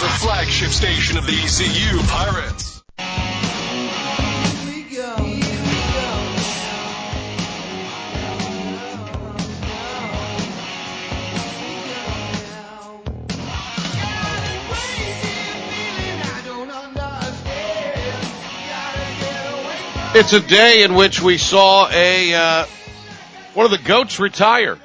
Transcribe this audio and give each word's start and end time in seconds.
The 0.00 0.08
flagship 0.08 0.70
station 0.70 1.18
of 1.18 1.26
the 1.26 1.34
ECU 1.34 1.98
Pirates. 2.08 2.82
It's 20.14 20.32
a 20.32 20.40
day 20.40 20.82
in 20.82 20.94
which 20.94 21.20
we 21.20 21.36
saw 21.36 21.90
a 21.90 22.34
uh, 22.34 22.66
one 23.52 23.66
of 23.66 23.70
the 23.70 23.76
goats 23.76 24.18
retire. 24.18 24.78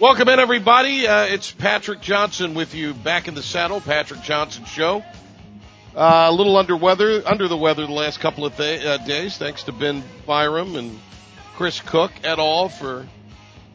Welcome 0.00 0.28
in, 0.28 0.38
everybody. 0.38 1.08
Uh, 1.08 1.24
it's 1.24 1.50
Patrick 1.50 2.00
Johnson 2.00 2.54
with 2.54 2.72
you 2.72 2.94
back 2.94 3.26
in 3.26 3.34
the 3.34 3.42
saddle. 3.42 3.80
Patrick 3.80 4.22
Johnson 4.22 4.64
Show. 4.64 5.02
Uh, 5.92 6.26
a 6.28 6.32
little 6.32 6.56
under 6.56 6.76
weather, 6.76 7.20
under 7.26 7.48
the 7.48 7.56
weather 7.56 7.84
the 7.84 7.92
last 7.92 8.20
couple 8.20 8.44
of 8.44 8.56
th- 8.56 8.84
uh, 8.84 8.98
days. 8.98 9.36
Thanks 9.38 9.64
to 9.64 9.72
Ben 9.72 10.04
Byram 10.24 10.76
and 10.76 11.00
Chris 11.56 11.80
Cook 11.80 12.12
et 12.22 12.38
al. 12.38 12.68
for 12.68 13.08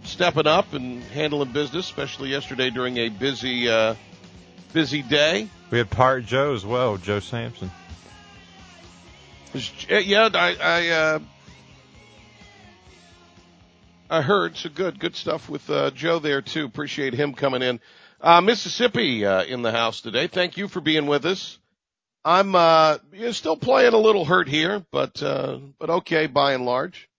stepping 0.04 0.48
up 0.48 0.72
and 0.72 1.04
handling 1.04 1.52
business, 1.52 1.86
especially 1.86 2.30
yesterday 2.30 2.70
during 2.70 2.96
a 3.00 3.10
busy, 3.10 3.68
uh, 3.68 3.96
busy 4.72 5.02
day. 5.02 5.50
We 5.72 5.80
had 5.80 5.90
Pirate 5.90 6.26
Joe 6.26 6.54
as 6.54 6.66
well, 6.66 6.96
Joe 6.96 7.20
Sampson. 7.20 7.70
Yeah, 9.90 10.30
I 10.34 10.56
I, 10.56 10.88
uh, 10.88 11.20
I 14.10 14.22
heard 14.22 14.58
so 14.58 14.70
good, 14.70 15.00
good 15.00 15.16
stuff 15.16 15.50
with 15.50 15.70
uh, 15.70 15.92
Joe 15.92 16.20
there 16.20 16.42
too. 16.42 16.66
Appreciate 16.66 17.14
him 17.14 17.34
coming 17.34 17.62
in. 17.62 17.80
Uh, 18.22 18.42
Mississippi 18.42 19.26
uh, 19.26 19.44
in 19.44 19.62
the 19.62 19.72
house 19.72 20.02
today. 20.02 20.28
Thank 20.28 20.58
you 20.58 20.68
for 20.68 20.82
being 20.82 21.08
with 21.08 21.26
us. 21.26 21.58
I'm 22.26 22.56
uh, 22.56 23.00
still 23.32 23.58
playing 23.58 23.94
a 23.94 23.98
little 23.98 24.24
hurt 24.24 24.48
here, 24.48 24.86
but 24.92 25.22
uh, 25.22 25.60
but 25.80 25.90
okay 25.90 26.28
by 26.28 26.54
and 26.54 26.66
large. 26.66 27.10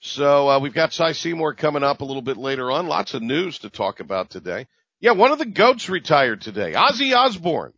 So 0.00 0.48
uh, 0.48 0.58
we've 0.60 0.74
got 0.74 0.92
Cy 0.92 1.12
Seymour 1.12 1.54
coming 1.54 1.84
up 1.84 2.00
a 2.00 2.04
little 2.04 2.22
bit 2.22 2.36
later 2.36 2.70
on. 2.70 2.86
Lots 2.86 3.14
of 3.14 3.22
news 3.22 3.60
to 3.60 3.70
talk 3.70 4.00
about 4.00 4.30
today. 4.30 4.66
Yeah, 5.00 5.12
one 5.12 5.30
of 5.30 5.38
the 5.38 5.46
goats 5.46 5.88
retired 5.88 6.40
today. 6.40 6.72
Ozzy 6.72 7.14
Osbourne. 7.14 7.72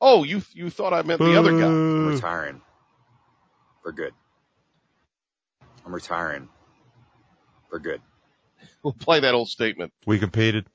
Oh, 0.00 0.24
you 0.24 0.42
you 0.52 0.70
thought 0.70 0.92
I 0.92 1.02
meant 1.02 1.20
the 1.20 1.38
other 1.38 1.52
guy. 1.52 1.66
I'm 1.66 2.08
retiring 2.08 2.60
for 3.82 3.92
good. 3.92 4.12
I'm 5.84 5.92
retiring 5.94 6.48
for 7.68 7.78
good. 7.78 8.00
We'll 8.82 8.92
play 8.92 9.20
that 9.20 9.34
old 9.34 9.48
statement 9.48 9.92
We 10.06 10.18
competed. 10.20 10.66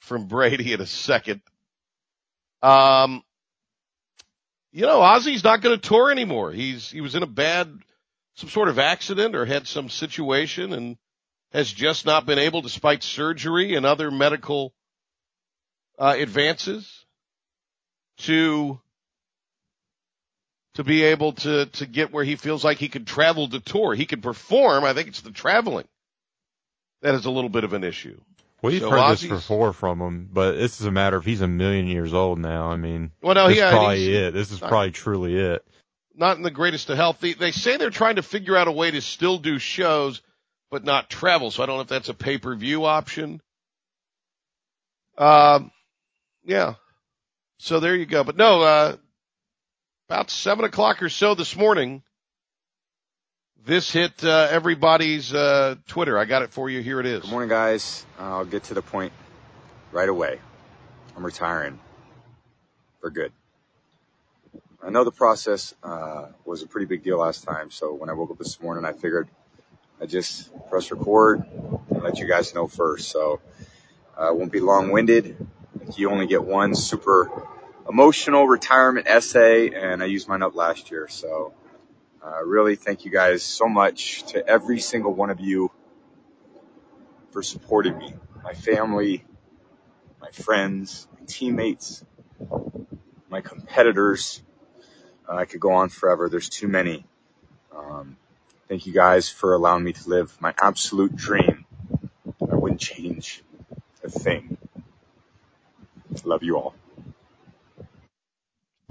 from 0.00 0.26
Brady 0.26 0.72
in 0.72 0.80
a 0.80 0.86
second. 0.86 1.40
Um, 2.62 3.22
you 4.72 4.82
know, 4.82 5.00
Ozzy's 5.00 5.42
not 5.44 5.60
going 5.60 5.78
to 5.78 5.88
tour 5.88 6.10
anymore. 6.10 6.52
He's 6.52 6.90
he 6.90 7.00
was 7.00 7.14
in 7.16 7.22
a 7.24 7.26
bad, 7.26 7.76
some 8.36 8.48
sort 8.48 8.68
of 8.68 8.78
accident 8.78 9.34
or 9.34 9.44
had 9.44 9.66
some 9.66 9.88
situation 9.90 10.72
and 10.72 10.96
has 11.52 11.70
just 11.72 12.06
not 12.06 12.24
been 12.24 12.38
able, 12.38 12.62
despite 12.62 13.02
surgery 13.02 13.74
and 13.74 13.84
other 13.84 14.10
medical 14.10 14.72
uh, 15.98 16.14
advances, 16.16 17.04
to 18.18 18.80
to 20.74 20.84
be 20.84 21.02
able 21.02 21.32
to 21.32 21.66
to 21.66 21.86
get 21.86 22.12
where 22.12 22.24
he 22.24 22.36
feels 22.36 22.64
like 22.64 22.78
he 22.78 22.88
could 22.88 23.06
travel 23.06 23.48
to 23.48 23.60
tour. 23.60 23.94
He 23.94 24.06
could 24.06 24.22
perform. 24.22 24.84
I 24.84 24.94
think 24.94 25.08
it's 25.08 25.20
the 25.20 25.30
traveling 25.30 25.86
that 27.04 27.14
is 27.14 27.26
a 27.26 27.30
little 27.30 27.50
bit 27.50 27.64
of 27.64 27.72
an 27.74 27.84
issue. 27.84 28.18
We've 28.62 28.80
So 28.80 28.88
heard 28.90 29.12
this 29.12 29.24
before 29.26 29.74
from 29.74 30.00
him, 30.00 30.28
but 30.32 30.52
this 30.52 30.80
is 30.80 30.86
a 30.86 30.90
matter 30.90 31.18
of 31.18 31.24
he's 31.26 31.42
a 31.42 31.46
million 31.46 31.86
years 31.86 32.14
old 32.14 32.38
now. 32.38 32.70
I 32.70 32.76
mean, 32.76 33.10
Well, 33.22 33.34
no, 33.34 33.48
this 33.48 33.58
yeah, 33.58 33.68
is 33.68 33.72
probably 33.74 34.14
it. 34.16 34.30
This 34.32 34.50
is 34.50 34.60
not- 34.62 34.70
probably 34.70 34.90
truly 34.90 35.36
it. 35.36 35.64
not 36.14 36.38
in 36.38 36.42
the 36.42 36.50
greatest 36.50 36.88
of 36.88 36.96
health. 36.96 37.18
They, 37.20 37.34
they 37.34 37.50
say 37.50 37.76
they're 37.76 37.90
trying 37.90 38.16
to 38.16 38.22
figure 38.22 38.56
out 38.56 38.66
a 38.66 38.72
way 38.72 38.90
to 38.90 39.02
still 39.02 39.36
do 39.36 39.58
shows, 39.58 40.22
but 40.70 40.82
not 40.82 41.10
travel. 41.10 41.50
So 41.50 41.62
I 41.62 41.66
don't 41.66 41.76
know 41.76 41.82
if 41.82 41.88
that's 41.88 42.08
a 42.08 42.14
pay 42.14 42.38
per 42.38 42.54
view 42.56 42.86
option. 42.86 43.42
Um, 45.18 45.70
yeah. 46.44 46.74
So 47.58 47.80
there 47.80 47.94
you 47.94 48.06
go. 48.06 48.24
But 48.24 48.36
no, 48.38 48.62
uh, 48.62 48.96
about 50.08 50.30
seven 50.30 50.64
o'clock 50.64 51.02
or 51.02 51.08
so 51.10 51.34
this 51.34 51.54
morning, 51.54 52.02
this 53.64 53.90
hit 53.90 54.22
uh, 54.22 54.48
everybody's 54.50 55.32
uh, 55.32 55.76
Twitter. 55.86 56.18
I 56.18 56.26
got 56.26 56.42
it 56.42 56.50
for 56.50 56.68
you. 56.68 56.80
Here 56.82 57.00
it 57.00 57.06
is. 57.06 57.22
Good 57.22 57.30
morning, 57.30 57.48
guys. 57.48 58.04
I'll 58.18 58.44
get 58.44 58.64
to 58.64 58.74
the 58.74 58.82
point 58.82 59.12
right 59.90 60.08
away. 60.08 60.38
I'm 61.16 61.24
retiring 61.24 61.78
for 63.00 63.10
good. 63.10 63.32
I 64.82 64.90
know 64.90 65.04
the 65.04 65.12
process 65.12 65.74
uh, 65.82 66.26
was 66.44 66.62
a 66.62 66.66
pretty 66.66 66.86
big 66.86 67.02
deal 67.02 67.18
last 67.18 67.44
time, 67.44 67.70
so 67.70 67.94
when 67.94 68.10
I 68.10 68.12
woke 68.12 68.30
up 68.30 68.38
this 68.38 68.60
morning, 68.60 68.84
I 68.84 68.92
figured 68.92 69.28
I'd 70.00 70.10
just 70.10 70.50
press 70.68 70.90
record 70.90 71.44
and 71.90 72.02
let 72.02 72.18
you 72.18 72.28
guys 72.28 72.54
know 72.54 72.66
first. 72.66 73.08
So 73.08 73.40
uh, 74.20 74.30
it 74.30 74.36
won't 74.36 74.52
be 74.52 74.60
long-winded. 74.60 75.46
You 75.96 76.10
only 76.10 76.26
get 76.26 76.44
one 76.44 76.74
super 76.74 77.30
emotional 77.88 78.46
retirement 78.46 79.06
essay, 79.06 79.70
and 79.70 80.02
I 80.02 80.06
used 80.06 80.28
mine 80.28 80.42
up 80.42 80.54
last 80.54 80.90
year. 80.90 81.08
So 81.08 81.54
uh, 82.24 82.42
really 82.44 82.76
thank 82.76 83.04
you 83.04 83.10
guys 83.10 83.42
so 83.42 83.68
much 83.68 84.24
to 84.28 84.46
every 84.46 84.80
single 84.80 85.12
one 85.12 85.30
of 85.30 85.40
you 85.40 85.70
for 87.32 87.42
supporting 87.42 87.98
me, 87.98 88.14
my 88.42 88.54
family, 88.54 89.24
my 90.20 90.30
friends, 90.30 91.06
my 91.12 91.26
teammates, 91.26 92.04
my 93.28 93.40
competitors. 93.40 94.42
Uh, 95.28 95.36
I 95.36 95.44
could 95.44 95.60
go 95.60 95.72
on 95.72 95.88
forever. 95.88 96.28
There's 96.28 96.48
too 96.48 96.68
many. 96.68 97.04
Um, 97.76 98.16
thank 98.68 98.86
you 98.86 98.92
guys 98.92 99.28
for 99.28 99.54
allowing 99.54 99.84
me 99.84 99.92
to 99.92 100.08
live 100.08 100.40
my 100.40 100.54
absolute 100.62 101.14
dream. 101.14 101.66
I 102.40 102.54
wouldn't 102.54 102.80
change 102.80 103.42
a 104.02 104.08
thing. 104.08 104.56
Love 106.24 106.42
you 106.42 106.56
all. 106.56 106.74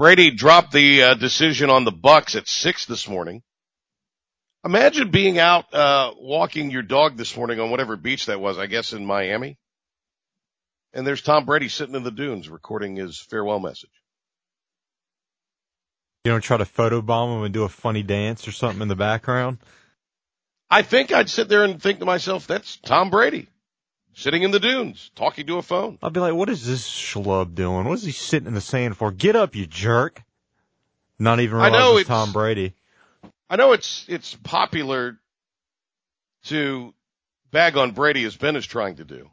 Brady 0.04 0.32
dropped 0.32 0.74
the 0.74 1.02
uh, 1.02 1.14
decision 1.14 1.70
on 1.70 1.86
the 1.86 1.92
Bucks 1.94 2.36
at 2.36 2.46
six 2.46 2.86
this 2.86 3.08
morning. 3.08 3.42
Imagine 4.66 5.12
being 5.12 5.40
out 5.40 5.74
uh, 5.74 6.12
walking 6.18 6.72
your 6.72 6.82
dog 6.82 7.16
this 7.16 7.38
morning 7.38 7.62
on 7.62 7.72
whatever 7.72 7.96
beach 7.96 8.26
that 8.26 8.42
was, 8.42 8.58
I 8.58 8.66
guess 8.66 8.92
in 8.92 9.06
Miami, 9.06 9.58
and 10.92 11.08
there's 11.08 11.22
Tom 11.22 11.46
Brady 11.46 11.70
sitting 11.70 11.96
in 11.96 12.04
the 12.04 12.12
dunes 12.12 12.50
recording 12.50 12.98
his 12.98 13.18
farewell 13.18 13.62
message. 13.62 13.94
You 16.26 16.34
don't 16.34 16.42
try 16.42 16.58
to 16.58 16.66
photobomb 16.66 17.38
him 17.38 17.44
and 17.44 17.54
do 17.54 17.64
a 17.64 17.70
funny 17.70 18.04
dance 18.04 18.46
or 18.46 18.52
something 18.52 18.82
in 18.82 18.90
the 18.90 18.98
background. 18.98 19.60
I 20.70 20.82
think 20.82 21.14
I'd 21.14 21.30
sit 21.30 21.48
there 21.48 21.64
and 21.64 21.82
think 21.82 22.00
to 22.00 22.06
myself, 22.06 22.46
"That's 22.46 22.76
Tom 22.76 23.10
Brady 23.10 23.48
sitting 24.14 24.44
in 24.44 24.52
the 24.52 24.60
dunes 24.60 25.12
talking 25.16 25.48
to 25.48 25.58
a 25.58 25.62
phone." 25.62 25.98
I'd 26.02 26.14
be 26.14 26.20
like, 26.20 26.34
what 26.34 26.50
is 26.50 26.66
this 26.66 26.88
schlub 26.88 27.56
doing? 27.56 27.86
What 27.86 27.94
is 27.96 28.04
he 28.04 28.12
sitting 28.12 28.48
in 28.48 28.54
the 28.54 28.62
sand 28.62 28.98
for? 28.98 29.12
Get 29.12 29.36
up, 29.36 29.56
you 29.56 29.66
jerk. 29.66 30.24
Not 31.20 31.40
even 31.40 31.60
I 31.60 31.66
realize 31.68 31.80
know 31.80 31.92
it's 31.98 32.02
it's- 32.02 32.08
Tom 32.08 32.34
Brady. 32.34 32.74
I 33.50 33.56
know 33.56 33.74
it's 33.74 34.06
it's 34.08 34.34
popular 34.36 35.20
to 36.46 36.94
bag 37.52 37.78
on 37.78 37.92
Brady 37.92 38.24
as 38.24 38.36
Ben 38.36 38.56
is 38.56 38.66
trying 38.66 38.96
to 38.96 39.06
do. 39.06 39.30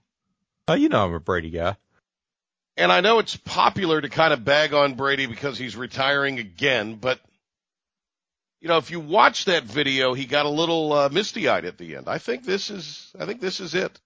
Oh, 0.69 0.75
you 0.75 0.89
know 0.89 1.05
I'm 1.05 1.15
a 1.15 1.21
Brady 1.21 1.51
guy. 1.51 1.77
And 2.77 2.93
I 2.93 3.01
know 3.01 3.19
it's 3.19 3.37
popular 3.37 4.01
to 4.01 4.09
kind 4.09 4.33
of 4.33 4.45
bag 4.45 4.73
on 4.73 4.95
Brady 4.95 5.27
because 5.27 5.59
he's 5.59 5.77
retiring 5.77 6.39
again, 6.39 6.97
but 6.97 7.21
you 8.61 8.69
know, 8.69 8.77
if 8.77 8.91
you 8.91 9.01
watch 9.01 9.47
that 9.47 9.65
video, 9.65 10.13
he 10.13 10.27
got 10.27 10.45
a 10.47 10.51
little 10.51 10.93
uh, 10.93 11.09
misty-eyed 11.09 11.65
at 11.65 11.79
the 11.79 11.97
end. 11.97 12.09
I 12.09 12.19
think 12.19 12.45
this 12.45 12.71
is 12.71 13.11
I 13.19 13.25
think 13.27 13.41
this 13.41 13.59
is 13.61 13.75
it. 13.75 13.99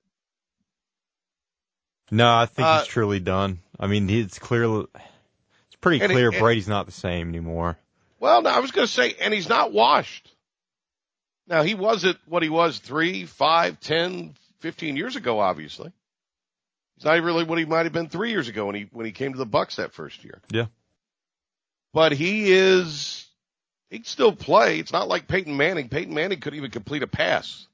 No, 2.10 2.32
I 2.32 2.46
think 2.46 2.66
Uh, 2.66 2.78
he's 2.80 2.88
truly 2.88 3.20
done. 3.20 3.60
I 3.78 3.86
mean, 3.86 4.08
it's 4.10 4.38
clear. 4.38 4.64
It's 4.64 5.76
pretty 5.80 6.04
clear 6.06 6.28
and- 6.30 6.38
Brady's 6.38 6.68
not 6.68 6.86
the 6.86 6.92
same 6.92 7.28
anymore. 7.28 7.78
Well, 8.20 8.42
no, 8.42 8.50
I 8.50 8.60
was 8.60 8.70
going 8.70 8.86
to 8.86 8.92
say, 8.92 9.14
and 9.20 9.34
he's 9.34 9.48
not 9.48 9.72
washed. 9.72 10.30
Now 11.46 11.62
he 11.62 11.74
wasn't 11.74 12.18
what 12.26 12.42
he 12.42 12.48
was 12.48 12.78
three, 12.78 13.26
five, 13.26 13.78
ten, 13.80 14.34
fifteen 14.60 14.96
years 14.96 15.16
ago, 15.16 15.40
obviously. 15.40 15.92
He's 16.96 17.04
not 17.04 17.22
really 17.22 17.44
what 17.44 17.58
he 17.58 17.64
might 17.66 17.84
have 17.84 17.92
been 17.92 18.08
three 18.08 18.30
years 18.30 18.48
ago 18.48 18.66
when 18.66 18.74
he 18.76 18.88
when 18.92 19.04
he 19.04 19.12
came 19.12 19.32
to 19.32 19.38
the 19.38 19.44
Bucks 19.44 19.76
that 19.76 19.92
first 19.92 20.24
year. 20.24 20.40
Yeah. 20.50 20.66
But 21.92 22.12
he 22.12 22.50
is 22.52 23.26
he 23.90 23.98
can 23.98 24.06
still 24.06 24.32
play. 24.34 24.78
It's 24.78 24.92
not 24.92 25.06
like 25.08 25.28
Peyton 25.28 25.56
Manning. 25.56 25.88
Peyton 25.90 26.14
Manning 26.14 26.40
could 26.40 26.54
even 26.54 26.70
complete 26.70 27.02
a 27.02 27.06
pass 27.06 27.66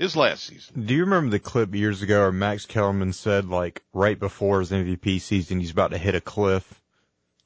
his 0.00 0.16
last 0.16 0.44
season. 0.44 0.86
Do 0.86 0.94
you 0.94 1.04
remember 1.04 1.30
the 1.30 1.38
clip 1.38 1.74
years 1.74 2.00
ago 2.02 2.20
where 2.20 2.32
Max 2.32 2.64
Kellerman 2.66 3.12
said 3.12 3.48
like 3.48 3.82
right 3.92 4.18
before 4.18 4.60
his 4.60 4.70
MVP 4.72 5.20
season 5.20 5.60
he's 5.60 5.70
about 5.70 5.90
to 5.90 5.98
hit 5.98 6.14
a 6.14 6.20
cliff 6.20 6.80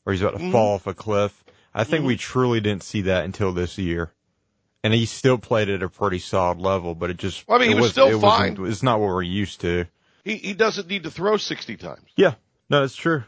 or 0.06 0.12
he's 0.12 0.22
about 0.22 0.38
to 0.38 0.44
Mhm. 0.44 0.52
fall 0.52 0.74
off 0.74 0.86
a 0.86 0.94
cliff? 0.94 1.44
I 1.74 1.82
think 1.84 2.04
Mhm. 2.04 2.06
we 2.08 2.16
truly 2.16 2.60
didn't 2.60 2.84
see 2.84 3.02
that 3.02 3.24
until 3.24 3.52
this 3.52 3.76
year. 3.76 4.12
And 4.84 4.94
he 4.94 5.06
still 5.06 5.38
played 5.38 5.68
at 5.68 5.82
a 5.82 5.88
pretty 5.88 6.18
solid 6.20 6.58
level, 6.60 6.94
but 6.94 7.10
it 7.10 7.16
just 7.16 7.46
Well, 7.48 7.56
I 7.58 7.60
mean, 7.60 7.72
he 7.72 7.76
it 7.76 7.80
was 7.80 7.90
still 7.90 8.08
it 8.16 8.20
fine. 8.20 8.56
It's 8.66 8.82
not 8.82 9.00
what 9.00 9.08
we're 9.08 9.22
used 9.22 9.60
to. 9.62 9.86
He 10.24 10.36
he 10.36 10.54
doesn't 10.54 10.88
need 10.88 11.02
to 11.02 11.10
throw 11.10 11.36
sixty 11.38 11.76
times. 11.76 12.08
Yeah, 12.16 12.34
no, 12.70 12.82
that's 12.82 12.94
true. 12.94 13.24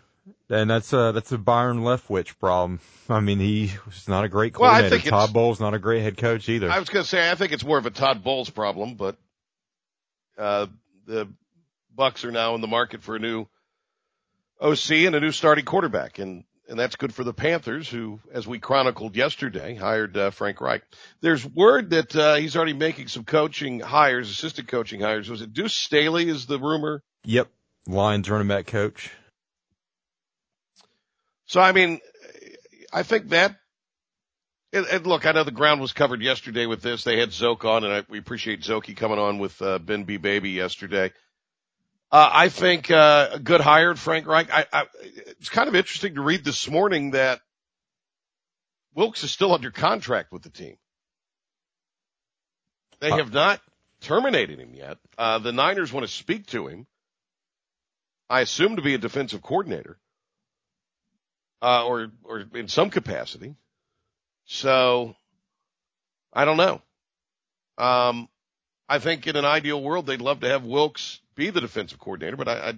And 0.50 0.68
that's 0.70 0.92
uh 0.92 1.12
that's 1.12 1.32
a 1.32 1.38
Byron 1.38 1.80
Leftwich 1.80 2.38
problem. 2.38 2.80
I 3.08 3.20
mean, 3.20 3.38
he 3.38 3.72
was 3.84 4.08
not 4.08 4.24
a 4.24 4.28
great 4.28 4.58
Well, 4.58 4.70
I 4.70 4.80
coordinator. 4.80 5.02
think 5.02 5.10
Todd 5.10 5.32
Bowles 5.32 5.60
not 5.60 5.74
a 5.74 5.78
great 5.78 6.02
head 6.02 6.16
coach 6.16 6.48
either. 6.48 6.70
I 6.70 6.78
was 6.78 6.88
going 6.88 7.04
to 7.04 7.08
say 7.08 7.30
I 7.30 7.34
think 7.34 7.52
it's 7.52 7.64
more 7.64 7.78
of 7.78 7.86
a 7.86 7.90
Todd 7.90 8.24
Bowles 8.24 8.50
problem, 8.50 8.94
but 8.94 9.16
uh, 10.38 10.66
the 11.06 11.28
Bucks 11.94 12.24
are 12.24 12.32
now 12.32 12.54
in 12.54 12.60
the 12.60 12.66
market 12.66 13.02
for 13.02 13.16
a 13.16 13.18
new 13.18 13.46
OC 14.60 14.90
and 15.06 15.14
a 15.14 15.20
new 15.20 15.32
starting 15.32 15.64
quarterback, 15.64 16.18
and 16.18 16.44
and 16.68 16.78
that's 16.78 16.96
good 16.96 17.14
for 17.14 17.22
the 17.22 17.32
Panthers, 17.32 17.88
who, 17.88 18.18
as 18.32 18.46
we 18.46 18.58
chronicled 18.58 19.14
yesterday, 19.14 19.76
hired 19.76 20.16
uh, 20.16 20.30
Frank 20.30 20.60
Reich. 20.60 20.82
There's 21.20 21.46
word 21.46 21.90
that 21.90 22.14
uh, 22.16 22.34
he's 22.34 22.56
already 22.56 22.72
making 22.72 23.06
some 23.06 23.22
coaching 23.24 23.78
hires, 23.78 24.28
assistant 24.28 24.66
coaching 24.66 25.00
hires. 25.00 25.30
Was 25.30 25.42
it 25.42 25.52
Deuce 25.52 25.74
Staley? 25.74 26.28
Is 26.28 26.46
the 26.46 26.58
rumor? 26.58 27.02
yep, 27.24 27.48
Lions 27.86 28.28
running 28.28 28.48
back 28.48 28.66
coach. 28.66 29.12
So 31.46 31.60
I 31.60 31.72
mean, 31.72 32.00
I 32.92 33.02
think 33.02 33.30
that. 33.30 33.56
And, 34.72 34.84
and 34.86 35.06
look, 35.06 35.26
I 35.26 35.32
know 35.32 35.44
the 35.44 35.52
ground 35.52 35.80
was 35.80 35.92
covered 35.92 36.20
yesterday 36.20 36.66
with 36.66 36.82
this. 36.82 37.04
They 37.04 37.18
had 37.18 37.32
Zoke 37.32 37.64
on, 37.64 37.84
and 37.84 37.92
I, 37.92 38.02
we 38.08 38.18
appreciate 38.18 38.60
Zoki 38.60 38.96
coming 38.96 39.18
on 39.18 39.38
with 39.38 39.60
uh, 39.62 39.78
Ben 39.78 40.04
B. 40.04 40.16
Baby 40.16 40.50
yesterday. 40.50 41.12
Uh, 42.10 42.30
I 42.32 42.48
think 42.48 42.90
uh, 42.90 43.30
a 43.32 43.38
good 43.38 43.60
hire, 43.60 43.94
Frank 43.94 44.26
Reich. 44.26 44.50
I, 44.52 44.66
I, 44.72 44.86
it's 45.02 45.48
kind 45.48 45.68
of 45.68 45.74
interesting 45.74 46.16
to 46.16 46.20
read 46.20 46.44
this 46.44 46.68
morning 46.68 47.12
that 47.12 47.40
Wilks 48.94 49.24
is 49.24 49.30
still 49.30 49.52
under 49.52 49.70
contract 49.70 50.32
with 50.32 50.42
the 50.42 50.50
team. 50.50 50.76
They 53.00 53.10
have 53.10 53.32
not 53.32 53.60
terminated 54.00 54.58
him 54.58 54.74
yet. 54.74 54.98
Uh, 55.18 55.38
the 55.38 55.52
Niners 55.52 55.92
want 55.92 56.06
to 56.06 56.12
speak 56.12 56.46
to 56.48 56.66
him. 56.68 56.86
I 58.28 58.40
assume 58.40 58.76
to 58.76 58.82
be 58.82 58.94
a 58.94 58.98
defensive 58.98 59.42
coordinator 59.42 59.98
uh, 61.66 61.84
or 61.84 62.12
or 62.22 62.44
in 62.54 62.68
some 62.68 62.90
capacity. 62.90 63.56
So 64.44 65.16
I 66.32 66.44
don't 66.44 66.56
know. 66.56 66.80
Um, 67.78 68.28
I 68.88 69.00
think 69.00 69.26
in 69.26 69.34
an 69.36 69.44
ideal 69.44 69.82
world 69.82 70.06
they'd 70.06 70.20
love 70.20 70.40
to 70.40 70.48
have 70.48 70.64
Wilks 70.64 71.20
be 71.34 71.50
the 71.50 71.60
defensive 71.60 71.98
coordinator, 71.98 72.36
but 72.36 72.48
I 72.48 72.52
I, 72.68 72.74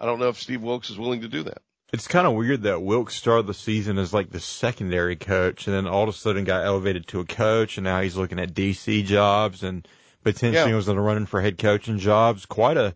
I 0.00 0.06
don't 0.06 0.20
know 0.20 0.28
if 0.28 0.40
Steve 0.40 0.62
Wilks 0.62 0.90
is 0.90 0.98
willing 0.98 1.22
to 1.22 1.28
do 1.28 1.42
that. 1.42 1.62
It's 1.92 2.08
kind 2.08 2.26
of 2.26 2.32
weird 2.34 2.62
that 2.62 2.80
Wilks 2.80 3.16
started 3.16 3.46
the 3.46 3.52
season 3.54 3.98
as 3.98 4.14
like 4.14 4.30
the 4.30 4.40
secondary 4.40 5.16
coach, 5.16 5.66
and 5.66 5.74
then 5.76 5.86
all 5.86 6.04
of 6.04 6.08
a 6.08 6.12
sudden 6.12 6.44
got 6.44 6.64
elevated 6.64 7.06
to 7.08 7.20
a 7.20 7.24
coach, 7.26 7.76
and 7.76 7.84
now 7.84 8.00
he's 8.00 8.16
looking 8.16 8.38
at 8.38 8.54
DC 8.54 9.04
jobs 9.04 9.62
and 9.62 9.86
potentially 10.22 10.70
Yeah. 10.70 10.76
was 10.76 10.88
in 10.88 10.96
the 10.96 11.02
running 11.02 11.26
for 11.26 11.42
head 11.42 11.58
coaching 11.58 11.98
jobs. 11.98 12.46
Quite 12.46 12.76
a 12.78 12.94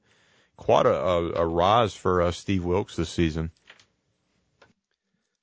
quite 0.56 0.86
a, 0.86 0.94
a, 0.94 1.32
a 1.42 1.46
rise 1.46 1.94
for 1.94 2.22
uh, 2.22 2.30
Steve 2.30 2.64
Wilks 2.64 2.96
this 2.96 3.10
season. 3.10 3.50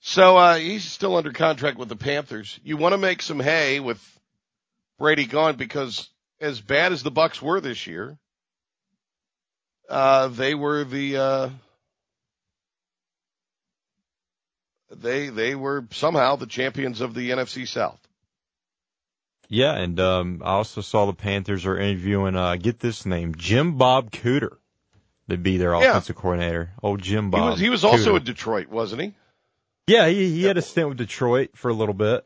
So 0.06 0.36
uh, 0.36 0.56
he's 0.58 0.84
still 0.84 1.16
under 1.16 1.32
contract 1.32 1.78
with 1.78 1.88
the 1.88 1.96
Panthers. 1.96 2.60
You 2.62 2.76
want 2.76 2.92
to 2.92 2.98
make 2.98 3.22
some 3.22 3.40
hay 3.40 3.80
with 3.80 4.02
Brady 5.00 5.26
gone 5.26 5.56
because 5.56 6.10
as 6.42 6.60
bad 6.60 6.92
as 6.92 7.04
the 7.04 7.10
Bucks 7.12 7.42
were 7.42 7.62
this 7.62 7.88
year, 7.88 8.18
uh, 9.90 10.28
they 10.28 10.56
were 10.56 10.84
the 10.84 11.18
uh, 11.18 11.50
they 14.92 15.30
they 15.30 15.56
were 15.56 15.86
somehow 15.92 16.36
the 16.36 16.48
champions 16.48 17.00
of 17.00 17.14
the 17.14 17.30
NFC 17.30 17.66
South. 17.66 18.00
Yeah, 19.48 19.74
and 19.74 19.98
um, 20.02 20.42
I 20.44 20.52
also 20.52 20.82
saw 20.82 21.06
the 21.06 21.14
Panthers 21.14 21.66
are 21.66 21.78
interviewing. 21.78 22.36
Uh, 22.36 22.58
get 22.58 22.80
this 22.82 23.06
name, 23.06 23.36
Jim 23.38 23.78
Bob 23.78 24.12
Cooter, 24.12 24.58
to 25.30 25.38
be 25.38 25.56
their 25.56 25.74
Yeah. 25.76 25.92
offensive 25.92 26.18
coordinator. 26.18 26.72
Old 26.84 27.02
Jim 27.02 27.26
He 27.26 27.32
Bob. 27.32 27.52
was 27.52 27.60
he 27.62 27.70
was 27.70 27.86
also 27.86 28.18
in 28.18 28.24
Detroit, 28.26 28.68
wasn't 28.68 29.02
he? 29.02 29.14
Yeah, 29.88 30.08
he 30.08 30.30
he 30.32 30.44
had 30.44 30.58
a 30.58 30.62
stint 30.62 30.90
with 30.90 30.98
Detroit 30.98 31.52
for 31.56 31.70
a 31.70 31.74
little 31.74 31.94
bit 31.94 32.26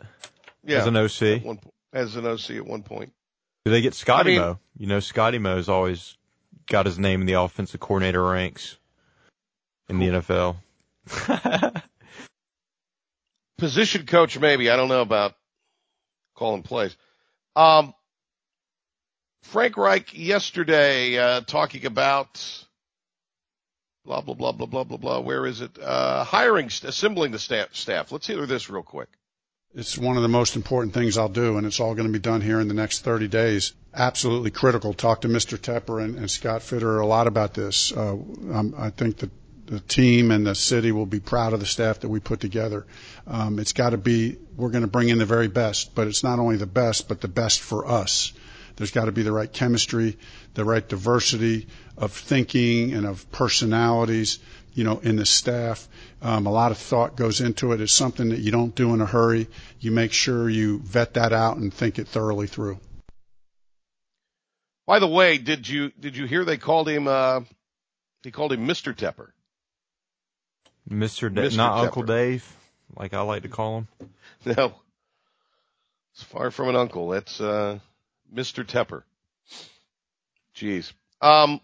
Yeah, 0.64 0.80
as 0.80 0.88
an 0.88 0.96
OC. 0.98 1.44
one 1.44 1.60
as 1.94 2.16
an 2.16 2.26
OC 2.26 2.52
at 2.52 2.66
one 2.66 2.84
point. 2.84 3.14
Do 3.66 3.72
they 3.72 3.82
get 3.82 3.94
Scotty 3.94 4.32
I 4.32 4.34
mean- 4.34 4.42
Mo? 4.42 4.60
You 4.78 4.88
know, 4.88 5.00
Scotty 5.00 5.40
Mo's 5.40 5.68
always 5.70 6.16
got 6.70 6.86
his 6.86 7.00
name 7.00 7.22
in 7.22 7.28
the 7.28 7.34
offensive 7.34 7.80
coordinator 7.80 8.24
ranks 8.24 8.78
in 9.90 10.00
the 10.00 10.08
NFL. 10.08 10.58
position 13.58 14.06
coach 14.06 14.38
maybe. 14.40 14.70
I 14.70 14.76
don't 14.76 14.90
know 14.90 15.02
about 15.02 15.34
calling 16.36 16.64
plays. 16.64 16.96
Um, 17.56 17.94
Frank 19.44 19.78
Reich 19.78 20.16
yesterday 20.18 21.18
uh, 21.18 21.42
talking 21.42 21.86
about 21.86 22.67
blah 24.08 24.22
blah 24.22 24.34
blah 24.34 24.54
blah 24.54 24.66
blah 24.66 24.84
blah 24.86 24.98
blah. 24.98 25.20
Where 25.20 25.46
is 25.46 25.62
it? 25.62 25.78
Uh, 25.78 26.24
hiring, 26.24 26.68
assembling 26.68 27.32
the 27.32 27.40
staff. 27.40 27.76
Staff. 27.76 28.12
Let's 28.12 28.26
hear 28.26 28.46
this 28.46 28.70
real 28.70 28.84
quick. 28.84 29.10
It's 29.76 29.98
one 29.98 30.16
of 30.16 30.24
the 30.24 30.30
most 30.30 30.56
important 30.56 30.94
things 30.94 31.18
I'll 31.18 31.30
do, 31.30 31.58
and 31.58 31.68
it's 31.68 31.80
all 31.80 31.94
going 31.94 32.08
to 32.08 32.14
be 32.14 32.20
done 32.20 32.42
here 32.42 32.60
in 32.60 32.68
the 32.68 32.74
next 32.74 33.04
30 33.04 33.28
days. 33.28 33.74
Absolutely 33.94 34.50
critical. 34.50 34.94
Talk 34.94 35.22
to 35.22 35.28
Mr. 35.28 35.58
Tepper 35.58 36.04
and, 36.04 36.18
and 36.18 36.32
Scott 36.32 36.62
Fitterer 36.62 37.02
a 37.02 37.06
lot 37.06 37.28
about 37.28 37.54
this. 37.54 37.92
Uh, 37.92 38.16
I 38.78 38.90
think 38.92 39.18
that 39.18 39.30
the 39.66 39.82
team 39.82 40.32
and 40.32 40.48
the 40.48 40.56
city 40.56 40.94
will 40.94 41.06
be 41.06 41.20
proud 41.20 41.52
of 41.54 41.60
the 41.60 41.66
staff 41.66 42.00
that 42.00 42.10
we 42.10 42.22
put 42.22 42.40
together. 42.40 42.88
Um, 43.28 43.60
it's 43.60 43.74
got 43.74 43.90
to 43.90 43.98
be, 43.98 44.38
we're 44.56 44.70
going 44.70 44.84
to 44.84 44.88
bring 44.90 45.10
in 45.10 45.18
the 45.18 45.26
very 45.26 45.50
best, 45.50 45.94
but 45.94 46.08
it's 46.08 46.24
not 46.24 46.40
only 46.40 46.56
the 46.56 46.66
best, 46.66 47.10
but 47.10 47.20
the 47.20 47.28
best 47.28 47.60
for 47.60 47.86
us. 47.86 48.32
There's 48.78 48.92
got 48.92 49.06
to 49.06 49.12
be 49.12 49.24
the 49.24 49.32
right 49.32 49.52
chemistry, 49.52 50.18
the 50.54 50.64
right 50.64 50.88
diversity 50.88 51.68
of 51.98 52.14
thinking 52.14 52.94
and 52.94 53.06
of 53.06 53.30
personalities, 53.32 54.40
you 54.74 54.84
know, 54.84 55.00
in 55.00 55.16
the 55.16 55.26
staff. 55.26 55.88
Um, 56.22 56.46
a 56.46 56.52
lot 56.52 56.72
of 56.72 56.78
thought 56.78 57.18
goes 57.18 57.42
into 57.42 57.72
it. 57.74 57.82
It's 57.82 57.92
something 57.92 58.30
that 58.30 58.40
you 58.40 58.52
don't 58.52 58.74
do 58.76 58.94
in 58.94 59.02
a 59.02 59.06
hurry. 59.06 59.48
You 59.80 59.92
make 59.92 60.14
sure 60.14 60.48
you 60.48 60.80
vet 60.80 61.16
that 61.16 61.34
out 61.34 61.58
and 61.58 61.74
think 61.74 61.98
it 61.98 62.08
thoroughly 62.08 62.46
through. 62.46 62.80
By 64.86 65.00
the 65.00 65.08
way, 65.08 65.38
did 65.40 65.68
you 65.68 65.92
did 66.00 66.16
you 66.16 66.26
hear 66.26 66.46
they 66.46 66.58
called 66.58 66.88
him? 66.88 67.08
Uh, 67.08 67.42
he 68.24 68.32
called 68.32 68.54
him 68.54 68.66
Mister 68.66 68.94
Tepper. 68.94 69.30
Mr. 70.90 71.34
Da- 71.34 71.42
Mr. 71.42 71.58
not 71.58 71.78
Tepper. 71.78 71.86
Uncle 71.86 72.04
Dave, 72.04 72.56
like 72.96 73.14
I 73.14 73.22
like 73.22 73.42
to 73.42 73.50
call 73.50 73.80
him. 73.80 73.88
No, 74.46 74.74
it's 76.14 76.24
far 76.24 76.52
from 76.52 76.70
an 76.70 76.76
uncle. 76.76 77.10
That's 77.10 77.42
uh, 77.42 77.80
Mister 78.32 78.64
Tepper. 78.64 79.04
Jeez. 80.56 80.92
Um. 81.22 81.62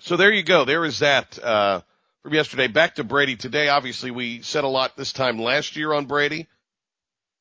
So 0.00 0.16
there 0.16 0.32
you 0.32 0.42
go. 0.42 0.64
There 0.64 0.84
is 0.84 1.00
that 1.00 1.38
uh, 1.42 1.82
from 2.22 2.34
yesterday. 2.34 2.68
Back 2.68 2.94
to 2.96 3.04
Brady 3.04 3.36
today. 3.36 3.68
Obviously, 3.68 4.10
we 4.10 4.42
said 4.42 4.64
a 4.64 4.68
lot 4.68 4.96
this 4.96 5.12
time 5.12 5.38
last 5.38 5.76
year 5.76 5.92
on 5.92 6.06
Brady, 6.06 6.48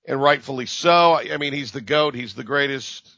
and 0.06 0.22
rightfully 0.22 0.66
so. 0.66 1.14
I 1.14 1.30
I 1.34 1.38
mean, 1.38 1.54
he's 1.54 1.72
the 1.72 1.82
goat. 1.82 2.16
He's 2.16 2.34
the 2.36 2.44
greatest. 2.44 3.10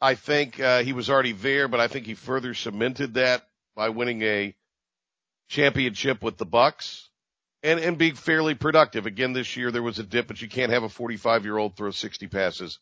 I 0.00 0.14
think 0.14 0.60
uh, 0.60 0.82
he 0.82 0.92
was 0.92 1.08
already 1.08 1.32
there, 1.32 1.68
but 1.68 1.80
I 1.80 1.88
think 1.88 2.06
he 2.06 2.14
further 2.14 2.54
cemented 2.54 3.14
that 3.14 3.46
by 3.74 3.88
winning 3.88 4.22
a 4.22 4.54
championship 5.48 6.22
with 6.22 6.36
the 6.36 6.44
Bucks 6.44 7.05
and 7.66 7.80
and 7.80 7.98
being 7.98 8.14
fairly 8.14 8.54
productive. 8.54 9.06
Again, 9.06 9.32
this 9.32 9.56
year 9.56 9.70
there 9.70 9.82
was 9.82 9.98
a 9.98 10.04
dip, 10.04 10.28
but 10.28 10.40
you 10.40 10.48
can't 10.48 10.72
have 10.72 10.84
a 10.84 10.88
45 10.88 11.44
year 11.44 11.58
old 11.58 11.76
throw 11.76 11.90
60 11.90 12.28
passes 12.28 12.78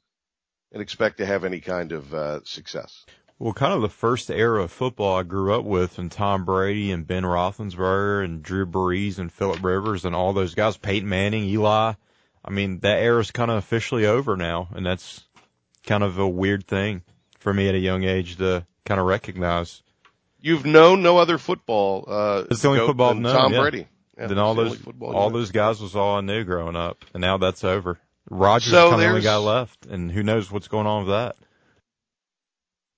and 0.73 0.83
expect 0.83 1.19
to 1.19 1.27
have 1.27 1.45
any 1.45 1.61
kind 1.61 1.93
of 1.93 2.13
uh, 2.13 2.45
success. 2.45 3.07
Well, 3.39 3.53
kind 3.53 3.73
of 3.73 3.83
the 3.83 3.89
first 3.89 4.31
era 4.31 4.63
of 4.63 4.71
football 4.71 5.17
I 5.17 5.23
grew 5.25 5.55
up 5.55 5.65
with, 5.65 5.99
and 5.99 6.11
Tom 6.11 6.45
Brady 6.45 6.93
and 6.93 7.07
Ben 7.07 7.25
Roethlisberger 7.25 8.25
and 8.25 8.43
Drew 8.43 8.65
Brees 8.65 9.19
and 9.19 9.33
Philip 9.33 9.63
Rivers 9.65 10.05
and 10.05 10.15
all 10.15 10.33
those 10.33 10.55
guys, 10.55 10.77
Peyton 10.77 11.09
Manning, 11.09 11.45
Eli. 11.45 11.95
I 12.45 12.51
mean, 12.51 12.79
that 12.81 12.99
era 13.03 13.21
is 13.21 13.31
kind 13.31 13.51
of 13.51 13.57
officially 13.57 14.07
over 14.07 14.37
now, 14.37 14.69
and 14.75 14.87
that's 14.87 15.25
kind 15.85 16.05
of 16.05 16.19
a 16.19 16.29
weird 16.29 16.67
thing 16.67 17.03
for 17.39 17.53
me 17.53 17.69
at 17.69 17.75
a 17.75 17.79
young 17.79 18.05
age 18.05 18.37
to 18.37 18.67
kind 18.85 19.01
of 19.01 19.07
recognize. 19.07 19.83
You've 20.41 20.67
known 20.67 21.03
no 21.03 21.19
other 21.19 21.39
football. 21.39 22.05
Uh, 22.07 22.45
It's 22.51 22.63
the 22.63 22.69
only 22.69 22.87
football 22.87 23.11
I've 23.11 23.19
known, 23.19 23.35
Tom 23.35 23.53
yeah. 23.53 23.61
Brady. 23.61 23.89
Yeah, 24.19 24.29
then 24.29 24.39
all 24.39 24.55
those 24.55 24.79
all 25.01 25.31
those 25.31 25.51
guys 25.51 25.81
was 25.81 25.97
all 25.97 26.17
I 26.17 26.21
knew 26.21 26.45
growing 26.45 26.77
up, 26.77 27.05
and 27.15 27.21
now 27.21 27.39
that's 27.39 27.65
over. 27.65 27.99
Rodgers 28.31 28.71
So 28.71 28.87
is 28.87 28.91
kind 28.91 28.95
of 28.95 29.01
the 29.01 29.09
only 29.09 29.21
guy 29.23 29.37
left, 29.37 29.87
and 29.87 30.11
who 30.11 30.23
knows 30.23 30.51
what's 30.51 30.69
going 30.69 30.87
on 30.87 31.07
with 31.07 31.15
that. 31.15 31.37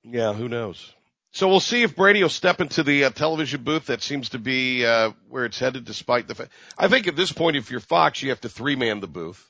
Yeah, 0.04 0.34
who 0.34 0.48
knows? 0.48 0.94
So 1.32 1.48
we'll 1.48 1.60
see 1.60 1.82
if 1.82 1.96
Brady 1.96 2.22
will 2.22 2.30
step 2.30 2.60
into 2.60 2.82
the 2.82 3.04
uh, 3.04 3.10
television 3.10 3.62
booth. 3.62 3.86
That 3.86 4.02
seems 4.02 4.30
to 4.30 4.38
be 4.38 4.86
uh, 4.86 5.12
where 5.28 5.44
it's 5.44 5.58
headed, 5.58 5.84
despite 5.84 6.28
the 6.28 6.34
fact. 6.34 6.50
I 6.78 6.88
think 6.88 7.08
at 7.08 7.16
this 7.16 7.32
point, 7.32 7.56
if 7.56 7.70
you're 7.70 7.80
Fox, 7.80 8.22
you 8.22 8.30
have 8.30 8.40
to 8.42 8.48
three 8.48 8.76
man 8.76 9.00
the 9.00 9.06
booth. 9.06 9.44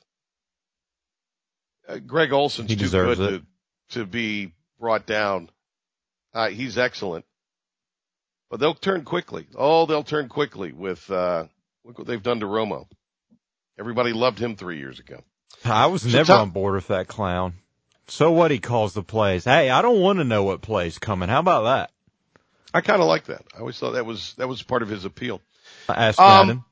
Uh, 1.87 1.99
Greg 1.99 2.33
Olsen's 2.33 2.69
He 2.69 2.75
too 2.75 2.89
good 2.89 3.17
to 3.17 3.43
to 3.91 4.05
be 4.05 4.53
brought 4.79 5.05
down. 5.05 5.49
Uh, 6.33 6.49
he's 6.49 6.77
excellent, 6.77 7.25
but 8.49 8.59
they'll 8.59 8.73
turn 8.73 9.05
quickly. 9.05 9.47
Oh, 9.55 9.85
they'll 9.85 10.03
turn 10.03 10.27
quickly 10.27 10.73
with 10.73 11.09
uh, 11.09 11.45
look 11.87 11.97
what 11.97 12.05
they've 12.07 12.21
done 12.21 12.41
to 12.41 12.45
Romo. 12.45 12.85
Everybody 13.79 14.11
loved 14.13 14.39
him 14.39 14.55
three 14.55 14.77
years 14.77 14.99
ago. 14.99 15.21
I 15.63 15.85
was 15.87 16.01
So 16.01 16.09
never 16.09 16.33
Tom- 16.33 16.41
on 16.41 16.49
board 16.51 16.75
with 16.75 16.87
that 16.87 17.07
clown. 17.07 17.53
So 18.09 18.31
what 18.31 18.51
he 18.51 18.59
calls 18.59 18.93
the 18.93 19.03
plays. 19.03 19.45
Hey, 19.45 19.69
I 19.69 19.81
don't 19.81 19.99
want 20.01 20.19
to 20.19 20.23
know 20.23 20.43
what 20.43 20.61
play's 20.61 20.97
coming. 20.99 21.29
How 21.29 21.39
about 21.39 21.63
that? 21.63 21.91
I 22.73 22.81
kind 22.81 23.01
of 23.01 23.07
like 23.07 23.25
that. 23.25 23.43
I 23.55 23.59
always 23.59 23.77
thought 23.79 23.93
that 23.93 24.05
was 24.05 24.33
that 24.35 24.47
was 24.47 24.61
part 24.61 24.81
of 24.83 24.89
his 24.89 25.05
appeal. 25.05 25.41
I 25.89 26.07
asked 26.07 26.19
Um, 26.19 26.65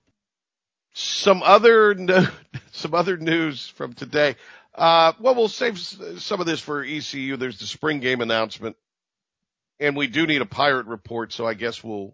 some 0.93 1.41
other 1.43 1.95
no, 1.95 2.27
some 2.71 2.93
other 2.93 3.17
news 3.17 3.67
from 3.67 3.93
today. 3.93 4.35
Uh, 4.73 5.13
well, 5.19 5.35
we'll 5.35 5.47
save 5.47 5.79
some 5.79 6.39
of 6.41 6.45
this 6.45 6.59
for 6.59 6.83
ECU. 6.83 7.37
There's 7.37 7.59
the 7.59 7.65
spring 7.65 8.01
game 8.01 8.19
announcement, 8.21 8.75
and 9.79 9.95
we 9.95 10.07
do 10.07 10.27
need 10.27 10.41
a 10.41 10.45
pirate 10.45 10.85
report, 10.87 11.31
so 11.31 11.45
I 11.47 11.53
guess 11.53 11.81
we'll 11.83 12.13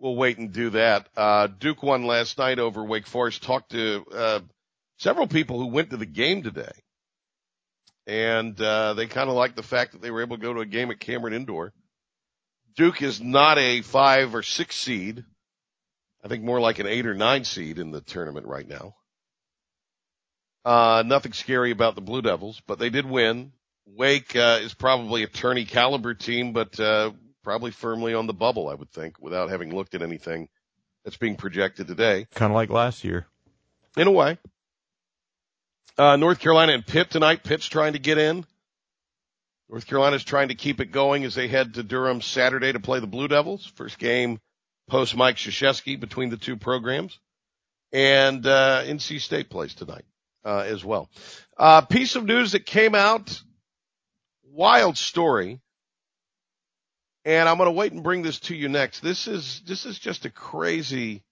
we'll 0.00 0.16
wait 0.16 0.38
and 0.38 0.52
do 0.52 0.70
that. 0.70 1.08
Uh, 1.16 1.46
Duke 1.46 1.82
won 1.82 2.04
last 2.04 2.38
night 2.38 2.58
over 2.58 2.82
Wake 2.82 3.06
Forest. 3.06 3.42
Talked 3.42 3.72
to 3.72 4.04
uh, 4.12 4.40
several 4.98 5.26
people 5.26 5.58
who 5.58 5.66
went 5.66 5.90
to 5.90 5.96
the 5.96 6.06
game 6.06 6.42
today, 6.42 6.72
and 8.06 8.60
uh, 8.60 8.94
they 8.94 9.06
kind 9.06 9.28
of 9.28 9.36
like 9.36 9.54
the 9.54 9.62
fact 9.62 9.92
that 9.92 10.02
they 10.02 10.10
were 10.10 10.22
able 10.22 10.36
to 10.36 10.42
go 10.42 10.54
to 10.54 10.60
a 10.60 10.66
game 10.66 10.90
at 10.90 11.00
Cameron 11.00 11.34
Indoor. 11.34 11.72
Duke 12.76 13.02
is 13.02 13.20
not 13.20 13.58
a 13.58 13.82
five 13.82 14.34
or 14.34 14.42
six 14.42 14.76
seed. 14.76 15.24
I 16.24 16.28
think 16.28 16.44
more 16.44 16.60
like 16.60 16.78
an 16.78 16.86
eight 16.86 17.06
or 17.06 17.14
nine 17.14 17.44
seed 17.44 17.78
in 17.78 17.90
the 17.90 18.00
tournament 18.00 18.46
right 18.46 18.66
now. 18.66 18.94
Uh, 20.64 21.02
nothing 21.06 21.32
scary 21.32 21.70
about 21.70 21.94
the 21.94 22.02
Blue 22.02 22.20
Devils, 22.20 22.60
but 22.66 22.78
they 22.78 22.90
did 22.90 23.06
win. 23.08 23.52
Wake 23.86 24.36
uh, 24.36 24.58
is 24.62 24.74
probably 24.74 25.22
a 25.22 25.26
tourney 25.26 25.64
caliber 25.64 26.14
team, 26.14 26.52
but 26.52 26.78
uh, 26.78 27.12
probably 27.50 27.72
firmly 27.72 28.14
on 28.14 28.28
the 28.28 28.32
bubble, 28.32 28.68
I 28.68 28.74
would 28.74 28.92
think, 28.92 29.20
without 29.20 29.50
having 29.50 29.74
looked 29.74 29.96
at 29.96 30.02
anything 30.02 30.48
that's 31.02 31.16
being 31.16 31.34
projected 31.34 31.88
today. 31.88 32.28
Kind 32.32 32.52
of 32.52 32.54
like 32.54 32.70
last 32.70 33.02
year. 33.02 33.26
In 33.96 34.06
a 34.06 34.12
way. 34.12 34.38
Uh, 35.98 36.14
North 36.14 36.38
Carolina 36.38 36.74
and 36.74 36.86
Pitt 36.86 37.10
tonight. 37.10 37.42
Pitt's 37.42 37.66
trying 37.66 37.94
to 37.94 37.98
get 37.98 38.18
in. 38.18 38.46
North 39.68 39.84
Carolina's 39.84 40.22
trying 40.22 40.46
to 40.50 40.54
keep 40.54 40.78
it 40.78 40.92
going 40.92 41.24
as 41.24 41.34
they 41.34 41.48
head 41.48 41.74
to 41.74 41.82
Durham 41.82 42.20
Saturday 42.20 42.70
to 42.70 42.78
play 42.78 43.00
the 43.00 43.08
Blue 43.08 43.26
Devils. 43.26 43.66
First 43.74 43.98
game 43.98 44.38
post 44.88 45.16
Mike 45.16 45.34
Krzyzewski 45.34 45.98
between 45.98 46.30
the 46.30 46.36
two 46.36 46.56
programs. 46.56 47.18
And 47.92 48.46
uh, 48.46 48.84
NC 48.84 49.20
State 49.20 49.50
plays 49.50 49.74
tonight 49.74 50.04
uh, 50.44 50.60
as 50.68 50.84
well. 50.84 51.10
Uh, 51.56 51.80
piece 51.80 52.14
of 52.14 52.24
news 52.24 52.52
that 52.52 52.64
came 52.64 52.94
out, 52.94 53.42
wild 54.44 54.96
story. 54.96 55.58
And 57.24 57.48
I'm 57.48 57.58
going 57.58 57.66
to 57.66 57.72
wait 57.72 57.92
and 57.92 58.02
bring 58.02 58.22
this 58.22 58.38
to 58.40 58.54
you 58.54 58.68
next. 58.68 59.00
This 59.00 59.28
is 59.28 59.62
this 59.66 59.84
is 59.84 59.98
just 59.98 60.24
a 60.24 60.30
crazy 60.30 61.22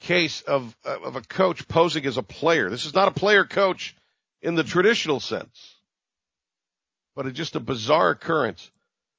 case 0.00 0.42
of 0.42 0.76
of 0.84 1.16
a 1.16 1.22
coach 1.22 1.66
posing 1.68 2.04
as 2.06 2.18
a 2.18 2.22
player. 2.22 2.68
This 2.68 2.84
is 2.84 2.94
not 2.94 3.08
a 3.08 3.12
player 3.12 3.44
coach 3.44 3.96
in 4.42 4.54
the 4.54 4.64
traditional 4.64 5.20
sense, 5.20 5.76
but 7.14 7.26
it's 7.26 7.36
just 7.36 7.56
a 7.56 7.60
bizarre 7.60 8.10
occurrence. 8.10 8.70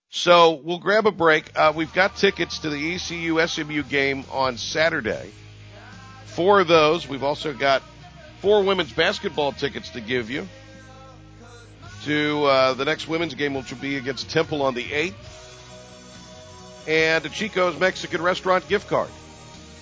So 0.10 0.62
we'll 0.64 0.80
grab 0.80 1.06
a 1.06 1.12
break. 1.12 1.52
Uh, 1.58 1.74
we've 1.76 1.94
got 1.94 2.16
tickets 2.16 2.60
to 2.60 2.70
the 2.70 2.96
ECU 2.96 3.46
SMU 3.46 3.84
game 3.84 4.24
on 4.32 4.58
Saturday. 4.58 5.32
Four 6.28 6.62
of 6.62 6.68
those. 6.68 7.08
We've 7.08 7.24
also 7.24 7.54
got 7.54 7.82
four 8.40 8.64
women's 8.64 8.94
basketball 8.94 9.52
tickets 9.52 9.90
to 9.92 10.02
give 10.02 10.30
you 10.30 10.48
to 12.08 12.44
uh, 12.46 12.74
the 12.74 12.86
next 12.86 13.08
women's 13.08 13.36
game, 13.36 13.54
which 13.54 13.72
will 13.72 13.80
be 13.80 13.98
against 13.98 14.30
Temple 14.30 14.62
on 14.62 14.74
the 14.74 14.84
8th, 14.84 15.14
and 16.88 17.26
a 17.26 17.30
Chico's 17.30 17.80
Mexican 17.80 18.22
restaurant 18.22 18.68
gift 18.68 18.88
card 18.88 19.10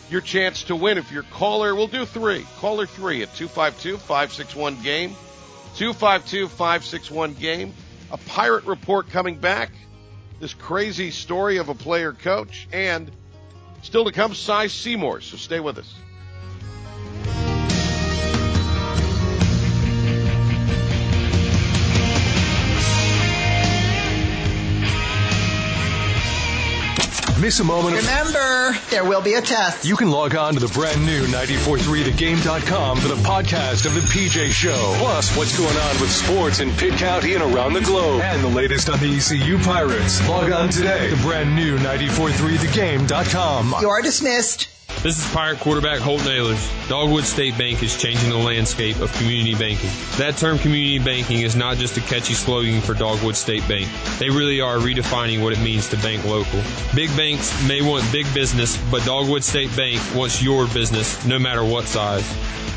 your 0.10 0.22
chance 0.22 0.64
to 0.64 0.76
win 0.76 0.98
if 0.98 1.12
you're 1.12 1.24
caller. 1.24 1.76
We'll 1.76 1.88
do 1.88 2.06
three. 2.06 2.46
Caller 2.58 2.86
three 2.86 3.24
at 3.24 3.30
252-561 3.30 4.84
game. 4.84 5.16
252-561 5.76 7.40
game. 7.40 7.74
A 8.12 8.18
pirate 8.18 8.66
report 8.66 9.10
coming 9.10 9.38
back. 9.38 9.72
This 10.40 10.54
crazy 10.54 11.12
story 11.12 11.58
of 11.58 11.70
a 11.70 11.76
player 11.76 12.14
coach 12.14 12.68
and 12.72 13.10
still 13.82 14.06
to 14.06 14.12
come 14.12 14.36
Cy 14.36 14.68
Seymour. 14.68 15.22
So 15.22 15.38
stay 15.38 15.60
with 15.60 15.78
us. 15.78 15.94
Miss 27.46 27.60
a 27.60 27.64
moment 27.64 27.96
of 27.96 28.04
Remember, 28.66 28.90
there 28.90 29.04
will 29.04 29.22
be 29.22 29.36
a 29.36 29.42
test. 29.42 29.86
You 29.86 29.96
can 29.96 30.10
log 30.10 30.36
on 30.36 30.54
to 30.56 30.60
the 30.60 30.68
brand 30.68 31.06
new 31.06 31.26
943thegame.com 31.26 32.98
for 32.98 33.08
the 33.08 33.16
podcast 33.16 33.86
of 33.86 33.94
the 33.94 34.02
PJ 34.02 34.50
Show. 34.52 34.96
Plus, 34.98 35.36
what's 35.38 35.58
going 35.58 35.76
on 35.76 36.02
with 36.02 36.12
sports 36.12 36.60
in 36.60 36.72
Pitt 36.72 36.94
County 36.94 37.34
and 37.36 37.44
around 37.44 37.74
the 37.74 37.82
globe. 37.82 38.22
And 38.22 38.44
the 38.44 38.48
latest 38.48 38.90
on 38.90 39.00
the 39.00 39.16
ECU 39.16 39.60
Pirates. 39.60 40.28
Log 40.28 40.52
on 40.52 40.70
today 40.70 41.10
to 41.10 41.16
the 41.16 41.22
brand 41.22 41.56
new 41.56 41.78
943thegame.com. 41.78 43.76
You 43.82 43.90
are 43.90 44.02
dismissed. 44.02 44.70
This 45.04 45.24
is 45.24 45.34
Pirate 45.36 45.60
quarterback 45.60 46.00
Holt 46.00 46.22
Ahlers. 46.22 46.90
Dogwood 46.90 47.26
State 47.26 47.56
Bank 47.60 47.84
is 47.84 47.96
changing 47.96 48.30
the 48.32 48.38
landscape 48.38 49.00
of 49.00 49.14
community 49.14 49.54
banking. 49.54 49.92
That 50.18 50.36
term 50.38 50.58
community 50.58 50.98
banking 50.98 51.42
is 51.42 51.56
not 51.56 51.78
just 51.78 51.96
a 51.98 52.02
catchy 52.02 52.34
slogan 52.34 52.82
for 52.82 52.96
Dogwood 52.96 53.36
State 53.36 53.68
Bank. 53.68 53.88
They 54.18 54.32
really 54.32 54.62
are 54.62 54.78
redefining 54.78 55.44
what 55.44 55.54
it 55.54 55.60
means 55.60 55.90
to 55.90 55.98
bank 55.98 56.26
local. 56.26 56.60
Big 56.96 57.16
banks 57.16 57.54
may 57.68 57.84
want 57.84 58.12
big 58.12 58.26
business, 58.34 58.55
but 58.90 59.04
Dogwood 59.06 59.44
State 59.44 59.76
Bank 59.76 60.02
wants 60.16 60.42
your 60.42 60.68
business 60.68 61.26
no 61.26 61.38
matter 61.38 61.64
what 61.64 61.86
size. 61.86 62.26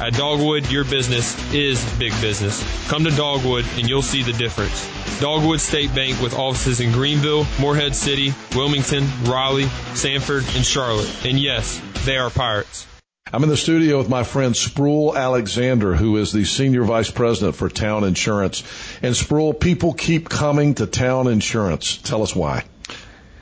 At 0.00 0.14
Dogwood, 0.14 0.70
your 0.70 0.85
business 0.85 1.37
is 1.52 1.85
big 1.99 2.12
business. 2.20 2.62
Come 2.88 3.04
to 3.04 3.11
Dogwood 3.11 3.64
and 3.76 3.88
you'll 3.88 4.02
see 4.02 4.23
the 4.23 4.32
difference. 4.32 4.88
Dogwood 5.20 5.61
State 5.61 5.94
Bank 5.94 6.20
with 6.20 6.35
offices 6.35 6.80
in 6.80 6.92
Greenville, 6.92 7.47
Morehead 7.61 7.94
City, 7.94 8.35
Wilmington, 8.54 9.06
Raleigh, 9.25 9.68
Sanford, 9.94 10.44
and 10.54 10.64
Charlotte. 10.64 11.11
And 11.25 11.38
yes, 11.38 11.80
they 12.04 12.16
are 12.16 12.30
pirates. 12.30 12.87
I'm 13.32 13.42
in 13.42 13.50
the 13.50 13.56
studio 13.56 13.99
with 13.99 14.08
my 14.08 14.25
friend 14.25 14.56
Sproul 14.56 15.16
Alexander, 15.16 15.94
who 15.94 16.16
is 16.16 16.32
the 16.32 16.44
Senior 16.44 16.85
Vice 16.85 17.11
President 17.11 17.56
for 17.56 17.68
Town 17.68 18.04
Insurance. 18.04 18.64
And 19.02 19.14
Sproul, 19.14 19.52
people 19.52 19.92
keep 19.92 20.28
coming 20.28 20.75
to 20.76 20.87
Town 20.87 21.26
Insurance. 21.26 21.99
Tell 21.99 22.23
us 22.23 22.35
why. 22.35 22.64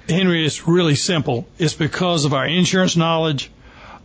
Henry, 0.08 0.46
it's 0.46 0.68
really 0.68 0.94
simple. 0.94 1.46
It's 1.58 1.74
because 1.74 2.24
of 2.24 2.32
our 2.32 2.46
insurance 2.46 2.96
knowledge, 2.96 3.50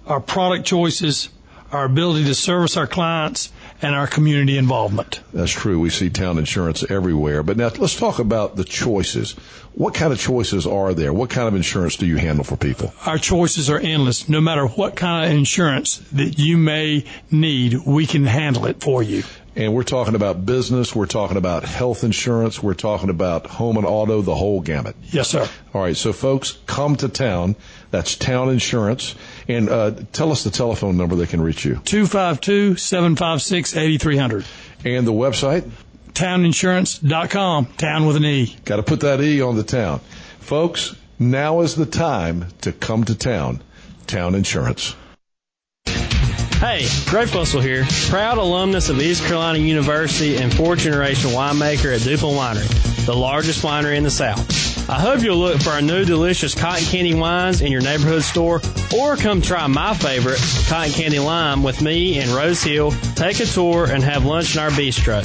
our 0.07 0.19
product 0.19 0.65
choices, 0.65 1.29
our 1.71 1.85
ability 1.85 2.25
to 2.25 2.35
service 2.35 2.75
our 2.75 2.87
clients, 2.87 3.51
and 3.81 3.95
our 3.95 4.07
community 4.07 4.57
involvement. 4.57 5.21
That's 5.33 5.51
true. 5.51 5.79
We 5.79 5.89
see 5.89 6.09
Town 6.09 6.37
Insurance 6.37 6.83
everywhere. 6.89 7.41
But 7.43 7.57
now 7.57 7.69
let's 7.79 7.95
talk 7.95 8.19
about 8.19 8.55
the 8.55 8.63
choices. 8.63 9.31
What 9.73 9.93
kind 9.95 10.11
of 10.11 10.19
choices 10.19 10.67
are 10.67 10.93
there? 10.93 11.13
What 11.13 11.29
kind 11.29 11.47
of 11.47 11.55
insurance 11.55 11.95
do 11.95 12.05
you 12.05 12.17
handle 12.17 12.43
for 12.43 12.57
people? 12.57 12.93
Our 13.05 13.17
choices 13.17 13.69
are 13.69 13.79
endless. 13.79 14.27
No 14.27 14.41
matter 14.41 14.67
what 14.67 14.95
kind 14.95 15.25
of 15.25 15.37
insurance 15.37 15.97
that 16.11 16.37
you 16.37 16.57
may 16.57 17.05
need, 17.31 17.75
we 17.85 18.05
can 18.05 18.25
handle 18.25 18.65
it 18.65 18.81
for 18.81 19.01
you. 19.01 19.23
And 19.55 19.73
we're 19.73 19.83
talking 19.83 20.15
about 20.15 20.45
business. 20.45 20.95
We're 20.95 21.07
talking 21.07 21.35
about 21.35 21.63
health 21.63 22.05
insurance. 22.05 22.63
We're 22.63 22.73
talking 22.73 23.09
about 23.09 23.47
home 23.47 23.75
and 23.75 23.85
auto, 23.85 24.21
the 24.21 24.35
whole 24.35 24.61
gamut. 24.61 24.95
Yes, 25.03 25.29
sir. 25.29 25.47
All 25.73 25.81
right. 25.81 25.95
So 25.95 26.13
folks, 26.13 26.57
come 26.67 26.95
to 26.97 27.09
town. 27.09 27.57
That's 27.91 28.15
Town 28.15 28.49
Insurance. 28.49 29.15
And 29.49 29.69
uh, 29.69 29.91
tell 30.13 30.31
us 30.31 30.45
the 30.45 30.51
telephone 30.51 30.95
number 30.95 31.15
they 31.15 31.27
can 31.27 31.41
reach 31.41 31.65
you. 31.65 31.81
252 31.83 32.77
756 32.77 33.75
8300. 33.75 34.45
And 34.85 35.05
the 35.05 35.11
website? 35.11 35.69
Towninsurance.com. 36.13 37.65
Town 37.77 38.05
with 38.05 38.15
an 38.15 38.25
E. 38.25 38.55
Got 38.63 38.77
to 38.77 38.83
put 38.83 39.01
that 39.01 39.21
E 39.21 39.41
on 39.41 39.57
the 39.57 39.63
town. 39.63 39.99
Folks, 40.39 40.95
now 41.19 41.61
is 41.61 41.75
the 41.75 41.85
time 41.85 42.47
to 42.61 42.71
come 42.71 43.03
to 43.05 43.15
town. 43.15 43.61
Town 44.07 44.33
Insurance. 44.33 44.95
Hey, 46.61 46.85
Greg 47.07 47.27
Fussell 47.27 47.59
here, 47.59 47.87
proud 48.11 48.37
alumnus 48.37 48.89
of 48.89 49.01
East 49.01 49.23
Carolina 49.23 49.57
University 49.57 50.37
and 50.37 50.53
fourth 50.53 50.77
generation 50.77 51.31
winemaker 51.31 51.91
at 51.91 52.01
Duplin 52.01 52.35
Winery, 52.35 53.05
the 53.07 53.15
largest 53.15 53.63
winery 53.63 53.97
in 53.97 54.03
the 54.03 54.11
South. 54.11 54.87
I 54.87 54.99
hope 54.99 55.23
you'll 55.23 55.37
look 55.37 55.59
for 55.59 55.71
our 55.71 55.81
new 55.81 56.05
delicious 56.05 56.53
cotton 56.53 56.85
candy 56.85 57.15
wines 57.15 57.61
in 57.61 57.71
your 57.71 57.81
neighborhood 57.81 58.21
store 58.21 58.61
or 58.95 59.17
come 59.17 59.41
try 59.41 59.65
my 59.65 59.95
favorite, 59.95 60.39
cotton 60.67 60.91
candy 60.93 61.17
lime, 61.17 61.63
with 61.63 61.81
me 61.81 62.19
in 62.19 62.31
Rose 62.31 62.61
Hill, 62.61 62.91
take 63.15 63.39
a 63.39 63.45
tour, 63.47 63.87
and 63.89 64.03
have 64.03 64.25
lunch 64.25 64.53
in 64.53 64.61
our 64.61 64.69
bistro. 64.69 65.23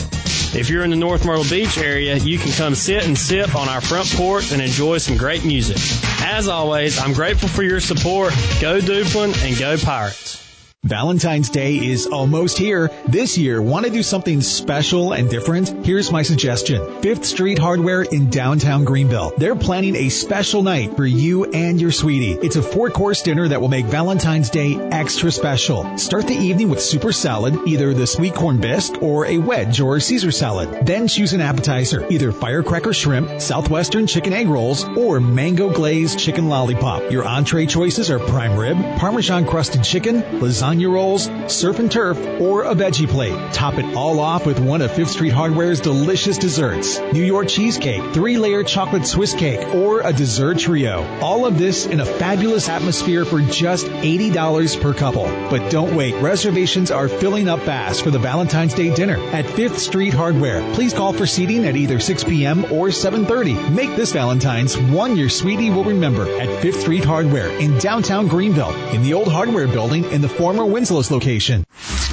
If 0.59 0.71
you're 0.71 0.85
in 0.85 0.91
the 0.91 0.97
North 0.97 1.27
Myrtle 1.27 1.45
Beach 1.45 1.77
area, 1.77 2.17
you 2.17 2.39
can 2.39 2.53
come 2.53 2.75
sit 2.75 3.07
and 3.07 3.17
sip 3.17 3.55
on 3.55 3.69
our 3.69 3.83
front 3.83 4.09
porch 4.13 4.53
and 4.53 4.63
enjoy 4.63 4.97
some 4.97 5.19
great 5.19 5.45
music. 5.45 5.77
As 6.23 6.49
always, 6.49 6.99
I'm 6.99 7.13
grateful 7.13 7.51
for 7.51 7.63
your 7.63 7.81
support. 7.81 8.33
Go 8.59 8.81
Duplin 8.81 9.37
and 9.47 9.59
go 9.59 9.77
Pirates. 9.77 10.46
Valentine's 10.87 11.51
Day 11.51 11.75
is 11.75 12.07
almost 12.07 12.57
here. 12.57 12.93
This 13.09 13.37
year, 13.37 13.61
want 13.61 13.87
to 13.87 13.91
do 13.91 14.05
something 14.05 14.41
special 14.41 15.15
and 15.15 15.29
different? 15.29 15.85
Here's 15.85 16.13
my 16.13 16.23
suggestion. 16.23 17.03
Fifth 17.03 17.25
Street 17.25 17.59
Hardware 17.59 18.03
in 18.03 18.31
downtown 18.31 18.85
Greenville. 18.85 19.33
They're 19.37 19.57
planning 19.57 19.97
a 19.97 20.09
special 20.11 20.63
night 20.63 20.95
for 20.95 21.05
you 21.05 21.47
and 21.47 21.81
your 21.81 21.91
sweetie. 21.91 22.39
It's 22.41 22.55
a 22.55 22.63
four 22.63 22.91
course 22.91 23.23
dinner 23.23 23.49
that 23.49 23.61
will 23.61 23.69
make 23.69 23.87
Valentine's 23.87 24.49
Day 24.49 24.77
extra 24.77 25.33
special. 25.33 25.99
Start 25.99 26.29
the 26.29 26.37
evening 26.37 26.69
with 26.69 26.81
super 26.81 27.11
salad, 27.11 27.59
either 27.67 27.93
the 27.93 28.07
sweet 28.07 28.37
corn 28.37 28.61
bisque 28.61 29.03
or 29.03 29.27
a 29.27 29.39
wedge 29.39 29.81
or 29.81 29.99
Caesar 29.99 30.31
salad. 30.31 30.87
Then 30.87 31.09
choose 31.09 31.33
an 31.33 31.41
appetizer, 31.41 32.07
either 32.11 32.31
firecracker 32.31 32.93
shrimp, 32.93 33.41
southwestern 33.41 34.07
chicken 34.07 34.33
egg 34.33 34.47
rolls, 34.47 34.85
or 34.85 35.19
mango 35.19 35.69
glazed 35.69 36.21
chicken 36.21 36.49
lollipop. 36.49 37.11
Your 37.11 37.25
entree 37.25 37.67
choices 37.67 38.09
are 38.09 38.21
prime 38.21 38.57
rib, 38.57 38.77
parmesan 38.99 39.47
crusted 39.47 39.83
chicken, 39.83 40.23
lasagna 40.23 40.76
lasagna 40.77 40.93
rolls, 40.93 41.31
surf 41.53 41.79
and 41.79 41.91
turf, 41.91 42.19
or 42.41 42.65
a 42.65 42.75
veggie 42.75 43.09
plate. 43.09 43.53
Top 43.53 43.75
it 43.75 43.97
all 43.97 44.21
off 44.21 44.47
with 44.47 44.59
one 44.59 44.83
of 44.83 44.93
Fifth 44.93 45.11
Street 45.11 45.33
Hardware's 45.33 45.81
delicious 45.81 46.39
desserts. 46.39 46.99
New 47.13 47.25
York 47.25 47.49
cheesecake, 47.49 48.13
three-layer 48.13 48.63
chocolate 48.63 49.07
Swiss 49.07 49.35
cake, 49.35 49.75
or 49.75 50.01
a 50.01 50.13
dessert 50.13 50.59
trio. 50.59 51.05
All 51.21 51.47
of 51.47 51.59
this 51.59 51.87
in 51.87 52.01
a 52.01 52.05
fabulous 52.05 52.69
atmosphere 52.69 53.25
for 53.25 53.41
just 53.41 53.87
$80 53.87 54.81
per 54.81 54.95
couple. 54.95 55.25
But 55.25 55.71
don't 55.71 55.95
wait. 55.95 56.15
Reservations 56.23 56.91
are 56.91 57.09
filling 57.09 57.49
up 57.49 57.61
fast 57.61 58.03
for 58.03 58.11
the 58.11 58.19
Valentine's 58.19 58.75
Day 58.75 58.95
dinner 58.95 59.19
at 59.33 59.47
Fifth 59.47 59.79
Street 59.79 60.15
Hardware. 60.15 60.63
Please 60.75 60.93
call 60.93 61.13
for 61.13 61.27
seating 61.27 61.65
at 61.65 61.77
either 61.77 62.01
6 62.01 62.25
p.m. 62.25 62.65
or 62.67 62.89
7.30. 62.89 63.73
Make 63.73 63.97
this 63.97 64.13
Valentine's 64.13 64.77
one 64.77 65.17
your 65.17 65.29
sweetie 65.29 65.71
will 65.71 65.85
remember 65.85 66.29
at 66.39 66.63
Fifth 66.63 66.81
Street 66.81 67.05
Hardware 67.05 67.49
in 67.49 67.79
downtown 67.79 68.29
Greenville 68.29 68.75
in 68.91 69.03
the 69.03 69.15
old 69.15 69.29
hardware 69.29 69.69
building 69.69 70.05
in 70.11 70.21
the 70.21 70.29
former 70.29 70.66
Winslow's 70.67 71.11
location. 71.11 71.65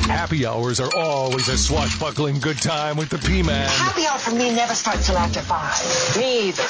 Happy 0.08 0.46
hours 0.46 0.80
are 0.80 0.90
always 0.96 1.48
a 1.48 1.58
swashbuckling 1.58 2.40
good 2.40 2.62
time 2.62 2.98
with 2.98 3.10
the 3.10 3.18
P-Man. 3.18 3.70
Happy 3.70 4.06
hour 4.06 4.18
for 4.18 4.32
me 4.36 4.54
never 4.54 4.74
starts 4.74 5.08
till 5.08 5.18
after 5.18 5.40
five. 5.42 5.74
Me 6.18 6.50
either. 6.50 6.64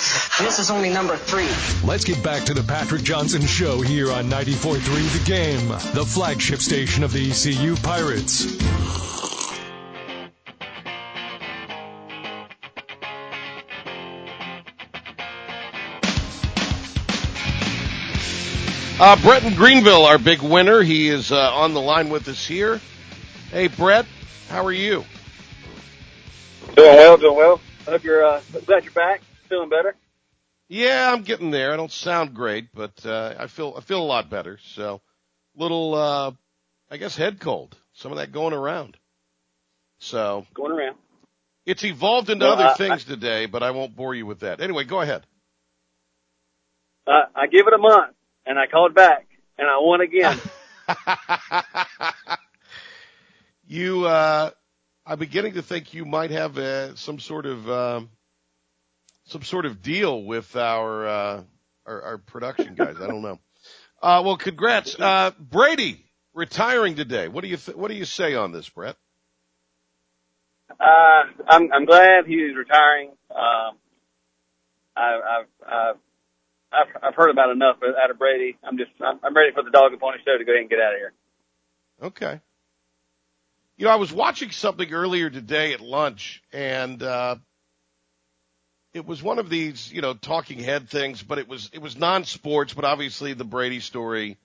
This 0.43 0.59
is 0.59 0.69
only 0.69 0.89
number 0.89 1.17
three. 1.17 1.49
Let's 1.87 2.03
get 2.03 2.23
back 2.23 2.43
to 2.43 2.53
the 2.53 2.63
Patrick 2.63 3.03
Johnson 3.03 3.41
Show 3.41 3.81
here 3.81 4.11
on 4.11 4.29
94.3 4.29 5.19
The 5.19 5.25
Game, 5.25 5.67
the 5.93 6.05
flagship 6.05 6.59
station 6.59 7.03
of 7.03 7.11
the 7.11 7.31
ECU 7.31 7.75
Pirates. 7.77 8.45
Uh, 18.99 19.21
Brett 19.21 19.43
in 19.43 19.55
Greenville, 19.55 20.05
our 20.05 20.17
big 20.17 20.41
winner. 20.41 20.81
He 20.81 21.09
is 21.09 21.31
uh, 21.31 21.51
on 21.53 21.73
the 21.73 21.81
line 21.81 22.09
with 22.09 22.27
us 22.27 22.45
here. 22.45 22.79
Hey, 23.49 23.67
Brett, 23.67 24.05
how 24.49 24.63
are 24.63 24.71
you? 24.71 25.03
Doing 26.75 26.95
well, 26.95 27.17
doing 27.17 27.35
well. 27.35 27.61
Hope 27.85 28.03
you're 28.03 28.23
uh, 28.25 28.41
glad 28.65 28.83
you're 28.83 28.93
back. 28.93 29.21
Feeling 29.49 29.69
better. 29.69 29.95
Yeah, 30.69 31.11
I'm 31.11 31.23
getting 31.23 31.51
there. 31.51 31.73
I 31.73 31.75
don't 31.75 31.91
sound 31.91 32.33
great, 32.33 32.69
but 32.73 33.05
uh, 33.05 33.35
I 33.37 33.47
feel 33.47 33.73
I 33.77 33.81
feel 33.81 34.01
a 34.01 34.05
lot 34.05 34.29
better. 34.29 34.57
So, 34.73 35.01
little, 35.55 35.93
uh, 35.95 36.31
I 36.89 36.97
guess, 36.97 37.15
head 37.15 37.39
cold. 37.39 37.75
Some 37.93 38.11
of 38.11 38.19
that 38.19 38.31
going 38.31 38.53
around. 38.53 38.95
So 39.99 40.45
going 40.53 40.71
around. 40.71 40.95
It's 41.65 41.83
evolved 41.83 42.29
into 42.29 42.45
Well, 42.45 42.53
other 42.53 42.67
I- 42.67 42.73
things 42.75 43.03
today, 43.05 43.47
but 43.47 43.63
I 43.63 43.71
won't 43.71 43.95
bore 43.95 44.15
you 44.15 44.25
with 44.25 44.41
that. 44.41 44.61
Anyway, 44.61 44.83
go 44.85 45.01
ahead. 45.01 45.25
Uh, 47.05 47.23
I 47.35 47.47
give 47.47 47.67
it 47.67 47.73
a 47.73 47.77
month, 47.77 48.15
and 48.45 48.59
I 48.59 48.67
called 48.67 48.93
back, 48.93 49.27
and 49.57 49.67
I 49.67 49.77
won 49.79 50.01
again. 50.01 50.39
You, 53.65 54.05
uh, 54.05 54.51
I'm 55.05 55.19
beginning 55.19 55.53
to 55.53 55.61
think 55.61 55.93
you 55.93 56.05
might 56.05 56.31
have 56.31 56.57
uh, 56.57 56.95
some 56.95 57.17
sort 57.17 57.45
of 57.45 57.69
um, 57.69 58.09
some 59.25 59.41
sort 59.41 59.65
of 59.65 59.81
deal 59.81 60.23
with 60.23 60.55
our 60.55 61.07
uh, 61.07 61.43
our, 61.85 62.01
our 62.01 62.17
production 62.17 62.75
guys. 62.75 62.97
I 63.01 63.07
don't 63.07 63.21
know. 63.21 63.39
Uh, 64.01 64.21
well, 64.21 64.35
congrats, 64.35 64.99
uh, 64.99 65.31
Brady 65.39 66.03
retiring 66.33 66.97
today. 66.97 67.29
What 67.29 67.41
do 67.41 67.47
you 67.47 67.55
th- 67.55 67.77
what 67.77 67.87
do 67.89 67.95
you 67.95 68.03
say 68.03 68.35
on 68.35 68.51
this, 68.51 68.67
Brett? 68.67 68.97
uh, 70.77 71.23
I'm, 71.47 71.71
I'm 71.71 71.85
glad 71.85 72.25
he's 72.25 72.53
retiring. 72.53 73.11
Um, 73.31 73.77
I, 74.95 75.19
I've, 75.39 75.47
I've, 75.65 75.95
I've, 76.73 77.03
I've 77.03 77.15
heard 77.15 77.29
about 77.29 77.51
enough 77.51 77.77
out 77.83 78.09
of 78.09 78.17
Brady. 78.17 78.57
I'm 78.63 78.77
just, 78.77 78.91
I'm, 78.99 79.19
I'm 79.23 79.35
ready 79.35 79.51
for 79.53 79.63
the 79.63 79.71
dog 79.71 79.91
and 79.91 80.01
pony 80.01 80.17
show 80.25 80.37
to 80.37 80.43
go 80.43 80.51
ahead 80.51 80.61
and 80.61 80.69
get 80.69 80.79
out 80.79 80.93
of 80.93 80.99
here. 80.99 81.13
Okay. 82.01 82.41
You 83.77 83.85
know, 83.85 83.91
I 83.91 83.95
was 83.95 84.11
watching 84.11 84.51
something 84.51 84.91
earlier 84.91 85.29
today 85.29 85.73
at 85.73 85.81
lunch, 85.81 86.43
and 86.51 87.01
uh, 87.01 87.37
it 88.93 89.05
was 89.05 89.23
one 89.23 89.39
of 89.39 89.49
these, 89.49 89.91
you 89.91 90.01
know, 90.01 90.13
talking 90.13 90.59
head 90.59 90.89
things, 90.89 91.23
but 91.23 91.39
it 91.39 91.47
was 91.47 91.69
it 91.73 91.81
was 91.81 91.97
non-sports, 91.97 92.73
but 92.73 92.85
obviously 92.85 93.33
the 93.33 93.43
Brady 93.43 93.79
story 93.79 94.37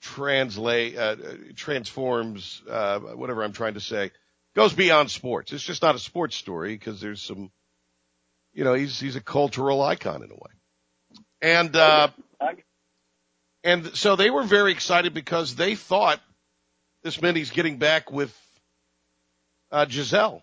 translate 0.00 0.98
uh, 0.98 1.16
transforms 1.54 2.62
uh, 2.68 2.98
whatever 2.98 3.44
I'm 3.44 3.52
trying 3.52 3.74
to 3.74 3.80
say 3.80 4.10
goes 4.54 4.72
beyond 4.72 5.10
sports. 5.10 5.52
It's 5.52 5.62
just 5.62 5.82
not 5.82 5.94
a 5.94 5.98
sports 5.98 6.36
story 6.36 6.74
because 6.74 7.00
there's 7.00 7.22
some, 7.22 7.50
you 8.52 8.64
know, 8.64 8.74
he's 8.74 8.98
he's 8.98 9.16
a 9.16 9.20
cultural 9.20 9.80
icon 9.82 10.22
in 10.24 10.30
a 10.30 10.34
way, 10.34 10.50
and 11.46 11.76
uh, 11.76 12.08
and 13.62 13.96
so 13.96 14.16
they 14.16 14.30
were 14.30 14.42
very 14.42 14.72
excited 14.72 15.14
because 15.14 15.54
they 15.54 15.76
thought 15.76 16.20
this 17.04 17.22
meant 17.22 17.36
he's 17.36 17.50
getting 17.50 17.78
back 17.78 18.10
with 18.10 18.36
uh, 19.70 19.84
Gisele. 19.86 20.42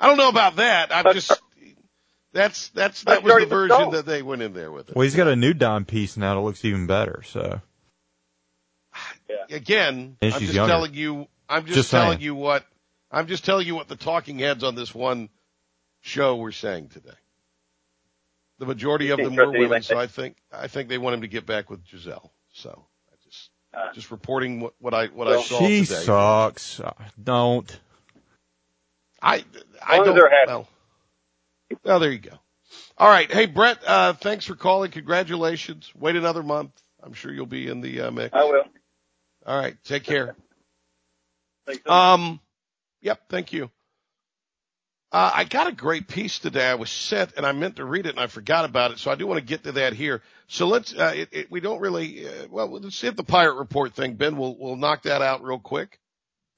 I 0.00 0.06
don't 0.06 0.16
know 0.16 0.28
about 0.28 0.56
that. 0.56 0.94
I'm 0.94 1.08
just 1.08 1.42
that's 2.32 2.68
that's 2.68 3.02
that 3.04 3.24
was 3.24 3.34
the 3.34 3.46
version 3.46 3.90
that 3.90 4.06
they 4.06 4.22
went 4.22 4.42
in 4.42 4.52
there 4.52 4.70
with 4.70 4.90
it. 4.90 4.96
Well, 4.96 5.02
he's 5.02 5.16
got 5.16 5.26
a 5.26 5.36
new 5.36 5.54
dime 5.54 5.84
piece 5.84 6.16
now 6.16 6.36
that 6.36 6.40
looks 6.40 6.64
even 6.64 6.86
better. 6.86 7.22
So 7.26 7.60
Again, 9.50 10.16
And 10.20 10.34
I'm 10.34 10.40
just 10.40 10.54
younger. 10.54 10.72
telling 10.72 10.94
you. 10.94 11.26
I'm 11.48 11.64
just, 11.64 11.76
Just 11.76 11.90
telling 11.90 12.10
saying. 12.10 12.22
you 12.22 12.34
what 12.34 12.64
I'm 13.10 13.26
just 13.26 13.44
telling 13.44 13.66
you 13.66 13.74
what 13.74 13.88
the 13.88 13.96
talking 13.96 14.38
heads 14.38 14.62
on 14.62 14.74
this 14.74 14.94
one 14.94 15.30
show 16.02 16.36
were 16.36 16.52
saying 16.52 16.90
today. 16.90 17.10
The 18.58 18.66
majority 18.66 19.10
of 19.10 19.18
them 19.22 19.36
were 19.36 19.52
women, 19.52 19.82
so 19.82 19.98
I 19.98 20.06
think 20.06 20.36
I 20.52 20.68
think 20.68 20.88
they 20.88 20.98
want 20.98 21.14
him 21.14 21.20
to 21.22 21.28
get 21.28 21.46
back 21.46 21.70
with 21.70 21.84
Gisele. 21.84 22.32
So 22.52 22.86
I 23.12 23.16
just 23.24 23.50
just 23.92 24.10
reporting 24.10 24.60
what, 24.60 24.74
what 24.80 24.94
I 24.94 25.06
what 25.06 25.28
I 25.28 25.36
saw 25.36 25.60
she 25.60 25.80
today. 25.84 25.94
sucks. 26.04 26.80
Don't. 27.22 27.80
I 29.22 29.44
I 29.86 29.98
long 29.98 30.02
as 30.02 30.06
don't. 30.06 30.14
they're. 30.14 30.30
Well, 30.44 30.68
well, 31.84 32.00
there 32.00 32.12
you 32.12 32.18
go. 32.18 32.38
All 32.98 33.08
right, 33.08 33.30
hey 33.32 33.46
Brett, 33.46 33.78
uh, 33.86 34.12
thanks 34.14 34.44
for 34.44 34.56
calling. 34.56 34.90
Congratulations. 34.90 35.92
Wait 35.96 36.16
another 36.16 36.42
month. 36.42 36.72
I'm 37.02 37.12
sure 37.12 37.32
you'll 37.32 37.46
be 37.46 37.68
in 37.68 37.80
the 37.80 38.02
uh, 38.02 38.10
mix. 38.10 38.34
I 38.34 38.44
will. 38.44 38.64
All 39.46 39.58
right, 39.58 39.76
take 39.84 40.04
care. 40.04 40.34
Thanks 41.66 41.82
so. 41.86 41.92
Um, 41.92 42.40
yep, 43.02 43.20
thank 43.28 43.52
you. 43.52 43.70
Uh, 45.10 45.30
I 45.34 45.44
got 45.44 45.68
a 45.68 45.72
great 45.72 46.06
piece 46.06 46.38
today. 46.38 46.66
I 46.66 46.74
was 46.74 46.90
sent 46.90 47.32
and 47.36 47.46
I 47.46 47.52
meant 47.52 47.76
to 47.76 47.84
read 47.84 48.04
it 48.04 48.10
and 48.10 48.20
I 48.20 48.26
forgot 48.26 48.66
about 48.66 48.90
it. 48.90 48.98
So 48.98 49.10
I 49.10 49.14
do 49.14 49.26
want 49.26 49.38
to 49.38 49.44
get 49.44 49.64
to 49.64 49.72
that 49.72 49.94
here. 49.94 50.20
So 50.48 50.66
let's, 50.66 50.94
uh, 50.94 51.12
it, 51.16 51.28
it, 51.32 51.50
we 51.50 51.60
don't 51.60 51.80
really, 51.80 52.26
uh, 52.28 52.46
well, 52.50 52.68
let's 52.70 53.00
hit 53.00 53.16
the 53.16 53.24
pirate 53.24 53.54
report 53.54 53.94
thing. 53.94 54.14
Ben, 54.14 54.36
we'll, 54.36 54.54
we'll 54.58 54.76
knock 54.76 55.04
that 55.04 55.22
out 55.22 55.42
real 55.42 55.58
quick. 55.58 55.98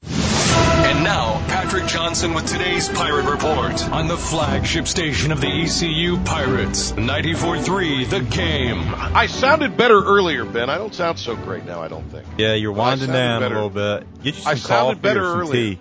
And 0.02 1.04
now, 1.04 1.34
Patrick 1.46 1.86
Johnson 1.86 2.32
with 2.34 2.46
today's 2.46 2.88
Pirate 2.88 3.30
Report 3.30 3.88
on 3.90 4.08
the 4.08 4.16
flagship 4.16 4.88
station 4.88 5.30
of 5.30 5.40
the 5.40 5.46
ECU 5.46 6.16
Pirates, 6.24 6.92
94.3 6.92 8.08
The 8.08 8.20
Game. 8.20 8.94
I 8.96 9.26
sounded 9.26 9.76
better 9.76 10.02
earlier, 10.02 10.44
Ben. 10.44 10.70
I 10.70 10.78
don't 10.78 10.94
sound 10.94 11.18
so 11.18 11.36
great 11.36 11.66
now, 11.66 11.82
I 11.82 11.88
don't 11.88 12.08
think. 12.10 12.26
Yeah, 12.38 12.54
you're 12.54 12.72
winding 12.72 13.08
down 13.08 13.42
better. 13.42 13.54
a 13.54 13.66
little 13.66 13.98
bit. 14.00 14.22
Get 14.22 14.36
you 14.36 14.40
some 14.42 14.52
I 14.52 14.54
sounded 14.54 14.94
coffee 14.94 15.00
better 15.02 15.22
or 15.22 15.30
some 15.32 15.40
earlier. 15.40 15.74
tea. 15.74 15.80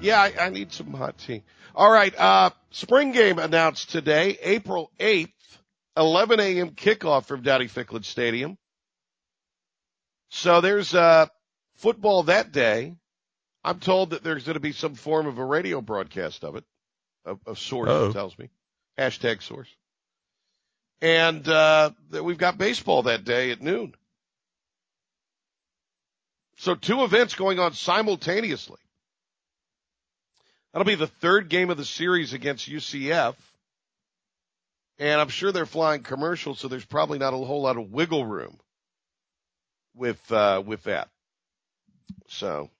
Yeah, 0.00 0.20
I, 0.22 0.32
I 0.40 0.48
need 0.50 0.72
some 0.72 0.92
hot 0.92 1.18
tea. 1.18 1.42
All 1.74 1.90
right, 1.90 2.14
uh, 2.16 2.50
spring 2.70 3.10
game 3.10 3.38
announced 3.40 3.90
today, 3.90 4.38
April 4.42 4.92
8th, 5.00 5.32
11 5.96 6.38
a.m. 6.38 6.70
kickoff 6.70 7.24
from 7.24 7.42
Dowdy 7.42 7.66
Ficklen 7.66 8.04
Stadium. 8.04 8.56
So 10.28 10.60
there's, 10.60 10.94
uh, 10.94 11.26
football 11.76 12.24
that 12.24 12.52
day. 12.52 12.94
I'm 13.64 13.80
told 13.80 14.10
that 14.10 14.22
there's 14.22 14.44
going 14.44 14.54
to 14.54 14.60
be 14.60 14.72
some 14.72 14.94
form 14.94 15.26
of 15.26 15.38
a 15.38 15.44
radio 15.44 15.80
broadcast 15.80 16.44
of 16.44 16.54
it, 16.56 16.64
of, 17.24 17.40
of 17.46 17.58
source 17.58 17.88
Oh. 17.90 18.12
tells 18.12 18.38
me. 18.38 18.50
Hashtag 18.96 19.42
source. 19.42 19.68
And, 21.00 21.46
uh, 21.48 21.90
that 22.10 22.22
we've 22.22 22.38
got 22.38 22.56
baseball 22.56 23.02
that 23.04 23.24
day 23.24 23.50
at 23.50 23.60
noon. 23.60 23.94
So 26.58 26.76
two 26.76 27.02
events 27.02 27.34
going 27.34 27.58
on 27.58 27.72
simultaneously. 27.72 28.78
That'll 30.74 30.84
be 30.84 30.96
the 30.96 31.06
third 31.06 31.48
game 31.48 31.70
of 31.70 31.76
the 31.76 31.84
series 31.84 32.32
against 32.32 32.68
UCF. 32.68 33.36
And 34.98 35.20
I'm 35.20 35.28
sure 35.28 35.52
they're 35.52 35.66
flying 35.66 36.02
commercial, 36.02 36.56
so 36.56 36.66
there's 36.66 36.84
probably 36.84 37.20
not 37.20 37.32
a 37.32 37.36
whole 37.36 37.62
lot 37.62 37.76
of 37.76 37.92
wiggle 37.92 38.26
room 38.26 38.58
with, 39.94 40.32
uh, 40.32 40.60
with 40.66 40.82
that. 40.84 41.10
So 42.26 42.70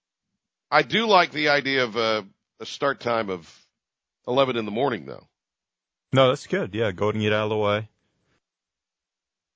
I 0.72 0.82
do 0.82 1.06
like 1.06 1.30
the 1.30 1.50
idea 1.50 1.84
of 1.84 1.94
a, 1.94 2.26
a 2.58 2.66
start 2.66 2.98
time 2.98 3.30
of 3.30 3.48
11 4.26 4.56
in 4.56 4.64
the 4.64 4.72
morning 4.72 5.06
though. 5.06 5.28
No, 6.12 6.30
that's 6.30 6.48
good. 6.48 6.74
Yeah, 6.74 6.90
go 6.90 7.06
ahead 7.06 7.14
and 7.14 7.22
get 7.22 7.32
out 7.32 7.44
of 7.44 7.50
the 7.50 7.56
way. 7.56 7.88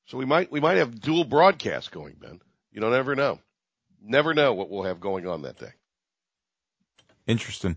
So 0.07 0.17
we 0.17 0.27
might, 0.27 0.53
we 0.53 0.61
might 0.61 0.77
have 0.77 1.01
dual 1.01 1.25
broadcast 1.25 1.91
going, 1.91 2.15
Ben. 2.21 2.41
You 2.71 2.81
don't 2.81 2.95
ever 2.95 3.17
know. 3.17 3.41
Never 4.01 4.33
know 4.33 4.55
what 4.55 4.71
we'll 4.71 4.85
have 4.85 5.01
going 5.01 5.27
on 5.27 5.43
that 5.43 5.59
day. 5.59 5.73
Interesting. 7.27 7.77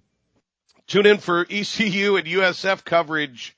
Tune 0.92 1.06
in 1.06 1.20
for 1.20 1.48
ECU 1.50 2.18
and 2.18 2.28
USF 2.28 2.84
coverage, 2.84 3.56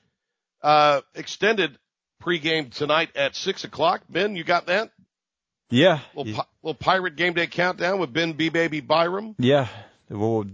uh, 0.62 1.00
extended 1.16 1.76
pregame 2.22 2.72
tonight 2.72 3.10
at 3.16 3.34
six 3.34 3.64
o'clock. 3.64 4.02
Ben, 4.08 4.36
you 4.36 4.44
got 4.44 4.66
that? 4.66 4.92
Yeah. 5.68 5.98
Little, 6.14 6.32
pi- 6.32 6.48
little 6.62 6.78
pirate 6.78 7.16
game 7.16 7.32
day 7.32 7.48
countdown 7.48 7.98
with 7.98 8.12
Ben 8.12 8.34
B 8.34 8.50
Baby 8.50 8.82
Byram. 8.82 9.34
Yeah. 9.40 9.66
Well, 10.08 10.44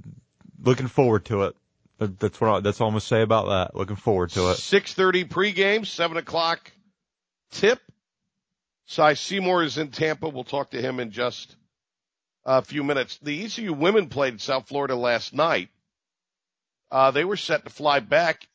looking 0.58 0.86
forward 0.88 1.26
to 1.26 1.42
it. 1.42 1.56
That's 1.98 2.40
what 2.40 2.50
I, 2.50 2.60
that's 2.60 2.80
all 2.80 2.86
I'm 2.86 2.92
gonna 2.94 3.02
say 3.02 3.20
about 3.20 3.48
that. 3.48 3.76
Looking 3.76 3.96
forward 3.96 4.30
to 4.30 4.52
it. 4.52 4.54
Six 4.54 4.94
thirty 4.94 5.26
pregame, 5.26 5.84
seven 5.84 6.16
o'clock 6.16 6.72
tip. 7.50 7.78
Cy 8.86 9.12
Seymour 9.12 9.64
is 9.64 9.76
in 9.76 9.90
Tampa. 9.90 10.30
We'll 10.30 10.44
talk 10.44 10.70
to 10.70 10.80
him 10.80 10.98
in 10.98 11.10
just 11.10 11.56
a 12.46 12.62
few 12.62 12.84
minutes. 12.84 13.18
The 13.20 13.44
ECU 13.44 13.74
women 13.74 14.08
played 14.08 14.40
South 14.40 14.66
Florida 14.66 14.96
last 14.96 15.34
night. 15.34 15.68
Uh, 16.90 17.10
they 17.10 17.24
were 17.24 17.36
set 17.36 17.64
to 17.64 17.70
fly 17.70 18.00
back 18.00 18.46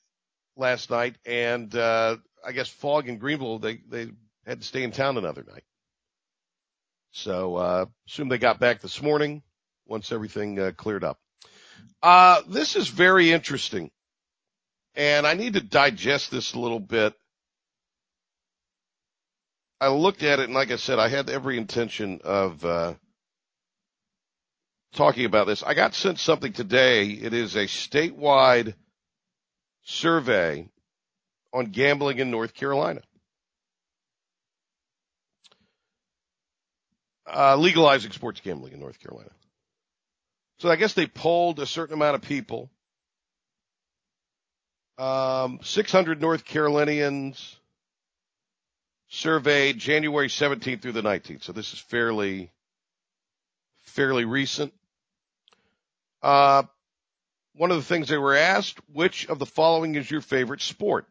last 0.57 0.89
night, 0.89 1.15
and 1.25 1.73
uh, 1.75 2.17
I 2.45 2.51
guess 2.51 2.67
fog 2.67 3.07
in 3.07 3.17
Greenville. 3.17 3.59
They 3.59 3.75
they 3.77 4.09
had 4.45 4.61
to 4.61 4.67
stay 4.67 4.83
in 4.83 4.91
town 4.91 5.17
another 5.17 5.43
night. 5.43 5.63
So 7.11 7.55
uh, 7.55 7.85
assume 8.07 8.27
they 8.27 8.37
got 8.37 8.59
back 8.59 8.81
this 8.81 9.01
morning 9.01 9.41
once 9.85 10.11
everything 10.11 10.59
uh, 10.59 10.71
cleared 10.75 11.03
up. 11.03 11.17
Uh, 12.03 12.41
this 12.49 12.75
is 12.75 12.89
very 12.89 13.31
interesting, 13.31 13.89
and 14.95 15.25
I 15.25 15.33
need 15.33 15.53
to 15.53 15.61
digest 15.61 16.29
this 16.29 16.53
a 16.53 16.59
little 16.59 16.79
bit. 16.79 17.13
I 19.79 19.89
looked 19.89 20.23
at 20.23 20.39
it, 20.39 20.45
and 20.45 20.53
like 20.53 20.71
I 20.71 20.77
said, 20.77 20.99
I 20.99 21.07
had 21.07 21.29
every 21.29 21.57
intention 21.57 22.21
of 22.23 22.63
uh, 22.65 22.93
talking 24.95 25.25
about 25.25 25.47
this. 25.47 25.61
I 25.61 25.73
got 25.73 25.93
sent 25.93 26.19
something 26.19 26.53
today. 26.53 27.09
It 27.09 27.33
is 27.33 27.55
a 27.55 27.65
statewide 27.65 28.73
survey 29.83 30.67
on 31.53 31.67
gambling 31.67 32.19
in 32.19 32.31
North 32.31 32.53
Carolina. 32.53 33.01
Uh, 37.31 37.55
legalizing 37.55 38.11
sports 38.11 38.41
gambling 38.41 38.73
in 38.73 38.79
North 38.79 38.99
Carolina. 38.99 39.31
So 40.59 40.69
I 40.69 40.75
guess 40.75 40.93
they 40.93 41.07
polled 41.07 41.59
a 41.59 41.65
certain 41.65 41.93
amount 41.93 42.15
of 42.15 42.21
people. 42.21 42.69
Um, 44.97 45.59
600 45.61 46.21
North 46.21 46.45
Carolinians 46.45 47.57
surveyed 49.09 49.77
January 49.79 50.29
17th 50.29 50.81
through 50.81 50.93
the 50.93 51.01
19th. 51.01 51.43
So 51.43 51.51
this 51.51 51.73
is 51.73 51.79
fairly, 51.79 52.51
fairly 53.83 54.25
recent. 54.25 54.73
Uh, 56.25 56.63
one 57.53 57.69
of 57.69 57.77
the 57.77 57.83
things 57.83 58.07
they 58.07 58.17
were 58.17 58.35
asked, 58.35 58.79
which 58.91 59.27
of 59.29 59.37
the 59.37 59.45
following 59.45 59.93
is 59.93 60.09
your 60.09 60.21
favorite 60.21 60.61
sport? 60.61 61.05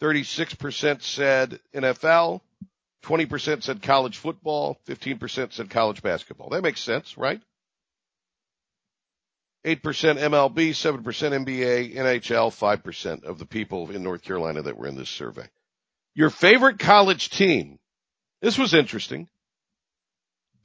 36% 0.00 1.02
said 1.02 1.60
NFL, 1.74 2.40
20% 3.04 3.62
said 3.62 3.82
college 3.82 4.16
football, 4.16 4.78
15% 4.86 5.52
said 5.52 5.68
college 5.68 6.00
basketball. 6.00 6.48
That 6.48 6.62
makes 6.62 6.80
sense, 6.80 7.18
right? 7.18 7.42
8% 9.66 9.76
MLB, 9.76 10.70
7% 10.70 11.02
NBA, 11.04 11.94
NHL, 11.94 12.50
5% 12.50 13.24
of 13.24 13.38
the 13.38 13.44
people 13.44 13.90
in 13.90 14.02
North 14.02 14.22
Carolina 14.22 14.62
that 14.62 14.78
were 14.78 14.86
in 14.86 14.96
this 14.96 15.10
survey. 15.10 15.46
Your 16.14 16.30
favorite 16.30 16.78
college 16.78 17.28
team. 17.28 17.78
This 18.40 18.56
was 18.56 18.72
interesting. 18.72 19.28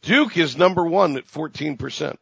Duke 0.01 0.37
is 0.37 0.55
number 0.55 0.85
one 0.85 1.17
at 1.17 1.27
14%. 1.27 2.17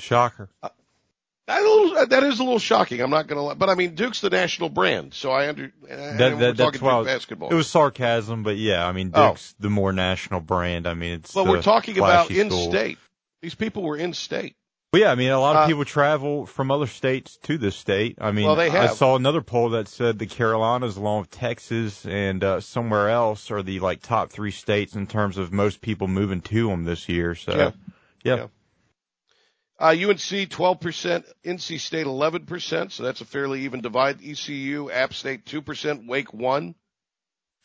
Shocker. 0.00 0.48
That, 0.62 1.62
a 1.62 1.68
little, 1.68 2.06
that 2.06 2.22
is 2.22 2.38
a 2.38 2.44
little 2.44 2.60
shocking. 2.60 3.00
I'm 3.00 3.10
not 3.10 3.26
going 3.26 3.36
to 3.38 3.42
lie, 3.42 3.54
but 3.54 3.68
I 3.68 3.74
mean, 3.74 3.96
Duke's 3.96 4.20
the 4.20 4.30
national 4.30 4.68
brand, 4.68 5.14
so 5.14 5.32
I 5.32 5.48
under. 5.48 5.72
That, 5.88 6.38
that, 6.38 6.56
that's 6.56 6.80
why 6.80 6.98
was- 6.98 7.06
basketball. 7.06 7.48
It 7.50 7.54
was 7.54 7.66
sarcasm, 7.68 8.44
but 8.44 8.56
yeah, 8.56 8.86
I 8.86 8.92
mean, 8.92 9.10
Oh. 9.14 9.30
Duke's 9.30 9.54
the 9.58 9.70
more 9.70 9.92
national 9.92 10.40
brand. 10.40 10.86
I 10.86 10.94
mean, 10.94 11.14
it's. 11.14 11.34
but 11.34 11.46
we're 11.46 11.62
talking 11.62 11.98
about 11.98 12.30
in 12.30 12.50
school. 12.50 12.70
state. 12.70 12.98
These 13.42 13.54
people 13.56 13.82
were 13.82 13.96
in 13.96 14.12
state. 14.12 14.54
Well, 14.92 15.02
yeah, 15.02 15.10
I 15.12 15.14
mean, 15.14 15.30
a 15.30 15.40
lot 15.40 15.54
of 15.56 15.62
Uh, 15.62 15.66
people 15.68 15.84
travel 15.84 16.46
from 16.46 16.70
other 16.70 16.86
states 16.88 17.38
to 17.44 17.58
this 17.58 17.76
state. 17.76 18.18
I 18.20 18.32
mean, 18.32 18.46
Well, 18.46 18.60
I 18.60 18.88
saw 18.88 19.14
another 19.16 19.40
poll 19.40 19.70
that 19.70 19.86
said 19.88 20.18
the 20.18 20.26
Carolinas, 20.26 20.96
along 20.96 21.20
with 21.22 21.30
Texas 21.30 22.04
and 22.06 22.42
uh, 22.44 22.60
somewhere 22.60 23.08
else, 23.08 23.50
are 23.52 23.62
the 23.62 23.78
like 23.80 24.02
top 24.02 24.30
three 24.30 24.50
states 24.50 24.94
in 24.96 25.06
terms 25.06 25.38
of 25.38 25.52
most 25.52 25.80
people 25.80 26.06
moving 26.08 26.40
to 26.42 26.68
them 26.68 26.84
this 26.84 27.08
year. 27.08 27.34
So, 27.36 27.56
Yeah. 27.56 27.70
yeah, 28.24 28.34
Yeah. 28.36 28.46
Uh, 29.80 29.94
UNC 29.96 30.18
12%, 30.18 31.24
NC 31.42 31.80
State 31.80 32.06
11%, 32.06 32.92
so 32.92 33.02
that's 33.02 33.22
a 33.22 33.24
fairly 33.24 33.62
even 33.62 33.80
divide. 33.80 34.20
ECU, 34.22 34.90
App 34.90 35.14
State 35.14 35.46
2%, 35.46 36.06
Wake 36.06 36.34
1, 36.34 36.74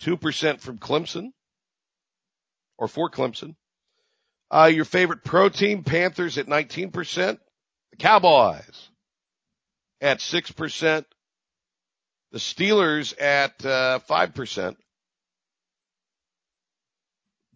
2% 0.01 0.61
from 0.61 0.77
Clemson, 0.77 1.33
or 2.77 2.87
for 2.87 3.09
Clemson. 3.09 3.57
Uh, 4.49 4.71
your 4.73 4.85
favorite 4.85 5.25
pro 5.25 5.49
team, 5.49 5.83
Panthers 5.83 6.37
at 6.37 6.45
19%, 6.45 7.37
the 7.91 7.97
Cowboys 7.97 8.89
at 9.99 10.19
6%, 10.19 11.05
the 12.31 12.37
Steelers 12.37 13.13
at, 13.21 13.65
uh, 13.65 13.99
5%, 14.09 14.77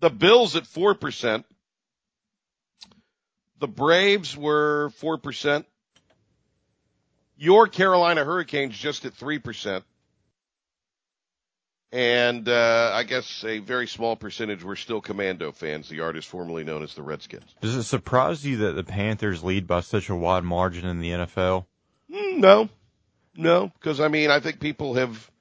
the 0.02 0.10
Bills 0.10 0.58
at 0.58 0.64
4%, 0.64 1.46
the 3.60 3.68
Braves 3.68 4.36
were 4.36 4.92
4%. 5.02 5.66
Your 7.38 7.68
Carolina 7.68 8.26
Hurricanes 8.26 8.78
just 8.78 9.06
at 9.06 9.14
3%. 9.14 9.84
And, 11.92 12.48
uh, 12.48 12.92
I 12.94 13.04
guess 13.04 13.44
a 13.44 13.60
very 13.60 13.88
small 13.88 14.16
percentage 14.16 14.64
were 14.64 14.76
still 14.76 15.02
Commando 15.02 15.52
fans, 15.52 15.90
the 15.90 16.02
artist 16.02 16.28
formerly 16.28 16.64
known 16.64 16.84
as 16.84 16.94
the 16.94 17.02
Redskins. 17.02 17.56
Does 17.62 17.76
it 17.76 17.84
surprise 17.84 18.46
you 18.46 18.58
that 18.58 18.74
the 18.74 18.84
Panthers 18.84 19.44
lead 19.44 19.66
by 19.66 19.80
such 19.82 20.10
a 20.10 20.16
wide 20.16 20.44
margin 20.44 20.86
in 20.86 21.00
the 21.00 21.10
NFL? 21.12 21.66
Mm, 22.12 22.38
No, 22.38 22.70
no, 23.36 23.68
because 23.70 24.00
I 24.00 24.08
mean, 24.08 24.30
I 24.30 24.40
think 24.40 24.60
people 24.60 24.96
have 24.96 25.32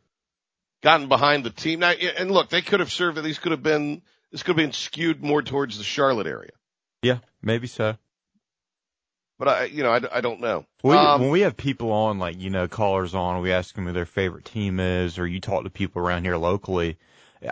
gotten 0.82 1.08
behind 1.08 1.44
the 1.44 1.50
team 1.50 1.80
now. 1.80 1.90
And 1.90 2.30
look, 2.30 2.48
they 2.48 2.62
could 2.62 2.80
have 2.80 2.92
served. 2.92 3.22
These 3.22 3.38
could 3.38 3.52
have 3.52 3.62
been. 3.62 4.02
This 4.30 4.42
could 4.42 4.56
have 4.58 4.64
been 4.64 4.72
skewed 4.72 5.22
more 5.22 5.42
towards 5.42 5.78
the 5.78 5.84
Charlotte 5.84 6.26
area. 6.26 6.50
Yeah, 7.02 7.18
maybe 7.42 7.66
so. 7.66 7.96
But 9.38 9.48
I, 9.48 9.64
you 9.66 9.82
know, 9.84 9.92
I, 9.92 10.18
I 10.18 10.20
don't 10.20 10.40
know. 10.40 10.66
We, 10.82 10.96
Um, 10.96 11.20
when 11.20 11.30
we 11.30 11.40
have 11.40 11.56
people 11.56 11.92
on, 11.92 12.18
like, 12.18 12.38
you 12.38 12.50
know, 12.50 12.66
callers 12.66 13.14
on, 13.14 13.40
we 13.40 13.52
ask 13.52 13.74
them 13.74 13.86
who 13.86 13.92
their 13.92 14.06
favorite 14.06 14.44
team 14.44 14.80
is, 14.80 15.18
or 15.18 15.26
you 15.26 15.40
talk 15.40 15.64
to 15.64 15.70
people 15.70 16.02
around 16.02 16.24
here 16.24 16.36
locally. 16.36 16.98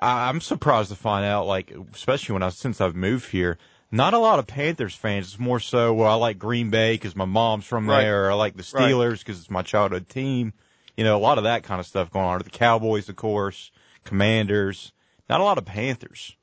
I, 0.03 0.29
I'm 0.29 0.41
surprised 0.41 0.91
to 0.91 0.97
find 0.97 1.25
out, 1.25 1.47
like, 1.47 1.73
especially 1.93 2.33
when 2.35 2.43
I, 2.43 2.49
since 2.49 2.81
I've 2.81 2.97
moved 2.97 3.31
here, 3.31 3.59
not 3.93 4.15
a 4.15 4.19
lot 4.19 4.41
of 4.41 4.49
Panthers 4.49 4.97
fans. 4.97 5.27
It's 5.29 5.39
more 5.39 5.61
so, 5.61 5.95
well, 5.95 6.11
I 6.11 6.15
like 6.15 6.41
Green 6.41 6.71
Bay 6.71 6.95
because 6.95 7.15
my 7.15 7.25
mom's 7.25 7.65
from 7.67 7.89
Right. 7.89 8.03
there, 8.03 8.27
or 8.27 8.33
I 8.33 8.35
like 8.35 8.57
the 8.57 8.65
Steelers 8.65 9.21
because 9.21 9.39
it's 9.39 9.51
my 9.51 9.63
childhood 9.63 10.09
team. 10.09 10.53
You 10.97 11.05
know, 11.05 11.17
a 11.17 11.21
lot 11.21 11.39
of 11.39 11.45
that 11.45 11.63
kind 11.63 11.79
of 11.79 11.87
stuff 11.87 12.11
going 12.11 12.25
on. 12.25 12.39
The 12.39 12.51
Cowboys, 12.51 13.09
of 13.09 13.17
course, 13.17 13.71
Commanders. 14.05 14.93
Not 15.29 15.41
a 15.41 15.45
lot 15.45 15.59
of 15.59 15.65
Panthers. 15.65 16.35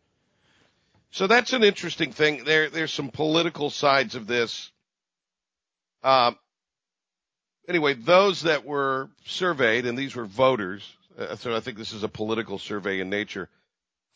So 1.12 1.28
that's 1.28 1.54
an 1.54 1.64
interesting 1.64 2.12
thing. 2.12 2.44
There, 2.44 2.70
there's 2.70 2.94
some 2.94 3.10
political 3.10 3.70
sides 3.70 4.16
of 4.16 4.26
this. 4.28 4.72
Um, 6.04 6.38
anyway, 7.68 7.94
those 7.94 8.42
that 8.42 8.66
were 8.66 9.10
surveyed, 9.26 9.86
and 9.86 9.98
these 9.98 10.16
were 10.16 10.26
voters, 10.26 10.84
uh, 11.18 11.36
so 11.36 11.56
I 11.56 11.60
think 11.60 11.78
this 11.78 11.94
is 11.94 12.04
a 12.04 12.10
political 12.10 12.60
survey 12.60 13.00
in 13.00 13.10
nature, 13.10 13.50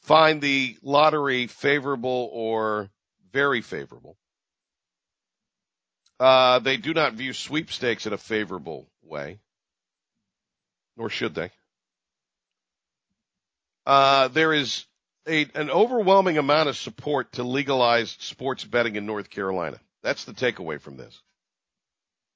find 0.02 0.42
the 0.42 0.78
lottery 0.82 1.48
favorable 1.48 2.30
or 2.34 2.90
very 3.32 3.62
favorable. 3.62 4.18
Uh, 6.20 6.60
they 6.60 6.78
do 6.78 6.94
not 6.94 7.14
view 7.14 7.32
sweepstakes 7.34 8.06
in 8.06 8.14
a 8.14 8.18
favorable 8.18 8.88
way, 9.04 9.40
nor 10.98 11.10
should 11.10 11.36
they. 11.36 11.52
Uh, 13.86 14.28
there 14.30 14.52
is 14.52 14.86
a, 15.28 15.48
an 15.54 15.70
overwhelming 15.70 16.38
amount 16.38 16.70
of 16.70 16.76
support 16.76 17.32
to 17.34 17.44
legalize 17.44 18.18
sports 18.20 18.64
betting 18.66 18.96
in 18.96 19.06
North 19.06 19.30
Carolina. 19.30 19.80
That's 20.02 20.26
the 20.26 20.34
takeaway 20.34 20.82
from 20.82 20.98
this. 20.98 21.22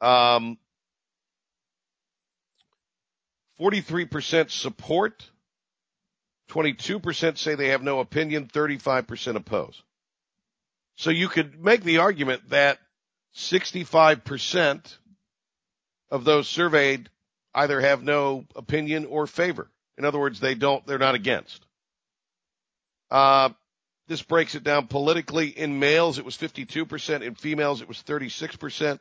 Um, 0.01 0.57
43% 3.59 4.49
support, 4.49 5.29
22% 6.49 7.37
say 7.37 7.55
they 7.55 7.69
have 7.69 7.83
no 7.83 7.99
opinion, 7.99 8.47
35% 8.47 9.35
oppose. 9.35 9.83
So 10.95 11.11
you 11.11 11.29
could 11.29 11.63
make 11.63 11.83
the 11.83 11.99
argument 11.99 12.49
that 12.49 12.79
65% 13.35 14.97
of 16.09 16.25
those 16.25 16.47
surveyed 16.47 17.09
either 17.53 17.79
have 17.79 18.03
no 18.03 18.45
opinion 18.55 19.05
or 19.05 19.27
favor. 19.27 19.69
In 19.97 20.05
other 20.05 20.19
words, 20.19 20.39
they 20.39 20.55
don't, 20.55 20.85
they're 20.87 20.97
not 20.97 21.15
against. 21.15 21.65
Uh, 23.11 23.49
this 24.07 24.21
breaks 24.21 24.55
it 24.55 24.63
down 24.63 24.87
politically. 24.87 25.47
In 25.47 25.79
males, 25.79 26.17
it 26.17 26.25
was 26.25 26.35
52%. 26.35 27.21
In 27.21 27.35
females, 27.35 27.81
it 27.81 27.87
was 27.87 28.01
36%. 28.03 28.99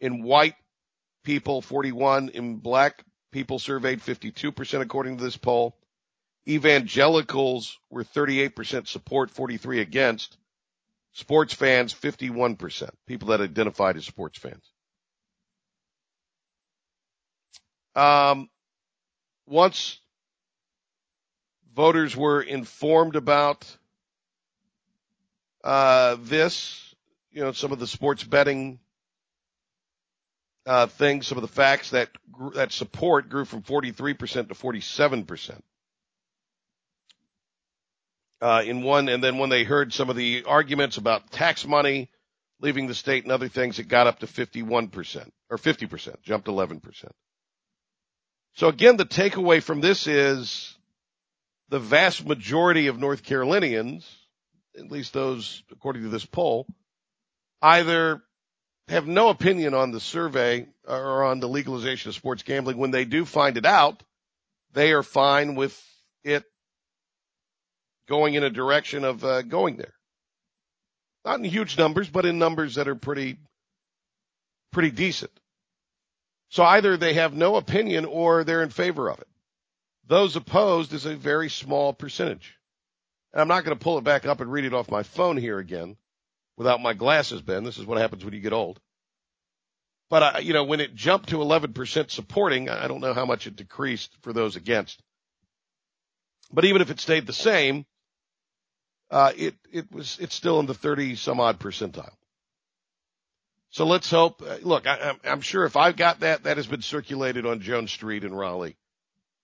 In 0.00 0.22
white 0.22 0.54
people, 1.24 1.60
41. 1.60 2.30
In 2.30 2.56
black 2.56 3.04
people 3.32 3.58
surveyed, 3.58 4.00
52% 4.00 4.80
according 4.80 5.18
to 5.18 5.24
this 5.24 5.36
poll. 5.36 5.76
Evangelicals 6.48 7.78
were 7.90 8.04
38% 8.04 8.86
support, 8.86 9.30
43 9.30 9.80
against. 9.80 10.38
Sports 11.12 11.52
fans, 11.52 11.92
51%. 11.92 12.90
People 13.06 13.28
that 13.28 13.40
identified 13.40 13.96
as 13.96 14.06
sports 14.06 14.38
fans. 14.38 14.62
Um, 17.96 18.48
once 19.46 19.98
voters 21.74 22.16
were 22.16 22.42
informed 22.42 23.16
about 23.16 23.66
uh, 25.64 26.16
this, 26.20 26.94
you 27.32 27.40
know, 27.40 27.52
some 27.52 27.72
of 27.72 27.78
the 27.78 27.86
sports 27.86 28.22
betting 28.22 28.78
uh, 30.66 30.86
things, 30.86 31.26
some 31.26 31.38
of 31.38 31.42
the 31.42 31.48
facts 31.48 31.90
that 31.90 32.08
that 32.54 32.72
support 32.72 33.28
grew 33.28 33.44
from 33.44 33.62
43% 33.62 34.48
to 34.48 34.54
47%. 34.54 35.60
Uh, 38.42 38.62
in 38.66 38.82
one, 38.82 39.08
and 39.08 39.24
then 39.24 39.38
when 39.38 39.48
they 39.48 39.64
heard 39.64 39.94
some 39.94 40.10
of 40.10 40.16
the 40.16 40.44
arguments 40.46 40.98
about 40.98 41.30
tax 41.30 41.66
money 41.66 42.10
leaving 42.60 42.86
the 42.86 42.94
state 42.94 43.22
and 43.22 43.32
other 43.32 43.48
things, 43.48 43.78
it 43.78 43.88
got 43.88 44.06
up 44.06 44.18
to 44.18 44.26
51% 44.26 45.30
or 45.48 45.56
50%, 45.56 46.22
jumped 46.22 46.46
11%. 46.46 47.10
So 48.54 48.68
again, 48.68 48.96
the 48.96 49.06
takeaway 49.06 49.62
from 49.62 49.80
this 49.80 50.06
is 50.06 50.76
the 51.70 51.78
vast 51.78 52.26
majority 52.26 52.88
of 52.88 52.98
North 52.98 53.22
Carolinians, 53.22 54.06
at 54.78 54.90
least 54.90 55.12
those 55.12 55.62
according 55.72 56.02
to 56.02 56.08
this 56.08 56.26
poll, 56.26 56.66
either 57.62 58.22
have 58.88 59.06
no 59.06 59.28
opinion 59.28 59.74
on 59.74 59.90
the 59.90 60.00
survey 60.00 60.66
or 60.86 61.24
on 61.24 61.40
the 61.40 61.48
legalization 61.48 62.08
of 62.08 62.14
sports 62.14 62.42
gambling. 62.42 62.78
When 62.78 62.92
they 62.92 63.04
do 63.04 63.24
find 63.24 63.56
it 63.56 63.66
out, 63.66 64.02
they 64.72 64.92
are 64.92 65.02
fine 65.02 65.54
with 65.54 65.80
it 66.22 66.44
going 68.08 68.34
in 68.34 68.44
a 68.44 68.50
direction 68.50 69.04
of 69.04 69.24
uh, 69.24 69.42
going 69.42 69.76
there. 69.76 69.94
Not 71.24 71.40
in 71.40 71.44
huge 71.44 71.76
numbers, 71.76 72.08
but 72.08 72.24
in 72.24 72.38
numbers 72.38 72.76
that 72.76 72.86
are 72.86 72.94
pretty, 72.94 73.38
pretty 74.70 74.92
decent. 74.92 75.32
So 76.50 76.62
either 76.62 76.96
they 76.96 77.14
have 77.14 77.34
no 77.34 77.56
opinion 77.56 78.04
or 78.04 78.44
they're 78.44 78.62
in 78.62 78.70
favor 78.70 79.10
of 79.10 79.18
it. 79.18 79.26
Those 80.06 80.36
opposed 80.36 80.92
is 80.92 81.04
a 81.04 81.16
very 81.16 81.50
small 81.50 81.92
percentage. 81.92 82.54
And 83.32 83.40
I'm 83.40 83.48
not 83.48 83.64
going 83.64 83.76
to 83.76 83.82
pull 83.82 83.98
it 83.98 84.04
back 84.04 84.24
up 84.24 84.40
and 84.40 84.52
read 84.52 84.64
it 84.64 84.72
off 84.72 84.88
my 84.88 85.02
phone 85.02 85.36
here 85.36 85.58
again 85.58 85.96
without 86.56 86.80
my 86.80 86.94
glasses, 86.94 87.42
Ben. 87.42 87.64
This 87.64 87.78
is 87.78 87.86
what 87.86 87.98
happens 87.98 88.24
when 88.24 88.34
you 88.34 88.40
get 88.40 88.52
old. 88.52 88.80
But, 90.08 90.22
uh, 90.22 90.38
you 90.40 90.52
know, 90.52 90.64
when 90.64 90.80
it 90.80 90.94
jumped 90.94 91.30
to 91.30 91.38
11% 91.38 92.10
supporting, 92.10 92.68
I 92.68 92.86
don't 92.86 93.00
know 93.00 93.14
how 93.14 93.26
much 93.26 93.46
it 93.46 93.56
decreased 93.56 94.12
for 94.22 94.32
those 94.32 94.54
against. 94.54 95.02
But 96.52 96.64
even 96.64 96.80
if 96.80 96.90
it 96.90 97.00
stayed 97.00 97.26
the 97.26 97.32
same, 97.32 97.86
uh, 99.10 99.32
it, 99.36 99.54
it 99.72 99.90
was, 99.90 100.18
it's 100.20 100.34
still 100.34 100.60
in 100.60 100.66
the 100.66 100.74
30 100.74 101.16
some 101.16 101.40
odd 101.40 101.58
percentile. 101.58 102.12
So 103.70 103.84
let's 103.84 104.08
hope, 104.08 104.42
uh, 104.42 104.58
look, 104.62 104.86
I, 104.86 105.14
I'm 105.24 105.40
sure 105.40 105.64
if 105.64 105.76
I've 105.76 105.96
got 105.96 106.20
that, 106.20 106.44
that 106.44 106.56
has 106.56 106.68
been 106.68 106.82
circulated 106.82 107.44
on 107.46 107.60
Jones 107.60 107.90
Street 107.90 108.24
in 108.24 108.32
Raleigh 108.32 108.76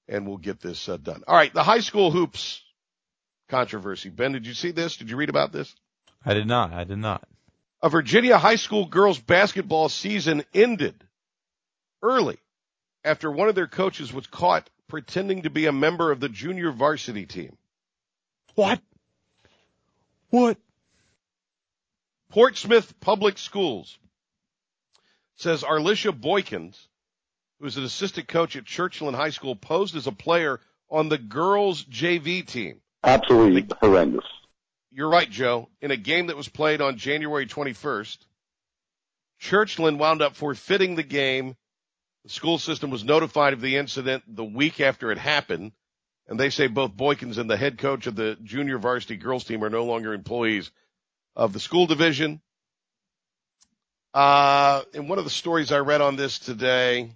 and 0.08 0.26
we'll 0.26 0.38
get 0.38 0.60
this 0.60 0.88
uh, 0.88 0.96
done. 0.96 1.22
All 1.26 1.34
right. 1.36 1.52
The 1.52 1.62
high 1.62 1.80
school 1.80 2.10
hoops 2.10 2.62
controversy. 3.48 4.08
Ben, 4.08 4.32
did 4.32 4.46
you 4.46 4.54
see 4.54 4.70
this? 4.70 4.96
Did 4.96 5.10
you 5.10 5.16
read 5.16 5.28
about 5.28 5.52
this? 5.52 5.74
I 6.24 6.34
did 6.34 6.46
not. 6.46 6.72
I 6.72 6.84
did 6.84 6.98
not. 6.98 7.26
A 7.82 7.88
Virginia 7.88 8.38
high 8.38 8.56
school 8.56 8.86
girls 8.86 9.18
basketball 9.18 9.88
season 9.88 10.44
ended 10.54 10.94
early 12.02 12.38
after 13.04 13.30
one 13.30 13.48
of 13.48 13.54
their 13.54 13.66
coaches 13.66 14.12
was 14.12 14.26
caught 14.26 14.68
pretending 14.88 15.42
to 15.42 15.50
be 15.50 15.66
a 15.66 15.72
member 15.72 16.12
of 16.12 16.20
the 16.20 16.28
junior 16.28 16.70
varsity 16.70 17.26
team. 17.26 17.56
What? 18.54 18.80
What? 20.30 20.58
Portsmouth 22.30 22.98
Public 23.00 23.36
Schools 23.36 23.98
says 25.36 25.62
Arlisha 25.62 26.12
Boykins, 26.12 26.78
who 27.58 27.66
is 27.66 27.76
an 27.76 27.84
assistant 27.84 28.28
coach 28.28 28.54
at 28.56 28.64
Churchland 28.64 29.14
High 29.14 29.30
School, 29.30 29.56
posed 29.56 29.96
as 29.96 30.06
a 30.06 30.12
player 30.12 30.60
on 30.88 31.08
the 31.08 31.18
girls 31.18 31.84
JV 31.84 32.46
team. 32.46 32.80
Absolutely 33.02 33.66
horrendous. 33.80 34.24
You're 34.94 35.08
right, 35.08 35.30
Joe. 35.30 35.70
In 35.80 35.90
a 35.90 35.96
game 35.96 36.26
that 36.26 36.36
was 36.36 36.50
played 36.50 36.82
on 36.82 36.98
January 36.98 37.46
21st, 37.46 38.18
Churchland 39.40 39.96
wound 39.96 40.20
up 40.20 40.36
forfeiting 40.36 40.96
the 40.96 41.02
game. 41.02 41.56
The 42.24 42.30
school 42.30 42.58
system 42.58 42.90
was 42.90 43.02
notified 43.02 43.54
of 43.54 43.62
the 43.62 43.78
incident 43.78 44.22
the 44.28 44.44
week 44.44 44.80
after 44.80 45.10
it 45.10 45.16
happened, 45.16 45.72
and 46.28 46.38
they 46.38 46.50
say 46.50 46.66
both 46.66 46.94
Boykins 46.94 47.38
and 47.38 47.48
the 47.48 47.56
head 47.56 47.78
coach 47.78 48.06
of 48.06 48.16
the 48.16 48.36
junior 48.42 48.76
varsity 48.76 49.16
girls 49.16 49.44
team 49.44 49.64
are 49.64 49.70
no 49.70 49.84
longer 49.84 50.12
employees 50.12 50.70
of 51.34 51.54
the 51.54 51.60
school 51.60 51.86
division. 51.86 52.42
Uh, 54.12 54.82
in 54.92 55.08
one 55.08 55.16
of 55.16 55.24
the 55.24 55.30
stories 55.30 55.72
I 55.72 55.78
read 55.78 56.02
on 56.02 56.16
this 56.16 56.38
today, 56.38 57.10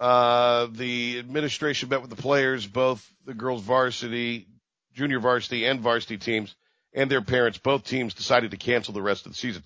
uh, 0.00 0.68
the 0.72 1.18
administration 1.18 1.90
met 1.90 2.00
with 2.00 2.10
the 2.10 2.16
players, 2.16 2.66
both 2.66 3.06
the 3.26 3.34
girls 3.34 3.62
varsity, 3.62 4.48
junior 4.94 5.20
varsity 5.20 5.66
and 5.66 5.80
varsity 5.80 6.18
teams 6.18 6.54
and 6.92 7.10
their 7.10 7.22
parents. 7.22 7.58
Both 7.58 7.84
teams 7.84 8.14
decided 8.14 8.52
to 8.52 8.56
cancel 8.56 8.94
the 8.94 9.02
rest 9.02 9.26
of 9.26 9.32
the 9.32 9.38
season. 9.38 9.62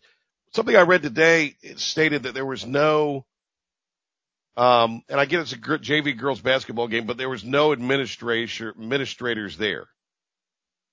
Something 0.54 0.76
I 0.76 0.82
read 0.82 1.02
today 1.02 1.56
stated 1.76 2.24
that 2.24 2.34
there 2.34 2.46
was 2.46 2.66
no, 2.66 3.24
um, 4.56 5.02
and 5.08 5.20
I 5.20 5.26
get 5.26 5.40
it's 5.40 5.52
a 5.52 5.58
JV 5.58 6.16
girls 6.16 6.40
basketball 6.40 6.88
game, 6.88 7.06
but 7.06 7.18
there 7.18 7.28
was 7.28 7.44
no 7.44 7.72
administration, 7.72 8.68
administrators 8.68 9.58
there. 9.58 9.86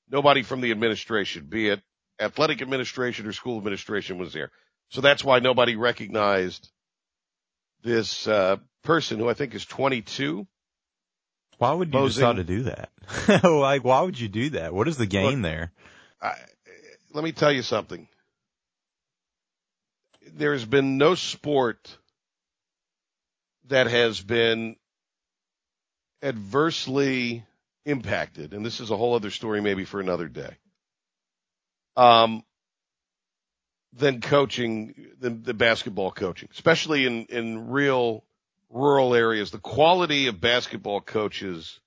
Nobody 0.10 0.44
from 0.44 0.62
the 0.62 0.72
administration, 0.72 1.46
be 1.48 1.70
it 1.70 1.82
athletic 2.20 2.62
administration 2.62 3.28
or 3.28 3.34
school 3.34 3.58
administration 3.58 4.18
was 4.18 4.34
there. 4.34 4.52
So 4.90 5.02
that's 5.02 5.24
why 5.24 5.40
nobody 5.40 5.76
recognized 5.76 6.70
this, 7.84 8.28
uh, 8.28 8.58
person 8.84 9.20
who 9.20 9.28
I 9.28 9.34
think 9.34 9.54
is 9.56 9.66
22. 9.66 10.48
Why 11.58 11.74
would 11.74 11.94
you 11.94 12.08
decide 12.08 12.36
to 12.38 12.44
do 12.44 12.64
that? 12.64 12.90
like, 13.44 13.84
why 13.84 14.02
would 14.02 14.20
you 14.20 14.28
do 14.28 14.52
that? 14.52 14.74
What 14.74 14.88
is 14.88 14.98
the 14.98 15.06
gain 15.06 15.42
Look, 15.42 15.42
there? 15.44 15.72
I, 16.22 16.34
let 17.14 17.24
me 17.24 17.32
tell 17.32 17.52
you 17.52 17.62
something. 17.62 18.08
There 20.34 20.54
has 20.54 20.66
been 20.66 20.98
no 20.98 21.16
sport 21.16 21.98
that 23.68 23.88
has 23.88 24.22
been 24.22 24.76
adversely 26.22 27.46
impacted, 27.86 28.54
and 28.54 28.66
this 28.66 28.80
is 28.80 28.92
a 28.92 28.98
whole 28.98 29.16
other 29.16 29.30
story 29.30 29.62
maybe 29.62 29.86
for 29.86 30.00
another 30.00 30.28
day. 30.28 30.56
Um, 31.96 32.44
than 33.94 34.20
coaching, 34.20 34.94
than 35.20 35.44
the 35.44 35.54
basketball 35.54 36.12
coaching, 36.12 36.50
especially 36.52 37.06
in, 37.06 37.26
in 37.26 37.70
real 37.70 38.26
rural 38.76 39.16
areas. 39.16 39.52
The 39.52 39.58
quality 39.58 40.28
of 40.28 40.42
basketball 40.42 41.02
coaches, 41.02 41.80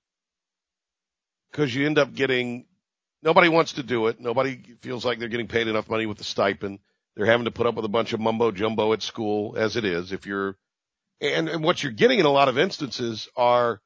cause 1.53 1.73
you 1.73 1.85
end 1.85 1.99
up 1.99 2.13
getting, 2.13 2.65
nobody 3.21 3.47
wants 3.47 3.73
to 3.73 3.83
do 3.83 4.07
it. 4.07 4.19
Nobody 4.19 4.61
feels 4.81 5.05
like 5.05 5.19
they're 5.19 5.29
getting 5.29 5.47
paid 5.47 5.67
enough 5.67 5.89
money 5.89 6.07
with 6.07 6.17
the 6.17 6.23
stipend. 6.23 6.79
They're 7.15 7.27
having 7.27 7.45
to 7.45 7.51
put 7.51 7.67
up 7.67 7.75
with 7.75 7.85
a 7.85 7.89
bunch 7.89 8.13
of 8.13 8.19
mumbo 8.19 8.51
jumbo 8.51 8.91
at 8.93 9.03
school 9.03 9.55
as 9.55 9.77
it 9.77 9.85
is. 9.85 10.11
If 10.11 10.25
you're, 10.25 10.57
and, 11.21 11.47
and 11.47 11.63
what 11.63 11.83
you're 11.83 11.91
getting 11.91 12.19
in 12.19 12.25
a 12.25 12.31
lot 12.31 12.49
of 12.49 12.57
instances 12.57 13.29
are 13.35 13.81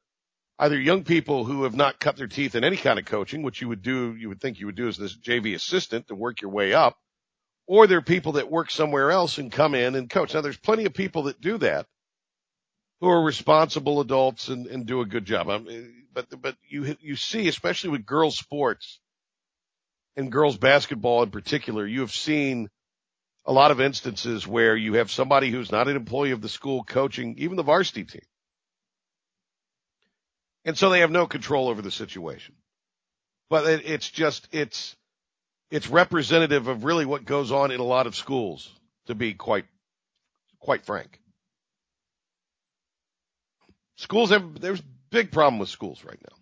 either 0.58 0.80
young 0.80 1.04
people 1.04 1.44
who 1.44 1.64
have 1.64 1.74
not 1.74 2.00
cut 2.00 2.16
their 2.16 2.28
teeth 2.28 2.54
in 2.54 2.64
any 2.64 2.76
kind 2.76 2.98
of 2.98 3.04
coaching, 3.04 3.42
which 3.42 3.60
you 3.60 3.68
would 3.68 3.82
do, 3.82 4.14
you 4.16 4.28
would 4.28 4.40
think 4.40 4.60
you 4.60 4.66
would 4.66 4.76
do 4.76 4.88
as 4.88 4.96
this 4.96 5.16
JV 5.16 5.54
assistant 5.54 6.08
to 6.08 6.14
work 6.14 6.40
your 6.40 6.52
way 6.52 6.72
up, 6.72 6.96
or 7.66 7.86
they're 7.86 8.00
people 8.00 8.32
that 8.32 8.50
work 8.50 8.70
somewhere 8.70 9.10
else 9.10 9.36
and 9.36 9.52
come 9.52 9.74
in 9.74 9.94
and 9.94 10.08
coach. 10.08 10.32
Now 10.32 10.40
there's 10.40 10.56
plenty 10.56 10.84
of 10.84 10.94
people 10.94 11.24
that 11.24 11.40
do 11.40 11.58
that 11.58 11.86
who 13.04 13.10
are 13.10 13.22
responsible 13.22 14.00
adults 14.00 14.48
and, 14.48 14.66
and 14.66 14.86
do 14.86 15.02
a 15.02 15.06
good 15.06 15.26
job. 15.26 15.50
Um, 15.50 15.68
but, 16.14 16.26
but 16.40 16.56
you, 16.66 16.96
you 17.00 17.16
see, 17.16 17.48
especially 17.48 17.90
with 17.90 18.06
girls 18.06 18.38
sports 18.38 18.98
and 20.16 20.32
girls 20.32 20.56
basketball 20.56 21.22
in 21.22 21.30
particular, 21.30 21.86
you 21.86 22.00
have 22.00 22.12
seen 22.12 22.70
a 23.44 23.52
lot 23.52 23.70
of 23.70 23.80
instances 23.80 24.46
where 24.46 24.74
you 24.74 24.94
have 24.94 25.10
somebody 25.10 25.50
who's 25.50 25.70
not 25.70 25.86
an 25.86 25.96
employee 25.96 26.30
of 26.30 26.40
the 26.40 26.48
school 26.48 26.82
coaching 26.82 27.34
even 27.36 27.56
the 27.56 27.62
varsity 27.62 28.04
team. 28.04 28.22
And 30.64 30.78
so 30.78 30.88
they 30.88 31.00
have 31.00 31.10
no 31.10 31.26
control 31.26 31.68
over 31.68 31.82
the 31.82 31.90
situation. 31.90 32.54
But 33.50 33.66
it, 33.66 33.82
it's 33.84 34.08
just, 34.08 34.48
it's, 34.50 34.96
it's 35.70 35.90
representative 35.90 36.68
of 36.68 36.84
really 36.84 37.04
what 37.04 37.26
goes 37.26 37.52
on 37.52 37.70
in 37.70 37.80
a 37.80 37.84
lot 37.84 38.06
of 38.06 38.16
schools, 38.16 38.72
to 39.08 39.14
be 39.14 39.34
quite, 39.34 39.66
quite 40.58 40.86
frank. 40.86 41.20
Schools 43.96 44.30
have, 44.30 44.60
there's 44.60 44.82
big 45.10 45.30
problem 45.30 45.58
with 45.58 45.68
schools 45.68 46.04
right 46.04 46.18
now. 46.30 46.36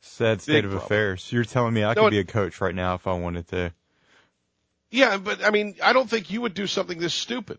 Sad 0.00 0.40
state 0.42 0.52
Big 0.54 0.64
of 0.66 0.70
problem. 0.72 0.86
affairs. 0.86 1.32
You're 1.32 1.44
telling 1.44 1.74
me 1.74 1.84
I 1.84 1.94
No, 1.94 2.02
could 2.04 2.10
be 2.10 2.18
a 2.18 2.24
coach 2.24 2.60
right 2.60 2.74
now 2.74 2.94
if 2.94 3.06
I 3.06 3.12
wanted 3.14 3.48
to. 3.48 3.72
Yeah, 4.90 5.16
but 5.16 5.44
I 5.44 5.50
mean, 5.50 5.76
I 5.82 5.92
don't 5.92 6.08
think 6.10 6.30
you 6.30 6.40
would 6.42 6.54
do 6.54 6.66
something 6.66 6.98
this 6.98 7.14
stupid. 7.14 7.58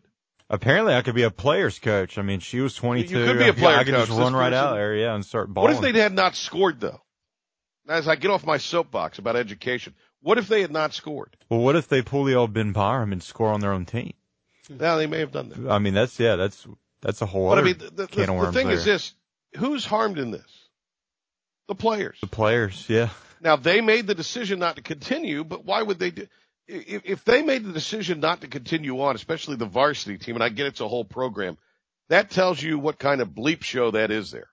Apparently, 0.49 0.93
I 0.93 1.01
could 1.01 1.15
be 1.15 1.23
a 1.23 1.31
player's 1.31 1.79
coach. 1.79 2.17
I 2.17 2.21
mean, 2.21 2.41
she 2.41 2.59
was 2.59 2.75
22. 2.75 3.17
You 3.17 3.25
could 3.25 3.39
be 3.39 3.47
a 3.47 3.53
player 3.53 3.77
I 3.77 3.83
could 3.85 3.93
coach. 3.93 4.07
just 4.07 4.11
This 4.11 4.19
run 4.19 4.35
right 4.35 4.53
out 4.53 4.65
person- 4.71 4.75
there, 4.77 4.95
yeah, 4.95 5.15
and 5.15 5.25
start 5.25 5.51
balling. 5.53 5.73
What 5.75 5.85
if 5.85 5.93
they 5.93 5.99
had 5.99 6.13
not 6.13 6.35
scored 6.35 6.79
though? 6.79 7.01
As 7.87 8.07
I 8.07 8.15
get 8.15 8.29
off 8.29 8.45
my 8.45 8.57
soapbox 8.57 9.17
about 9.19 9.35
education, 9.35 9.93
what 10.21 10.37
if 10.37 10.47
they 10.47 10.61
had 10.61 10.71
not 10.71 10.93
scored? 10.93 11.35
Well, 11.49 11.59
what 11.61 11.75
if 11.75 11.87
they 11.87 12.01
pull 12.01 12.23
the 12.23 12.35
old 12.35 12.53
Ben 12.53 12.71
Byram 12.71 13.11
and 13.11 13.21
score 13.23 13.49
on 13.51 13.59
their 13.61 13.73
own 13.73 13.85
team? 13.85 14.13
Now 14.69 14.97
they 14.97 15.07
may 15.07 15.19
have 15.19 15.31
done 15.31 15.49
that. 15.49 15.71
I 15.71 15.79
mean, 15.79 15.93
that's 15.93 16.19
yeah, 16.19 16.35
that's 16.35 16.65
that's 17.01 17.21
a 17.21 17.25
whole 17.25 17.49
But 17.49 17.57
I 17.59 17.61
mean, 17.63 17.77
the, 17.77 17.89
the, 17.89 18.05
the 18.07 18.51
thing 18.53 18.67
there. 18.67 18.75
is 18.75 18.85
this: 18.85 19.13
who's 19.57 19.85
harmed 19.85 20.19
in 20.19 20.31
this? 20.31 20.69
The 21.67 21.75
players. 21.75 22.17
the 22.19 22.27
players, 22.27 22.85
yeah. 22.89 23.09
Now 23.39 23.55
they 23.55 23.81
made 23.81 24.07
the 24.07 24.15
decision 24.15 24.59
not 24.59 24.75
to 24.75 24.81
continue, 24.81 25.43
but 25.43 25.65
why 25.65 25.81
would 25.81 25.99
they 25.99 26.11
do? 26.11 26.27
If, 26.67 27.01
if 27.05 27.25
they 27.25 27.41
made 27.41 27.63
the 27.63 27.73
decision 27.73 28.19
not 28.19 28.41
to 28.41 28.47
continue 28.47 29.01
on, 29.01 29.15
especially 29.15 29.57
the 29.57 29.65
varsity 29.65 30.17
team, 30.17 30.35
and 30.35 30.43
I 30.43 30.49
get 30.49 30.67
it's 30.67 30.79
a 30.81 30.87
whole 30.87 31.05
program, 31.05 31.57
that 32.09 32.31
tells 32.31 32.61
you 32.61 32.79
what 32.79 32.99
kind 32.99 33.21
of 33.21 33.29
bleep 33.29 33.63
show 33.63 33.91
that 33.91 34.11
is 34.11 34.31
there. 34.31 34.47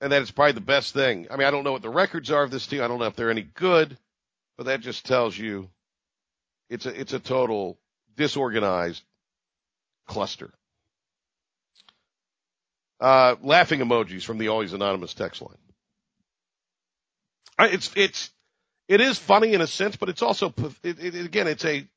And 0.00 0.12
that 0.12 0.22
it's 0.22 0.30
probably 0.30 0.52
the 0.52 0.60
best 0.62 0.94
thing. 0.94 1.26
I 1.30 1.36
mean, 1.36 1.46
I 1.46 1.50
don't 1.50 1.64
know 1.64 1.72
what 1.72 1.82
the 1.82 1.90
records 1.90 2.30
are 2.30 2.42
of 2.42 2.50
this 2.50 2.66
team. 2.66 2.82
I 2.82 2.88
don't 2.88 2.98
know 2.98 3.06
if 3.06 3.16
they're 3.16 3.30
any 3.30 3.42
good, 3.42 3.98
but 4.56 4.66
that 4.66 4.80
just 4.80 5.04
tells 5.04 5.36
you 5.36 5.68
it's 6.70 6.86
a, 6.86 6.98
it's 6.98 7.12
a 7.12 7.18
total 7.18 7.78
disorganized 8.16 9.02
cluster. 10.06 10.52
Uh, 13.00 13.36
laughing 13.42 13.80
emojis 13.80 14.24
from 14.24 14.36
the 14.36 14.48
always 14.48 14.74
anonymous 14.74 15.14
text 15.14 15.40
line. 15.40 15.56
It's, 17.72 17.90
it's, 17.96 18.30
it 18.88 19.00
is 19.00 19.18
funny 19.18 19.54
in 19.54 19.62
a 19.62 19.66
sense, 19.66 19.96
but 19.96 20.10
it's 20.10 20.20
also, 20.22 20.52
it, 20.82 20.98
it, 20.98 21.14
again, 21.14 21.46
it's 21.46 21.64
a, 21.64 21.88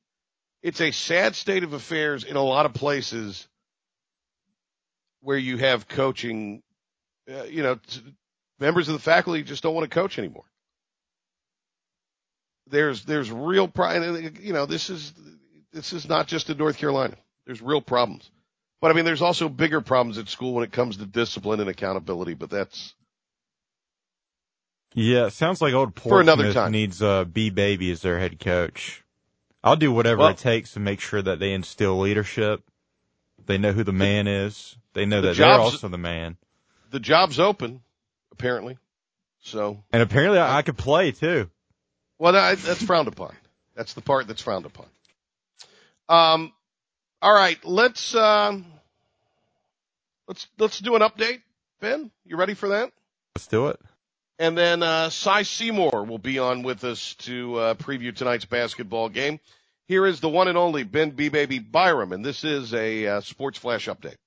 it's 0.62 0.80
a 0.80 0.92
sad 0.92 1.36
state 1.36 1.64
of 1.64 1.74
affairs 1.74 2.24
in 2.24 2.38
a 2.38 2.42
lot 2.42 2.66
of 2.66 2.74
places 2.74 3.48
where 5.22 5.38
you 5.38 5.58
have 5.58 5.88
coaching, 5.90 6.62
uh, 7.30 7.44
you 7.44 7.64
know, 7.64 7.76
t- 7.76 8.02
members 8.60 8.88
of 8.88 8.94
the 8.94 9.00
faculty 9.00 9.44
just 9.44 9.64
don't 9.64 9.76
want 9.76 9.90
to 9.90 9.94
coach 9.94 10.18
anymore. 10.18 10.46
There's, 12.68 13.04
there's 13.04 13.30
real 13.30 13.68
pride, 13.68 14.04
and, 14.04 14.40
you 14.40 14.54
know, 14.54 14.66
this 14.66 14.90
is, 14.90 15.14
this 15.74 15.92
is 15.92 16.08
not 16.08 16.28
just 16.28 16.50
in 16.50 16.58
North 16.58 16.78
Carolina. 16.78 17.16
There's 17.46 17.62
real 17.62 17.82
problems. 17.82 18.30
But 18.84 18.92
I 18.92 18.96
mean, 18.96 19.06
there's 19.06 19.22
also 19.22 19.48
bigger 19.48 19.80
problems 19.80 20.18
at 20.18 20.28
school 20.28 20.56
when 20.56 20.66
it 20.66 20.74
comes 20.74 20.98
to 20.98 21.06
discipline 21.06 21.62
and 21.62 21.70
accountability, 21.70 22.34
but 22.34 22.50
that's, 22.50 22.94
Yeah, 24.94 25.28
it 25.28 25.32
sounds 25.32 25.62
like 25.62 25.74
old 25.74 25.98
For 25.98 26.20
another 26.20 26.52
time. 26.52 26.74
needs 26.74 27.02
uh, 27.02 27.24
B 27.24 27.50
Baby 27.50 27.92
as 27.92 28.02
their 28.02 28.20
head 28.20 28.42
coach. 28.42 29.02
I'll 29.64 29.78
do 29.78 29.94
whatever 29.94 30.20
Well- 30.20 30.32
it 30.32 30.38
takes 30.40 30.74
to 30.74 30.82
make 30.82 31.00
sure 31.00 31.22
that 31.22 31.40
they 31.40 31.54
instill 31.54 31.98
leadership. 31.98 32.62
They 33.46 33.58
know 33.58 33.72
who 33.72 33.86
the 33.86 33.94
man 33.94 34.28
is. 34.28 34.76
They 34.92 35.06
know 35.06 35.22
The 35.22 35.30
that 35.30 35.38
they're 35.38 35.60
also 35.62 35.88
the 35.88 35.98
man. 35.98 36.36
the 36.92 37.00
job's 37.00 37.40
open, 37.40 37.84
apparently. 38.34 38.78
So, 39.44 39.82
And 39.94 40.04
apparently, 40.04 40.40
I, 40.40 40.58
I 40.58 40.62
could 40.62 40.78
play 40.78 41.14
too. 41.14 41.50
well, 42.20 42.34
that, 42.34 42.58
that's 42.58 42.84
frowned 42.84 43.08
upon. 43.08 43.34
That's 43.76 43.94
the 43.94 44.02
part 44.02 44.28
that's 44.28 44.42
frowned 44.42 44.66
upon. 44.66 44.88
Um, 46.10 46.52
all 47.24 47.34
right, 47.34 47.58
let's, 47.64 48.14
um, 48.16 48.66
let's, 50.28 50.46
let's 50.60 50.80
do 50.80 50.96
an 50.96 51.02
update. 51.02 51.42
Ben, 51.80 52.12
you 52.26 52.36
ready 52.36 52.54
for 52.54 52.70
that? 52.70 52.92
Let's 53.34 53.48
do 53.48 53.68
it. 53.68 53.80
And 54.40 54.58
then, 54.58 54.84
uh, 54.84 55.10
Cy 55.10 55.44
Seymour 55.44 56.04
will 56.04 56.18
be 56.18 56.38
on 56.38 56.64
with 56.64 56.84
us 56.84 57.16
to, 57.20 57.56
uh, 57.56 57.74
preview 57.76 58.14
tonight's 58.14 58.44
basketball 58.44 59.08
game. 59.08 59.40
Here 59.88 60.06
is 60.06 60.20
the 60.20 60.28
one 60.28 60.50
and 60.50 60.58
only 60.58 60.84
Ben 60.84 61.12
B. 61.12 61.30
Baby 61.30 61.60
Byram, 61.60 62.12
and 62.12 62.26
this 62.26 62.44
is 62.44 62.74
a, 62.74 63.08
uh, 63.08 63.22
sports 63.22 63.58
flash 63.58 63.88
update. 63.88 64.18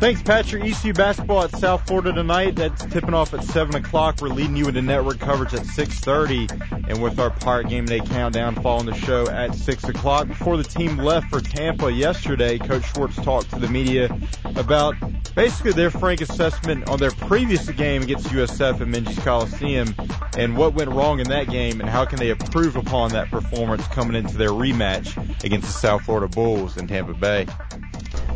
Thanks, 0.00 0.22
Patrick. 0.22 0.62
ECU 0.62 0.92
basketball 0.92 1.42
at 1.42 1.56
South 1.56 1.84
Florida 1.88 2.12
tonight. 2.12 2.54
That's 2.54 2.84
tipping 2.86 3.14
off 3.14 3.34
at 3.34 3.42
seven 3.42 3.74
o'clock. 3.74 4.20
We're 4.20 4.28
leading 4.28 4.56
you 4.56 4.68
into 4.68 4.80
network 4.80 5.18
coverage 5.18 5.54
at 5.54 5.66
six 5.66 5.98
thirty, 5.98 6.46
and 6.86 7.02
with 7.02 7.18
our 7.18 7.30
Pirate 7.30 7.68
Game 7.68 7.84
Day 7.84 7.98
countdown 7.98 8.54
following 8.54 8.86
the 8.86 8.94
show 8.94 9.28
at 9.28 9.56
six 9.56 9.82
o'clock. 9.82 10.28
Before 10.28 10.56
the 10.56 10.62
team 10.62 10.98
left 10.98 11.28
for 11.30 11.40
Tampa 11.40 11.90
yesterday, 11.90 12.58
Coach 12.58 12.84
Schwartz 12.94 13.16
talked 13.16 13.50
to 13.50 13.58
the 13.58 13.66
media 13.66 14.16
about 14.44 14.94
basically 15.34 15.72
their 15.72 15.90
frank 15.90 16.20
assessment 16.20 16.88
on 16.88 17.00
their 17.00 17.10
previous 17.10 17.68
game 17.70 18.02
against 18.02 18.28
USF 18.28 18.80
at 18.80 18.86
Minges 18.86 19.20
Coliseum 19.24 19.96
and 20.36 20.56
what 20.56 20.74
went 20.74 20.90
wrong 20.90 21.18
in 21.18 21.28
that 21.28 21.50
game 21.50 21.80
and 21.80 21.90
how 21.90 22.04
can 22.04 22.20
they 22.20 22.30
improve 22.30 22.76
upon 22.76 23.10
that 23.10 23.30
performance 23.32 23.84
coming 23.88 24.14
into 24.14 24.36
their 24.36 24.50
rematch 24.50 25.16
against 25.42 25.66
the 25.66 25.72
South 25.72 26.02
Florida 26.02 26.28
Bulls 26.28 26.76
in 26.76 26.86
Tampa 26.86 27.14
Bay. 27.14 27.46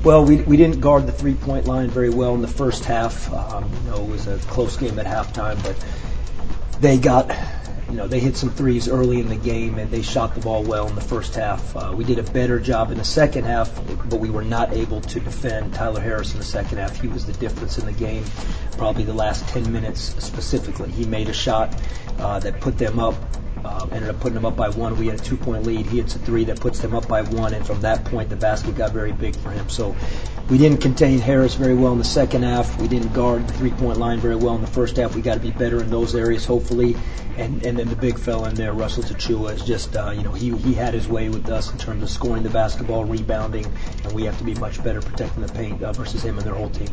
Well, 0.05 0.25
we, 0.25 0.39
we 0.43 0.57
didn't 0.57 0.81
guard 0.81 1.07
the 1.07 1.13
three 1.13 1.35
point 1.35 1.67
line 1.67 1.89
very 1.89 2.11
well 2.11 2.35
in 2.35 2.43
the 2.43 2.49
first 2.49 2.85
half. 2.85 3.33
Um, 3.33 3.71
you 3.73 3.91
know, 3.91 4.03
it 4.03 4.09
was 4.09 4.27
a 4.27 4.37
close 4.49 4.77
game 4.77 4.99
at 4.99 5.07
halftime, 5.07 5.63
but 5.63 5.77
they 6.81 6.99
got, 6.99 7.31
you 7.89 7.95
know, 7.95 8.09
they 8.09 8.19
hit 8.19 8.37
some 8.37 8.51
threes 8.51 8.89
early 8.89 9.21
in 9.21 9.29
the 9.29 9.37
game 9.37 9.79
and 9.79 9.93
they 9.93 10.03
shot 10.03 10.35
the 10.35 10.41
ball 10.41 10.65
well 10.65 10.89
in 10.89 10.97
the 10.97 11.01
first 11.01 11.37
half. 11.37 11.77
Uh, 11.77 11.95
we 11.97 12.03
did 12.03 12.19
a 12.19 12.25
better 12.33 12.59
job 12.59 12.91
in 12.91 12.99
the 12.99 13.05
second 13.05 13.45
half, 13.45 13.73
but 14.09 14.19
we 14.19 14.29
were 14.29 14.43
not 14.43 14.73
able 14.73 15.01
to 15.03 15.21
defend 15.21 15.73
Tyler 15.73 16.01
Harris 16.01 16.33
in 16.33 16.39
the 16.39 16.45
second 16.45 16.79
half. 16.79 17.01
He 17.01 17.07
was 17.07 17.25
the 17.25 17.35
difference 17.35 17.79
in 17.79 17.87
the 17.87 17.93
game, 17.93 18.25
probably 18.73 19.05
the 19.05 19.15
last 19.15 19.47
10 19.51 19.73
minutes 19.73 20.01
specifically. 20.19 20.91
He 20.91 21.05
made 21.05 21.29
a 21.29 21.33
shot 21.33 21.81
uh, 22.19 22.41
that 22.41 22.61
put 22.61 22.77
them 22.77 22.99
up. 22.99 23.15
Uh, 23.65 23.87
ended 23.93 24.11
up 24.11 24.19
putting 24.19 24.35
them 24.35 24.45
up 24.45 24.57
by 24.57 24.69
one. 24.69 24.97
We 24.99 25.07
had 25.07 25.21
a 25.21 25.23
two-point 25.23 25.65
lead. 25.65 25.87
He 25.87 25.99
hits 25.99 26.17
a 26.17 26.19
three 26.19 26.45
that 26.45 26.61
puts 26.61 26.81
them 26.81 26.95
up 26.95 27.07
by 27.07 27.23
one, 27.23 27.55
and 27.55 27.65
from 27.65 27.81
that 27.83 28.05
point, 28.05 28.29
the 28.29 28.37
basket 28.37 28.77
got 28.77 28.93
very 28.93 29.13
big 29.13 29.37
for 29.37 29.51
him. 29.51 29.69
So 29.69 29.95
we 30.51 30.59
didn't 30.59 30.81
contain 30.81 31.21
Harris 31.21 31.55
very 31.55 31.75
well 31.75 31.93
in 31.93 31.99
the 31.99 32.05
second 32.05 32.43
half. 32.43 32.81
We 32.81 32.89
didn't 32.89 33.13
guard 33.13 33.47
the 33.47 33.53
three-point 33.55 33.99
line 33.99 34.19
very 34.19 34.37
well 34.37 34.57
in 34.57 34.61
the 34.61 34.67
first 34.67 34.97
half. 34.97 35.15
We 35.15 35.23
got 35.23 35.35
to 35.35 35.41
be 35.41 35.53
better 35.53 35.81
in 35.81 35.91
those 35.91 36.15
areas, 36.15 36.45
hopefully. 36.45 36.97
And 37.37 37.65
and 37.65 37.79
then 37.79 37.89
the 37.89 37.97
big 37.97 38.19
fella 38.19 38.51
in 38.51 38.57
there, 38.57 38.75
Russell 38.75 39.05
Tchewa, 39.05 39.55
is 39.55 39.65
just 39.65 39.97
uh, 39.97 40.11
you 40.11 40.23
know 40.23 40.33
he 40.33 40.55
he 40.57 40.75
had 40.75 40.93
his 40.93 41.09
way 41.09 41.31
with 41.31 41.49
us 41.49 41.73
in 41.73 41.79
terms 41.79 42.03
of 42.03 42.11
scoring 42.11 42.43
the 42.43 42.51
basketball, 42.51 43.05
rebounding, 43.05 43.65
and 44.05 44.13
we 44.13 44.25
have 44.25 44.37
to 44.39 44.45
be 44.45 44.55
much 44.57 44.83
better 44.85 45.01
protecting 45.01 45.43
the 45.47 45.53
paint 45.53 45.83
uh, 45.83 45.93
versus 45.93 46.23
him 46.23 46.37
and 46.37 46.47
their 46.47 46.55
whole 46.55 46.69
team. 46.69 46.89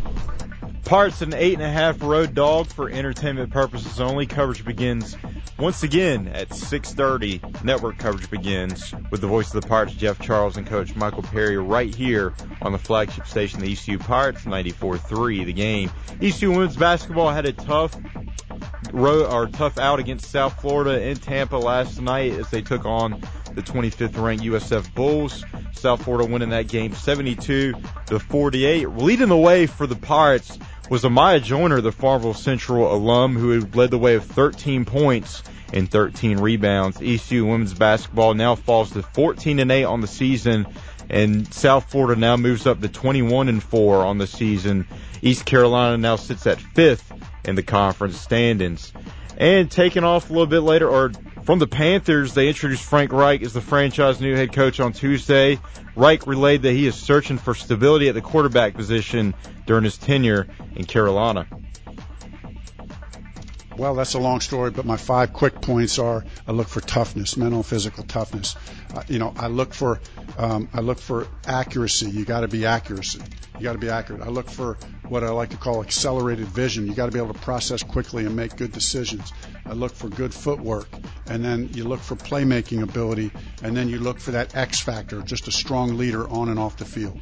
Parts 0.85 1.21
an 1.21 1.33
eight 1.33 1.53
and 1.53 1.61
a 1.61 1.69
half 1.69 2.01
road 2.01 2.33
dog 2.33 2.67
for 2.67 2.89
entertainment 2.89 3.51
purposes 3.51 3.99
only. 3.99 4.25
Coverage 4.25 4.65
begins 4.65 5.15
once 5.59 5.83
again 5.83 6.27
at 6.29 6.49
6:30. 6.49 7.63
Network 7.63 7.97
coverage 7.97 8.29
begins 8.31 8.93
with 9.11 9.21
the 9.21 9.27
voice 9.27 9.53
of 9.53 9.61
the 9.61 9.67
Pirates, 9.67 9.93
Jeff 9.93 10.19
Charles, 10.19 10.57
and 10.57 10.65
Coach 10.65 10.95
Michael 10.95 11.23
Perry, 11.23 11.57
right 11.57 11.93
here 11.93 12.33
on 12.61 12.71
the 12.71 12.77
flagship 12.77 13.27
station, 13.27 13.59
the 13.59 13.71
ECU 13.71 13.99
Pirates, 13.99 14.45
94.3. 14.45 15.45
The 15.45 15.53
game. 15.53 15.91
ECU 16.21 16.51
women's 16.51 16.77
basketball 16.77 17.29
had 17.29 17.45
a 17.45 17.53
tough 17.53 17.95
road 18.91 19.31
or 19.31 19.47
tough 19.47 19.77
out 19.77 19.99
against 19.99 20.31
South 20.31 20.59
Florida 20.59 21.01
in 21.01 21.17
Tampa 21.17 21.57
last 21.57 22.01
night 22.01 22.33
as 22.33 22.49
they 22.49 22.61
took 22.61 22.85
on 22.85 23.21
the 23.59 23.71
25th 23.71 24.21
ranked 24.21 24.43
USF 24.43 24.93
Bulls. 24.93 25.43
South 25.73 26.03
Florida 26.03 26.29
winning 26.31 26.49
that 26.49 26.67
game 26.67 26.93
72 26.93 27.73
to 28.07 28.19
48. 28.19 28.89
Leading 28.89 29.29
the 29.29 29.37
way 29.37 29.65
for 29.65 29.87
the 29.87 29.95
Pirates 29.95 30.57
was 30.89 31.03
Amiya 31.03 31.43
Joyner, 31.43 31.81
the 31.81 31.91
Farmville 31.91 32.33
Central 32.33 32.93
alum 32.93 33.35
who 33.35 33.59
led 33.73 33.91
the 33.91 33.97
way 33.97 34.15
of 34.15 34.25
13 34.25 34.85
points 34.85 35.43
and 35.73 35.89
13 35.89 36.39
rebounds. 36.39 36.97
ECU 37.01 37.45
women's 37.45 37.73
basketball 37.73 38.33
now 38.33 38.55
falls 38.55 38.91
to 38.91 39.03
14 39.03 39.59
and 39.59 39.71
8 39.71 39.83
on 39.83 40.01
the 40.01 40.07
season 40.07 40.65
and 41.09 41.51
South 41.53 41.89
Florida 41.89 42.19
now 42.19 42.37
moves 42.37 42.67
up 42.67 42.81
to 42.81 42.87
21 42.87 43.49
and 43.49 43.63
4 43.63 44.05
on 44.05 44.19
the 44.19 44.27
season. 44.27 44.87
East 45.21 45.45
Carolina 45.45 45.97
now 45.97 46.15
sits 46.15 46.45
at 46.45 46.59
5th 46.59 47.19
in 47.45 47.55
the 47.55 47.63
conference 47.63 48.19
standings. 48.19 48.93
And 49.39 49.71
taking 49.71 50.03
off 50.03 50.29
a 50.29 50.33
little 50.33 50.47
bit 50.47 50.59
later, 50.59 50.89
or 50.89 51.11
from 51.43 51.59
the 51.59 51.67
Panthers, 51.67 52.33
they 52.33 52.49
introduced 52.49 52.83
Frank 52.83 53.13
Reich 53.13 53.41
as 53.41 53.53
the 53.53 53.61
franchise 53.61 54.19
new 54.19 54.35
head 54.35 54.51
coach 54.51 54.81
on 54.81 54.91
Tuesday. 54.91 55.57
Reich 55.95 56.27
relayed 56.27 56.61
that 56.63 56.73
he 56.73 56.85
is 56.85 56.95
searching 56.95 57.37
for 57.37 57.55
stability 57.55 58.09
at 58.09 58.15
the 58.15 58.21
quarterback 58.21 58.73
position 58.73 59.33
during 59.65 59.85
his 59.85 59.97
tenure 59.97 60.47
in 60.75 60.83
Carolina. 60.83 61.47
Well, 63.77 63.95
that's 63.95 64.13
a 64.13 64.19
long 64.19 64.41
story, 64.41 64.71
but 64.71 64.85
my 64.85 64.97
five 64.97 65.31
quick 65.31 65.61
points 65.61 65.97
are: 65.99 66.25
I 66.45 66.51
look 66.51 66.67
for 66.67 66.81
toughness, 66.81 67.37
mental 67.37 67.63
physical 67.63 68.03
toughness. 68.03 68.57
You 69.07 69.19
know, 69.19 69.33
I 69.37 69.47
look 69.47 69.73
for 69.73 69.99
um, 70.37 70.67
I 70.73 70.81
look 70.81 70.99
for 70.99 71.27
accuracy. 71.45 72.09
You 72.09 72.25
got 72.25 72.41
to 72.41 72.47
be 72.47 72.65
accuracy. 72.65 73.21
You 73.57 73.63
got 73.63 73.73
to 73.73 73.79
be 73.79 73.89
accurate. 73.89 74.21
I 74.21 74.29
look 74.29 74.49
for 74.49 74.77
what 75.07 75.23
I 75.23 75.29
like 75.29 75.49
to 75.49 75.57
call 75.57 75.81
accelerated 75.81 76.47
vision. 76.47 76.87
You 76.87 76.93
got 76.93 77.07
to 77.07 77.11
be 77.11 77.19
able 77.19 77.33
to 77.33 77.39
process 77.39 77.83
quickly 77.83 78.25
and 78.25 78.35
make 78.35 78.55
good 78.55 78.71
decisions. 78.71 79.33
I 79.65 79.73
look 79.73 79.93
for 79.93 80.09
good 80.09 80.33
footwork, 80.33 80.87
and 81.27 81.43
then 81.43 81.69
you 81.73 81.83
look 81.83 81.99
for 81.99 82.15
playmaking 82.15 82.81
ability, 82.81 83.31
and 83.63 83.75
then 83.75 83.89
you 83.89 83.99
look 83.99 84.19
for 84.19 84.31
that 84.31 84.55
X 84.55 84.79
factor, 84.79 85.21
just 85.21 85.47
a 85.47 85.51
strong 85.51 85.97
leader 85.97 86.27
on 86.29 86.49
and 86.49 86.57
off 86.57 86.77
the 86.77 86.85
field. 86.85 87.19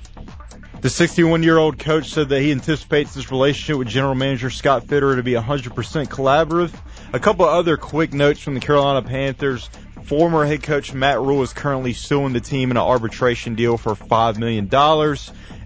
The 0.82 0.92
61 0.92 1.42
year 1.42 1.58
old 1.58 1.80
coach 1.80 2.12
said 2.12 2.30
that 2.30 2.40
he 2.42 2.52
anticipates 2.52 3.16
this 3.16 3.32
relationship 3.32 3.80
with 3.80 3.88
general 3.88 4.14
manager 4.14 4.52
Scott 4.52 4.86
Fitterer 4.86 5.16
to 5.16 5.24
be 5.24 5.34
100% 5.34 5.74
collaborative. 6.08 6.72
A 7.14 7.20
couple 7.20 7.46
of 7.46 7.52
other 7.52 7.78
quick 7.78 8.14
notes 8.14 8.40
from 8.40 8.54
the 8.54 8.60
Carolina 8.60 9.02
Panthers. 9.02 9.72
Former 10.08 10.46
head 10.46 10.64
coach 10.64 10.94
Matt 10.94 11.20
Rhule 11.20 11.44
is 11.44 11.52
currently 11.52 11.92
suing 11.92 12.32
the 12.32 12.40
team 12.40 12.72
in 12.72 12.78
an 12.78 12.84
arbitration 12.84 13.56
deal 13.56 13.78
for 13.78 13.94
$5 13.94 14.38
million. 14.38 14.74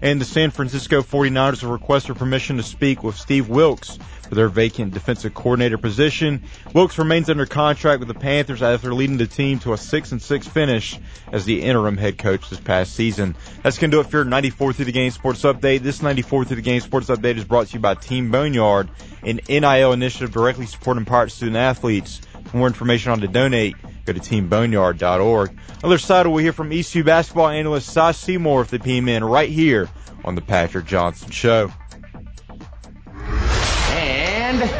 And 0.02 0.20
the 0.20 0.24
San 0.24 0.50
Francisco 0.50 1.00
49ers 1.02 1.60
have 1.60 1.70
requested 1.70 2.16
permission 2.16 2.56
to 2.56 2.64
speak 2.64 3.04
with 3.04 3.14
Steve 3.14 3.48
Wilks 3.48 4.00
for 4.28 4.34
their 4.34 4.48
vacant 4.48 4.94
defensive 4.94 5.32
coordinator 5.32 5.78
position. 5.78 6.42
Wilks 6.74 6.98
remains 6.98 7.30
under 7.30 7.46
contract 7.46 8.00
with 8.00 8.08
the 8.08 8.14
Panthers 8.14 8.62
after 8.62 8.92
leading 8.92 9.16
the 9.16 9.28
team 9.28 9.60
to 9.60 9.74
a 9.74 9.78
6 9.78 10.10
and 10.10 10.20
6 10.20 10.48
finish 10.48 10.98
as 11.30 11.44
the 11.44 11.62
interim 11.62 11.96
head 11.96 12.18
coach 12.18 12.50
this 12.50 12.58
past 12.58 12.96
season. 12.96 13.36
That's 13.62 13.78
going 13.78 13.92
to 13.92 13.98
do 13.98 14.00
it 14.00 14.08
for 14.08 14.16
your 14.16 14.24
94 14.24 14.72
through 14.72 14.86
the 14.86 14.92
game 14.92 15.12
sports 15.12 15.42
update. 15.42 15.82
This 15.82 16.02
94 16.02 16.46
through 16.46 16.56
the 16.56 16.62
game 16.62 16.80
sports 16.80 17.06
update 17.10 17.36
is 17.36 17.44
brought 17.44 17.68
to 17.68 17.74
you 17.74 17.80
by 17.80 17.94
Team 17.94 18.32
Boneyard, 18.32 18.88
an 19.22 19.38
NIL 19.48 19.92
initiative 19.92 20.32
directly 20.32 20.66
supporting 20.66 21.04
Pirate 21.04 21.30
student 21.30 21.58
athletes. 21.58 22.20
For 22.46 22.56
more 22.58 22.66
information 22.66 23.12
on 23.12 23.20
to 23.20 23.28
donate, 23.28 23.76
go 24.04 24.12
to 24.12 24.20
teamboneyard.org. 24.20 25.56
Other 25.82 25.98
side, 25.98 26.26
we'll 26.26 26.38
hear 26.38 26.52
from 26.52 26.72
ECU 26.72 27.04
basketball 27.04 27.48
analyst 27.48 27.88
Cy 27.90 28.12
Seymour 28.12 28.60
of 28.62 28.70
the 28.70 28.78
P-Men 28.78 29.24
right 29.24 29.50
here 29.50 29.88
on 30.24 30.34
the 30.34 30.40
Patrick 30.42 30.86
Johnson 30.86 31.30
Show. 31.30 31.72
And 33.90 34.70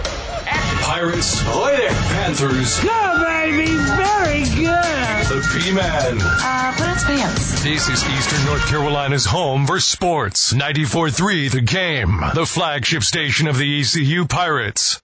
Pirates. 0.82 1.40
Ahoy 1.42 1.76
there. 1.76 1.88
Panthers. 1.90 2.80
Good, 2.80 3.24
baby. 3.24 3.66
Very 3.66 4.44
good. 4.54 5.26
The 5.26 5.60
P-Man. 5.60 6.18
Uh, 6.20 6.74
put 6.76 6.88
its 6.90 7.04
pants. 7.04 7.62
This 7.62 7.88
is 7.88 8.04
Eastern 8.04 8.44
North 8.44 8.66
Carolina's 8.68 9.24
home 9.24 9.66
for 9.66 9.80
sports. 9.80 10.52
94-3 10.52 11.50
The 11.50 11.60
Game. 11.60 12.20
The 12.34 12.46
flagship 12.46 13.02
station 13.04 13.46
of 13.46 13.56
the 13.56 13.80
ECU 13.80 14.26
Pirates. 14.26 15.00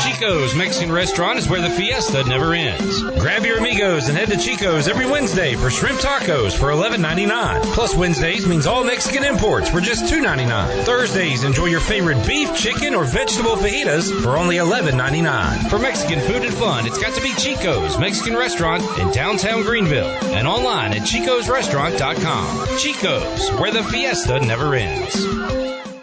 Chico's 0.00 0.54
Mexican 0.54 0.92
restaurant 0.92 1.38
is 1.38 1.48
where 1.48 1.60
the 1.60 1.70
fiesta 1.70 2.24
never 2.24 2.54
ends. 2.54 3.02
Grab 3.18 3.44
your 3.44 3.58
amigos 3.58 4.08
and 4.08 4.16
head 4.16 4.28
to 4.28 4.36
Chico's 4.36 4.88
every 4.88 5.06
Wednesday 5.06 5.54
for 5.54 5.70
shrimp 5.70 5.98
tacos 5.98 6.52
for 6.52 6.66
$11.99. 6.66 7.62
Plus 7.74 7.94
Wednesdays 7.94 8.46
means 8.46 8.66
all 8.66 8.84
Mexican 8.84 9.24
imports 9.24 9.68
for 9.68 9.80
just 9.80 10.04
$2.99. 10.04 10.84
Thursdays 10.84 11.44
enjoy 11.44 11.66
your 11.66 11.80
favorite 11.80 12.24
beef, 12.26 12.54
chicken, 12.54 12.94
or 12.94 13.04
vegetable 13.04 13.56
fajitas 13.56 14.10
for 14.22 14.36
only 14.36 14.56
$11.99. 14.56 15.70
For 15.70 15.78
Mexican 15.78 16.20
food 16.20 16.42
and 16.42 16.54
fun, 16.54 16.86
it's 16.86 16.98
got 16.98 17.14
to 17.14 17.22
be 17.22 17.34
Chico's 17.34 17.98
Mexican 17.98 18.34
restaurant 18.36 18.82
in 18.98 19.10
downtown 19.10 19.62
Greenville 19.62 20.06
and 20.34 20.46
online 20.46 20.92
at 20.92 21.02
chicosrestaurant.com. 21.02 22.78
Chico's, 22.78 23.50
where 23.60 23.72
the 23.72 23.82
fiesta 23.84 24.40
never 24.40 24.74
ends. 24.74 25.93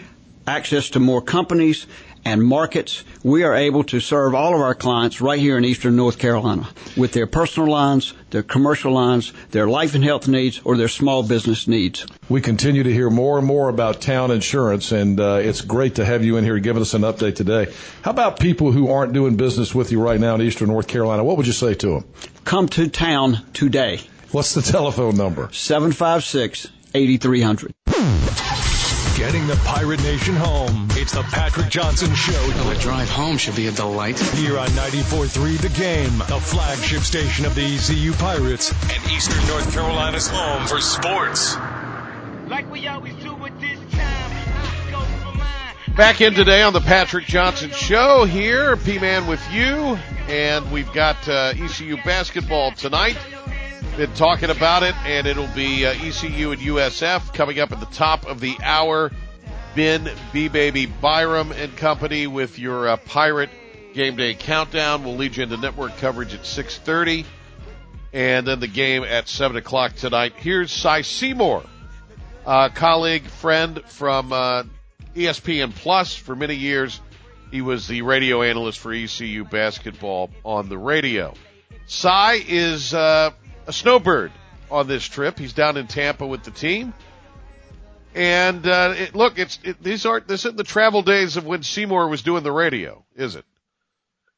access 0.46 0.90
to 0.90 1.00
more 1.00 1.22
companies 1.22 1.86
and 2.24 2.42
markets, 2.42 3.04
we 3.22 3.44
are 3.44 3.54
able 3.54 3.84
to 3.84 4.00
serve 4.00 4.34
all 4.34 4.54
of 4.54 4.60
our 4.60 4.74
clients 4.74 5.20
right 5.20 5.38
here 5.38 5.56
in 5.56 5.64
eastern 5.64 5.96
North 5.96 6.18
Carolina 6.18 6.68
with 6.96 7.12
their 7.12 7.26
personal 7.26 7.70
lines, 7.70 8.12
their 8.30 8.42
commercial 8.42 8.92
lines, 8.92 9.32
their 9.50 9.68
life 9.68 9.94
and 9.94 10.04
health 10.04 10.28
needs, 10.28 10.60
or 10.64 10.76
their 10.76 10.88
small 10.88 11.22
business 11.22 11.66
needs. 11.66 12.06
We 12.28 12.40
continue 12.40 12.82
to 12.82 12.92
hear 12.92 13.10
more 13.10 13.38
and 13.38 13.46
more 13.46 13.68
about 13.68 14.00
Town 14.00 14.30
Insurance, 14.30 14.92
and 14.92 15.18
uh, 15.18 15.40
it's 15.42 15.60
great 15.62 15.94
to 15.96 16.04
have 16.04 16.24
you 16.24 16.36
in 16.36 16.44
here 16.44 16.58
giving 16.58 16.82
us 16.82 16.94
an 16.94 17.02
update 17.02 17.36
today. 17.36 17.72
How 18.02 18.10
about 18.10 18.38
people 18.38 18.72
who 18.72 18.90
aren't 18.90 19.12
doing 19.12 19.36
business 19.36 19.74
with 19.74 19.90
you 19.90 20.00
right 20.02 20.20
now 20.20 20.34
in 20.34 20.42
Eastern 20.42 20.68
North 20.68 20.88
Carolina? 20.88 21.24
What 21.24 21.36
would 21.36 21.46
you 21.46 21.52
say 21.52 21.74
to 21.74 21.88
them? 21.88 22.04
Come 22.44 22.68
to 22.70 22.88
town 22.88 23.38
today. 23.52 24.00
What's 24.30 24.54
the 24.54 24.62
telephone 24.62 25.16
number? 25.16 25.48
756 25.52 26.68
8300. 26.94 27.74
Getting 29.16 29.46
the 29.46 29.56
Pirate 29.66 30.02
Nation 30.02 30.34
home. 30.34 30.88
It's 30.92 31.12
the 31.12 31.22
Patrick 31.22 31.68
Johnson 31.68 32.14
Show. 32.14 32.32
Well, 32.32 32.72
the 32.72 32.80
drive 32.80 33.10
home 33.10 33.36
should 33.36 33.54
be 33.56 33.66
a 33.66 33.72
delight. 33.72 34.18
Here 34.18 34.58
on 34.58 34.68
94.3 34.68 35.58
The 35.58 35.68
Game, 35.70 36.18
the 36.18 36.40
flagship 36.40 37.02
station 37.02 37.44
of 37.44 37.54
the 37.54 37.62
ECU 37.62 38.12
Pirates 38.14 38.72
and 38.90 39.12
Eastern 39.12 39.46
North 39.48 39.72
Carolina's 39.74 40.26
home 40.28 40.66
for 40.66 40.80
sports. 40.80 41.56
Like 42.48 42.70
we 42.70 42.86
always 42.88 43.14
do 43.16 43.34
with 43.34 43.58
this 43.60 43.78
time. 43.92 44.32
I 44.32 44.90
go 44.90 45.00
for 45.00 45.36
mine. 45.36 45.96
Back 45.96 46.20
in 46.22 46.32
today 46.32 46.62
on 46.62 46.72
the 46.72 46.80
Patrick 46.80 47.26
Johnson 47.26 47.70
Show 47.70 48.24
here, 48.24 48.76
P-Man 48.76 49.26
with 49.26 49.42
you, 49.52 49.98
and 50.28 50.70
we've 50.72 50.90
got 50.94 51.28
uh, 51.28 51.52
ECU 51.56 51.96
basketball 52.04 52.72
tonight. 52.72 53.18
Been 54.00 54.14
talking 54.14 54.48
about 54.48 54.82
it, 54.82 54.94
and 55.04 55.26
it'll 55.26 55.46
be 55.48 55.84
uh, 55.84 55.90
ECU 55.92 56.52
and 56.52 56.60
USF 56.62 57.34
coming 57.34 57.60
up 57.60 57.70
at 57.70 57.80
the 57.80 57.86
top 57.94 58.24
of 58.24 58.40
the 58.40 58.56
hour. 58.62 59.12
Ben, 59.76 60.10
B 60.32 60.48
Baby, 60.48 60.86
Byram, 60.86 61.52
and 61.52 61.76
company 61.76 62.26
with 62.26 62.58
your 62.58 62.88
uh, 62.88 62.96
Pirate 62.96 63.50
Game 63.92 64.16
Day 64.16 64.32
countdown. 64.32 65.04
We'll 65.04 65.16
lead 65.16 65.36
you 65.36 65.42
into 65.42 65.58
network 65.58 65.98
coverage 65.98 66.32
at 66.32 66.44
6:30, 66.44 67.26
and 68.14 68.46
then 68.46 68.60
the 68.60 68.68
game 68.68 69.02
at 69.02 69.28
7 69.28 69.58
o'clock 69.58 69.96
tonight. 69.96 70.32
Here's 70.34 70.72
Cy 70.72 71.02
Seymour, 71.02 71.62
a 72.46 72.70
colleague, 72.74 73.26
friend 73.26 73.82
from 73.84 74.32
uh, 74.32 74.62
ESPN 75.14 75.74
Plus 75.74 76.16
for 76.16 76.34
many 76.34 76.54
years. 76.54 77.02
He 77.50 77.60
was 77.60 77.86
the 77.86 78.00
radio 78.00 78.40
analyst 78.40 78.78
for 78.78 78.94
ECU 78.94 79.44
basketball 79.44 80.30
on 80.42 80.70
the 80.70 80.78
radio. 80.78 81.34
Cy 81.86 82.42
is 82.46 82.94
uh, 82.94 83.32
a 83.66 83.72
snowbird 83.72 84.32
on 84.70 84.86
this 84.86 85.04
trip. 85.04 85.38
He's 85.38 85.52
down 85.52 85.76
in 85.76 85.86
Tampa 85.86 86.26
with 86.26 86.42
the 86.44 86.50
team. 86.50 86.94
And 88.14 88.66
uh, 88.66 88.94
it, 88.96 89.14
look, 89.14 89.38
it's 89.38 89.58
it, 89.62 89.82
these 89.82 90.04
aren't 90.04 90.26
this 90.26 90.44
isn't 90.44 90.56
the 90.56 90.64
travel 90.64 91.02
days 91.02 91.36
of 91.36 91.46
when 91.46 91.62
Seymour 91.62 92.08
was 92.08 92.22
doing 92.22 92.42
the 92.42 92.50
radio, 92.50 93.04
is 93.14 93.36
it? 93.36 93.44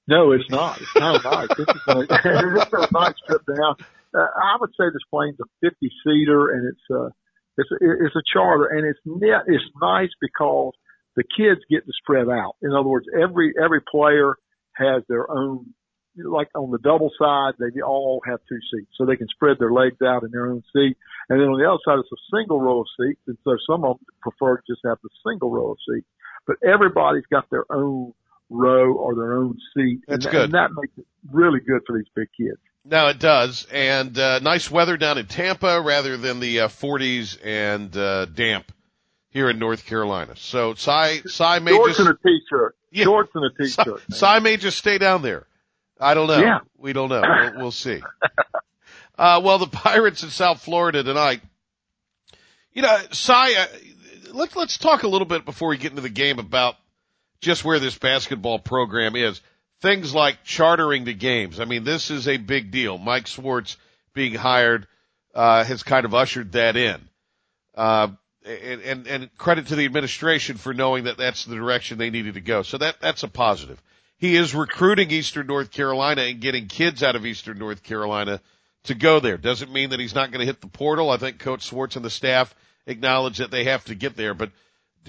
No, 0.06 0.32
it's 0.32 0.48
not. 0.50 0.80
It's 0.80 0.90
of 0.96 1.24
nice. 1.24 1.48
This 1.56 1.68
is 1.68 1.82
a, 1.88 1.94
this 2.54 2.66
is 2.66 2.72
a 2.72 2.88
nice 2.92 3.14
trip 3.26 3.42
down. 3.46 3.76
Uh, 4.14 4.18
I 4.18 4.56
would 4.60 4.70
say 4.70 4.84
this 4.92 5.02
plane's 5.10 5.38
a 5.40 5.44
50 5.62 5.90
seater, 6.04 6.50
and 6.50 6.68
it's 6.68 6.90
a 6.90 7.08
it's 7.56 7.70
a, 7.70 8.04
it's 8.04 8.16
a 8.16 8.22
charter, 8.30 8.66
and 8.66 8.86
it's 8.86 9.00
net. 9.06 9.42
It's 9.46 9.64
nice 9.80 10.10
because 10.20 10.74
the 11.16 11.24
kids 11.24 11.60
get 11.70 11.86
to 11.86 11.92
spread 12.02 12.28
out. 12.28 12.56
In 12.62 12.72
other 12.72 12.88
words, 12.88 13.06
every 13.18 13.54
every 13.62 13.80
player 13.80 14.34
has 14.74 15.02
their 15.08 15.30
own 15.30 15.72
like 16.16 16.48
on 16.54 16.70
the 16.70 16.78
double 16.78 17.10
side, 17.18 17.54
they 17.58 17.80
all 17.80 18.20
have 18.26 18.40
two 18.48 18.58
seats, 18.72 18.90
so 18.96 19.06
they 19.06 19.16
can 19.16 19.28
spread 19.28 19.58
their 19.58 19.72
legs 19.72 19.96
out 20.04 20.22
in 20.22 20.30
their 20.30 20.46
own 20.46 20.62
seat. 20.72 20.96
And 21.28 21.40
then 21.40 21.48
on 21.48 21.58
the 21.58 21.68
other 21.68 21.80
side, 21.84 21.98
it's 21.98 22.12
a 22.12 22.36
single 22.36 22.60
row 22.60 22.80
of 22.80 22.86
seats, 23.00 23.20
and 23.26 23.38
so 23.44 23.56
some 23.66 23.84
of 23.84 23.98
them 23.98 24.06
prefer 24.20 24.56
to 24.56 24.62
just 24.68 24.80
have 24.84 24.98
the 25.02 25.08
single 25.26 25.50
row 25.50 25.72
of 25.72 25.78
seats. 25.88 26.06
But 26.46 26.56
everybody's 26.66 27.26
got 27.30 27.48
their 27.50 27.64
own 27.70 28.12
row 28.50 28.92
or 28.92 29.14
their 29.14 29.34
own 29.34 29.56
seat. 29.74 30.00
That's 30.06 30.24
and, 30.24 30.32
good. 30.32 30.44
And 30.44 30.54
that 30.54 30.70
makes 30.74 30.92
it 30.98 31.06
really 31.30 31.60
good 31.60 31.82
for 31.86 31.96
these 31.96 32.08
big 32.14 32.28
kids. 32.36 32.58
No, 32.84 33.06
it 33.08 33.20
does, 33.20 33.66
and 33.72 34.18
uh, 34.18 34.40
nice 34.40 34.68
weather 34.68 34.96
down 34.96 35.16
in 35.16 35.26
Tampa 35.26 35.80
rather 35.80 36.16
than 36.16 36.40
the 36.40 36.60
uh, 36.60 36.68
40s 36.68 37.38
and 37.44 37.96
uh, 37.96 38.24
damp 38.24 38.72
here 39.30 39.48
in 39.48 39.58
North 39.60 39.86
Carolina. 39.86 40.34
So 40.36 40.74
Cy, 40.74 41.20
Cy 41.26 41.60
may 41.60 41.70
Shorts 41.70 41.96
just 41.96 42.00
and 42.00 42.08
a 42.08 42.28
t-shirt. 42.28 42.76
Yeah. 42.90 43.04
Shorts 43.04 43.30
and 43.34 43.44
a 43.44 43.50
t-shirt. 43.50 44.02
Cy, 44.10 44.16
Cy 44.16 44.38
may 44.40 44.56
just 44.56 44.78
stay 44.78 44.98
down 44.98 45.22
there. 45.22 45.46
I 46.00 46.14
don't 46.14 46.26
know. 46.26 46.38
Yeah. 46.38 46.58
We 46.78 46.92
don't 46.92 47.08
know. 47.08 47.22
We'll, 47.22 47.62
we'll 47.62 47.70
see. 47.72 48.00
Uh, 49.18 49.40
well, 49.44 49.58
the 49.58 49.66
Pirates 49.66 50.22
in 50.22 50.30
South 50.30 50.62
Florida 50.62 51.02
tonight. 51.02 51.42
You 52.72 52.82
know, 52.82 52.98
Cy, 53.12 53.52
uh, 53.52 53.66
let's 54.32 54.56
let's 54.56 54.78
talk 54.78 55.02
a 55.02 55.08
little 55.08 55.26
bit 55.26 55.44
before 55.44 55.68
we 55.68 55.76
get 55.76 55.90
into 55.90 56.02
the 56.02 56.08
game 56.08 56.38
about 56.38 56.76
just 57.40 57.64
where 57.64 57.78
this 57.78 57.96
basketball 57.96 58.58
program 58.58 59.14
is. 59.14 59.40
Things 59.80 60.14
like 60.14 60.44
chartering 60.44 61.04
the 61.04 61.12
games. 61.12 61.60
I 61.60 61.66
mean, 61.66 61.84
this 61.84 62.10
is 62.10 62.26
a 62.26 62.36
big 62.36 62.70
deal. 62.70 62.98
Mike 62.98 63.26
Schwartz 63.26 63.76
being 64.14 64.34
hired 64.34 64.86
uh, 65.34 65.64
has 65.64 65.82
kind 65.82 66.04
of 66.04 66.14
ushered 66.14 66.52
that 66.52 66.76
in. 66.76 67.00
Uh, 67.74 68.08
and, 68.44 68.80
and, 68.80 69.06
and 69.06 69.38
credit 69.38 69.68
to 69.68 69.76
the 69.76 69.84
administration 69.84 70.56
for 70.56 70.72
knowing 70.72 71.04
that 71.04 71.16
that's 71.16 71.44
the 71.44 71.54
direction 71.54 71.98
they 71.98 72.10
needed 72.10 72.34
to 72.34 72.40
go. 72.40 72.62
So 72.62 72.78
that, 72.78 73.00
that's 73.00 73.22
a 73.22 73.28
positive. 73.28 73.80
He 74.22 74.36
is 74.36 74.54
recruiting 74.54 75.10
Eastern 75.10 75.48
North 75.48 75.72
Carolina 75.72 76.22
and 76.22 76.40
getting 76.40 76.68
kids 76.68 77.02
out 77.02 77.16
of 77.16 77.26
Eastern 77.26 77.58
North 77.58 77.82
Carolina 77.82 78.40
to 78.84 78.94
go 78.94 79.18
there. 79.18 79.36
Doesn't 79.36 79.72
mean 79.72 79.90
that 79.90 79.98
he's 79.98 80.14
not 80.14 80.30
going 80.30 80.38
to 80.38 80.46
hit 80.46 80.60
the 80.60 80.68
portal. 80.68 81.10
I 81.10 81.16
think 81.16 81.40
Coach 81.40 81.64
Schwartz 81.64 81.96
and 81.96 82.04
the 82.04 82.08
staff 82.08 82.54
acknowledge 82.86 83.38
that 83.38 83.50
they 83.50 83.64
have 83.64 83.84
to 83.86 83.96
get 83.96 84.14
there, 84.14 84.32
but 84.32 84.52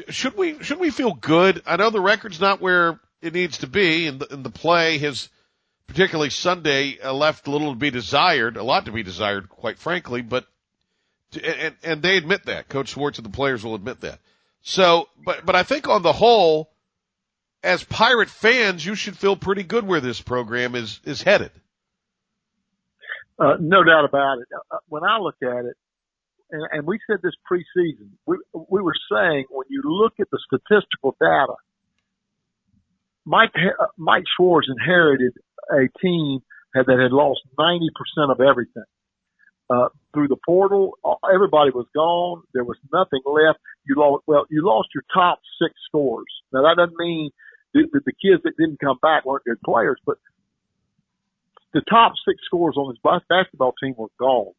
should 0.09 0.35
we, 0.35 0.63
should 0.63 0.79
we 0.79 0.89
feel 0.89 1.13
good? 1.13 1.61
I 1.67 1.75
know 1.75 1.91
the 1.91 2.01
record's 2.01 2.41
not 2.41 2.59
where 2.59 2.99
it 3.21 3.35
needs 3.35 3.59
to 3.59 3.67
be 3.67 4.07
and 4.07 4.19
the, 4.19 4.33
and 4.33 4.43
the 4.43 4.49
play 4.49 4.97
has, 4.97 5.29
particularly 5.85 6.31
Sunday, 6.31 6.97
uh, 6.99 7.13
left 7.13 7.45
a 7.45 7.51
little 7.51 7.73
to 7.73 7.77
be 7.77 7.91
desired, 7.91 8.57
a 8.57 8.63
lot 8.63 8.85
to 8.85 8.91
be 8.91 9.03
desired, 9.03 9.47
quite 9.47 9.77
frankly, 9.77 10.23
but 10.23 10.47
and, 11.35 11.75
and 11.83 12.01
they 12.01 12.17
admit 12.17 12.47
that. 12.47 12.67
Coach 12.67 12.89
Schwartz 12.89 13.19
and 13.19 13.25
the 13.27 13.29
players 13.29 13.63
will 13.63 13.75
admit 13.75 14.01
that. 14.01 14.17
So, 14.63 15.07
but, 15.23 15.45
but 15.45 15.55
I 15.55 15.61
think 15.61 15.87
on 15.87 16.01
the 16.01 16.13
whole, 16.13 16.72
as 17.63 17.83
Pirate 17.83 18.29
fans, 18.29 18.85
you 18.85 18.95
should 18.95 19.17
feel 19.17 19.35
pretty 19.35 19.63
good 19.63 19.87
where 19.87 20.01
this 20.01 20.21
program 20.21 20.75
is, 20.75 20.99
is 21.05 21.21
headed. 21.21 21.51
Uh, 23.39 23.55
no 23.59 23.83
doubt 23.83 24.05
about 24.05 24.39
it. 24.39 24.47
Uh, 24.71 24.77
when 24.89 25.03
I 25.03 25.17
look 25.17 25.35
at 25.41 25.65
it, 25.65 25.75
and, 26.51 26.67
and 26.71 26.87
we 26.87 26.99
said 27.09 27.19
this 27.23 27.33
preseason, 27.49 28.09
we, 28.27 28.37
we 28.53 28.81
were 28.81 28.95
saying 29.11 29.45
when 29.49 29.65
you 29.69 29.81
look 29.83 30.13
at 30.19 30.27
the 30.31 30.39
statistical 30.45 31.15
data, 31.19 31.55
Mike, 33.25 33.51
uh, 33.55 33.85
Mike 33.97 34.25
Schwartz 34.37 34.67
inherited 34.69 35.33
a 35.71 35.87
team 35.99 36.41
that 36.75 36.85
had 36.87 37.11
lost 37.11 37.41
90% 37.57 38.31
of 38.31 38.41
everything. 38.41 38.83
Uh, 39.69 39.87
through 40.13 40.27
the 40.27 40.37
portal, 40.45 40.97
everybody 41.33 41.71
was 41.71 41.87
gone. 41.95 42.43
There 42.53 42.65
was 42.65 42.77
nothing 42.91 43.21
left. 43.25 43.59
You 43.87 43.95
lost, 43.97 44.23
well, 44.27 44.45
you 44.49 44.63
lost 44.65 44.89
your 44.93 45.03
top 45.13 45.39
six 45.59 45.73
scores. 45.87 46.27
Now 46.51 46.63
that 46.63 46.75
doesn't 46.77 46.97
mean 46.97 47.31
the, 47.73 48.01
the 48.05 48.13
kids 48.13 48.43
that 48.43 48.57
didn't 48.57 48.79
come 48.79 48.97
back 49.01 49.25
weren't 49.25 49.45
good 49.45 49.61
players, 49.65 49.99
but 50.05 50.17
the 51.73 51.81
top 51.89 52.13
six 52.27 52.39
scores 52.45 52.77
on 52.77 52.93
his 52.93 52.99
basketball 53.29 53.73
team 53.81 53.95
were 53.97 54.13
gone. 54.19 54.53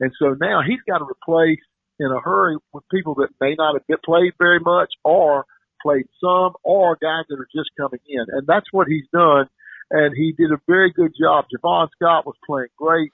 And 0.00 0.12
so 0.18 0.36
now 0.38 0.60
he's 0.66 0.82
got 0.86 0.98
to 0.98 1.04
replace 1.04 1.62
in 1.98 2.06
a 2.06 2.20
hurry 2.20 2.56
with 2.72 2.84
people 2.90 3.14
that 3.16 3.28
may 3.40 3.54
not 3.56 3.74
have 3.74 4.02
played 4.04 4.32
very 4.38 4.60
much 4.60 4.92
or 5.04 5.46
played 5.82 6.06
some 6.20 6.52
or 6.62 6.98
guys 7.00 7.24
that 7.28 7.38
are 7.38 7.48
just 7.54 7.70
coming 7.78 8.00
in. 8.06 8.24
And 8.28 8.46
that's 8.46 8.66
what 8.72 8.88
he's 8.88 9.06
done. 9.12 9.48
And 9.90 10.14
he 10.16 10.32
did 10.32 10.50
a 10.50 10.60
very 10.66 10.92
good 10.92 11.12
job. 11.18 11.46
Javon 11.46 11.88
Scott 11.94 12.26
was 12.26 12.36
playing 12.44 12.68
great. 12.76 13.12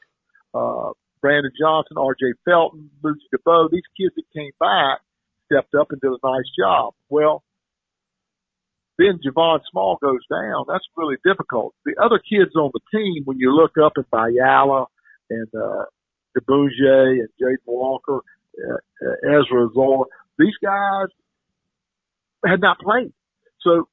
Uh, 0.54 0.92
Brandon 1.20 1.52
Johnson, 1.58 1.96
R.J. 1.98 2.34
Felton, 2.44 2.90
Ludgy 3.02 3.20
Debaut, 3.30 3.70
these 3.70 3.86
kids 3.96 4.14
that 4.16 4.24
came 4.34 4.50
back 4.58 5.00
stepped 5.46 5.74
up 5.74 5.92
and 5.92 6.00
did 6.00 6.10
a 6.10 6.26
nice 6.26 6.50
job. 6.58 6.94
Well, 7.08 7.44
then 8.98 9.18
Javon 9.24 9.60
Small 9.70 9.98
goes 10.02 10.20
down. 10.30 10.64
That's 10.68 10.84
really 10.96 11.16
difficult. 11.24 11.74
The 11.84 11.94
other 12.02 12.18
kids 12.18 12.54
on 12.56 12.70
the 12.72 12.80
team, 12.92 13.22
when 13.24 13.38
you 13.38 13.54
look 13.54 13.72
up 13.82 13.92
at 13.98 14.10
Bayala 14.10 14.86
and, 15.30 15.48
uh, 15.54 15.84
Diboundje 16.36 17.20
and 17.20 17.28
Jaden 17.40 17.56
Walker, 17.66 18.20
uh, 18.58 18.74
uh, 18.74 19.38
Ezra 19.40 19.68
Ausar, 19.68 20.04
these 20.38 20.56
guys 20.62 21.08
had 22.44 22.60
not 22.60 22.78
played. 22.78 23.12
So 23.60 23.88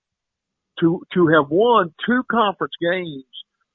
to, 0.80 1.02
to 1.14 1.28
have 1.28 1.50
won 1.50 1.94
two 2.06 2.24
conference 2.32 2.74
games 2.82 3.26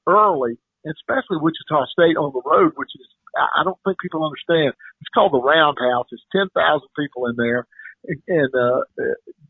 early, 0.07 0.57
especially 0.85 1.37
Wichita 1.41 1.85
State 1.91 2.17
on 2.17 2.33
the 2.33 2.41
road, 2.45 2.73
which 2.75 2.89
is 2.95 3.07
I 3.35 3.63
don't 3.63 3.77
think 3.83 3.99
people 3.99 4.23
understand. 4.23 4.73
It's 5.01 5.11
called 5.13 5.33
the 5.33 5.43
Roundhouse. 5.43 6.07
It's 6.11 6.23
10,000 6.31 6.55
people 6.95 7.27
in 7.27 7.35
there. 7.35 7.67
And, 8.27 8.51
uh, 8.53 8.81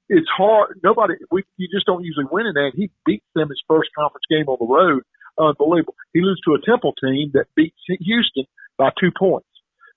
it's 0.09 0.27
hard. 0.37 0.79
Nobody, 0.83 1.15
we, 1.31 1.43
you 1.57 1.67
just 1.73 1.85
don't 1.85 2.03
usually 2.03 2.25
win 2.31 2.45
in 2.45 2.53
that. 2.53 2.71
He 2.75 2.91
beats 3.05 3.25
them 3.33 3.49
his 3.49 3.61
first 3.67 3.89
conference 3.97 4.25
game 4.29 4.47
on 4.47 4.57
the 4.59 4.71
road. 4.71 5.01
Unbelievable. 5.37 5.95
He 6.13 6.21
loses 6.21 6.41
to 6.45 6.53
a 6.53 6.61
Temple 6.65 6.93
team 7.01 7.31
that 7.33 7.47
beats 7.55 7.75
Houston 7.87 8.45
by 8.77 8.89
two 8.99 9.11
points. 9.17 9.47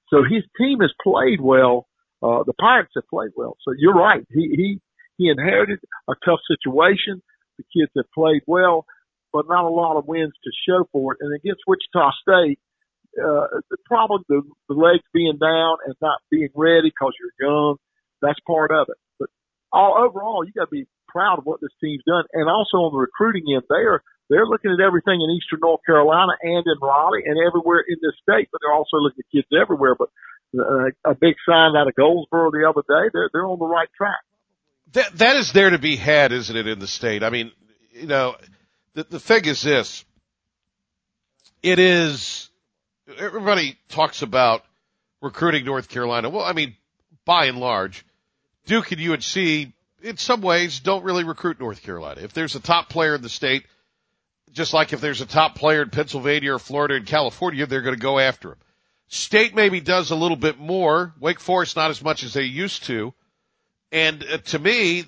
So 0.09 0.22
his 0.22 0.42
team 0.59 0.80
has 0.80 0.92
played 1.02 1.40
well. 1.40 1.86
Uh, 2.22 2.42
the 2.44 2.54
Pirates 2.54 2.92
have 2.96 3.06
played 3.09 3.30
well. 3.36 3.56
So 3.62 3.74
you're 3.76 3.94
right. 3.94 4.24
He, 4.30 4.48
he, 4.56 4.80
he 5.18 5.28
inherited 5.28 5.78
a 6.09 6.14
tough 6.24 6.40
situation. 6.48 7.22
The 7.59 7.64
kids 7.76 7.92
have 7.96 8.11
played 8.14 8.42
well, 8.46 8.86
but 9.32 9.46
not 9.48 9.64
a 9.64 9.68
lot 9.68 9.98
of 9.98 10.06
wins 10.06 10.32
to 10.42 10.50
show 10.66 10.88
for 10.90 11.12
it. 11.12 11.18
And 11.20 11.34
against 11.34 11.62
Wichita 11.66 12.11
State, 12.22 12.59
uh, 13.18 13.61
the 13.70 13.76
problem, 13.84 14.22
the, 14.28 14.42
the 14.68 14.74
legs 14.74 15.04
being 15.12 15.38
down 15.38 15.76
and 15.86 15.94
not 16.00 16.20
being 16.30 16.50
ready 16.54 16.88
because 16.90 17.12
you're 17.20 17.48
young, 17.48 17.76
that's 18.20 18.40
part 18.46 18.70
of 18.70 18.88
it. 18.88 18.96
But 19.18 19.28
all 19.72 19.96
overall, 19.98 20.44
you 20.44 20.52
got 20.52 20.66
to 20.66 20.70
be 20.70 20.86
proud 21.08 21.38
of 21.38 21.46
what 21.46 21.60
this 21.60 21.70
team's 21.80 22.02
done. 22.06 22.24
And 22.32 22.48
also 22.48 22.78
on 22.78 22.92
the 22.92 22.98
recruiting 22.98 23.44
end, 23.54 23.64
they 23.68 23.86
are, 23.86 24.02
they're 24.28 24.46
looking 24.46 24.70
at 24.70 24.80
everything 24.80 25.20
in 25.20 25.30
Eastern 25.30 25.60
North 25.62 25.80
Carolina 25.86 26.32
and 26.42 26.64
in 26.66 26.78
Raleigh 26.82 27.24
and 27.24 27.38
everywhere 27.46 27.82
in 27.86 27.96
this 28.02 28.12
state, 28.22 28.48
but 28.52 28.60
they're 28.60 28.74
also 28.74 28.98
looking 28.98 29.24
at 29.24 29.32
kids 29.32 29.48
everywhere. 29.58 29.94
But 29.94 30.10
uh, 30.58 30.90
a 31.04 31.14
big 31.14 31.36
sign 31.48 31.76
out 31.76 31.88
of 31.88 31.94
Goldsboro 31.94 32.50
the 32.50 32.68
other 32.68 32.82
day, 32.86 33.10
they're, 33.12 33.30
they're 33.32 33.46
on 33.46 33.58
the 33.58 33.66
right 33.66 33.88
track. 33.96 34.20
That, 34.92 35.18
that 35.18 35.36
is 35.36 35.52
there 35.52 35.70
to 35.70 35.78
be 35.78 35.96
had, 35.96 36.32
isn't 36.32 36.56
it, 36.56 36.66
in 36.66 36.78
the 36.78 36.86
state? 36.86 37.22
I 37.22 37.30
mean, 37.30 37.52
you 37.92 38.06
know, 38.06 38.36
the, 38.94 39.04
the 39.04 39.20
thing 39.20 39.44
is 39.44 39.62
this. 39.62 40.04
It 41.62 41.78
is, 41.78 42.50
everybody 43.18 43.78
talks 43.88 44.22
about 44.22 44.62
recruiting 45.20 45.64
North 45.64 45.88
Carolina. 45.88 46.30
Well, 46.30 46.44
I 46.44 46.52
mean, 46.52 46.76
by 47.24 47.46
and 47.46 47.58
large, 47.58 48.04
Duke 48.68 48.92
and 48.92 49.00
UNC 49.00 49.72
in 50.02 50.16
some 50.16 50.42
ways 50.42 50.80
don't 50.80 51.02
really 51.02 51.24
recruit 51.24 51.58
North 51.58 51.82
Carolina. 51.82 52.20
If 52.22 52.34
there's 52.34 52.54
a 52.54 52.60
top 52.60 52.90
player 52.90 53.14
in 53.14 53.22
the 53.22 53.28
state, 53.30 53.64
just 54.52 54.74
like 54.74 54.92
if 54.92 55.00
there's 55.00 55.22
a 55.22 55.26
top 55.26 55.54
player 55.54 55.82
in 55.82 55.90
Pennsylvania 55.90 56.54
or 56.54 56.58
Florida 56.58 56.94
and 56.94 57.06
California, 57.06 57.66
they're 57.66 57.82
going 57.82 57.96
to 57.96 58.00
go 58.00 58.18
after 58.18 58.50
him. 58.50 58.58
State 59.08 59.54
maybe 59.54 59.80
does 59.80 60.10
a 60.10 60.14
little 60.14 60.36
bit 60.36 60.58
more. 60.58 61.14
Wake 61.18 61.40
Forest 61.40 61.76
not 61.76 61.90
as 61.90 62.04
much 62.04 62.22
as 62.22 62.34
they 62.34 62.42
used 62.42 62.84
to. 62.84 63.14
And 63.90 64.22
uh, 64.22 64.38
to 64.38 64.58
me, 64.58 65.04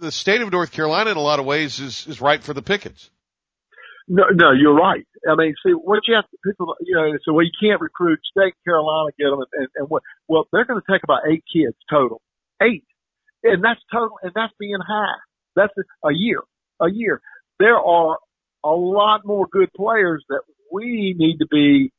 the 0.00 0.12
state 0.12 0.40
of 0.40 0.52
North 0.52 0.70
Carolina 0.70 1.10
in 1.10 1.16
a 1.16 1.20
lot 1.20 1.40
of 1.40 1.44
ways 1.44 1.80
is, 1.80 2.06
is 2.06 2.20
ripe 2.20 2.44
for 2.44 2.54
the 2.54 2.62
pickets. 2.62 3.10
No, 4.06 4.24
no, 4.32 4.52
you're 4.52 4.74
right. 4.74 5.04
I 5.28 5.34
mean, 5.34 5.54
see, 5.66 5.72
what 5.72 6.00
you 6.06 6.14
have 6.14 6.24
to, 6.30 6.36
people, 6.44 6.74
you 6.80 6.94
know, 6.94 7.10
so 7.24 7.32
well, 7.32 7.44
you 7.44 7.50
can't 7.60 7.80
recruit 7.80 8.20
state 8.30 8.54
Carolina, 8.64 9.10
get 9.18 9.30
them, 9.30 9.44
and, 9.54 9.68
and 9.74 9.88
what, 9.88 10.02
well, 10.28 10.46
they're 10.52 10.64
going 10.64 10.80
to 10.80 10.92
take 10.92 11.02
about 11.02 11.22
eight 11.28 11.42
kids 11.52 11.76
total. 11.90 12.20
Eight. 12.62 12.84
And 13.42 13.62
that's 13.62 13.80
total, 13.90 14.18
and 14.22 14.32
that's 14.34 14.52
being 14.58 14.78
high. 14.86 15.18
That's 15.56 15.72
a 16.04 16.12
year, 16.12 16.40
a 16.80 16.90
year. 16.90 17.20
There 17.58 17.78
are 17.78 18.18
a 18.64 18.70
lot 18.70 19.22
more 19.24 19.46
good 19.50 19.70
players 19.76 20.24
that 20.28 20.42
we 20.72 21.14
need 21.18 21.38
to 21.38 21.46
be 21.50 21.92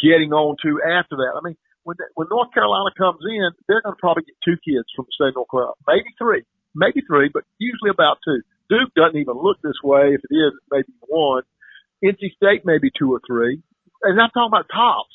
getting 0.00 0.32
on 0.32 0.56
to 0.62 0.80
after 0.84 1.16
that. 1.16 1.32
I 1.36 1.40
mean, 1.42 1.56
when, 1.84 1.96
when 2.14 2.28
North 2.30 2.52
Carolina 2.52 2.90
comes 2.96 3.20
in, 3.24 3.50
they're 3.68 3.82
going 3.82 3.94
to 3.94 4.00
probably 4.00 4.24
get 4.24 4.36
two 4.44 4.58
kids 4.60 4.86
from 4.94 5.06
the 5.06 5.14
state 5.14 5.32
of 5.32 5.40
North 5.40 5.50
Carolina, 5.50 5.80
maybe 5.86 6.10
three, 6.18 6.42
maybe 6.74 7.00
three, 7.06 7.30
but 7.32 7.44
usually 7.58 7.90
about 7.90 8.18
two. 8.24 8.42
Duke 8.68 8.92
doesn't 8.94 9.18
even 9.18 9.38
look 9.38 9.58
this 9.62 9.78
way. 9.82 10.14
If 10.14 10.20
it 10.28 10.34
is, 10.34 10.52
it's 10.52 10.68
maybe 10.70 10.92
one. 11.06 11.42
NC 12.04 12.34
State 12.36 12.66
maybe 12.66 12.90
two 12.98 13.12
or 13.12 13.20
three. 13.26 13.62
And 14.02 14.20
I'm 14.20 14.30
talking 14.30 14.50
about 14.50 14.66
tops. 14.68 15.14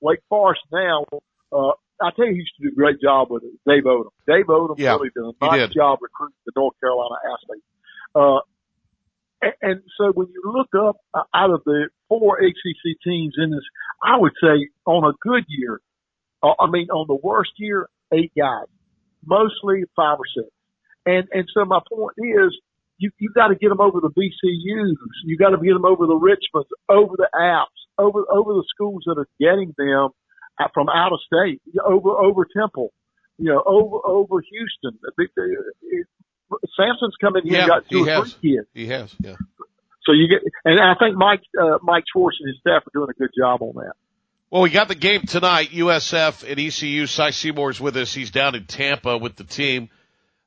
Wake 0.00 0.20
Forest 0.28 0.62
now, 0.72 1.04
uh, 1.52 1.72
I 2.02 2.10
tell 2.16 2.26
you, 2.26 2.32
he 2.32 2.38
used 2.38 2.54
to 2.58 2.68
do 2.68 2.72
a 2.72 2.74
great 2.74 3.00
job 3.00 3.28
with 3.30 3.44
it. 3.44 3.52
Dave 3.66 3.84
Odom. 3.84 4.10
Dave 4.26 4.46
Odom 4.46 4.74
yeah, 4.78 4.92
really 4.92 5.10
did 5.14 5.24
a 5.24 5.32
nice 5.40 5.70
job 5.70 5.98
recruiting 6.02 6.36
the 6.46 6.52
North 6.56 6.74
Carolina 6.80 7.14
athletes. 7.22 7.66
Uh, 8.14 8.40
and, 9.42 9.54
and 9.62 9.82
so 9.98 10.12
when 10.12 10.28
you 10.28 10.42
look 10.44 10.74
up 10.74 10.96
uh, 11.12 11.22
out 11.34 11.50
of 11.50 11.62
the 11.64 11.88
four 12.08 12.38
ACC 12.38 12.98
teams 13.04 13.34
in 13.38 13.50
this, 13.50 13.64
I 14.02 14.18
would 14.18 14.32
say 14.40 14.68
on 14.86 15.04
a 15.04 15.12
good 15.20 15.44
year, 15.48 15.80
uh, 16.42 16.54
I 16.58 16.68
mean 16.70 16.88
on 16.90 17.06
the 17.06 17.18
worst 17.22 17.52
year, 17.58 17.88
eight 18.12 18.32
guys, 18.36 18.66
mostly 19.24 19.84
five 19.94 20.18
or 20.18 20.26
six. 20.34 20.48
And 21.06 21.28
and 21.32 21.48
so 21.52 21.64
my 21.64 21.80
point 21.88 22.14
is, 22.18 22.56
you 22.98 23.10
you 23.18 23.30
got 23.34 23.48
to 23.48 23.54
get 23.54 23.68
them 23.68 23.80
over 23.80 24.00
the 24.00 24.10
VCU's, 24.10 24.96
you 25.24 25.36
got 25.36 25.50
to 25.50 25.58
get 25.58 25.74
them 25.74 25.84
over 25.84 26.06
the 26.06 26.18
Richmonds, 26.18 26.64
over 26.88 27.14
the 27.16 27.28
Apps, 27.34 27.66
over 27.98 28.24
over 28.30 28.54
the 28.54 28.64
schools 28.68 29.02
that 29.06 29.18
are 29.18 29.28
getting 29.38 29.74
them 29.76 30.10
from 30.72 30.88
out 30.88 31.12
of 31.12 31.20
state, 31.26 31.60
over 31.84 32.10
over 32.10 32.46
Temple, 32.56 32.92
you 33.38 33.52
know, 33.52 33.62
over 33.66 33.98
over 34.04 34.40
Houston. 34.40 34.98
Sampson's 36.76 37.16
come 37.20 37.36
in 37.36 37.44
here 37.44 37.60
yeah, 37.60 37.66
got 37.66 37.88
two 37.90 38.04
he 38.04 38.10
or 38.10 38.14
has. 38.14 38.34
three 38.34 38.56
kids. 38.56 38.68
He 38.74 38.86
has, 38.86 39.14
yeah. 39.20 39.36
So 40.04 40.12
you 40.12 40.28
get, 40.28 40.42
and 40.64 40.78
I 40.78 40.94
think 40.98 41.16
Mike 41.16 41.42
uh, 41.60 41.78
Mike 41.82 42.04
Schwartz 42.12 42.36
and 42.40 42.48
his 42.48 42.58
staff 42.60 42.82
are 42.86 42.90
doing 42.92 43.08
a 43.10 43.14
good 43.14 43.30
job 43.36 43.62
on 43.62 43.74
that. 43.76 43.94
Well, 44.50 44.62
we 44.62 44.70
got 44.70 44.86
the 44.86 44.94
game 44.94 45.22
tonight. 45.22 45.70
USF 45.70 46.48
and 46.48 46.60
ECU. 46.60 47.06
Cy 47.06 47.30
Seymour's 47.30 47.80
with 47.80 47.96
us. 47.96 48.14
He's 48.14 48.30
down 48.30 48.54
in 48.54 48.66
Tampa 48.66 49.18
with 49.18 49.34
the 49.34 49.42
team. 49.42 49.88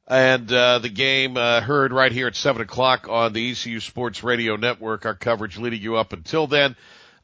And 0.07 0.49
uh, 0.49 0.79
the 0.79 0.87
game 0.87 1.35
uh, 1.35 1.59
heard 1.59 1.91
right 1.91 2.11
here 2.11 2.27
at 2.27 2.35
7 2.37 2.61
o'clock 2.61 3.07
on 3.09 3.33
the 3.33 3.51
ECU 3.51 3.81
Sports 3.81 4.23
Radio 4.23 4.55
Network. 4.55 5.05
Our 5.05 5.15
coverage 5.15 5.57
leading 5.57 5.81
you 5.81 5.97
up 5.97 6.13
until 6.13 6.47
then. 6.47 6.77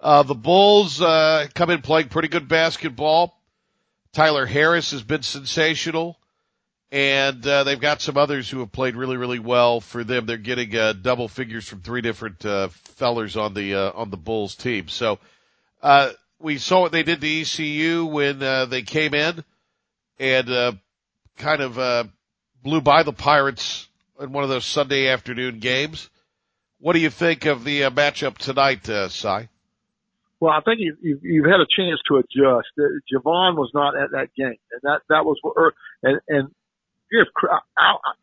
Uh, 0.04 0.22
the 0.24 0.36
Bulls 0.36 1.02
uh, 1.02 1.48
come 1.56 1.70
in 1.70 1.82
playing 1.82 2.10
pretty 2.10 2.28
good 2.28 2.50
basketball. 2.50 3.40
Tyler 4.12 4.46
Harris 4.46 4.92
has 4.92 5.02
been 5.02 5.24
sensational. 5.24 6.18
And 6.92 7.48
uh, 7.48 7.64
they've 7.64 7.80
got 7.80 8.02
some 8.02 8.18
others 8.18 8.48
who 8.48 8.60
have 8.60 8.72
played 8.72 8.96
really, 8.96 9.18
really 9.18 9.40
well 9.40 9.80
for 9.80 10.04
them. 10.04 10.28
They're 10.28 10.38
getting 10.38 10.76
uh, 10.76 10.94
double 10.94 11.28
figures 11.28 11.68
from 11.68 11.82
three 11.82 12.02
different 12.02 12.46
uh, 12.46 12.68
fellers 12.68 13.36
on 13.36 13.56
the 13.56 13.74
uh, 13.74 13.92
on 13.96 14.12
the 14.12 14.18
Bulls 14.18 14.54
team. 14.56 14.90
So 14.90 15.18
uh, 15.82 16.12
we 16.38 16.60
saw 16.60 16.82
what 16.82 16.92
they 16.92 17.02
did 17.02 17.22
to 17.22 17.42
ECU 17.42 18.06
when 18.06 18.44
uh, 18.44 18.66
they 18.66 18.84
came 18.84 19.16
in 19.16 19.44
and 20.20 20.50
uh, 20.52 20.74
kind 21.38 21.62
of 21.62 21.80
uh, 21.80 22.04
blew 22.62 22.82
by 22.82 23.02
the 23.02 23.14
Pirates 23.14 23.88
in 24.20 24.32
one 24.32 24.44
of 24.44 24.52
those 24.52 24.66
Sunday 24.66 25.08
afternoon 25.08 25.58
games. 25.58 26.10
What 26.80 26.94
do 26.94 27.00
you 27.00 27.10
think 27.10 27.46
of 27.46 27.64
the 27.64 27.86
uh, 27.86 27.90
matchup 27.90 28.38
tonight, 28.38 28.88
uh, 28.88 29.10
Cy? 29.10 29.50
Well, 30.44 30.52
I 30.52 30.60
think 30.60 30.84
you, 30.84 30.92
you, 31.00 31.16
you've 31.24 31.48
had 31.48 31.64
a 31.64 31.72
chance 31.72 32.04
to 32.12 32.20
adjust. 32.20 32.68
Uh, 32.76 33.00
Javon 33.08 33.56
was 33.56 33.72
not 33.72 33.96
at 33.96 34.12
that 34.12 34.36
game, 34.36 34.60
and 34.76 34.82
that 34.84 35.00
that 35.08 35.24
was 35.24 35.40
or, 35.40 35.72
and 36.04 36.20
and 36.28 36.52
if 37.12 37.32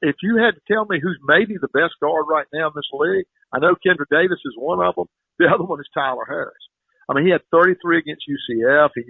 if 0.02 0.16
you 0.20 0.36
had 0.36 0.52
to 0.52 0.60
tell 0.68 0.84
me 0.84 1.00
who's 1.00 1.16
maybe 1.24 1.56
the 1.56 1.72
best 1.72 1.96
guard 1.96 2.26
right 2.28 2.44
now 2.52 2.68
in 2.68 2.76
this 2.76 2.92
league, 2.92 3.24
I 3.54 3.58
know 3.58 3.72
Kendric 3.72 4.12
Davis 4.12 4.36
is 4.44 4.52
one 4.60 4.84
of 4.84 4.96
them. 4.96 5.08
The 5.38 5.48
other 5.48 5.64
one 5.64 5.80
is 5.80 5.88
Tyler 5.96 6.28
Harris. 6.28 6.60
I 7.08 7.14
mean, 7.14 7.24
he 7.24 7.32
had 7.32 7.40
33 7.50 8.04
against 8.04 8.28
UCF. 8.28 8.90
He 8.94 9.04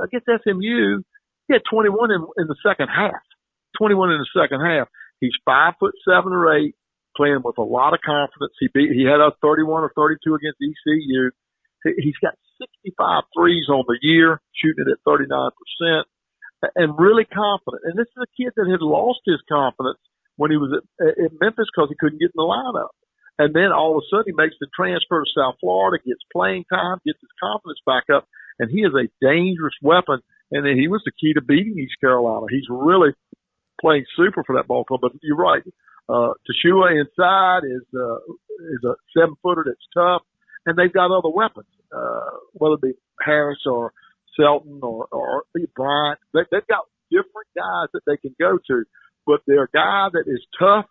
against 0.00 0.24
SMU, 0.24 1.04
he 1.44 1.52
had 1.52 1.60
21 1.68 2.10
in, 2.10 2.24
in 2.38 2.46
the 2.48 2.56
second 2.64 2.88
half. 2.88 3.20
21 3.76 4.12
in 4.12 4.24
the 4.24 4.32
second 4.40 4.64
half. 4.64 4.88
He's 5.20 5.36
five 5.44 5.74
foot 5.78 5.92
seven 6.08 6.32
or 6.32 6.56
eight, 6.56 6.74
playing 7.14 7.42
with 7.44 7.58
a 7.58 7.68
lot 7.68 7.92
of 7.92 8.00
confidence. 8.00 8.56
He 8.58 8.68
beat, 8.72 8.96
he 8.96 9.04
had 9.04 9.20
a 9.20 9.36
31 9.42 9.84
or 9.84 9.92
32 9.94 10.34
against 10.34 10.56
ECU. 10.56 11.28
He, 11.84 12.10
he's 12.10 12.20
got 12.22 12.34
65 12.84 13.24
threes 13.36 13.66
on 13.68 13.84
the 13.88 13.98
year, 14.02 14.40
shooting 14.54 14.84
it 14.86 14.92
at 14.92 15.04
39 15.04 15.26
percent 15.28 16.06
and 16.76 16.98
really 16.98 17.24
confident. 17.24 17.82
And 17.84 17.96
this 17.96 18.08
is 18.08 18.22
a 18.22 18.34
kid 18.36 18.52
that 18.56 18.68
had 18.68 18.82
lost 18.82 19.20
his 19.24 19.40
confidence 19.48 20.00
when 20.36 20.50
he 20.50 20.56
was 20.56 20.72
at, 20.76 20.84
at 21.24 21.32
Memphis 21.40 21.68
because 21.72 21.88
he 21.88 21.96
couldn't 21.98 22.20
get 22.20 22.32
in 22.36 22.40
the 22.40 22.44
lineup. 22.44 22.92
And 23.38 23.54
then 23.54 23.72
all 23.72 23.96
of 23.96 24.04
a 24.04 24.06
sudden 24.12 24.28
he 24.28 24.36
makes 24.36 24.56
the 24.60 24.68
transfer 24.76 25.24
to 25.24 25.30
South 25.32 25.56
Florida, 25.60 26.02
gets 26.04 26.20
playing 26.32 26.64
time, 26.68 27.00
gets 27.06 27.20
his 27.20 27.32
confidence 27.40 27.80
back 27.86 28.04
up, 28.12 28.28
and 28.58 28.70
he 28.70 28.84
is 28.84 28.92
a 28.92 29.08
dangerous 29.24 29.76
weapon. 29.80 30.20
And 30.52 30.66
then 30.66 30.76
he 30.76 30.88
was 30.88 31.00
the 31.04 31.16
key 31.16 31.32
to 31.32 31.40
beating 31.40 31.78
East 31.78 31.96
Carolina. 32.00 32.46
He's 32.50 32.68
really 32.68 33.16
playing 33.80 34.04
super 34.16 34.44
for 34.44 34.56
that 34.56 34.68
ball 34.68 34.84
club. 34.84 35.00
But 35.00 35.12
you're 35.22 35.36
right. 35.36 35.62
Uh, 36.08 36.34
Tchewa 36.44 36.90
inside 36.90 37.64
is, 37.64 37.86
uh, 37.94 38.18
is 38.74 38.82
a 38.84 38.94
seven 39.16 39.36
footer 39.42 39.64
that's 39.64 39.88
tough. 39.94 40.22
And 40.66 40.76
they've 40.76 40.92
got 40.92 41.10
other 41.10 41.30
weapons, 41.30 41.66
uh, 41.94 42.36
whether 42.52 42.74
it 42.74 42.82
be 42.82 42.92
Harris 43.24 43.60
or 43.66 43.92
Selton 44.38 44.80
or, 44.82 45.06
or 45.10 45.44
Bryant. 45.74 46.18
They, 46.34 46.40
they've 46.50 46.66
got 46.66 46.84
different 47.10 47.48
guys 47.56 47.88
that 47.92 48.02
they 48.06 48.16
can 48.16 48.34
go 48.38 48.58
to, 48.68 48.84
but 49.26 49.40
their 49.46 49.68
guy 49.72 50.08
that 50.12 50.24
is 50.26 50.44
tough 50.58 50.86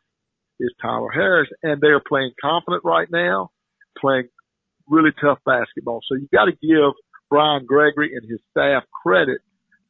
is 0.60 0.74
Tyler 0.82 1.12
Harris, 1.12 1.50
and 1.64 1.80
they're 1.82 2.02
playing 2.02 2.32
confident 2.42 2.84
right 2.84 3.08
now, 3.10 3.50
playing 3.98 4.28
really 4.88 5.12
tough 5.22 5.40
basketball. 5.46 6.02
So 6.08 6.16
you 6.16 6.28
got 6.34 6.46
to 6.46 6.52
give 6.52 6.94
Brian 7.30 7.66
Gregory 7.66 8.16
and 8.16 8.30
his 8.30 8.40
staff 8.52 8.84
credit 9.04 9.42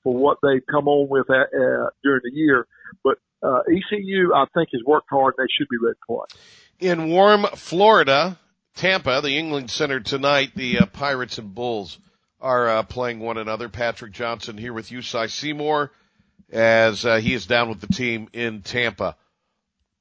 for 0.04 0.14
what 0.16 0.38
they've 0.44 0.66
come 0.70 0.88
on 0.88 1.10
with 1.10 1.30
uh, 1.30 1.34
uh, 1.34 1.90
during 2.04 2.22
the 2.24 2.32
year. 2.34 2.68
But 3.04 3.18
uh, 3.42 3.62
ECU, 3.68 4.34
I 4.36 4.46
think, 4.54 4.70
has 4.74 4.82
worked 4.86 5.08
hard. 5.10 5.36
They 5.38 5.46
should 5.58 5.68
be 5.70 5.78
ready 5.82 5.96
to 5.96 6.06
play. 6.08 6.90
In 6.92 7.10
warm 7.10 7.46
Florida, 7.56 8.38
Tampa, 8.76 9.22
the 9.22 9.30
Yuengling 9.30 9.70
Center 9.70 10.00
tonight, 10.00 10.52
the 10.56 10.80
uh, 10.80 10.86
Pirates 10.86 11.38
and 11.38 11.54
Bulls 11.54 11.98
are 12.42 12.70
uh, 12.70 12.84
playing 12.84 13.20
one 13.20 13.38
another. 13.38 13.70
Patrick 13.70 14.14
Johnson 14.14 14.58
here 14.58 14.74
with 14.74 14.92
you, 14.92 15.02
Cy 15.02 15.28
Seymour, 15.28 15.92
as 16.52 17.06
uh, 17.06 17.18
he 17.18 17.34
is 17.34 17.46
down 17.46 17.70
with 17.70 17.82
the 17.82 17.88
team 17.88 18.30
in 18.34 18.62
Tampa. 18.62 19.16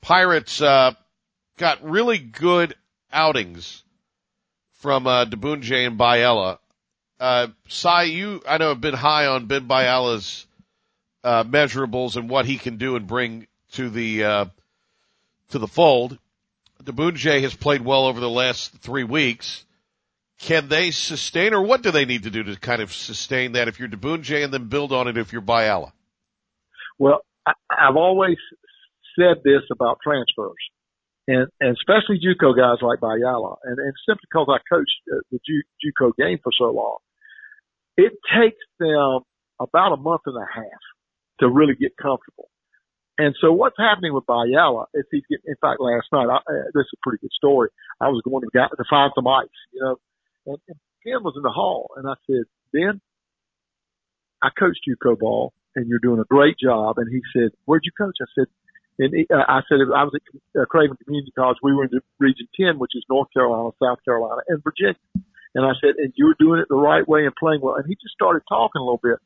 Pirates 0.00 0.62
uh, 0.62 0.92
got 1.56 1.82
really 1.82 2.18
good 2.18 2.74
outings 3.12 3.82
from 4.74 5.06
uh, 5.06 5.22
and 5.24 5.32
Bayala. 5.98 6.58
Uh, 7.18 7.48
Cy, 7.66 8.04
you 8.04 8.42
I 8.48 8.58
know 8.58 8.68
have 8.68 8.80
been 8.80 8.94
high 8.94 9.26
on 9.26 9.46
Ben 9.46 9.66
Bayala's 9.66 10.46
uh, 11.24 11.42
measurables 11.44 12.16
and 12.16 12.30
what 12.30 12.46
he 12.46 12.58
can 12.58 12.76
do 12.76 12.94
and 12.94 13.06
bring 13.06 13.48
to 13.72 13.90
the 13.90 14.24
uh, 14.24 14.44
to 15.50 15.58
the 15.58 15.66
fold. 15.66 16.18
Diboundje 16.82 17.42
has 17.42 17.54
played 17.54 17.82
well 17.82 18.06
over 18.06 18.20
the 18.20 18.30
last 18.30 18.72
three 18.78 19.04
weeks 19.04 19.64
can 20.38 20.68
they 20.68 20.90
sustain, 20.92 21.52
or 21.52 21.62
what 21.62 21.82
do 21.82 21.90
they 21.90 22.04
need 22.04 22.22
to 22.22 22.30
do 22.30 22.44
to 22.44 22.56
kind 22.56 22.80
of 22.80 22.92
sustain 22.92 23.52
that 23.52 23.68
if 23.68 23.78
you're 23.78 23.88
Diboundje 23.88 24.44
and 24.44 24.52
then 24.52 24.68
build 24.68 24.92
on 24.92 25.08
it 25.08 25.18
if 25.18 25.32
you're 25.32 25.42
Bayala? 25.42 25.92
Well, 26.98 27.20
I, 27.46 27.52
I've 27.70 27.96
always 27.96 28.36
said 29.18 29.38
this 29.44 29.62
about 29.72 29.98
transfers, 30.02 30.54
and, 31.26 31.48
and 31.60 31.76
especially 31.76 32.20
JUCO 32.20 32.56
guys 32.56 32.78
like 32.82 33.00
Bayala, 33.00 33.56
and, 33.64 33.78
and 33.78 33.92
simply 34.06 34.26
because 34.30 34.46
I 34.48 34.58
coached 34.72 34.90
uh, 35.12 35.18
the 35.32 35.38
JUCO 35.38 36.12
game 36.16 36.38
for 36.42 36.52
so 36.56 36.66
long, 36.66 36.98
it 37.96 38.12
takes 38.38 38.62
them 38.78 39.20
about 39.58 39.92
a 39.92 39.96
month 39.96 40.22
and 40.26 40.36
a 40.36 40.46
half 40.54 40.80
to 41.40 41.48
really 41.48 41.74
get 41.74 41.96
comfortable. 42.00 42.48
And 43.18 43.34
so 43.40 43.52
what's 43.52 43.76
happening 43.76 44.14
with 44.14 44.24
Bayala 44.26 44.86
is 44.94 45.04
he's 45.10 45.26
getting, 45.28 45.50
in 45.50 45.56
fact, 45.60 45.80
last 45.80 46.06
night, 46.12 46.30
I, 46.30 46.36
uh, 46.36 46.70
this 46.72 46.86
is 46.86 46.94
a 46.94 47.02
pretty 47.02 47.18
good 47.20 47.34
story. 47.34 47.68
I 48.00 48.08
was 48.08 48.22
going 48.22 48.42
to, 48.42 48.50
to 48.54 48.84
find 48.88 49.10
some 49.14 49.26
ice, 49.26 49.48
you 49.72 49.80
know, 49.82 49.96
and, 50.46 50.58
and 50.68 50.78
Ben 51.04 51.24
was 51.24 51.34
in 51.36 51.42
the 51.42 51.50
hall, 51.50 51.90
and 51.96 52.08
I 52.08 52.14
said, 52.26 52.44
Ben, 52.72 53.00
I 54.40 54.50
coached 54.56 54.86
JUCO 54.88 55.18
ball, 55.18 55.52
and 55.74 55.88
you're 55.88 55.98
doing 55.98 56.20
a 56.20 56.24
great 56.24 56.56
job. 56.62 56.98
And 56.98 57.10
he 57.10 57.20
said, 57.32 57.50
Where'd 57.64 57.82
you 57.84 57.92
coach? 57.98 58.16
I 58.22 58.26
said, 58.38 58.46
and 58.98 59.14
he, 59.14 59.26
uh, 59.32 59.46
I 59.46 59.60
said, 59.68 59.78
I 59.94 60.04
was 60.04 60.14
at 60.14 60.60
uh, 60.60 60.64
Craven 60.66 60.96
Community 61.04 61.32
College. 61.36 61.58
We 61.62 61.74
were 61.74 61.84
in 61.84 61.90
the 61.92 62.00
Region 62.18 62.48
10, 62.58 62.78
which 62.78 62.92
is 62.94 63.04
North 63.08 63.28
Carolina, 63.32 63.70
South 63.82 63.98
Carolina, 64.04 64.42
and 64.48 64.62
Virginia. 64.62 64.98
And 65.54 65.64
I 65.64 65.72
said, 65.80 65.94
and 65.98 66.12
you're 66.16 66.34
doing 66.38 66.60
it 66.60 66.66
the 66.68 66.76
right 66.76 67.06
way 67.06 67.24
and 67.24 67.34
playing 67.34 67.60
well. 67.62 67.76
And 67.76 67.86
he 67.86 67.94
just 67.94 68.14
started 68.14 68.42
talking 68.48 68.80
a 68.80 68.84
little 68.84 69.00
bit. 69.02 69.18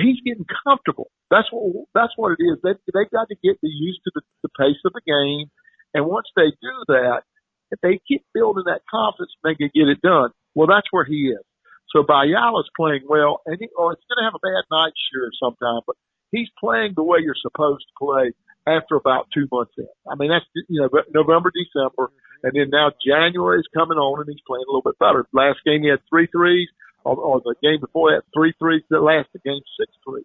He's 0.00 0.20
getting 0.24 0.46
comfortable. 0.64 1.10
That's 1.30 1.48
what 1.50 1.86
that's 1.94 2.12
what 2.16 2.36
it 2.38 2.42
is. 2.42 2.58
They 2.62 2.74
they 2.94 3.04
got 3.10 3.28
to 3.28 3.36
get 3.42 3.58
used 3.62 4.00
to 4.04 4.10
the, 4.14 4.22
the 4.42 4.52
pace 4.58 4.80
of 4.84 4.92
the 4.92 5.04
game, 5.04 5.50
and 5.94 6.06
once 6.06 6.26
they 6.36 6.50
do 6.62 6.74
that, 6.88 7.22
if 7.70 7.80
they 7.82 8.00
keep 8.06 8.24
building 8.32 8.64
that 8.66 8.86
confidence, 8.90 9.32
they 9.44 9.54
can 9.54 9.70
get 9.74 9.88
it 9.88 10.00
done. 10.00 10.30
Well, 10.54 10.66
that's 10.66 10.88
where 10.90 11.04
he 11.04 11.34
is. 11.34 11.44
So 11.90 12.02
Bayala's 12.02 12.68
playing 12.76 13.08
well, 13.08 13.40
and 13.46 13.56
he, 13.60 13.68
oh, 13.78 13.90
it's 13.90 14.04
going 14.08 14.20
to 14.20 14.28
have 14.28 14.36
a 14.36 14.44
bad 14.44 14.64
night, 14.70 14.92
sure, 15.08 15.30
sometime, 15.40 15.80
but 15.86 15.96
he's 16.30 16.48
playing 16.60 16.92
the 16.96 17.02
way 17.02 17.18
you're 17.22 17.38
supposed 17.40 17.84
to 17.88 17.94
play 17.96 18.32
after 18.68 18.96
about 18.96 19.28
two 19.32 19.48
months 19.50 19.72
in. 19.78 19.88
I 20.04 20.14
mean, 20.16 20.28
that's 20.28 20.44
you 20.68 20.80
know 20.80 20.88
November, 21.14 21.50
December, 21.52 22.12
mm-hmm. 22.12 22.44
and 22.44 22.52
then 22.52 22.68
now 22.70 22.92
January 23.00 23.60
is 23.60 23.68
coming 23.72 23.96
on, 23.96 24.20
and 24.20 24.28
he's 24.28 24.44
playing 24.46 24.64
a 24.68 24.70
little 24.70 24.84
bit 24.84 24.98
better. 25.00 25.24
Last 25.32 25.64
game 25.64 25.82
he 25.82 25.88
had 25.88 26.04
three 26.08 26.28
threes, 26.28 26.68
or, 27.04 27.16
or 27.16 27.40
the 27.40 27.54
game 27.62 27.80
before 27.80 28.12
that 28.12 28.22
three 28.34 28.54
threes. 28.58 28.82
The 28.90 29.00
last 29.00 29.28
game 29.44 29.62
six 29.78 29.92
threes. 30.04 30.24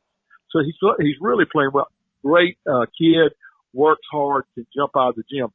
So 0.52 0.60
he's 0.64 0.76
he's 1.00 1.18
really 1.22 1.46
playing 1.52 1.72
well. 1.74 1.88
Great 2.24 2.58
uh, 2.70 2.86
kid, 2.98 3.34
works 3.74 4.06
hard 4.12 4.46
to 4.56 4.66
jump 4.76 4.92
out 4.96 5.10
of 5.10 5.16
the 5.16 5.24
gym. 5.30 5.50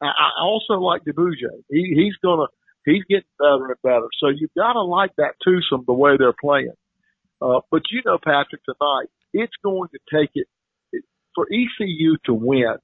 I, 0.00 0.06
I 0.06 0.42
also 0.42 0.74
like 0.74 1.04
Diboundje. 1.04 1.64
He, 1.70 1.94
he's 1.96 2.14
gonna 2.22 2.46
he's 2.84 3.04
getting 3.08 3.24
better 3.38 3.66
and 3.66 3.82
better. 3.82 4.08
So 4.20 4.28
you've 4.28 4.54
got 4.56 4.74
to 4.74 4.82
like 4.82 5.12
that 5.16 5.34
twosome 5.42 5.84
the 5.86 5.92
way 5.92 6.16
they're 6.18 6.34
playing. 6.38 6.74
Uh, 7.40 7.60
but 7.70 7.82
you 7.90 8.02
know, 8.04 8.18
Patrick, 8.22 8.62
tonight 8.64 9.06
it's 9.32 9.54
going 9.62 9.88
to 9.90 9.98
take 10.14 10.30
it 10.34 10.46
for 11.34 11.46
ECU 11.46 12.16
to 12.26 12.34
win. 12.34 12.76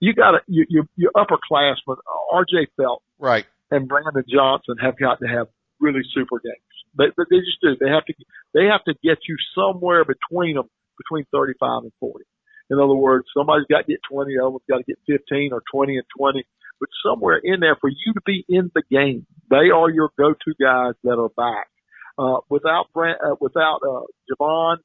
You 0.00 0.14
got 0.14 0.32
to 0.32 0.38
you, 0.48 0.66
you, 0.68 0.88
your 0.96 1.12
upperclassmen, 1.12 1.96
R.J. 2.32 2.68
Felt, 2.76 3.02
right, 3.18 3.44
and 3.70 3.86
Brandon 3.86 4.24
Johnson 4.28 4.76
have 4.82 4.98
got 4.98 5.20
to 5.20 5.26
have 5.28 5.46
really 5.80 6.02
super 6.12 6.40
games. 6.40 6.56
They, 6.96 7.06
they 7.16 7.40
just 7.40 7.60
do. 7.62 7.76
They 7.80 7.88
have 7.88 8.04
to 8.06 8.14
they 8.54 8.66
have 8.66 8.84
to 8.84 8.94
get 9.02 9.24
you 9.28 9.36
somewhere 9.54 10.04
between 10.04 10.56
them, 10.56 10.68
between 10.98 11.24
35 11.32 11.84
and 11.84 11.92
40. 12.00 12.24
In 12.70 12.78
other 12.78 12.94
words, 12.94 13.26
somebody's 13.36 13.66
got 13.68 13.84
to 13.86 13.92
get 13.92 14.00
20, 14.10 14.34
the 14.34 14.40
other 14.40 14.50
one's 14.50 14.68
got 14.68 14.78
to 14.78 14.84
get 14.84 14.98
15 15.06 15.52
or 15.52 15.62
20 15.72 15.96
and 15.96 16.06
20, 16.16 16.44
but 16.80 16.88
somewhere 17.04 17.40
in 17.42 17.60
there 17.60 17.76
for 17.80 17.90
you 17.90 18.12
to 18.14 18.20
be 18.24 18.44
in 18.48 18.70
the 18.74 18.82
game. 18.90 19.26
They 19.50 19.68
are 19.74 19.90
your 19.90 20.10
go-to 20.18 20.54
guys 20.60 20.94
that 21.04 21.18
are 21.18 21.28
back. 21.36 21.68
Uh, 22.18 22.40
without 22.48 22.86
Brand, 22.94 23.18
uh, 23.24 23.36
without, 23.40 23.80
uh, 23.84 24.04
Javon, 24.30 24.76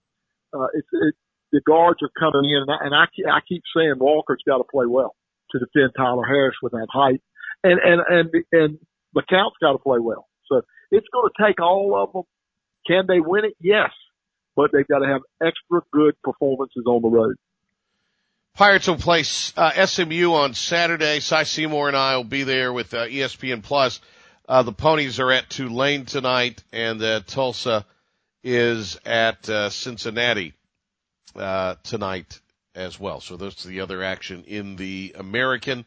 uh, 0.53 0.67
it's, 0.73 0.87
it, 0.91 1.15
the 1.51 1.61
guards 1.65 1.99
are 2.01 2.11
coming 2.19 2.49
in 2.49 2.63
and 2.67 2.71
I, 2.71 2.85
and 2.85 2.95
I, 2.95 3.37
I 3.37 3.39
keep 3.47 3.63
saying 3.75 3.95
Walker's 3.99 4.43
got 4.45 4.57
to 4.57 4.65
play 4.69 4.85
well 4.85 5.15
to 5.51 5.59
defend 5.59 5.91
Tyler 5.95 6.25
Harris 6.25 6.55
with 6.61 6.73
that 6.73 6.87
height 6.91 7.21
and, 7.63 7.79
and, 7.83 8.01
and, 8.09 8.43
and 8.51 8.79
McCount's 9.15 9.55
got 9.61 9.73
to 9.73 9.77
play 9.77 9.99
well. 9.99 10.26
So 10.49 10.61
it's 10.91 11.07
going 11.11 11.29
to 11.29 11.45
take 11.45 11.61
all 11.61 11.95
of 12.01 12.13
them. 12.13 12.23
Can 12.85 13.05
they 13.07 13.19
win 13.19 13.45
it? 13.45 13.55
Yes, 13.59 13.91
but 14.55 14.71
they've 14.71 14.87
got 14.87 14.99
to 14.99 15.07
have 15.07 15.21
extra 15.41 15.81
good 15.91 16.15
performances 16.23 16.83
on 16.85 17.01
the 17.01 17.09
road. 17.09 17.35
Pirates 18.55 18.87
will 18.87 18.95
play 18.95 19.23
uh, 19.55 19.85
SMU 19.85 20.33
on 20.33 20.55
Saturday. 20.55 21.19
Cy 21.19 21.43
Seymour 21.43 21.89
and 21.89 21.97
I 21.97 22.17
will 22.17 22.23
be 22.23 22.43
there 22.43 22.73
with 22.73 22.93
uh, 22.93 23.05
ESPN 23.05 23.61
Plus. 23.61 23.99
Uh, 24.49 24.63
the 24.63 24.71
Ponies 24.71 25.19
are 25.19 25.31
at 25.31 25.49
Tulane 25.49 26.05
tonight, 26.05 26.63
and 26.71 27.01
uh, 27.03 27.19
Tulsa 27.27 27.85
is 28.43 28.97
at 29.05 29.47
uh, 29.49 29.69
Cincinnati 29.69 30.53
uh, 31.35 31.75
tonight 31.83 32.39
as 32.73 32.99
well. 32.99 33.19
So 33.19 33.35
are 33.35 33.69
the 33.69 33.81
other 33.81 34.03
action 34.03 34.43
in 34.47 34.75
the 34.75 35.15
American. 35.17 35.85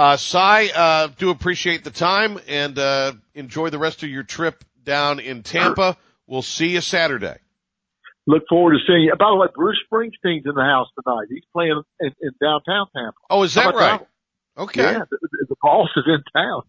Uh, 0.00 0.16
Cy, 0.16 0.68
uh, 0.68 1.08
do 1.18 1.28
appreciate 1.28 1.84
the 1.84 1.90
time 1.90 2.40
and 2.48 2.78
uh, 2.78 3.12
enjoy 3.34 3.68
the 3.68 3.78
rest 3.78 4.02
of 4.02 4.08
your 4.08 4.22
trip 4.22 4.64
down 4.82 5.20
in 5.20 5.42
Tampa. 5.42 5.96
We'll 6.26 6.42
see 6.42 6.68
you 6.68 6.80
Saturday 6.80 7.36
look 8.26 8.44
forward 8.48 8.72
to 8.72 8.78
seeing 8.86 9.02
you. 9.02 9.14
By 9.18 9.30
the 9.30 9.36
way, 9.36 9.48
Bruce 9.54 9.80
Springsteen's 9.90 10.46
in 10.46 10.54
the 10.54 10.62
house 10.62 10.88
tonight. 10.94 11.26
He's 11.28 11.44
playing 11.52 11.82
in, 12.00 12.14
in 12.20 12.30
downtown 12.40 12.86
Tampa. 12.94 13.18
Oh, 13.28 13.42
is 13.42 13.54
that 13.54 13.74
right? 13.74 14.00
That? 14.00 14.06
Okay. 14.62 14.82
Yeah, 14.82 15.04
the, 15.10 15.18
the 15.48 15.56
boss 15.62 15.88
is 15.96 16.04
in 16.06 16.22
town. 16.34 16.62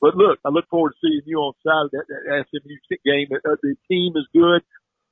But 0.00 0.16
look, 0.16 0.38
I 0.44 0.48
look 0.48 0.68
forward 0.68 0.90
to 0.90 0.96
seeing 1.00 1.22
you 1.26 1.38
on 1.38 1.54
Saturday 1.62 1.98
at 1.98 2.06
that 2.08 2.46
SMU 2.50 2.96
game. 3.04 3.28
Uh, 3.32 3.56
the 3.62 3.76
team 3.88 4.14
is 4.16 4.26
good, 4.32 4.62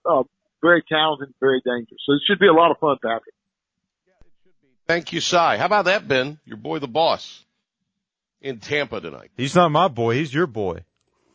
uh, 0.05 0.25
very 0.63 0.83
talented, 0.89 1.33
very 1.41 1.63
dangerous. 1.65 2.01
So 2.07 2.15
it 2.15 2.23
should 2.27 2.39
be 2.39 2.49
a 2.49 2.53
lot 2.53 2.71
of 2.71 2.79
fun, 2.79 2.97
Patrick. 3.03 3.35
Thank 4.87 5.13
you, 5.13 5.21
Cy. 5.21 5.57
How 5.57 5.67
about 5.67 5.87
that, 5.87 6.09
Ben? 6.09 6.39
Your 6.45 6.57
boy, 6.57 6.79
the 6.79 6.89
boss, 6.89 7.44
in 8.45 8.61
Tampa 8.61 9.01
tonight. 9.01 9.33
He's 9.37 9.57
not 9.57 9.71
my 9.71 9.89
boy. 9.89 10.17
He's 10.17 10.33
your 10.33 10.47
boy. 10.47 10.85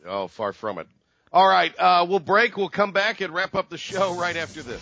Oh, 0.06 0.28
far 0.28 0.54
from 0.54 0.78
it. 0.78 0.86
All 1.32 1.46
right, 1.46 1.72
uh, 1.78 2.06
we'll 2.08 2.18
break. 2.20 2.56
We'll 2.56 2.70
come 2.70 2.92
back 2.92 3.20
and 3.20 3.34
wrap 3.34 3.54
up 3.54 3.68
the 3.68 3.78
show 3.78 4.14
right 4.14 4.36
after 4.36 4.62
this. 4.62 4.80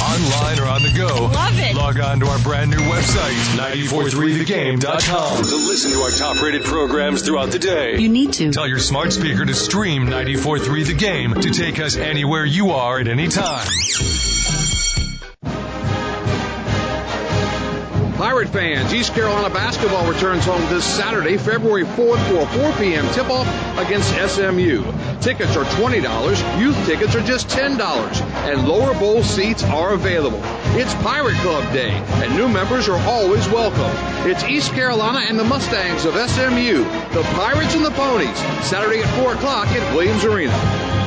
Online 0.00 0.58
or 0.60 0.66
on 0.66 0.82
the 0.82 0.92
go. 0.96 1.06
Love 1.06 1.58
it. 1.58 1.74
Log 1.74 1.98
on 1.98 2.20
to 2.20 2.26
our 2.26 2.38
brand 2.40 2.70
new 2.70 2.76
website, 2.76 3.34
943thegame.com 3.56 5.44
to 5.44 5.56
listen 5.56 5.92
to 5.92 5.98
our 5.98 6.10
top 6.10 6.40
rated 6.42 6.62
programs 6.62 7.22
throughout 7.22 7.50
the 7.50 7.58
day. 7.58 7.98
You 7.98 8.08
need 8.08 8.34
to. 8.34 8.52
Tell 8.52 8.68
your 8.68 8.78
smart 8.78 9.12
speaker 9.12 9.44
to 9.44 9.54
stream 9.54 10.04
943 10.04 10.82
The 10.84 10.94
Game 10.94 11.34
to 11.34 11.50
take 11.50 11.80
us 11.80 11.96
anywhere 11.96 12.44
you 12.44 12.72
are 12.72 13.00
at 13.00 13.08
any 13.08 13.28
time. 13.28 13.66
Pirate 18.44 18.76
fans, 18.76 18.92
East 18.92 19.14
Carolina 19.14 19.48
basketball 19.48 20.06
returns 20.10 20.44
home 20.44 20.60
this 20.68 20.84
Saturday, 20.84 21.38
February 21.38 21.84
4th 21.84 22.28
for 22.28 22.42
a 22.42 22.72
4 22.72 22.78
p.m. 22.78 23.06
tip-off 23.12 23.46
against 23.78 24.10
SMU. 24.10 24.82
Tickets 25.20 25.56
are 25.56 25.64
$20, 25.64 26.60
youth 26.60 26.76
tickets 26.86 27.14
are 27.14 27.22
just 27.22 27.48
$10, 27.48 27.80
and 28.46 28.68
lower 28.68 28.92
bowl 28.98 29.22
seats 29.22 29.62
are 29.64 29.94
available. 29.94 30.40
It's 30.76 30.94
Pirate 30.96 31.36
Club 31.36 31.72
Day, 31.72 31.90
and 31.90 32.36
new 32.36 32.48
members 32.48 32.88
are 32.88 33.00
always 33.08 33.48
welcome. 33.48 33.90
It's 34.28 34.44
East 34.44 34.72
Carolina 34.72 35.20
and 35.20 35.38
the 35.38 35.44
Mustangs 35.44 36.04
of 36.04 36.14
SMU, 36.14 36.84
the 37.14 37.22
Pirates 37.34 37.74
and 37.74 37.84
the 37.84 37.92
Ponies, 37.92 38.38
Saturday 38.66 39.00
at 39.00 39.22
4 39.22 39.34
o'clock 39.34 39.68
at 39.68 39.94
Williams 39.96 40.24
Arena. 40.24 41.03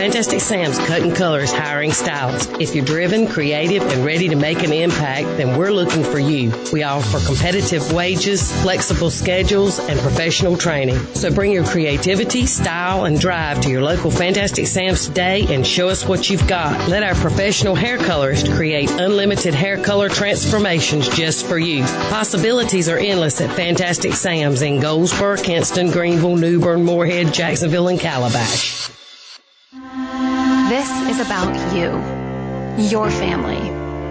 Fantastic 0.00 0.40
Sam's 0.40 0.78
Cut 0.78 1.02
and 1.02 1.14
Colors 1.14 1.52
hiring 1.52 1.92
stylists. 1.92 2.50
If 2.58 2.74
you're 2.74 2.86
driven, 2.86 3.26
creative, 3.26 3.82
and 3.82 4.02
ready 4.02 4.30
to 4.30 4.34
make 4.34 4.62
an 4.62 4.72
impact, 4.72 5.26
then 5.36 5.58
we're 5.58 5.72
looking 5.72 6.02
for 6.02 6.18
you. 6.18 6.54
We 6.72 6.84
offer 6.84 7.20
competitive 7.26 7.92
wages, 7.92 8.50
flexible 8.62 9.10
schedules, 9.10 9.78
and 9.78 10.00
professional 10.00 10.56
training. 10.56 10.96
So 11.14 11.30
bring 11.30 11.52
your 11.52 11.64
creativity, 11.64 12.46
style, 12.46 13.04
and 13.04 13.20
drive 13.20 13.60
to 13.60 13.68
your 13.68 13.82
local 13.82 14.10
Fantastic 14.10 14.66
Sam's 14.68 15.06
today 15.06 15.44
and 15.54 15.66
show 15.66 15.90
us 15.90 16.08
what 16.08 16.30
you've 16.30 16.48
got. 16.48 16.88
Let 16.88 17.02
our 17.02 17.14
professional 17.16 17.74
hair 17.74 17.98
colorist 17.98 18.50
create 18.52 18.90
unlimited 18.90 19.52
hair 19.52 19.76
color 19.76 20.08
transformations 20.08 21.10
just 21.10 21.44
for 21.44 21.58
you. 21.58 21.84
Possibilities 22.08 22.88
are 22.88 22.96
endless 22.96 23.42
at 23.42 23.54
Fantastic 23.54 24.14
Sam's 24.14 24.62
in 24.62 24.80
Goldsboro, 24.80 25.36
Kinston, 25.36 25.90
Greenville, 25.90 26.36
New 26.36 26.58
Bern, 26.58 26.84
Morehead, 26.84 27.34
Jacksonville, 27.34 27.88
and 27.88 28.00
Calabash. 28.00 28.90
This 29.72 30.90
is 31.08 31.20
about 31.20 31.54
you, 31.72 31.90
your 32.90 33.08
family, 33.08 33.70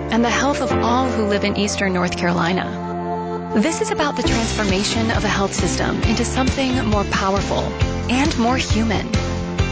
and 0.09 0.23
the 0.23 0.29
health 0.29 0.61
of 0.61 0.71
all 0.71 1.09
who 1.09 1.25
live 1.25 1.43
in 1.43 1.57
eastern 1.57 1.91
North 1.91 2.15
Carolina. 2.15 3.51
This 3.55 3.81
is 3.81 3.91
about 3.91 4.15
the 4.15 4.23
transformation 4.23 5.11
of 5.11 5.25
a 5.25 5.27
health 5.27 5.53
system 5.53 6.01
into 6.03 6.23
something 6.23 6.85
more 6.85 7.03
powerful 7.11 7.63
and 8.09 8.39
more 8.39 8.55
human. 8.55 9.05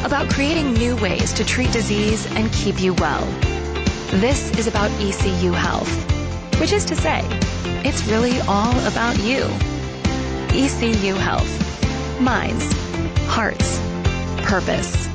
About 0.04 0.30
creating 0.30 0.74
new 0.74 0.98
ways 0.98 1.32
to 1.32 1.46
treat 1.46 1.72
disease 1.72 2.26
and 2.36 2.52
keep 2.52 2.82
you 2.82 2.94
well. 2.96 3.26
This 4.20 4.52
is 4.60 4.68
about 4.68 4.92
ECU 5.00 5.54
Health, 5.54 5.90
which 6.60 6.74
is 6.74 6.84
to 6.84 6.98
say, 6.98 7.22
it's 7.86 8.06
really 8.08 8.42
all 8.42 8.78
about 8.86 9.18
you. 9.20 9.44
ECU 10.52 11.14
Health. 11.14 12.20
Minds, 12.20 12.74
hearts, 13.30 13.80
purpose. 14.44 15.08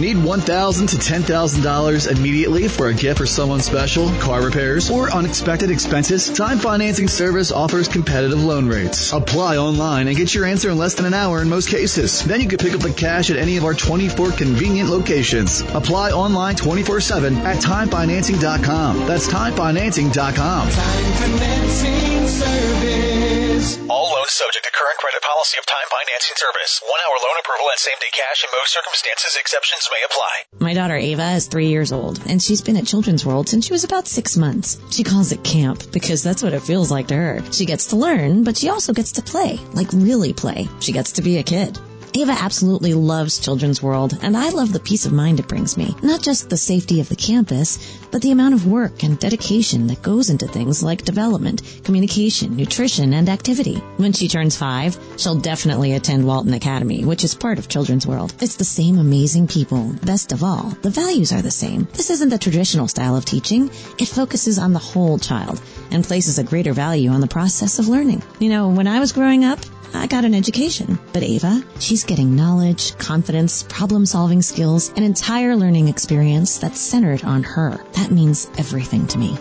Need 0.00 0.22
1,000 0.22 0.88
to 0.88 0.96
$10,000 0.96 2.10
immediately 2.10 2.66
for 2.66 2.88
a 2.88 2.94
gift 2.94 3.18
for 3.18 3.26
someone 3.26 3.60
special, 3.60 4.08
car 4.18 4.42
repairs, 4.42 4.90
or 4.90 5.10
unexpected 5.12 5.70
expenses? 5.70 6.28
Time 6.30 6.58
Financing 6.58 7.06
Service 7.06 7.52
offers 7.52 7.86
competitive 7.86 8.42
loan 8.42 8.66
rates. 8.66 9.12
Apply 9.12 9.56
online 9.56 10.08
and 10.08 10.16
get 10.16 10.34
your 10.34 10.46
answer 10.46 10.70
in 10.70 10.78
less 10.78 10.94
than 10.94 11.06
an 11.06 11.14
hour 11.14 11.40
in 11.40 11.48
most 11.48 11.68
cases. 11.68 12.24
Then 12.24 12.40
you 12.40 12.48
can 12.48 12.58
pick 12.58 12.74
up 12.74 12.80
the 12.80 12.92
cash 12.92 13.30
at 13.30 13.36
any 13.36 13.56
of 13.56 13.64
our 13.64 13.74
24 13.74 14.32
convenient 14.32 14.90
locations. 14.90 15.60
Apply 15.60 16.10
online 16.10 16.56
24-7 16.56 17.36
at 17.44 17.62
timefinancing.com. 17.62 19.06
That's 19.06 19.28
timefinancing.com. 19.28 20.70
Time 20.70 21.04
Financing 21.14 22.26
Service. 22.26 23.43
Service. 23.54 23.78
All 23.88 24.10
loans 24.10 24.32
subject 24.32 24.64
to 24.64 24.72
current 24.72 24.98
credit 24.98 25.22
policy 25.22 25.58
of 25.58 25.66
time 25.66 25.86
financing 25.90 26.34
service. 26.36 26.82
One 26.88 27.00
hour 27.06 27.16
loan 27.22 27.38
approval 27.40 27.66
and 27.70 27.78
same 27.78 27.94
day 28.00 28.08
cash 28.12 28.42
in 28.42 28.50
most 28.52 28.72
circumstances. 28.72 29.36
Exceptions 29.38 29.88
may 29.92 30.02
apply. 30.04 30.32
My 30.58 30.74
daughter 30.74 30.96
Ava 30.96 31.32
is 31.32 31.46
three 31.46 31.68
years 31.68 31.92
old 31.92 32.20
and 32.26 32.42
she's 32.42 32.62
been 32.62 32.76
at 32.76 32.86
Children's 32.86 33.24
World 33.24 33.48
since 33.48 33.66
she 33.66 33.72
was 33.72 33.84
about 33.84 34.08
six 34.08 34.36
months. 34.36 34.78
She 34.90 35.04
calls 35.04 35.30
it 35.32 35.44
camp 35.44 35.84
because 35.92 36.22
that's 36.22 36.42
what 36.42 36.52
it 36.52 36.62
feels 36.62 36.90
like 36.90 37.08
to 37.08 37.14
her. 37.14 37.42
She 37.52 37.64
gets 37.64 37.86
to 37.86 37.96
learn, 37.96 38.42
but 38.44 38.56
she 38.56 38.70
also 38.70 38.92
gets 38.92 39.12
to 39.12 39.22
play, 39.22 39.60
like 39.72 39.92
really 39.92 40.32
play. 40.32 40.68
She 40.80 40.92
gets 40.92 41.12
to 41.12 41.22
be 41.22 41.38
a 41.38 41.42
kid. 41.42 41.78
Ava 42.16 42.30
absolutely 42.30 42.94
loves 42.94 43.40
Children's 43.40 43.82
World, 43.82 44.16
and 44.22 44.36
I 44.36 44.50
love 44.50 44.72
the 44.72 44.78
peace 44.78 45.04
of 45.04 45.12
mind 45.12 45.40
it 45.40 45.48
brings 45.48 45.76
me. 45.76 45.96
Not 46.00 46.22
just 46.22 46.48
the 46.48 46.56
safety 46.56 47.00
of 47.00 47.08
the 47.08 47.16
campus, 47.16 47.98
but 48.12 48.22
the 48.22 48.30
amount 48.30 48.54
of 48.54 48.68
work 48.68 49.02
and 49.02 49.18
dedication 49.18 49.88
that 49.88 50.00
goes 50.00 50.30
into 50.30 50.46
things 50.46 50.80
like 50.80 51.04
development, 51.04 51.62
communication, 51.82 52.56
nutrition, 52.56 53.14
and 53.14 53.28
activity. 53.28 53.78
When 53.96 54.12
she 54.12 54.28
turns 54.28 54.56
five, 54.56 54.96
she'll 55.16 55.34
definitely 55.34 55.94
attend 55.94 56.24
Walton 56.24 56.54
Academy, 56.54 57.04
which 57.04 57.24
is 57.24 57.34
part 57.34 57.58
of 57.58 57.68
Children's 57.68 58.06
World. 58.06 58.32
It's 58.40 58.54
the 58.54 58.64
same 58.64 58.96
amazing 58.98 59.48
people. 59.48 59.92
Best 60.04 60.30
of 60.30 60.44
all, 60.44 60.68
the 60.82 60.90
values 60.90 61.32
are 61.32 61.42
the 61.42 61.50
same. 61.50 61.88
This 61.94 62.10
isn't 62.10 62.28
the 62.28 62.38
traditional 62.38 62.86
style 62.86 63.16
of 63.16 63.24
teaching. 63.24 63.72
It 63.98 64.06
focuses 64.06 64.60
on 64.60 64.72
the 64.72 64.78
whole 64.78 65.18
child 65.18 65.60
and 65.90 66.04
places 66.04 66.38
a 66.38 66.44
greater 66.44 66.74
value 66.74 67.10
on 67.10 67.20
the 67.20 67.26
process 67.26 67.80
of 67.80 67.88
learning. 67.88 68.22
You 68.38 68.50
know, 68.50 68.68
when 68.68 68.86
I 68.86 69.00
was 69.00 69.10
growing 69.10 69.44
up, 69.44 69.58
I 69.94 70.06
got 70.06 70.24
an 70.24 70.34
education. 70.34 70.98
But 71.12 71.22
Ava, 71.22 71.62
she's 71.78 72.04
getting 72.04 72.34
knowledge, 72.34 72.98
confidence, 72.98 73.62
problem 73.62 74.06
solving 74.06 74.42
skills, 74.42 74.90
an 74.96 75.02
entire 75.02 75.56
learning 75.56 75.88
experience 75.88 76.58
that's 76.58 76.80
centered 76.80 77.24
on 77.24 77.42
her. 77.44 77.80
That 77.92 78.10
means 78.10 78.50
everything 78.58 79.06
to 79.08 79.18
me. 79.18 79.38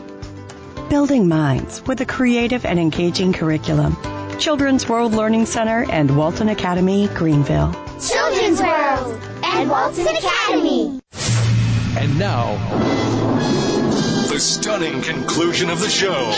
Building 0.89 1.27
minds 1.27 1.81
with 1.87 2.01
a 2.01 2.05
creative 2.05 2.65
and 2.65 2.79
engaging 2.79 3.33
curriculum. 3.33 3.97
Children's 4.39 4.87
World 4.87 5.13
Learning 5.13 5.45
Center 5.45 5.89
and 5.89 6.15
Walton 6.15 6.49
Academy, 6.49 7.07
Greenville. 7.09 7.73
Children's 7.99 8.61
World 8.61 9.19
and 9.43 9.69
Walton 9.69 10.07
Academy. 10.07 10.99
And 11.97 12.19
now, 12.19 12.55
the 14.29 14.39
stunning 14.39 15.01
conclusion 15.01 15.69
of 15.69 15.79
the 15.79 15.89
show. 15.89 16.33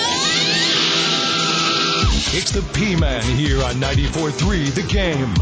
It's 2.34 2.52
the 2.52 2.62
P-Man 2.74 3.22
here 3.22 3.64
on 3.64 3.76
94.3 3.76 4.74
The 4.74 4.84
Game. 4.92 5.34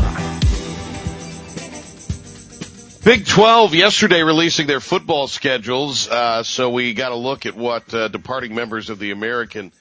Big 3.03 3.25
12 3.25 3.73
yesterday 3.73 4.21
releasing 4.21 4.67
their 4.67 4.79
football 4.79 5.27
schedules, 5.27 6.07
uh, 6.07 6.43
so 6.43 6.69
we 6.69 6.93
got 6.93 7.11
a 7.11 7.15
look 7.15 7.45
at 7.45 7.55
what 7.55 7.91
uh, 7.93 8.09
departing 8.09 8.53
members 8.53 8.89
of 8.89 8.99
the 8.99 9.11
American, 9.11 9.71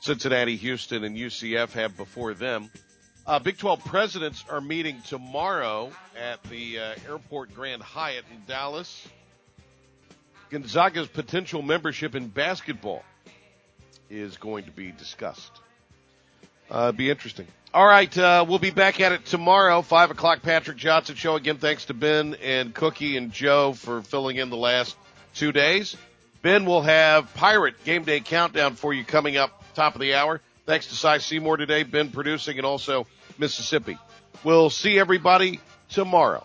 Cincinnati, 0.00 0.54
Houston, 0.56 1.02
and 1.02 1.16
UCF 1.16 1.72
have 1.72 1.96
before 1.96 2.34
them. 2.34 2.70
Uh, 3.26 3.38
Big 3.40 3.58
12 3.58 3.84
presidents 3.84 4.44
are 4.48 4.60
meeting 4.60 5.02
tomorrow 5.08 5.90
at 6.16 6.42
the 6.44 6.78
uh, 6.78 6.94
Airport 7.08 7.52
Grand 7.54 7.82
Hyatt 7.82 8.26
in 8.30 8.42
Dallas. 8.46 9.08
Gonzaga's 10.50 11.08
potential 11.08 11.62
membership 11.62 12.14
in 12.14 12.28
basketball 12.28 13.02
is 14.08 14.36
going 14.36 14.64
to 14.64 14.70
be 14.70 14.92
discussed. 14.92 15.50
Uh, 16.70 16.92
be 16.92 17.10
interesting. 17.10 17.46
All 17.72 17.86
right, 17.86 18.16
uh, 18.16 18.44
we'll 18.48 18.60
be 18.60 18.70
back 18.70 19.00
at 19.00 19.10
it 19.10 19.24
tomorrow, 19.26 19.82
five 19.82 20.12
o'clock. 20.12 20.42
Patrick 20.42 20.76
Johnson 20.76 21.16
show 21.16 21.34
again. 21.34 21.58
Thanks 21.58 21.86
to 21.86 21.94
Ben 21.94 22.36
and 22.40 22.72
Cookie 22.72 23.16
and 23.16 23.32
Joe 23.32 23.72
for 23.72 24.02
filling 24.02 24.36
in 24.36 24.48
the 24.48 24.56
last 24.56 24.96
two 25.34 25.50
days. 25.50 25.96
Ben 26.40 26.66
will 26.66 26.82
have 26.82 27.34
Pirate 27.34 27.82
Game 27.84 28.04
Day 28.04 28.20
Countdown 28.20 28.76
for 28.76 28.92
you 28.92 29.04
coming 29.04 29.36
up 29.36 29.64
top 29.74 29.94
of 29.94 30.00
the 30.00 30.14
hour. 30.14 30.40
Thanks 30.66 30.86
to 30.86 30.94
Cy 30.94 31.18
Seymour 31.18 31.56
today, 31.56 31.82
Ben 31.82 32.10
producing, 32.10 32.58
and 32.58 32.66
also 32.66 33.06
Mississippi. 33.38 33.98
We'll 34.44 34.70
see 34.70 34.98
everybody 34.98 35.58
tomorrow. 35.88 36.44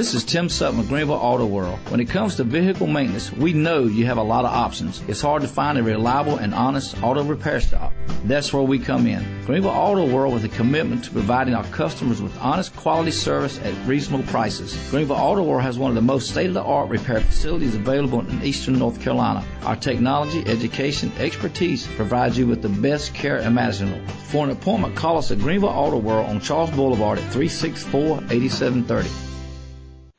This 0.00 0.14
is 0.14 0.24
Tim 0.24 0.48
Sutton 0.48 0.78
with 0.78 0.88
Greenville 0.88 1.16
Auto 1.16 1.44
World. 1.44 1.78
When 1.90 2.00
it 2.00 2.08
comes 2.08 2.36
to 2.36 2.44
vehicle 2.44 2.86
maintenance, 2.86 3.30
we 3.30 3.52
know 3.52 3.84
you 3.84 4.06
have 4.06 4.16
a 4.16 4.22
lot 4.22 4.46
of 4.46 4.50
options. 4.50 5.02
It's 5.08 5.20
hard 5.20 5.42
to 5.42 5.48
find 5.48 5.76
a 5.76 5.82
reliable 5.82 6.38
and 6.38 6.54
honest 6.54 6.96
auto 7.02 7.22
repair 7.22 7.60
shop. 7.60 7.92
That's 8.24 8.50
where 8.50 8.62
we 8.62 8.78
come 8.78 9.06
in. 9.06 9.44
Greenville 9.44 9.70
Auto 9.70 10.10
World 10.10 10.32
with 10.32 10.44
a 10.46 10.48
commitment 10.48 11.04
to 11.04 11.10
providing 11.10 11.52
our 11.52 11.64
customers 11.64 12.22
with 12.22 12.34
honest 12.40 12.74
quality 12.76 13.10
service 13.10 13.58
at 13.58 13.74
reasonable 13.86 14.24
prices. 14.28 14.74
Greenville 14.90 15.16
Auto 15.16 15.42
World 15.42 15.64
has 15.64 15.78
one 15.78 15.90
of 15.90 15.96
the 15.96 16.00
most 16.00 16.30
state-of-the-art 16.30 16.88
repair 16.88 17.20
facilities 17.20 17.74
available 17.74 18.20
in 18.20 18.42
eastern 18.42 18.78
North 18.78 19.02
Carolina. 19.02 19.44
Our 19.64 19.76
technology, 19.76 20.42
education, 20.46 21.12
expertise 21.18 21.86
provides 21.88 22.38
you 22.38 22.46
with 22.46 22.62
the 22.62 22.70
best 22.70 23.12
care 23.12 23.40
imaginable. 23.40 24.00
For 24.28 24.44
an 24.46 24.50
appointment, 24.50 24.96
call 24.96 25.18
us 25.18 25.30
at 25.30 25.40
Greenville 25.40 25.68
Auto 25.68 25.98
World 25.98 26.30
on 26.30 26.40
Charles 26.40 26.70
Boulevard 26.70 27.18
at 27.18 27.30
364-8730. 27.34 29.26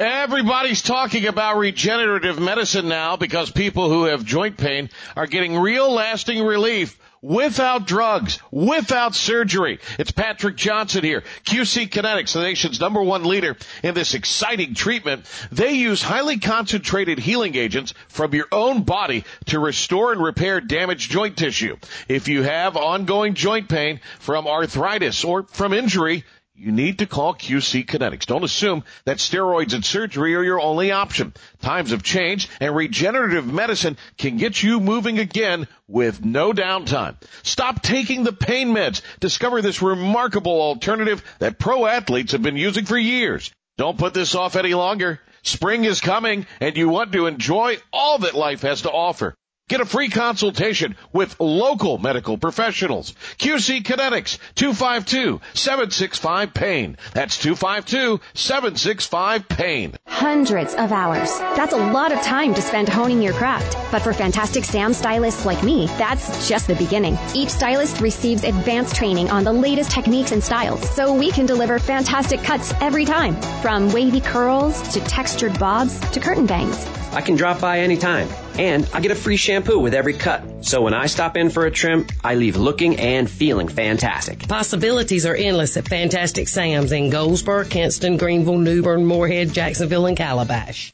Everybody's 0.01 0.81
talking 0.81 1.27
about 1.27 1.59
regenerative 1.59 2.39
medicine 2.39 2.87
now 2.87 3.17
because 3.17 3.51
people 3.51 3.87
who 3.87 4.05
have 4.05 4.25
joint 4.25 4.57
pain 4.57 4.89
are 5.15 5.27
getting 5.27 5.55
real 5.55 5.91
lasting 5.93 6.43
relief 6.43 6.97
without 7.21 7.85
drugs, 7.85 8.39
without 8.49 9.13
surgery. 9.13 9.77
It's 9.99 10.09
Patrick 10.09 10.57
Johnson 10.57 11.03
here. 11.03 11.21
QC 11.45 11.87
Kinetics, 11.87 12.33
the 12.33 12.41
nation's 12.41 12.79
number 12.79 13.03
one 13.03 13.25
leader 13.25 13.55
in 13.83 13.93
this 13.93 14.15
exciting 14.15 14.73
treatment. 14.73 15.27
They 15.51 15.73
use 15.73 16.01
highly 16.01 16.39
concentrated 16.39 17.19
healing 17.19 17.55
agents 17.55 17.93
from 18.07 18.33
your 18.33 18.47
own 18.51 18.81
body 18.81 19.23
to 19.45 19.59
restore 19.59 20.13
and 20.13 20.23
repair 20.23 20.61
damaged 20.61 21.11
joint 21.11 21.37
tissue. 21.37 21.77
If 22.07 22.27
you 22.27 22.41
have 22.41 22.75
ongoing 22.75 23.35
joint 23.35 23.69
pain 23.69 23.99
from 24.17 24.47
arthritis 24.47 25.23
or 25.23 25.43
from 25.43 25.73
injury, 25.73 26.23
you 26.61 26.71
need 26.71 26.99
to 26.99 27.07
call 27.07 27.33
QC 27.33 27.87
Kinetics. 27.87 28.27
Don't 28.27 28.43
assume 28.43 28.83
that 29.05 29.17
steroids 29.17 29.73
and 29.73 29.83
surgery 29.83 30.35
are 30.35 30.43
your 30.43 30.61
only 30.61 30.91
option. 30.91 31.33
Times 31.59 31.89
have 31.89 32.03
changed 32.03 32.51
and 32.59 32.75
regenerative 32.75 33.51
medicine 33.51 33.97
can 34.19 34.37
get 34.37 34.61
you 34.61 34.79
moving 34.79 35.17
again 35.17 35.67
with 35.87 36.23
no 36.23 36.53
downtime. 36.53 37.15
Stop 37.41 37.81
taking 37.81 38.23
the 38.23 38.31
pain 38.31 38.75
meds. 38.75 39.01
Discover 39.19 39.63
this 39.63 39.81
remarkable 39.81 40.61
alternative 40.61 41.23
that 41.39 41.57
pro 41.57 41.87
athletes 41.87 42.33
have 42.33 42.43
been 42.43 42.57
using 42.57 42.85
for 42.85 42.97
years. 42.97 43.51
Don't 43.79 43.97
put 43.97 44.13
this 44.13 44.35
off 44.35 44.55
any 44.55 44.75
longer. 44.75 45.19
Spring 45.41 45.85
is 45.85 45.99
coming 45.99 46.45
and 46.59 46.77
you 46.77 46.89
want 46.89 47.11
to 47.13 47.25
enjoy 47.25 47.77
all 47.91 48.19
that 48.19 48.35
life 48.35 48.61
has 48.61 48.83
to 48.83 48.91
offer. 48.91 49.33
Get 49.71 49.79
a 49.79 49.85
free 49.85 50.09
consultation 50.09 50.97
with 51.13 51.39
local 51.39 51.97
medical 51.97 52.37
professionals. 52.37 53.13
QC 53.37 53.83
Kinetics, 53.83 54.37
252-765-PAIN. 54.55 56.97
That's 57.13 57.37
252-765-PAIN. 57.37 59.95
Hundreds 60.07 60.75
of 60.75 60.91
hours. 60.91 61.29
That's 61.55 61.71
a 61.71 61.77
lot 61.77 62.11
of 62.11 62.21
time 62.21 62.53
to 62.53 62.61
spend 62.61 62.89
honing 62.89 63.21
your 63.21 63.31
craft. 63.31 63.77
But 63.93 64.01
for 64.01 64.11
Fantastic 64.11 64.65
Sam 64.65 64.93
stylists 64.93 65.45
like 65.45 65.63
me, 65.63 65.87
that's 65.97 66.49
just 66.49 66.67
the 66.67 66.75
beginning. 66.75 67.17
Each 67.33 67.47
stylist 67.47 68.01
receives 68.01 68.43
advanced 68.43 68.97
training 68.97 69.29
on 69.29 69.45
the 69.45 69.53
latest 69.53 69.91
techniques 69.91 70.33
and 70.33 70.43
styles, 70.43 70.81
so 70.89 71.13
we 71.13 71.31
can 71.31 71.45
deliver 71.45 71.79
fantastic 71.79 72.43
cuts 72.43 72.73
every 72.81 73.05
time. 73.05 73.41
From 73.61 73.89
wavy 73.93 74.19
curls 74.19 74.81
to 74.89 74.99
textured 74.99 75.57
bobs 75.57 75.97
to 76.09 76.19
curtain 76.19 76.45
bangs. 76.45 76.85
I 77.13 77.21
can 77.21 77.37
drop 77.37 77.61
by 77.61 77.79
anytime. 77.79 78.27
And 78.57 78.87
I 78.93 79.01
get 79.01 79.11
a 79.11 79.15
free 79.15 79.37
shampoo 79.37 79.79
with 79.79 79.93
every 79.93 80.13
cut. 80.13 80.65
So 80.65 80.81
when 80.81 80.93
I 80.93 81.07
stop 81.07 81.37
in 81.37 81.49
for 81.49 81.65
a 81.65 81.71
trim, 81.71 82.07
I 82.23 82.35
leave 82.35 82.55
looking 82.57 82.97
and 82.97 83.29
feeling 83.29 83.67
fantastic. 83.67 84.47
Possibilities 84.47 85.25
are 85.25 85.35
endless 85.35 85.77
at 85.77 85.87
Fantastic 85.87 86.47
Sam's 86.47 86.91
in 86.91 87.09
Goldsboro, 87.09 87.65
Kinston, 87.65 88.17
Greenville, 88.17 88.57
Newbern, 88.57 89.05
Morehead, 89.05 89.53
Jacksonville, 89.53 90.05
and 90.05 90.17
Calabash. 90.17 90.93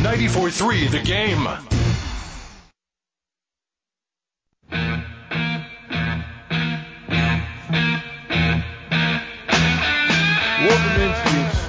94 0.00 0.50
3, 0.50 0.88
The 0.88 1.00
Game. 1.00 1.46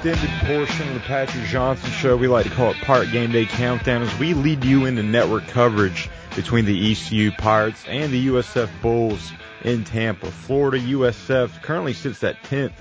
Extended 0.05 0.29
portion 0.45 0.87
of 0.89 0.93
the 0.95 0.99
Patrick 1.01 1.45
Johnson 1.45 1.89
Show. 1.91 2.17
We 2.17 2.27
like 2.27 2.45
to 2.45 2.51
call 2.51 2.71
it 2.71 2.77
Pirate 2.77 3.11
Game 3.11 3.31
Day 3.31 3.45
Countdown 3.45 4.01
as 4.01 4.19
we 4.19 4.33
lead 4.33 4.63
you 4.65 4.85
into 4.85 5.03
network 5.03 5.47
coverage 5.47 6.09
between 6.35 6.65
the 6.65 6.91
ECU 6.91 7.31
Pirates 7.31 7.85
and 7.87 8.11
the 8.11 8.27
USF 8.27 8.69
Bulls 8.81 9.31
in 9.63 9.83
Tampa, 9.83 10.29
Florida. 10.29 10.79
USF 10.79 11.61
currently 11.61 11.93
sits 11.93 12.23
at 12.23 12.41
10th 12.43 12.73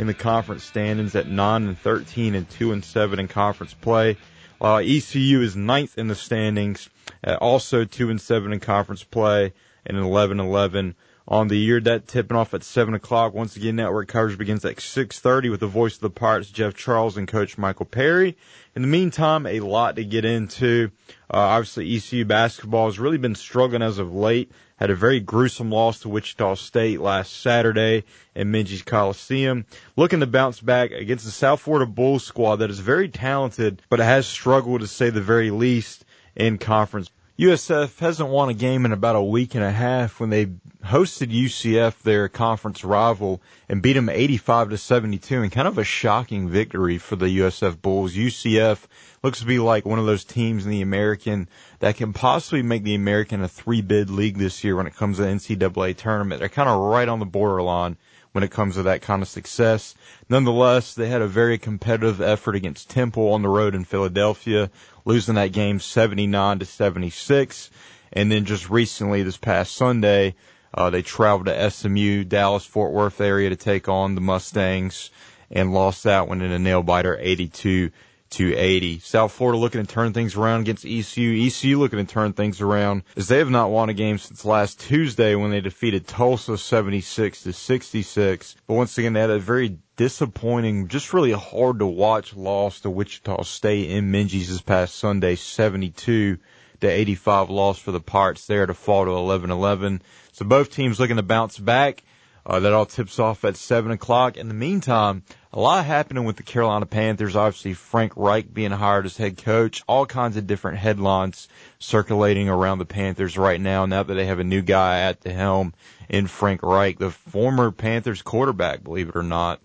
in 0.00 0.06
the 0.06 0.14
conference 0.14 0.64
standings 0.64 1.14
at 1.14 1.28
9 1.28 1.68
and 1.68 1.78
13 1.78 2.34
and 2.34 2.48
2 2.48 2.72
and 2.72 2.82
7 2.82 3.18
in 3.18 3.28
conference 3.28 3.74
play. 3.74 4.16
While 4.56 4.78
ECU 4.78 5.42
is 5.42 5.56
ninth 5.56 5.98
in 5.98 6.08
the 6.08 6.14
standings, 6.14 6.88
at 7.22 7.36
also 7.36 7.84
2 7.84 8.08
and 8.08 8.18
7 8.18 8.50
in 8.50 8.60
conference 8.60 9.04
play 9.04 9.52
and 9.84 9.98
11 9.98 10.40
11 10.40 10.94
on 11.28 11.48
the 11.48 11.58
year. 11.58 11.80
That 11.80 12.08
tipping 12.08 12.34
off 12.34 12.54
at 12.54 12.64
7 12.64 12.94
o'clock. 12.94 13.34
Once 13.34 13.56
again, 13.56 13.76
network 13.76 14.08
coverage 14.08 14.38
begins 14.38 14.64
at 14.64 14.76
6.30 14.76 15.50
with 15.50 15.60
the 15.60 15.66
voice 15.66 15.96
of 15.96 16.00
the 16.00 16.08
Pirates, 16.08 16.50
Jeff 16.50 16.72
Charles, 16.72 17.18
and 17.18 17.28
Coach 17.28 17.58
Michael 17.58 17.84
Perry. 17.84 18.38
In 18.74 18.80
the 18.80 18.88
meantime, 18.88 19.46
a 19.46 19.60
lot 19.60 19.96
to 19.96 20.04
get 20.04 20.24
into. 20.24 20.92
Uh, 21.32 21.36
obviously, 21.36 21.94
ECU 21.94 22.24
basketball 22.24 22.86
has 22.86 22.98
really 22.98 23.18
been 23.18 23.34
struggling 23.34 23.82
as 23.82 23.98
of 23.98 24.14
late. 24.14 24.50
Had 24.80 24.88
a 24.88 24.94
very 24.94 25.20
gruesome 25.20 25.70
loss 25.70 26.00
to 26.00 26.08
Wichita 26.08 26.54
State 26.54 27.02
last 27.02 27.42
Saturday 27.42 28.02
in 28.34 28.50
Minges 28.50 28.82
Coliseum. 28.82 29.66
Looking 29.94 30.20
to 30.20 30.26
bounce 30.26 30.62
back 30.62 30.90
against 30.90 31.26
the 31.26 31.30
South 31.30 31.60
Florida 31.60 31.84
Bulls 31.84 32.24
squad 32.24 32.56
that 32.56 32.70
is 32.70 32.78
very 32.78 33.10
talented, 33.10 33.82
but 33.90 33.98
has 33.98 34.26
struggled 34.26 34.80
to 34.80 34.86
say 34.86 35.10
the 35.10 35.20
very 35.20 35.50
least 35.50 36.06
in 36.34 36.56
conference. 36.56 37.10
USF 37.38 37.98
hasn't 37.98 38.30
won 38.30 38.48
a 38.48 38.54
game 38.54 38.86
in 38.86 38.92
about 38.92 39.16
a 39.16 39.22
week 39.22 39.54
and 39.54 39.64
a 39.64 39.70
half 39.70 40.18
when 40.18 40.30
they 40.30 40.46
hosted 40.84 41.30
UCF, 41.30 42.00
their 42.00 42.30
conference 42.30 42.82
rival, 42.82 43.42
and 43.68 43.82
beat 43.82 43.94
them 43.94 44.08
85 44.08 44.70
to 44.70 44.78
72 44.78 45.42
and 45.42 45.52
kind 45.52 45.68
of 45.68 45.76
a 45.76 45.84
shocking 45.84 46.48
victory 46.48 46.96
for 46.96 47.16
the 47.16 47.38
USF 47.40 47.82
Bulls. 47.82 48.14
UCF 48.14 48.86
looks 49.22 49.40
to 49.40 49.46
be 49.46 49.58
like 49.58 49.84
one 49.84 49.98
of 49.98 50.06
those 50.06 50.24
teams 50.24 50.64
in 50.64 50.70
the 50.70 50.82
American 50.82 51.48
that 51.80 51.96
can 51.96 52.12
possibly 52.12 52.62
make 52.62 52.82
the 52.82 52.94
American 52.94 53.42
a 53.42 53.48
three 53.48 53.82
bid 53.82 54.10
league 54.10 54.38
this 54.38 54.64
year 54.64 54.76
when 54.76 54.86
it 54.86 54.96
comes 54.96 55.16
to 55.16 55.22
the 55.22 55.28
NCAA 55.28 55.96
tournament. 55.96 56.40
They're 56.40 56.48
kind 56.48 56.68
of 56.68 56.80
right 56.80 57.08
on 57.08 57.18
the 57.18 57.26
borderline 57.26 57.96
when 58.32 58.44
it 58.44 58.50
comes 58.50 58.76
to 58.76 58.84
that 58.84 59.02
kind 59.02 59.22
of 59.22 59.28
success. 59.28 59.94
Nonetheless, 60.28 60.94
they 60.94 61.08
had 61.08 61.22
a 61.22 61.26
very 61.26 61.58
competitive 61.58 62.20
effort 62.20 62.54
against 62.54 62.88
Temple 62.88 63.32
on 63.32 63.42
the 63.42 63.48
road 63.48 63.74
in 63.74 63.84
Philadelphia, 63.84 64.70
losing 65.04 65.34
that 65.34 65.52
game 65.52 65.80
79 65.80 66.60
to 66.60 66.64
76. 66.64 67.70
And 68.12 68.30
then 68.30 68.44
just 68.44 68.70
recently, 68.70 69.22
this 69.22 69.36
past 69.36 69.74
Sunday, 69.74 70.34
uh, 70.72 70.90
they 70.90 71.02
traveled 71.02 71.46
to 71.46 71.70
SMU, 71.70 72.24
Dallas, 72.24 72.64
Fort 72.64 72.92
Worth 72.92 73.20
area 73.20 73.50
to 73.50 73.56
take 73.56 73.88
on 73.88 74.14
the 74.14 74.20
Mustangs 74.20 75.10
and 75.50 75.74
lost 75.74 76.04
that 76.04 76.28
one 76.28 76.42
in 76.42 76.52
a 76.52 76.58
nail 76.58 76.82
biter 76.82 77.18
82 77.20 77.90
to 78.30 78.54
80. 78.54 79.00
South 79.00 79.32
Florida 79.32 79.58
looking 79.58 79.84
to 79.84 79.92
turn 79.92 80.12
things 80.12 80.36
around 80.36 80.60
against 80.60 80.84
ECU. 80.84 81.46
ECU 81.46 81.78
looking 81.78 81.98
to 81.98 82.04
turn 82.04 82.32
things 82.32 82.60
around 82.60 83.02
as 83.16 83.28
they 83.28 83.38
have 83.38 83.50
not 83.50 83.70
won 83.70 83.88
a 83.88 83.94
game 83.94 84.18
since 84.18 84.44
last 84.44 84.80
Tuesday 84.80 85.34
when 85.34 85.50
they 85.50 85.60
defeated 85.60 86.06
Tulsa 86.06 86.56
76 86.56 87.42
to 87.42 87.52
66. 87.52 88.56
But 88.66 88.74
once 88.74 88.96
again, 88.98 89.12
they 89.12 89.20
had 89.20 89.30
a 89.30 89.38
very 89.38 89.78
disappointing, 89.96 90.88
just 90.88 91.12
really 91.12 91.32
hard 91.32 91.80
to 91.80 91.86
watch 91.86 92.34
loss 92.34 92.80
to 92.80 92.90
Wichita 92.90 93.42
State 93.42 93.90
in 93.90 94.10
Minges 94.10 94.48
this 94.48 94.62
past 94.62 94.94
Sunday, 94.96 95.34
72 95.34 96.38
to 96.80 96.88
85 96.88 97.50
loss 97.50 97.78
for 97.78 97.92
the 97.92 98.00
Pirates 98.00 98.46
there 98.46 98.66
to 98.66 98.74
fall 98.74 99.04
to 99.04 99.10
11-11. 99.10 100.00
So 100.32 100.44
both 100.44 100.70
teams 100.70 100.98
looking 100.98 101.16
to 101.16 101.22
bounce 101.22 101.58
back. 101.58 102.02
Uh, 102.46 102.60
that 102.60 102.72
all 102.72 102.86
tips 102.86 103.18
off 103.18 103.44
at 103.44 103.56
7 103.56 103.90
o'clock. 103.90 104.36
In 104.36 104.48
the 104.48 104.54
meantime, 104.54 105.22
a 105.52 105.60
lot 105.60 105.84
happening 105.84 106.24
with 106.24 106.36
the 106.36 106.42
Carolina 106.42 106.86
Panthers. 106.86 107.36
Obviously, 107.36 107.74
Frank 107.74 108.12
Reich 108.16 108.52
being 108.52 108.70
hired 108.70 109.04
as 109.04 109.16
head 109.16 109.36
coach. 109.36 109.82
All 109.86 110.06
kinds 110.06 110.36
of 110.36 110.46
different 110.46 110.78
headlines 110.78 111.48
circulating 111.78 112.48
around 112.48 112.78
the 112.78 112.86
Panthers 112.86 113.36
right 113.36 113.60
now. 113.60 113.84
Now 113.84 114.02
that 114.02 114.14
they 114.14 114.26
have 114.26 114.38
a 114.38 114.44
new 114.44 114.62
guy 114.62 115.00
at 115.00 115.20
the 115.20 115.32
helm 115.32 115.74
in 116.08 116.26
Frank 116.26 116.62
Reich, 116.62 116.98
the 116.98 117.10
former 117.10 117.70
Panthers 117.70 118.22
quarterback, 118.22 118.82
believe 118.82 119.08
it 119.08 119.16
or 119.16 119.22
not. 119.22 119.60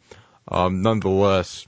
Um, 0.48 0.82
nonetheless, 0.82 1.66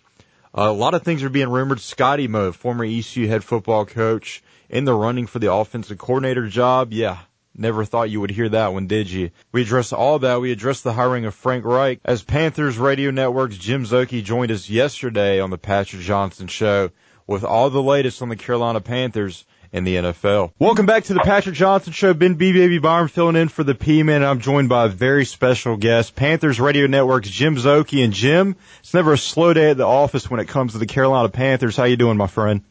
a 0.54 0.72
lot 0.72 0.94
of 0.94 1.04
things 1.04 1.24
are 1.24 1.30
being 1.30 1.50
rumored. 1.50 1.80
Scotty 1.80 2.28
Moe, 2.28 2.52
former 2.52 2.84
ECU 2.84 3.28
head 3.28 3.44
football 3.44 3.86
coach, 3.86 4.44
in 4.70 4.86
the 4.86 4.94
running 4.94 5.28
for 5.28 5.40
the 5.40 5.52
offensive 5.52 5.98
coordinator 5.98 6.48
job. 6.48 6.92
Yeah, 6.92 7.20
Never 7.60 7.86
thought 7.86 8.12
you 8.12 8.22
would 8.22 8.30
hear 8.30 8.50
that 8.50 8.74
one, 8.74 8.86
did 8.86 9.10
you? 9.10 9.32
We 9.52 9.64
addressed 9.64 9.92
all 9.92 10.20
that. 10.20 10.40
We 10.40 10.52
addressed 10.52 10.84
the 10.84 10.94
hiring 10.94 11.26
of 11.26 11.34
Frank 11.34 11.66
Reich. 11.66 12.00
As 12.06 12.22
Panthers 12.22 12.78
Radio 12.78 13.10
Network's 13.10 13.58
Jim 13.58 13.84
Szoke 13.84 14.24
joined 14.24 14.52
us 14.52 14.70
yesterday 14.70 15.40
on 15.40 15.50
the 15.50 15.58
Patrick 15.58 16.04
Johnson 16.04 16.46
Show 16.48 16.92
with 17.26 17.44
all 17.44 17.72
the 17.72 17.82
latest 17.82 18.22
on 18.22 18.30
the 18.30 18.36
Carolina 18.36 18.80
Panthers 18.80 19.44
in 19.72 19.84
the 19.86 19.96
NFL. 19.96 20.52
Welcome 20.60 20.86
back 20.86 21.06
to 21.06 21.16
the 21.16 21.20
Patrick 21.22 21.56
Johnson 21.56 21.94
Show. 21.94 22.14
Ben 22.14 22.36
B. 22.36 22.54
Baby 22.54 22.78
Barn 22.78 23.08
filling 23.08 23.36
in 23.36 23.50
for 23.50 23.64
the 23.64 23.74
P-Man. 23.74 24.24
I'm 24.24 24.40
joined 24.40 24.70
by 24.70 24.86
a 24.86 24.90
very 24.90 25.26
special 25.26 25.78
guest, 25.78 26.16
Panthers 26.16 26.60
Radio 26.60 26.86
Network's 26.86 27.30
Jim 27.30 27.56
Szoke. 27.56 28.04
And 28.04 28.14
Jim, 28.14 28.56
it's 28.82 28.94
never 28.94 29.14
a 29.14 29.18
slow 29.18 29.54
day 29.54 29.72
at 29.72 29.78
the 29.78 29.88
office 29.88 30.30
when 30.30 30.40
it 30.40 30.48
comes 30.48 30.74
to 30.74 30.78
the 30.78 30.86
Carolina 30.86 31.30
Panthers. 31.30 31.76
How 31.76 31.86
you 31.86 31.98
doing, 31.98 32.18
my 32.18 32.28
friend? 32.28 32.62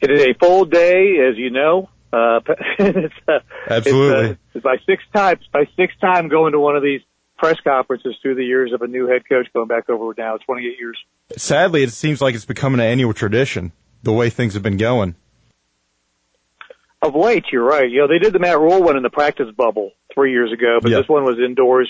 It 0.00 0.10
is 0.12 0.22
a 0.22 0.34
full 0.34 0.64
day, 0.64 1.18
as 1.28 1.36
you 1.36 1.50
know. 1.50 1.90
Uh, 2.12 2.40
it's, 2.78 3.14
uh, 3.26 3.38
Absolutely. 3.68 4.30
It's, 4.30 4.40
uh, 4.40 4.58
it's 4.58 4.64
my 4.64 4.76
sixth 4.86 5.06
time, 5.14 5.38
my 5.52 5.66
sixth 5.76 6.00
time 6.00 6.28
going 6.28 6.52
to 6.52 6.60
one 6.60 6.76
of 6.76 6.82
these 6.82 7.00
press 7.36 7.56
conferences 7.62 8.16
through 8.20 8.34
the 8.34 8.44
years 8.44 8.72
of 8.72 8.82
a 8.82 8.86
new 8.86 9.06
head 9.06 9.22
coach 9.28 9.46
going 9.52 9.68
back 9.68 9.88
over 9.88 10.12
now 10.16 10.36
28 10.36 10.76
years. 10.78 10.98
Sadly, 11.36 11.82
it 11.82 11.90
seems 11.92 12.20
like 12.20 12.34
it's 12.34 12.44
becoming 12.44 12.80
an 12.80 12.86
annual 12.86 13.14
tradition, 13.14 13.72
the 14.02 14.12
way 14.12 14.30
things 14.30 14.54
have 14.54 14.62
been 14.62 14.76
going. 14.76 15.14
Of 17.00 17.14
late, 17.14 17.44
you're 17.52 17.64
right. 17.64 17.88
You 17.88 18.00
know, 18.00 18.08
they 18.08 18.18
did 18.18 18.32
the 18.32 18.40
Matt 18.40 18.58
Rhule 18.58 18.82
one 18.82 18.96
in 18.96 19.04
the 19.04 19.10
practice 19.10 19.46
bubble 19.56 19.92
three 20.12 20.32
years 20.32 20.52
ago, 20.52 20.78
but 20.82 20.90
Yeah. 20.90 20.98
this 20.98 21.08
one 21.08 21.22
was 21.24 21.38
indoors 21.38 21.88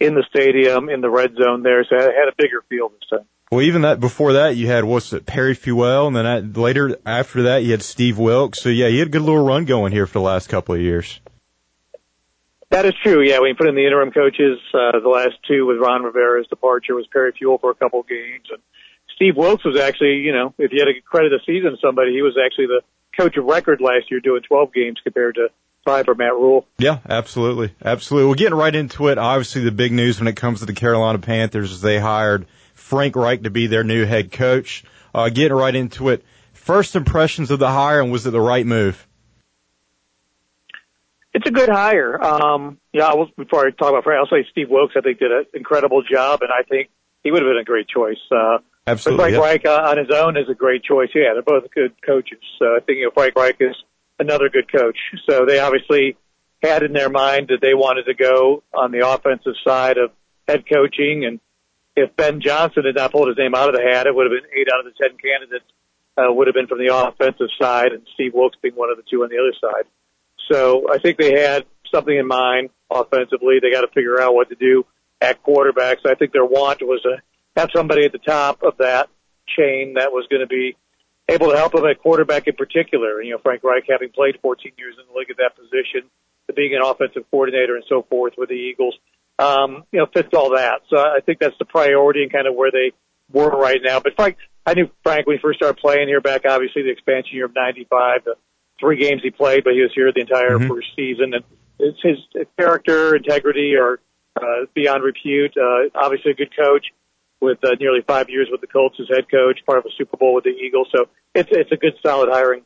in 0.00 0.14
the 0.14 0.24
stadium, 0.28 0.88
in 0.88 1.00
the 1.00 1.10
red 1.10 1.34
zone 1.36 1.62
there, 1.62 1.84
so 1.84 1.94
it 1.96 2.14
had 2.14 2.28
a 2.28 2.34
bigger 2.36 2.62
field 2.68 2.92
this 2.94 3.08
time. 3.08 3.26
Well, 3.50 3.62
even 3.62 3.82
that 3.82 3.98
before 3.98 4.34
that, 4.34 4.56
you 4.56 4.66
had 4.66 4.84
what's 4.84 5.12
it, 5.12 5.24
Perry 5.24 5.54
Fewell, 5.54 6.06
and 6.06 6.14
then 6.14 6.26
at, 6.26 6.56
later 6.56 6.98
after 7.06 7.44
that, 7.44 7.62
you 7.64 7.70
had 7.70 7.82
Steve 7.82 8.18
Wilks. 8.18 8.60
So 8.60 8.68
yeah, 8.68 8.88
you 8.88 8.98
had 8.98 9.08
a 9.08 9.10
good 9.10 9.22
little 9.22 9.44
run 9.44 9.64
going 9.64 9.92
here 9.92 10.06
for 10.06 10.14
the 10.14 10.24
last 10.24 10.48
couple 10.48 10.74
of 10.74 10.80
years. 10.80 11.20
That 12.70 12.84
is 12.84 12.92
true. 13.02 13.22
Yeah, 13.22 13.40
you 13.40 13.54
put 13.54 13.68
in 13.68 13.74
the 13.74 13.86
interim 13.86 14.10
coaches, 14.10 14.58
uh, 14.74 15.00
the 15.00 15.08
last 15.08 15.36
two 15.46 15.66
with 15.66 15.78
Ron 15.78 16.02
Rivera's 16.02 16.46
departure 16.48 16.94
was 16.94 17.06
Perry 17.06 17.32
Fewell 17.38 17.56
for 17.56 17.70
a 17.70 17.74
couple 17.74 18.00
of 18.00 18.08
games, 18.08 18.44
and 18.50 18.60
Steve 19.16 19.36
Wilks 19.36 19.64
was 19.64 19.80
actually, 19.80 20.16
you 20.16 20.32
know, 20.32 20.52
if 20.58 20.70
you 20.70 20.80
had 20.80 20.92
to 20.92 21.00
credit 21.00 21.32
a 21.32 21.38
season 21.46 21.70
to 21.70 21.76
somebody, 21.82 22.12
he 22.12 22.20
was 22.20 22.36
actually 22.36 22.66
the 22.66 22.82
coach 23.18 23.38
of 23.38 23.46
record 23.46 23.80
last 23.80 24.10
year, 24.10 24.20
doing 24.20 24.42
12 24.42 24.72
games 24.74 24.98
compared 25.02 25.36
to 25.36 25.48
five 25.84 26.04
for 26.04 26.14
Matt 26.14 26.34
Rhule. 26.34 26.66
Yeah, 26.76 26.98
absolutely, 27.08 27.74
absolutely. 27.82 28.28
We're 28.28 28.36
getting 28.36 28.58
right 28.58 28.74
into 28.74 29.08
it. 29.08 29.16
Obviously, 29.16 29.62
the 29.64 29.72
big 29.72 29.92
news 29.92 30.20
when 30.20 30.28
it 30.28 30.36
comes 30.36 30.60
to 30.60 30.66
the 30.66 30.74
Carolina 30.74 31.18
Panthers 31.18 31.72
is 31.72 31.80
they 31.80 31.98
hired 31.98 32.46
Frank 32.88 33.16
Reich 33.16 33.42
to 33.42 33.50
be 33.50 33.66
their 33.66 33.84
new 33.84 34.06
head 34.06 34.32
coach. 34.32 34.82
Uh, 35.14 35.28
getting 35.28 35.56
right 35.56 35.74
into 35.74 36.08
it. 36.08 36.24
First 36.54 36.96
impressions 36.96 37.50
of 37.50 37.58
the 37.58 37.68
hire, 37.68 38.00
and 38.00 38.10
was 38.10 38.26
it 38.26 38.30
the 38.30 38.40
right 38.40 38.64
move? 38.64 39.06
It's 41.34 41.46
a 41.46 41.50
good 41.50 41.68
hire. 41.68 42.22
Um, 42.22 42.78
yeah, 42.92 43.06
I 43.06 43.14
will, 43.14 43.28
before 43.36 43.66
I 43.66 43.70
talk 43.70 43.90
about 43.90 44.04
Frank, 44.04 44.20
I'll 44.20 44.38
say 44.38 44.46
Steve 44.50 44.68
Wilks, 44.70 44.94
I 44.96 45.02
think 45.02 45.18
did 45.18 45.30
an 45.30 45.44
incredible 45.52 46.02
job, 46.02 46.40
and 46.40 46.50
I 46.50 46.62
think 46.62 46.88
he 47.22 47.30
would 47.30 47.42
have 47.42 47.50
been 47.50 47.60
a 47.60 47.64
great 47.64 47.88
choice. 47.88 48.18
Uh, 48.30 48.58
Absolutely, 48.86 49.32
But 49.32 49.38
Frank 49.38 49.62
yeah. 49.64 49.70
Reich 49.70 49.84
uh, 49.84 49.90
on 49.90 49.98
his 49.98 50.10
own 50.10 50.36
is 50.38 50.48
a 50.50 50.54
great 50.54 50.82
choice. 50.82 51.10
Yeah, 51.14 51.34
they're 51.34 51.42
both 51.42 51.70
good 51.74 51.92
coaches. 52.04 52.40
So 52.58 52.76
I 52.76 52.80
think 52.80 52.98
you 52.98 53.04
know, 53.04 53.10
Frank 53.12 53.36
Reich 53.36 53.56
is 53.60 53.76
another 54.18 54.48
good 54.48 54.70
coach. 54.72 54.96
So 55.28 55.44
they 55.44 55.58
obviously 55.58 56.16
had 56.62 56.82
in 56.82 56.92
their 56.94 57.10
mind 57.10 57.48
that 57.48 57.60
they 57.60 57.74
wanted 57.74 58.04
to 58.04 58.14
go 58.14 58.62
on 58.72 58.92
the 58.92 59.06
offensive 59.06 59.54
side 59.62 59.98
of 59.98 60.10
head 60.48 60.64
coaching 60.66 61.24
and 61.26 61.38
if 61.98 62.14
Ben 62.16 62.40
Johnson 62.40 62.84
had 62.84 62.94
not 62.94 63.12
pulled 63.12 63.28
his 63.28 63.36
name 63.36 63.54
out 63.54 63.68
of 63.68 63.74
the 63.74 63.82
hat, 63.82 64.06
it 64.06 64.14
would 64.14 64.30
have 64.30 64.32
been 64.32 64.50
eight 64.54 64.68
out 64.72 64.80
of 64.80 64.86
the 64.86 64.96
ten 64.96 65.16
candidates 65.18 65.64
uh, 66.18 66.32
would 66.32 66.46
have 66.46 66.54
been 66.54 66.66
from 66.66 66.78
the 66.78 66.94
offensive 66.94 67.48
side, 67.60 67.92
and 67.92 68.02
Steve 68.14 68.34
Wilks 68.34 68.56
being 68.60 68.74
one 68.74 68.90
of 68.90 68.96
the 68.96 69.04
two 69.08 69.22
on 69.22 69.30
the 69.30 69.38
other 69.38 69.54
side. 69.60 69.86
So 70.50 70.90
I 70.90 70.98
think 70.98 71.18
they 71.18 71.40
had 71.40 71.64
something 71.92 72.16
in 72.16 72.26
mind 72.26 72.70
offensively. 72.90 73.58
They 73.62 73.70
got 73.70 73.82
to 73.82 73.92
figure 73.94 74.20
out 74.20 74.34
what 74.34 74.48
to 74.48 74.54
do 74.54 74.84
at 75.20 75.42
quarterback. 75.42 75.98
So 76.02 76.10
I 76.10 76.14
think 76.14 76.32
their 76.32 76.44
want 76.44 76.82
was 76.82 77.02
to 77.02 77.18
have 77.56 77.70
somebody 77.74 78.04
at 78.04 78.12
the 78.12 78.18
top 78.18 78.62
of 78.62 78.78
that 78.78 79.08
chain 79.46 79.94
that 79.94 80.12
was 80.12 80.26
going 80.30 80.40
to 80.40 80.46
be 80.46 80.76
able 81.28 81.50
to 81.50 81.56
help 81.56 81.72
them 81.72 81.84
at 81.84 82.00
quarterback 82.00 82.46
in 82.46 82.56
particular. 82.56 83.22
You 83.22 83.32
know, 83.32 83.38
Frank 83.38 83.62
Reich 83.62 83.84
having 83.88 84.10
played 84.10 84.38
14 84.42 84.72
years 84.78 84.96
in 84.98 85.06
the 85.06 85.18
league 85.18 85.30
at 85.30 85.36
that 85.36 85.56
position, 85.56 86.08
to 86.46 86.54
being 86.54 86.74
an 86.74 86.82
offensive 86.82 87.24
coordinator 87.30 87.76
and 87.76 87.84
so 87.88 88.02
forth 88.08 88.32
with 88.38 88.48
the 88.48 88.54
Eagles, 88.54 88.98
um, 89.38 89.84
you 89.92 90.00
know, 90.00 90.06
fits 90.12 90.28
all 90.34 90.50
that. 90.50 90.82
So 90.90 90.98
I 90.98 91.20
think 91.24 91.38
that's 91.38 91.56
the 91.58 91.64
priority 91.64 92.22
and 92.22 92.32
kind 92.32 92.46
of 92.46 92.54
where 92.54 92.70
they 92.70 92.92
were 93.32 93.50
right 93.50 93.80
now. 93.82 94.00
But 94.00 94.14
Frank, 94.16 94.36
I 94.66 94.74
knew 94.74 94.90
Frank 95.02 95.26
when 95.26 95.36
he 95.36 95.40
first 95.40 95.58
started 95.58 95.80
playing 95.80 96.08
here 96.08 96.20
back, 96.20 96.42
obviously 96.48 96.82
the 96.82 96.90
expansion 96.90 97.36
year 97.36 97.46
of 97.46 97.54
95, 97.54 98.24
the 98.24 98.34
three 98.80 98.98
games 98.98 99.22
he 99.22 99.30
played, 99.30 99.64
but 99.64 99.74
he 99.74 99.80
was 99.80 99.90
here 99.94 100.12
the 100.12 100.20
entire 100.20 100.58
mm-hmm. 100.58 100.68
first 100.68 100.88
season 100.96 101.34
and 101.34 101.44
it's 101.80 101.98
his 102.02 102.46
character, 102.58 103.14
integrity 103.14 103.74
are, 103.76 104.00
uh, 104.36 104.66
beyond 104.74 105.02
repute. 105.02 105.56
Uh, 105.56 105.88
obviously 105.94 106.32
a 106.32 106.34
good 106.34 106.54
coach 106.56 106.86
with 107.40 107.58
uh, 107.64 107.70
nearly 107.80 108.00
five 108.06 108.28
years 108.28 108.48
with 108.50 108.60
the 108.60 108.66
Colts 108.66 108.96
as 109.00 109.06
head 109.08 109.30
coach, 109.30 109.60
part 109.64 109.78
of 109.78 109.86
a 109.86 109.90
Super 109.96 110.16
Bowl 110.16 110.34
with 110.34 110.44
the 110.44 110.50
Eagles. 110.50 110.88
So 110.94 111.06
it's 111.34 111.48
it's 111.52 111.70
a 111.72 111.76
good 111.76 111.94
solid 112.04 112.28
hiring. 112.30 112.62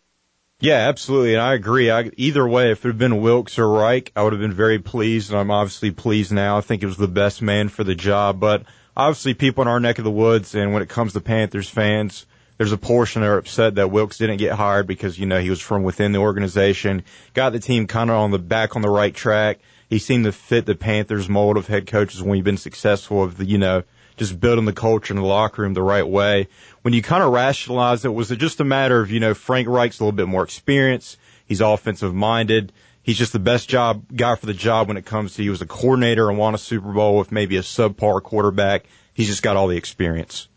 Yeah, 0.62 0.88
absolutely, 0.88 1.32
and 1.34 1.42
I 1.42 1.54
agree. 1.54 1.90
I, 1.90 2.12
either 2.16 2.46
way, 2.46 2.70
if 2.70 2.84
it 2.84 2.88
had 2.90 2.96
been 2.96 3.20
Wilks 3.20 3.58
or 3.58 3.68
Reich, 3.68 4.12
I 4.14 4.22
would 4.22 4.32
have 4.32 4.40
been 4.40 4.52
very 4.52 4.78
pleased, 4.78 5.32
and 5.32 5.40
I'm 5.40 5.50
obviously 5.50 5.90
pleased 5.90 6.30
now. 6.30 6.56
I 6.56 6.60
think 6.60 6.84
it 6.84 6.86
was 6.86 6.96
the 6.96 7.08
best 7.08 7.42
man 7.42 7.68
for 7.68 7.82
the 7.82 7.96
job, 7.96 8.38
but 8.38 8.62
obviously 8.96 9.34
people 9.34 9.62
in 9.62 9.68
our 9.68 9.80
neck 9.80 9.98
of 9.98 10.04
the 10.04 10.10
woods, 10.12 10.54
and 10.54 10.72
when 10.72 10.80
it 10.80 10.88
comes 10.88 11.14
to 11.14 11.20
Panthers 11.20 11.68
fans, 11.68 12.26
there's 12.58 12.70
a 12.70 12.78
portion 12.78 13.22
that 13.22 13.28
are 13.28 13.38
upset 13.38 13.74
that 13.74 13.90
Wilks 13.90 14.18
didn't 14.18 14.36
get 14.36 14.52
hired 14.52 14.86
because, 14.86 15.18
you 15.18 15.26
know, 15.26 15.40
he 15.40 15.50
was 15.50 15.60
from 15.60 15.82
within 15.82 16.12
the 16.12 16.20
organization, 16.20 17.02
got 17.34 17.50
the 17.50 17.58
team 17.58 17.88
kind 17.88 18.08
of 18.08 18.14
on 18.14 18.30
the 18.30 18.38
back 18.38 18.76
on 18.76 18.82
the 18.82 18.88
right 18.88 19.12
track. 19.12 19.58
He 19.90 19.98
seemed 19.98 20.26
to 20.26 20.32
fit 20.32 20.64
the 20.64 20.76
Panthers 20.76 21.28
mold 21.28 21.56
of 21.56 21.66
head 21.66 21.88
coaches 21.88 22.22
when 22.22 22.36
you've 22.36 22.44
been 22.44 22.56
successful 22.56 23.24
of 23.24 23.36
the, 23.36 23.46
you 23.46 23.58
know, 23.58 23.82
just 24.16 24.38
building 24.38 24.64
the 24.64 24.72
culture 24.72 25.12
in 25.12 25.20
the 25.20 25.26
locker 25.26 25.62
room 25.62 25.74
the 25.74 25.82
right 25.82 26.06
way. 26.06 26.48
When 26.82 26.94
you 26.94 27.02
kind 27.02 27.22
of 27.22 27.32
rationalize 27.32 28.04
it, 28.04 28.12
was 28.12 28.30
it 28.30 28.36
just 28.36 28.60
a 28.60 28.64
matter 28.64 29.00
of, 29.00 29.10
you 29.10 29.20
know, 29.20 29.34
Frank 29.34 29.68
Reich's 29.68 30.00
a 30.00 30.04
little 30.04 30.16
bit 30.16 30.28
more 30.28 30.44
experience. 30.44 31.16
He's 31.46 31.60
offensive 31.60 32.14
minded. 32.14 32.72
He's 33.02 33.18
just 33.18 33.32
the 33.32 33.40
best 33.40 33.68
job 33.68 34.04
guy 34.14 34.36
for 34.36 34.46
the 34.46 34.54
job 34.54 34.88
when 34.88 34.96
it 34.96 35.04
comes 35.04 35.34
to 35.34 35.42
he 35.42 35.50
was 35.50 35.60
a 35.60 35.66
coordinator 35.66 36.28
and 36.28 36.38
won 36.38 36.54
a 36.54 36.58
Super 36.58 36.92
Bowl 36.92 37.18
with 37.18 37.32
maybe 37.32 37.56
a 37.56 37.62
subpar 37.62 38.22
quarterback. 38.22 38.84
He's 39.12 39.26
just 39.26 39.42
got 39.42 39.56
all 39.56 39.66
the 39.66 39.76
experience. 39.76 40.48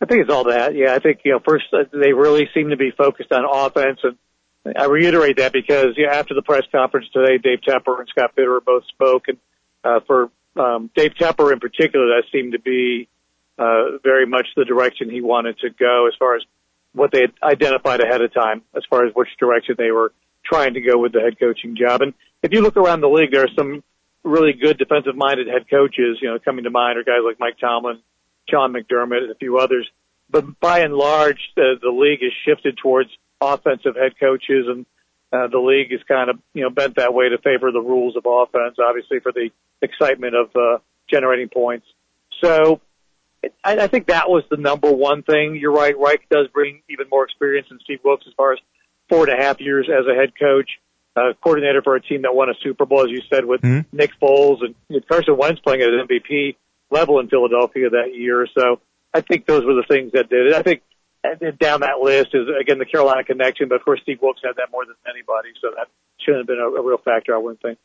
I 0.00 0.06
think 0.06 0.22
it's 0.22 0.30
all 0.30 0.44
that. 0.44 0.74
Yeah, 0.74 0.94
I 0.94 0.98
think 0.98 1.20
you 1.24 1.32
know 1.32 1.40
first 1.40 1.64
uh, 1.72 1.84
they 1.92 2.12
really 2.12 2.48
seem 2.54 2.70
to 2.70 2.76
be 2.76 2.90
focused 2.90 3.32
on 3.32 3.44
offense, 3.44 4.00
and 4.02 4.76
I 4.76 4.86
reiterate 4.86 5.36
that 5.36 5.52
because 5.52 5.94
yeah, 5.96 6.12
after 6.14 6.34
the 6.34 6.42
press 6.42 6.62
conference 6.72 7.06
today, 7.12 7.36
Dave 7.38 7.60
Tepper 7.60 7.98
and 7.98 8.08
Scott 8.08 8.34
Fitterer 8.36 8.64
both 8.64 8.84
spoke, 8.86 9.28
and 9.28 9.38
uh, 9.84 10.00
for 10.06 10.30
um, 10.56 10.90
Dave 10.94 11.12
Tepper 11.14 11.52
in 11.52 11.60
particular, 11.60 12.06
that 12.06 12.24
seemed 12.32 12.52
to 12.52 12.60
be 12.60 13.08
uh, 13.58 13.98
very 14.02 14.26
much 14.26 14.46
the 14.56 14.64
direction 14.64 15.10
he 15.10 15.20
wanted 15.20 15.58
to 15.58 15.70
go 15.70 16.06
as 16.08 16.14
far 16.18 16.36
as 16.36 16.42
what 16.92 17.12
they 17.12 17.20
had 17.20 17.32
identified 17.42 18.00
ahead 18.00 18.20
of 18.20 18.32
time, 18.34 18.62
as 18.74 18.82
far 18.90 19.06
as 19.06 19.14
which 19.14 19.28
direction 19.38 19.76
they 19.78 19.90
were 19.90 20.12
trying 20.44 20.74
to 20.74 20.80
go 20.80 20.98
with 20.98 21.12
the 21.12 21.20
head 21.20 21.38
coaching 21.38 21.76
job. 21.76 22.02
And 22.02 22.14
if 22.42 22.52
you 22.52 22.62
look 22.62 22.76
around 22.76 23.00
the 23.00 23.08
league, 23.08 23.30
there 23.30 23.44
are 23.44 23.54
some 23.56 23.84
really 24.24 24.52
good 24.52 24.78
defensive-minded 24.78 25.46
head 25.46 25.68
coaches. 25.70 26.18
You 26.20 26.30
know, 26.30 26.38
coming 26.38 26.64
to 26.64 26.70
mind 26.70 26.98
are 26.98 27.04
guys 27.04 27.22
like 27.24 27.38
Mike 27.38 27.58
Tomlin, 27.60 28.00
Sean 28.48 28.72
McDermott, 28.72 29.22
and 29.22 29.30
a 29.30 29.36
few 29.36 29.58
others. 29.58 29.88
But 30.28 30.58
by 30.60 30.80
and 30.80 30.94
large, 30.94 31.40
the, 31.56 31.74
the 31.80 31.90
league 31.90 32.20
has 32.22 32.32
shifted 32.44 32.78
towards 32.78 33.10
offensive 33.40 33.96
head 33.96 34.18
coaches, 34.18 34.66
and 34.68 34.86
uh, 35.32 35.46
the 35.46 35.58
league 35.58 35.92
is 35.92 36.00
kind 36.08 36.30
of 36.30 36.38
you 36.54 36.62
know 36.62 36.70
bent 36.70 36.96
that 36.96 37.14
way 37.14 37.28
to 37.28 37.38
favor 37.38 37.70
the 37.72 37.80
rules 37.80 38.16
of 38.16 38.24
offense, 38.26 38.76
obviously 38.84 39.20
for 39.20 39.32
the 39.32 39.50
excitement 39.82 40.34
of 40.34 40.50
uh, 40.56 40.78
generating 41.08 41.48
points. 41.48 41.86
So 42.42 42.80
I, 43.64 43.78
I 43.78 43.86
think 43.86 44.08
that 44.08 44.28
was 44.28 44.44
the 44.50 44.56
number 44.56 44.90
one 44.90 45.22
thing. 45.22 45.56
You're 45.56 45.72
right. 45.72 45.96
Reich 45.98 46.28
does 46.30 46.48
bring 46.52 46.82
even 46.88 47.06
more 47.10 47.24
experience 47.24 47.68
than 47.68 47.78
Steve 47.84 48.00
Wilks 48.04 48.24
as 48.26 48.34
far 48.34 48.52
as 48.52 48.58
four 49.08 49.28
and 49.28 49.38
a 49.38 49.42
half 49.42 49.60
years 49.60 49.88
as 49.88 50.06
a 50.06 50.14
head 50.14 50.32
coach, 50.38 50.70
uh, 51.16 51.32
coordinator 51.42 51.82
for 51.82 51.96
a 51.96 52.02
team 52.02 52.22
that 52.22 52.34
won 52.34 52.48
a 52.48 52.54
Super 52.62 52.86
Bowl, 52.86 53.02
as 53.02 53.10
you 53.10 53.22
said, 53.32 53.44
with 53.44 53.60
mm-hmm. 53.60 53.96
Nick 53.96 54.12
Foles 54.20 54.58
and 54.62 54.74
Carson 55.08 55.36
Wentz 55.36 55.60
playing 55.60 55.82
at 55.82 55.88
an 55.88 56.06
MVP 56.06 56.56
level 56.90 57.18
in 57.20 57.28
Philadelphia 57.28 57.90
that 57.90 58.14
year. 58.14 58.46
So 58.56 58.80
I 59.12 59.20
think 59.20 59.46
those 59.46 59.64
were 59.64 59.74
the 59.74 59.86
things 59.88 60.12
that 60.12 60.28
did 60.28 60.48
it. 60.48 60.54
I 60.54 60.62
think 60.62 60.82
down 61.58 61.80
that 61.80 61.98
list 62.02 62.30
is 62.34 62.48
again 62.60 62.78
the 62.78 62.86
Carolina 62.86 63.24
connection, 63.24 63.68
but 63.68 63.76
of 63.76 63.84
course 63.84 64.00
Steve 64.02 64.18
Wilks 64.22 64.40
had 64.44 64.56
that 64.56 64.68
more 64.72 64.84
than 64.84 64.96
anybody, 65.08 65.50
so 65.60 65.68
that 65.76 65.88
shouldn't 66.18 66.40
have 66.40 66.46
been 66.46 66.60
a, 66.60 66.68
a 66.68 66.82
real 66.82 66.98
factor, 66.98 67.34
I 67.34 67.38
wouldn't 67.38 67.62
think. 67.62 67.78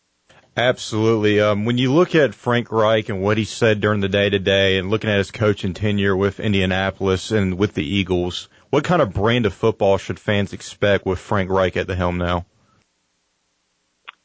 Absolutely. 0.58 1.42
Um, 1.42 1.66
when 1.66 1.78
you 1.78 1.92
look 1.92 2.16
at 2.16 2.34
Frank 2.34 2.72
Reich 2.72 3.10
and 3.10 3.22
what 3.22 3.38
he 3.38 3.44
said 3.44 3.82
during 3.82 4.00
the 4.00 4.08
day 4.08 4.30
to 4.30 4.40
day 4.40 4.78
and 4.78 4.90
looking 4.90 5.10
at 5.10 5.18
his 5.18 5.32
coaching 5.32 5.74
tenure 5.74 6.16
with 6.16 6.40
Indianapolis 6.40 7.32
and 7.32 7.58
with 7.58 7.74
the 7.74 7.84
Eagles, 7.84 8.48
what 8.70 8.86
kind 8.86 9.02
of 9.02 9.14
brand 9.14 9.46
of 9.46 9.54
football 9.54 9.98
should 9.98 10.18
fans 10.18 10.54
expect 10.54 11.06
with 11.06 11.20
Frank 11.20 11.50
Reich 11.50 11.76
at 11.76 11.88
the 11.88 11.96
helm 11.96 12.18
now? 12.18 12.46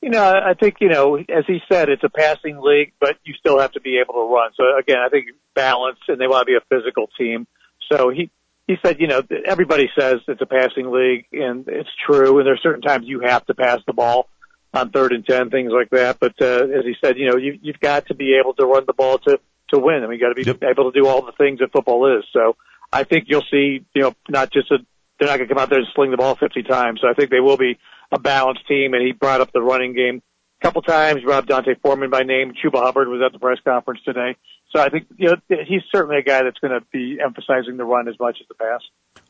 You 0.01 0.11
know, 0.11 0.23
I 0.23 0.55
think, 0.55 0.77
you 0.81 0.89
know, 0.89 1.17
as 1.17 1.45
he 1.47 1.59
said, 1.71 1.89
it's 1.89 2.05
a 2.05 2.09
passing 2.09 2.61
league, 2.61 2.93
but 3.01 3.19
you 3.25 3.35
still 3.35 3.59
have 3.59 3.73
to 3.73 3.81
be 3.81 4.01
able 4.01 4.15
to 4.15 4.33
run. 4.33 4.53
So 4.57 4.65
again, 4.79 4.99
I 5.05 5.09
think 5.09 5.27
balance 5.55 5.99
and 6.07 6.21
they 6.21 6.29
want 6.29 6.43
to 6.43 6.47
be 6.47 6.57
a 6.57 6.75
physical 6.75 7.09
team. 7.19 7.47
So 7.91 8.09
he, 8.09 8.31
he 8.71 8.77
said, 8.87 9.01
you 9.01 9.09
know, 9.09 9.21
everybody 9.47 9.91
says 9.99 10.19
it's 10.29 10.41
a 10.41 10.47
passing 10.47 10.93
league 10.93 11.27
and 11.33 11.67
it's 11.67 11.89
true. 12.07 12.39
And 12.39 12.47
there's 12.47 12.63
certain 12.63 12.83
times 12.83 13.05
you 13.09 13.21
have 13.27 13.45
to 13.47 13.55
pass 13.55 13.81
the 13.85 13.93
ball 13.93 14.29
on 14.73 14.91
third 14.91 15.13
and 15.13 15.27
ten, 15.27 15.51
things 15.51 15.73
like 15.75 15.91
that. 15.91 16.21
But 16.21 16.41
uh, 16.41 16.69
as 16.79 16.85
he 16.85 16.95
said, 17.05 17.19
you 17.19 17.29
know, 17.29 17.37
you, 17.37 17.59
you've 17.61 17.81
got 17.81 18.07
to 18.07 18.15
be 18.15 18.39
able 18.41 18.55
to 18.55 18.65
run 18.65 18.85
the 18.87 18.93
ball 18.93 19.19
to 19.19 19.41
to 19.71 19.81
win. 19.81 20.05
I 20.05 20.07
mean, 20.07 20.21
you 20.21 20.25
got 20.25 20.29
to 20.29 20.35
be 20.37 20.47
yep. 20.47 20.63
able 20.63 20.93
to 20.93 21.01
do 21.01 21.09
all 21.09 21.23
the 21.23 21.33
things 21.33 21.59
that 21.59 21.73
football 21.73 22.17
is. 22.17 22.25
So 22.33 22.57
I 22.93 23.03
think 23.03 23.25
you'll 23.27 23.45
see, 23.51 23.85
you 23.93 24.03
know, 24.03 24.15
not 24.29 24.53
just 24.53 24.71
a 24.71 24.79
they're 25.19 25.29
not 25.29 25.37
going 25.37 25.49
to 25.49 25.55
come 25.55 25.63
out 25.63 25.69
there 25.69 25.81
and 25.81 25.89
sling 25.95 26.13
the 26.13 26.17
ball 26.17 26.37
50 26.37 26.63
times. 26.63 27.01
So 27.03 27.09
I 27.09 27.15
think 27.15 27.31
they 27.31 27.41
will 27.41 27.59
be 27.59 27.79
a 28.13 28.19
balanced 28.19 28.67
team. 28.67 28.95
And 28.95 29.05
he 29.05 29.13
brought 29.13 29.41
up 29.41 29.53
the 29.53 29.61
running 29.61 29.95
game 29.95 30.23
a 30.63 30.65
couple 30.65 30.81
times. 30.81 31.23
Rob 31.27 31.47
D'Onta 31.47 31.75
Foreman 31.83 32.09
by 32.09 32.23
name. 32.23 32.53
Chuba 32.53 32.83
Hubbard 32.83 33.09
was 33.09 33.21
at 33.25 33.33
the 33.33 33.39
press 33.39 33.59
conference 33.63 34.01
today. 34.05 34.37
So 34.73 34.81
I 34.81 34.89
think 34.89 35.07
you 35.17 35.29
know 35.29 35.37
he's 35.49 35.83
certainly 35.93 36.19
a 36.19 36.23
guy 36.23 36.43
that's 36.45 36.59
going 36.59 36.79
to 36.79 36.87
be 36.93 37.19
emphasizing 37.21 37.77
the 37.77 37.85
run 37.85 38.09
as 38.09 38.19
much 38.21 38.39
as 38.41 38.47
the 38.49 38.55
pass. 38.55 38.81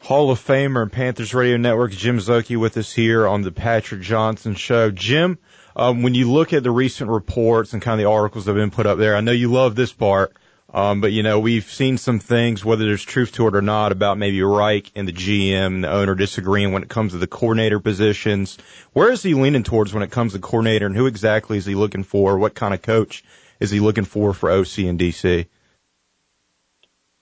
Hall 0.03 0.31
of 0.31 0.39
Famer 0.39 0.83
and 0.83 0.93
Panthers 0.93 1.33
Radio 1.35 1.57
Network's 1.57 1.97
Jim 1.97 2.19
Szoke 2.19 2.57
with 2.59 2.77
us 2.77 2.93
here 2.93 3.27
on 3.27 3.43
the 3.43 3.53
Patrick 3.53 4.03
Johnson 4.03 4.55
Show. 4.55 4.91
Jim, 4.91 5.39
um, 5.77 6.03
when 6.03 6.15
you 6.15 6.31
look 6.31 6.53
at 6.53 6.63
the 6.63 6.71
recent 6.71 7.11
reports 7.11 7.73
and 7.73 7.81
kind 7.81 7.99
of 7.99 8.05
the 8.05 8.11
articles 8.11 8.45
that 8.45 8.53
have 8.53 8.61
been 8.61 8.71
put 8.71 8.87
up 8.87 8.99
there, 8.99 9.17
I 9.17 9.21
know 9.21 9.33
you 9.33 9.51
love 9.51 9.77
this 9.77 9.93
part, 9.93 10.35
um, 10.75 11.01
but 11.01 11.13
you 11.13 11.23
know 11.23 11.39
we've 11.41 11.65
seen 11.65 11.97
some 11.97 12.19
things, 12.19 12.63
whether 12.63 12.85
there's 12.85 13.03
truth 13.03 13.33
to 13.33 13.49
it 13.49 13.57
or 13.57 13.63
not, 13.63 13.93
about 13.93 14.19
maybe 14.19 14.43
Reich 14.43 14.93
and 14.95 15.09
the 15.09 15.13
GM 15.13 15.67
and 15.67 15.85
the 15.85 15.91
owner 15.91 16.15
disagreeing 16.15 16.73
when 16.73 16.83
it 16.83 16.91
comes 16.91 17.13
to 17.13 17.19
the 17.19 17.27
coordinator 17.27 17.81
positions. 17.81 18.59
Where 18.93 19.11
is 19.11 19.23
he 19.23 19.33
leaning 19.33 19.63
towards 19.63 19.95
when 19.95 20.03
it 20.03 20.11
comes 20.11 20.35
to 20.35 20.39
coordinator, 20.39 20.85
and 20.85 20.97
who 20.97 21.07
exactly 21.07 21.57
is 21.57 21.65
he 21.65 21.75
looking 21.75 22.05
for? 22.05 22.39
What 22.39 22.55
kind 22.55 22.75
of 22.75 22.83
coach? 22.83 23.25
Is 23.61 23.71
he 23.71 23.81
looking 23.81 24.05
for 24.05 24.35
for 24.35 24.51
OC 24.51 24.79
and 24.79 24.99
DC? 24.99 25.47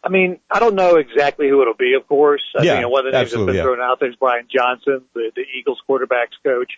I 0.02 0.10
mean, 0.10 0.39
I 0.51 0.60
don't 0.60 0.77
know 0.77 0.97
exactly 0.97 1.48
who 1.48 1.60
it'll 1.60 1.74
be, 1.74 1.94
of 2.01 2.06
course. 2.06 2.43
I 2.59 2.62
yeah, 2.62 2.81
mean, 2.81 2.90
one 2.90 3.06
of 3.06 3.12
the 3.12 3.19
names 3.19 3.32
that's 3.32 3.44
been 3.44 3.55
yeah. 3.56 3.62
thrown 3.62 3.81
out 3.81 3.98
there 4.01 4.09
is 4.09 4.16
Brian 4.16 4.47
Johnson, 4.48 5.05
the, 5.12 5.32
the 5.35 5.43
Eagles 5.59 5.82
quarterbacks 5.89 6.39
coach. 6.44 6.73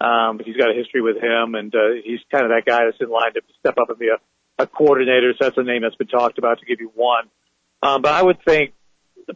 Um, 0.00 0.40
he's 0.42 0.56
got 0.56 0.70
a 0.70 0.74
history 0.74 1.02
with 1.02 1.16
him, 1.16 1.54
and 1.56 1.74
uh, 1.74 2.00
he's 2.02 2.20
kind 2.30 2.44
of 2.44 2.50
that 2.50 2.62
guy 2.64 2.84
that's 2.84 2.96
in 3.00 3.10
line 3.10 3.34
to 3.34 3.42
step 3.58 3.76
up 3.76 3.90
and 3.90 3.98
be 3.98 4.08
a, 4.08 4.62
a 4.62 4.66
coordinator. 4.66 5.32
So 5.32 5.46
that's 5.46 5.58
a 5.58 5.62
name 5.62 5.82
that's 5.82 5.96
been 5.96 6.06
talked 6.06 6.38
about 6.38 6.60
to 6.60 6.66
give 6.66 6.80
you 6.80 6.90
one. 6.94 7.28
Um, 7.82 8.02
but 8.02 8.12
I 8.12 8.22
would 8.22 8.38
think 8.44 8.72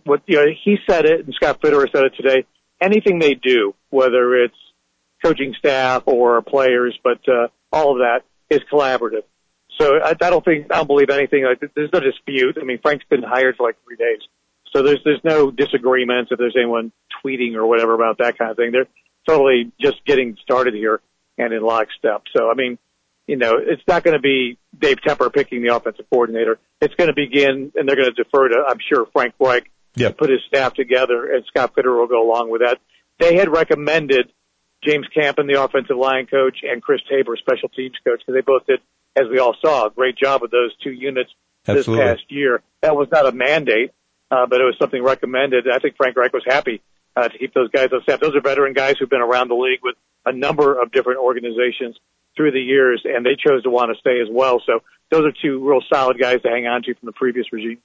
what 0.04 0.22
you 0.26 0.36
know, 0.36 0.46
he 0.64 0.76
said 0.88 1.04
it, 1.04 1.24
and 1.24 1.34
Scott 1.34 1.60
Fitterer 1.60 1.90
said 1.92 2.04
it 2.04 2.14
today. 2.16 2.46
Anything 2.80 3.18
they 3.18 3.34
do, 3.34 3.74
whether 3.90 4.36
it's 4.36 4.56
coaching 5.22 5.54
staff 5.58 6.04
or 6.06 6.40
players, 6.42 6.98
but 7.02 7.20
uh, 7.28 7.48
all 7.72 7.92
of 7.92 7.98
that 7.98 8.22
is 8.50 8.60
collaborative. 8.70 9.24
So 9.80 9.98
I, 9.98 10.10
I 10.10 10.30
don't 10.30 10.44
think 10.44 10.72
I 10.72 10.76
don't 10.78 10.86
believe 10.86 11.10
anything. 11.10 11.44
Like 11.44 11.62
there's 11.74 11.90
no 11.92 12.00
dispute. 12.00 12.58
I 12.60 12.64
mean, 12.64 12.78
Frank's 12.80 13.04
been 13.08 13.22
hired 13.22 13.56
for 13.56 13.66
like 13.66 13.76
three 13.84 13.96
days, 13.96 14.20
so 14.72 14.82
there's 14.82 15.00
there's 15.04 15.22
no 15.24 15.50
disagreements 15.50 16.30
if 16.30 16.38
there's 16.38 16.56
anyone 16.56 16.92
tweeting 17.24 17.54
or 17.54 17.66
whatever 17.66 17.94
about 17.94 18.18
that 18.18 18.38
kind 18.38 18.50
of 18.50 18.56
thing. 18.56 18.72
They're 18.72 18.88
totally 19.26 19.72
just 19.80 20.04
getting 20.04 20.36
started 20.42 20.74
here 20.74 21.00
and 21.38 21.52
in 21.52 21.62
lockstep. 21.62 22.22
So 22.36 22.50
I 22.50 22.54
mean, 22.54 22.78
you 23.26 23.36
know, 23.36 23.56
it's 23.58 23.82
not 23.88 24.04
going 24.04 24.16
to 24.16 24.22
be 24.22 24.58
Dave 24.78 24.98
Tepper 25.06 25.32
picking 25.32 25.62
the 25.62 25.74
offensive 25.74 26.06
coordinator. 26.10 26.58
It's 26.80 26.94
going 26.94 27.08
to 27.08 27.14
begin, 27.14 27.72
and 27.74 27.88
they're 27.88 27.96
going 27.96 28.12
to 28.14 28.22
defer 28.22 28.48
to 28.48 28.64
I'm 28.68 28.78
sure 28.88 29.06
Frank 29.12 29.34
Reich 29.40 29.70
yep. 29.96 30.12
to 30.12 30.16
put 30.16 30.30
his 30.30 30.40
staff 30.46 30.74
together, 30.74 31.32
and 31.32 31.44
Scott 31.46 31.74
Fitterer 31.74 31.98
will 31.98 32.06
go 32.06 32.22
along 32.22 32.50
with 32.50 32.60
that. 32.60 32.78
They 33.18 33.36
had 33.36 33.48
recommended 33.48 34.32
James 34.84 35.06
Campen, 35.14 35.46
the 35.46 35.62
offensive 35.62 35.96
line 35.96 36.26
coach, 36.26 36.58
and 36.62 36.82
Chris 36.82 37.00
Tabor, 37.08 37.36
special 37.36 37.68
teams 37.70 37.94
coach, 38.04 38.20
because 38.20 38.34
they 38.34 38.42
both 38.42 38.66
did 38.66 38.80
as 39.16 39.24
we 39.30 39.38
all 39.38 39.54
saw, 39.60 39.86
a 39.86 39.90
great 39.90 40.16
job 40.16 40.42
with 40.42 40.50
those 40.50 40.74
two 40.82 40.90
units 40.90 41.30
Absolutely. 41.66 42.04
this 42.04 42.14
past 42.16 42.32
year. 42.32 42.62
That 42.80 42.96
was 42.96 43.08
not 43.10 43.26
a 43.26 43.32
mandate, 43.32 43.92
uh, 44.30 44.46
but 44.46 44.60
it 44.60 44.64
was 44.64 44.76
something 44.78 45.02
recommended. 45.02 45.68
I 45.68 45.78
think 45.78 45.96
Frank 45.96 46.16
Reich 46.16 46.32
was 46.32 46.44
happy 46.46 46.82
uh, 47.16 47.28
to 47.28 47.38
keep 47.38 47.54
those 47.54 47.70
guys 47.70 47.90
on 47.92 48.02
staff. 48.02 48.20
Those 48.20 48.34
are 48.34 48.40
veteran 48.40 48.72
guys 48.72 48.96
who've 48.98 49.08
been 49.08 49.20
around 49.20 49.48
the 49.48 49.54
league 49.54 49.80
with 49.82 49.96
a 50.26 50.32
number 50.32 50.80
of 50.80 50.90
different 50.90 51.20
organizations 51.20 51.96
through 52.36 52.50
the 52.50 52.60
years, 52.60 53.02
and 53.04 53.24
they 53.24 53.36
chose 53.36 53.62
to 53.62 53.70
want 53.70 53.94
to 53.94 54.00
stay 54.00 54.20
as 54.20 54.28
well. 54.30 54.60
So 54.66 54.80
those 55.10 55.24
are 55.24 55.32
two 55.32 55.66
real 55.66 55.80
solid 55.92 56.18
guys 56.18 56.42
to 56.42 56.48
hang 56.48 56.66
on 56.66 56.82
to 56.82 56.94
from 56.94 57.06
the 57.06 57.12
previous 57.12 57.52
regime. 57.52 57.78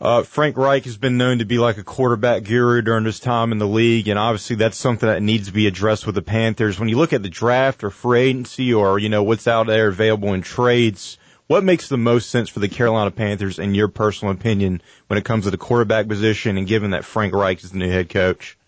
Uh, 0.00 0.22
Frank 0.22 0.56
Reich 0.56 0.84
has 0.84 0.96
been 0.96 1.16
known 1.16 1.38
to 1.38 1.44
be 1.44 1.58
like 1.58 1.78
a 1.78 1.84
quarterback 1.84 2.44
guru 2.44 2.82
during 2.82 3.04
his 3.04 3.20
time 3.20 3.52
in 3.52 3.58
the 3.58 3.66
league, 3.66 4.08
and 4.08 4.18
obviously 4.18 4.56
that's 4.56 4.76
something 4.76 5.08
that 5.08 5.22
needs 5.22 5.46
to 5.46 5.52
be 5.52 5.66
addressed 5.66 6.04
with 6.04 6.16
the 6.16 6.22
Panthers. 6.22 6.78
When 6.78 6.88
you 6.88 6.96
look 6.96 7.12
at 7.12 7.22
the 7.22 7.28
draft 7.28 7.84
or 7.84 7.90
free 7.90 8.20
agency 8.20 8.74
or, 8.74 8.98
you 8.98 9.08
know, 9.08 9.22
what's 9.22 9.46
out 9.46 9.68
there 9.68 9.88
available 9.88 10.34
in 10.34 10.42
trades, 10.42 11.16
what 11.46 11.62
makes 11.62 11.88
the 11.88 11.96
most 11.96 12.30
sense 12.30 12.48
for 12.48 12.60
the 12.60 12.68
Carolina 12.68 13.10
Panthers 13.10 13.58
in 13.58 13.74
your 13.74 13.88
personal 13.88 14.32
opinion 14.34 14.82
when 15.06 15.18
it 15.18 15.24
comes 15.24 15.44
to 15.44 15.50
the 15.50 15.58
quarterback 15.58 16.08
position 16.08 16.58
and 16.58 16.66
given 16.66 16.90
that 16.90 17.04
Frank 17.04 17.32
Reich 17.32 17.62
is 17.62 17.70
the 17.70 17.78
new 17.78 17.90
head 17.90 18.08
coach? 18.08 18.58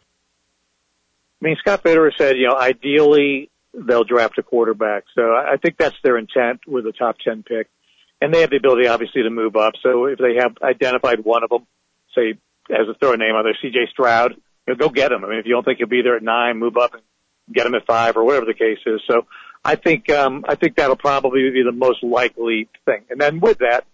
I 1.43 1.47
mean, 1.47 1.57
Scott 1.59 1.83
Fitterer 1.83 2.13
said, 2.17 2.37
you 2.37 2.47
know, 2.47 2.57
ideally 2.57 3.51
they'll 3.75 4.05
draft 4.05 4.39
a 4.39 4.43
quarterback. 4.43 5.05
So 5.15 5.35
I 5.35 5.57
think 5.63 5.77
that's 5.77 5.97
their 6.03 6.17
intent 6.17 6.61
with 6.67 6.87
a 6.87 6.93
top 6.93 7.17
10 7.19 7.43
pick. 7.43 7.69
And 8.27 8.35
they 8.35 8.41
have 8.41 8.51
the 8.51 8.57
ability, 8.57 8.89
obviously, 8.89 9.23
to 9.23 9.31
move 9.31 9.55
up. 9.55 9.75
So 9.85 10.07
if 10.07 10.19
they 10.19 10.35
have 10.41 10.57
identified 10.61 11.25
one 11.25 11.45
of 11.45 11.49
them, 11.49 11.65
say, 12.13 12.35
as 12.69 12.89
a 12.91 12.99
throw 12.99 13.13
a 13.13 13.17
name 13.17 13.37
out 13.37 13.45
there, 13.45 13.57
CJ 13.63 13.89
Stroud, 13.91 14.33
you 14.67 14.75
know, 14.75 14.77
go 14.77 14.89
get 14.89 15.13
him. 15.13 15.25
I 15.25 15.29
mean, 15.29 15.39
if 15.39 15.47
you 15.47 15.53
don't 15.53 15.63
think 15.63 15.79
he'll 15.79 15.87
be 15.87 16.03
there 16.03 16.17
at 16.17 16.25
nine, 16.25 16.59
move 16.59 16.77
up 16.77 16.95
and 16.95 17.05
get 17.55 17.67
him 17.67 17.77
at 17.77 17.87
five 17.87 18.17
or 18.17 18.25
whatever 18.25 18.47
the 18.47 18.55
case 18.55 18.81
is. 18.85 19.01
So 19.09 19.27
I 19.65 19.77
think, 19.77 20.11
um, 20.11 20.45
I 20.49 20.57
think 20.57 20.75
that'll 20.75 20.97
probably 20.97 21.49
be 21.53 21.63
the 21.63 21.71
most 21.71 22.03
likely 22.03 22.69
thing. 22.85 23.05
And 23.11 23.21
then 23.21 23.39
with 23.39 23.59
that, 23.59 23.85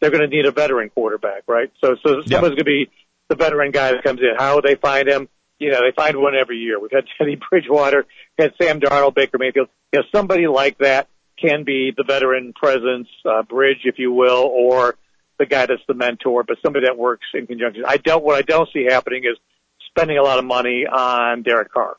they're 0.00 0.10
going 0.10 0.28
to 0.28 0.36
need 0.36 0.46
a 0.46 0.50
veteran 0.50 0.90
quarterback, 0.90 1.44
right? 1.46 1.70
So, 1.80 1.94
so 2.04 2.22
someone's 2.22 2.56
going 2.56 2.56
to 2.56 2.64
be 2.64 2.90
the 3.28 3.36
veteran 3.36 3.70
guy 3.70 3.92
that 3.92 4.02
comes 4.02 4.18
in. 4.18 4.34
How 4.36 4.60
they 4.60 4.74
find 4.74 5.08
him? 5.08 5.28
You 5.60 5.70
know, 5.70 5.78
they 5.78 5.94
find 5.94 6.16
one 6.16 6.34
every 6.34 6.58
year. 6.58 6.80
We've 6.80 6.90
had 6.90 7.04
Teddy 7.18 7.38
Bridgewater, 7.48 8.04
had 8.36 8.52
Sam 8.60 8.80
Darnold, 8.80 9.14
Baker 9.14 9.38
Mayfield. 9.38 9.68
You 9.92 10.00
know, 10.00 10.06
somebody 10.12 10.48
like 10.48 10.78
that 10.78 11.06
can 11.40 11.64
be 11.64 11.92
the 11.96 12.04
veteran 12.04 12.52
presence, 12.54 13.08
uh, 13.24 13.42
bridge, 13.42 13.80
if 13.84 13.98
you 13.98 14.12
will, 14.12 14.50
or 14.52 14.96
the 15.38 15.46
guy 15.46 15.66
that's 15.66 15.82
the 15.86 15.94
mentor, 15.94 16.44
but 16.44 16.56
somebody 16.64 16.86
that 16.86 16.96
works 16.96 17.26
in 17.34 17.46
conjunction. 17.46 17.84
I 17.86 17.98
don't, 17.98 18.24
what 18.24 18.36
I 18.36 18.42
don't 18.42 18.68
see 18.72 18.84
happening 18.88 19.24
is 19.24 19.36
spending 19.88 20.16
a 20.18 20.22
lot 20.22 20.38
of 20.38 20.44
money 20.44 20.86
on 20.90 21.42
Derek 21.42 21.72
Carr, 21.72 21.96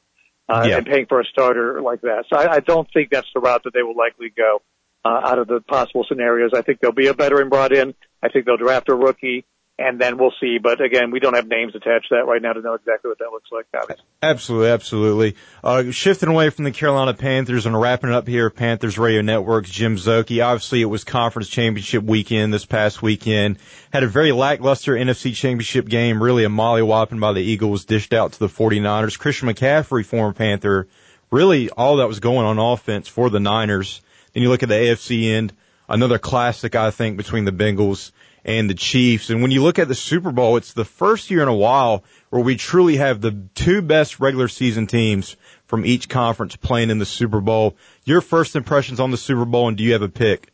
uh, 0.50 0.66
Yeah. 0.68 0.78
and 0.78 0.86
paying 0.88 1.06
for 1.08 1.22
a 1.22 1.26
starter 1.26 1.82
like 1.82 2.02
that. 2.02 2.26
So 2.32 2.38
I, 2.38 2.56
I 2.56 2.60
don't 2.62 2.88
think 2.92 3.10
that's 3.12 3.28
the 3.34 3.40
route 3.40 3.62
that 3.66 3.74
they 3.74 3.84
will 3.84 3.96
likely 3.96 4.32
go, 4.36 4.62
uh, 5.06 5.22
out 5.24 5.40
of 5.40 5.48
the 5.48 5.62
possible 5.62 6.06
scenarios. 6.08 6.52
I 6.56 6.62
think 6.64 6.80
there'll 6.80 6.96
be 6.96 7.08
a 7.08 7.14
veteran 7.14 7.50
brought 7.50 7.74
in. 7.74 7.94
I 8.24 8.30
think 8.30 8.46
they'll 8.46 8.58
draft 8.58 8.90
a 8.90 8.96
rookie 8.96 9.46
and 9.80 10.02
then 10.02 10.18
we'll 10.18 10.34
see. 10.40 10.58
But 10.58 10.82
again, 10.82 11.12
we 11.12 11.20
don't 11.20 11.36
have 11.36 11.48
names 11.48 11.76
attached 11.76 12.10
to 12.10 12.16
that 12.16 12.26
right 12.26 12.42
now 12.42 12.54
to 12.54 12.62
know 12.62 12.74
exactly 12.74 13.10
what 13.10 13.20
that 13.20 13.30
looks 13.32 13.50
like, 13.52 13.66
obviously. 13.76 14.04
Absolutely, 14.24 14.70
absolutely. 14.70 15.36
Uh, 15.64 15.92
shifting 15.92 16.30
away 16.30 16.50
from 16.50 16.66
the 16.66 16.72
Carolina 16.72 17.14
Panthers 17.14 17.66
and 17.66 17.80
wrapping 17.80 18.10
it 18.10 18.16
up 18.16 18.28
here, 18.28 18.50
Panthers 18.50 18.98
Radio 18.98 19.22
Network's 19.22 19.70
Jim 19.70 19.96
Szoke. 19.96 20.44
Obviously, 20.44 20.82
it 20.82 20.86
was 20.86 21.04
conference 21.04 21.50
championship 21.50 22.04
weekend 22.04 22.54
this 22.54 22.66
past 22.66 23.02
weekend. 23.02 23.60
Had 23.94 24.04
a 24.04 24.08
very 24.08 24.32
lackluster 24.32 24.94
NFC 24.94 25.36
championship 25.36 25.88
game, 25.88 26.22
really 26.22 26.44
a 26.44 26.50
mollywhopping 26.50 27.20
by 27.20 27.34
the 27.34 27.42
Eagles, 27.42 27.86
dished 27.86 28.14
out 28.14 28.34
to 28.34 28.40
the 28.40 28.50
49ers. 28.50 29.20
Christian 29.20 29.48
McCaffrey, 29.48 30.04
former 30.04 30.34
Panther, 30.34 30.88
really 31.30 31.70
all 31.70 31.98
that 31.98 32.08
was 32.08 32.20
going 32.20 32.46
on 32.46 32.58
offense 32.58 33.08
for 33.08 33.30
the 33.30 33.40
Niners. 33.40 34.02
Then 34.34 34.42
you 34.42 34.50
look 34.50 34.64
at 34.64 34.70
the 34.70 34.76
AFC 34.76 35.36
end, 35.36 35.54
another 35.88 36.18
classic, 36.18 36.76
I 36.76 36.90
think, 36.90 37.18
between 37.18 37.46
the 37.46 37.52
Bengals 37.52 38.12
and 38.48 38.70
the 38.70 38.74
Chiefs. 38.74 39.30
And 39.30 39.42
when 39.42 39.52
you 39.52 39.62
look 39.62 39.78
at 39.78 39.88
the 39.88 39.96
Super 39.96 40.32
Bowl, 40.32 40.58
it's 40.58 40.74
the 40.74 40.86
first 40.86 41.30
year 41.30 41.44
in 41.44 41.48
a 41.48 41.56
while 41.56 42.04
where 42.30 42.42
we 42.42 42.56
truly 42.56 42.98
have 42.98 43.22
the 43.22 43.44
two 43.54 43.82
best 43.82 44.20
regular 44.20 44.48
season 44.48 44.88
teams 44.88 45.36
from 45.66 45.86
each 45.86 46.10
conference 46.10 46.56
playing 46.56 46.90
in 46.90 46.98
the 46.98 47.06
Super 47.06 47.42
Bowl. 47.42 47.76
Your 48.06 48.22
first 48.22 48.56
impressions 48.56 49.00
on 49.00 49.12
the 49.12 49.18
Super 49.18 49.46
Bowl, 49.46 49.68
and 49.68 49.78
do 49.78 49.84
you 49.84 49.94
have 49.94 50.02
a 50.02 50.10
pick? 50.10 50.52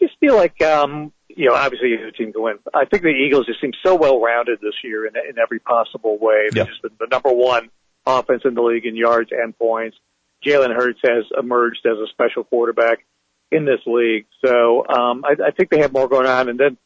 just 0.00 0.18
feel 0.18 0.36
like, 0.36 0.60
um, 0.62 1.12
you 1.28 1.48
know, 1.48 1.54
obviously 1.54 1.94
the 1.96 2.10
team 2.10 2.32
can 2.32 2.42
win. 2.42 2.58
I 2.74 2.86
think 2.86 3.02
the 3.02 3.10
Eagles 3.10 3.46
just 3.46 3.60
seem 3.60 3.72
so 3.84 3.94
well 3.94 4.20
rounded 4.20 4.58
this 4.60 4.74
year 4.82 5.06
in, 5.06 5.14
in 5.16 5.38
every 5.38 5.60
possible 5.60 6.18
way. 6.18 6.48
They've 6.50 6.66
just 6.66 6.82
been 6.82 6.92
the 6.98 7.06
number 7.06 7.30
one 7.30 7.70
offense 8.06 8.42
in 8.44 8.54
the 8.54 8.62
league 8.62 8.86
in 8.86 8.96
yards 8.96 9.30
and 9.30 9.56
points. 9.56 9.96
Jalen 10.44 10.74
Hurts 10.74 11.00
has 11.04 11.24
emerged 11.38 11.84
as 11.84 11.98
a 11.98 12.08
special 12.08 12.44
quarterback 12.44 13.04
in 13.50 13.64
this 13.64 13.80
league. 13.86 14.26
So, 14.44 14.86
um, 14.86 15.24
I, 15.24 15.48
I 15.48 15.50
think 15.50 15.70
they 15.70 15.80
have 15.80 15.92
more 15.92 16.08
going 16.08 16.26
on. 16.26 16.48
And 16.48 16.58
then, 16.58 16.76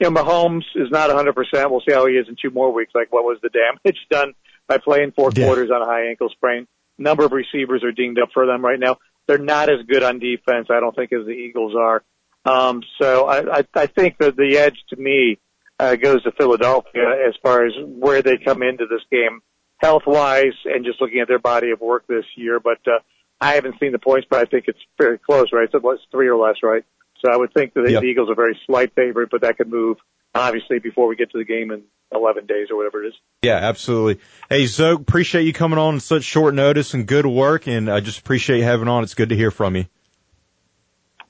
you 0.00 0.10
know, 0.10 0.22
Mahomes 0.22 0.64
is 0.74 0.90
not 0.90 1.10
100%. 1.10 1.70
We'll 1.70 1.82
see 1.86 1.94
how 1.94 2.06
he 2.06 2.14
is 2.14 2.28
in 2.28 2.36
two 2.40 2.50
more 2.50 2.72
weeks. 2.72 2.92
Like 2.94 3.12
what 3.12 3.24
was 3.24 3.38
the 3.42 3.50
damage 3.50 3.98
done 4.10 4.34
by 4.66 4.78
playing 4.78 5.12
four 5.12 5.30
quarters 5.30 5.70
on 5.70 5.82
a 5.82 5.86
high 5.86 6.08
ankle 6.08 6.28
sprain? 6.30 6.66
Number 6.98 7.24
of 7.24 7.32
receivers 7.32 7.84
are 7.84 7.92
dinged 7.92 8.20
up 8.20 8.30
for 8.32 8.46
them 8.46 8.64
right 8.64 8.80
now. 8.80 8.98
They're 9.26 9.38
not 9.38 9.68
as 9.68 9.84
good 9.86 10.02
on 10.02 10.18
defense, 10.18 10.68
I 10.70 10.80
don't 10.80 10.94
think, 10.94 11.12
as 11.12 11.26
the 11.26 11.32
Eagles 11.32 11.74
are. 11.76 12.02
Um, 12.44 12.82
so 13.00 13.26
I, 13.26 13.58
I, 13.58 13.64
I 13.74 13.86
think 13.86 14.18
that 14.18 14.36
the 14.36 14.56
edge 14.56 14.78
to 14.90 14.96
me 14.96 15.38
uh, 15.78 15.96
goes 15.96 16.22
to 16.22 16.32
Philadelphia 16.32 17.26
as 17.26 17.34
far 17.42 17.66
as 17.66 17.72
where 17.84 18.22
they 18.22 18.38
come 18.38 18.62
into 18.62 18.86
this 18.86 19.02
game 19.10 19.40
health 19.78 20.04
wise 20.06 20.54
and 20.64 20.84
just 20.84 21.00
looking 21.00 21.20
at 21.20 21.28
their 21.28 21.38
body 21.38 21.70
of 21.70 21.80
work 21.80 22.06
this 22.06 22.24
year. 22.36 22.60
But 22.60 22.78
uh, 22.86 23.00
I 23.40 23.54
haven't 23.54 23.78
seen 23.80 23.92
the 23.92 23.98
points, 23.98 24.26
but 24.30 24.40
I 24.40 24.44
think 24.44 24.64
it's 24.68 24.78
very 24.98 25.18
close, 25.18 25.48
right? 25.52 25.68
So 25.70 25.80
it's 25.90 26.02
three 26.10 26.28
or 26.28 26.36
less, 26.36 26.56
right? 26.62 26.84
So 27.24 27.30
I 27.30 27.36
would 27.36 27.52
think 27.52 27.74
that 27.74 27.82
the, 27.82 27.92
Yep. 27.92 28.02
the 28.02 28.08
Eagles 28.08 28.28
are 28.28 28.32
a 28.32 28.36
very 28.36 28.58
slight 28.66 28.94
favorite, 28.94 29.30
but 29.30 29.42
that 29.42 29.56
could 29.56 29.70
move 29.70 29.98
obviously 30.34 30.78
before 30.78 31.06
we 31.08 31.16
get 31.16 31.30
to 31.32 31.38
the 31.38 31.44
game 31.44 31.70
in 31.70 31.82
11 32.14 32.46
days 32.46 32.68
or 32.70 32.76
whatever 32.76 33.02
it 33.04 33.08
is. 33.08 33.14
Yeah, 33.42 33.56
absolutely. 33.56 34.22
Hey, 34.48 34.66
Zoe, 34.66 34.94
appreciate 34.94 35.42
you 35.42 35.52
coming 35.52 35.78
on 35.78 35.94
in 35.94 36.00
such 36.00 36.24
short 36.24 36.54
notice 36.54 36.94
and 36.94 37.06
good 37.06 37.26
work, 37.26 37.66
and 37.66 37.90
I 37.90 38.00
just 38.00 38.18
appreciate 38.20 38.58
you 38.58 38.64
having 38.64 38.88
on. 38.88 39.02
It's 39.02 39.14
good 39.14 39.30
to 39.30 39.36
hear 39.36 39.50
from 39.50 39.76
you. 39.76 39.86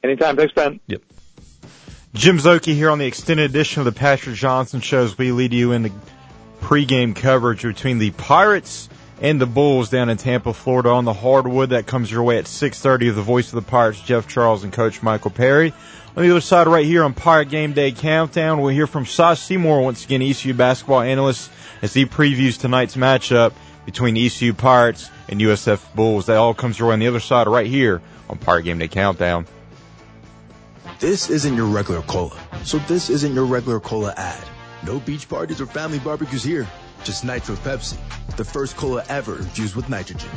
Anytime. 0.02 0.36
Thanks, 0.36 0.52
Ben. 0.54 0.80
Yep. 0.86 1.02
Jim 2.14 2.38
Szoke 2.38 2.72
here 2.72 2.90
on 2.90 2.98
the 2.98 3.06
extended 3.06 3.50
edition 3.50 3.80
of 3.80 3.84
the 3.84 3.92
Patrick 3.92 4.36
Johnson 4.36 4.80
shows. 4.80 5.18
We 5.18 5.32
lead 5.32 5.52
you 5.52 5.72
in 5.72 5.82
the 5.82 5.92
pregame 6.60 7.14
coverage 7.14 7.62
between 7.62 7.98
the 7.98 8.10
Pirates 8.12 8.88
and 9.20 9.40
the 9.40 9.47
Bulls 9.47 9.88
down 9.88 10.09
in 10.09 10.16
Tampa, 10.16 10.52
Florida 10.52 10.90
on 10.90 11.05
the 11.05 11.12
hardwood. 11.12 11.70
That 11.70 11.86
comes 11.86 12.10
your 12.10 12.22
way 12.22 12.38
at 12.38 12.44
6.30 12.44 13.14
the 13.14 13.22
voice 13.22 13.48
of 13.48 13.55
the 13.55 13.68
Pirates, 13.68 14.01
Jeff 14.01 14.28
Charles 14.28 14.64
and 14.64 14.72
Coach 14.72 15.02
Michael 15.02 15.30
Perry. 15.30 15.72
On 16.16 16.22
the 16.22 16.30
other 16.30 16.40
side 16.40 16.66
right 16.66 16.86
here 16.86 17.05
on 17.05 17.12
Pirate 17.12 17.51
Game 17.51 17.72
Day 17.72 17.93
Countdown, 17.93 18.60
we'll 18.60 18.74
hear 18.74 18.86
from 18.86 19.05
Cy 19.05 19.34
Seymour, 19.34 19.82
once 19.82 20.05
again, 20.05 20.22
ECU 20.22 20.55
basketball 20.55 21.01
analyst, 21.01 21.51
as 21.82 21.93
he 21.93 22.06
previews 22.06 22.59
tonight's 22.59 22.97
matchup 22.97 23.52
between 23.84 24.16
ECU 24.16 24.55
Pirates 24.55 25.10
and 25.28 25.40
USF 25.40 25.94
Bulls. 25.94 26.26
That 26.26 26.38
all 26.38 26.55
comes 26.55 26.78
your 26.78 26.88
way 26.88 26.94
on 26.94 27.01
the 27.01 27.06
other 27.06 27.20
side 27.20 27.48
right 27.48 27.66
here 27.66 28.01
on 28.30 28.38
Pirate 28.38 28.62
Game 28.62 28.78
Day 28.78 28.88
Countdown. 28.88 29.47
This 30.98 31.28
isn't 31.28 31.55
your 31.55 31.66
regular 31.66 32.01
cola, 32.02 32.38
so 32.64 32.78
this 32.80 33.10
isn't 33.10 33.34
your 33.34 33.44
regular 33.44 33.80
cola 33.80 34.14
ad. 34.16 34.43
No 34.84 34.98
beach 35.01 35.28
parties 35.28 35.60
or 35.60 35.66
family 35.66 35.98
barbecues 35.98 36.43
here. 36.43 36.66
Just 37.06 37.24
Nitro 37.24 37.54
Pepsi, 37.54 37.96
the 38.36 38.44
first 38.44 38.76
cola 38.76 39.04
ever 39.08 39.36
infused 39.36 39.76
with 39.76 39.88
nitrogen. 39.88 40.28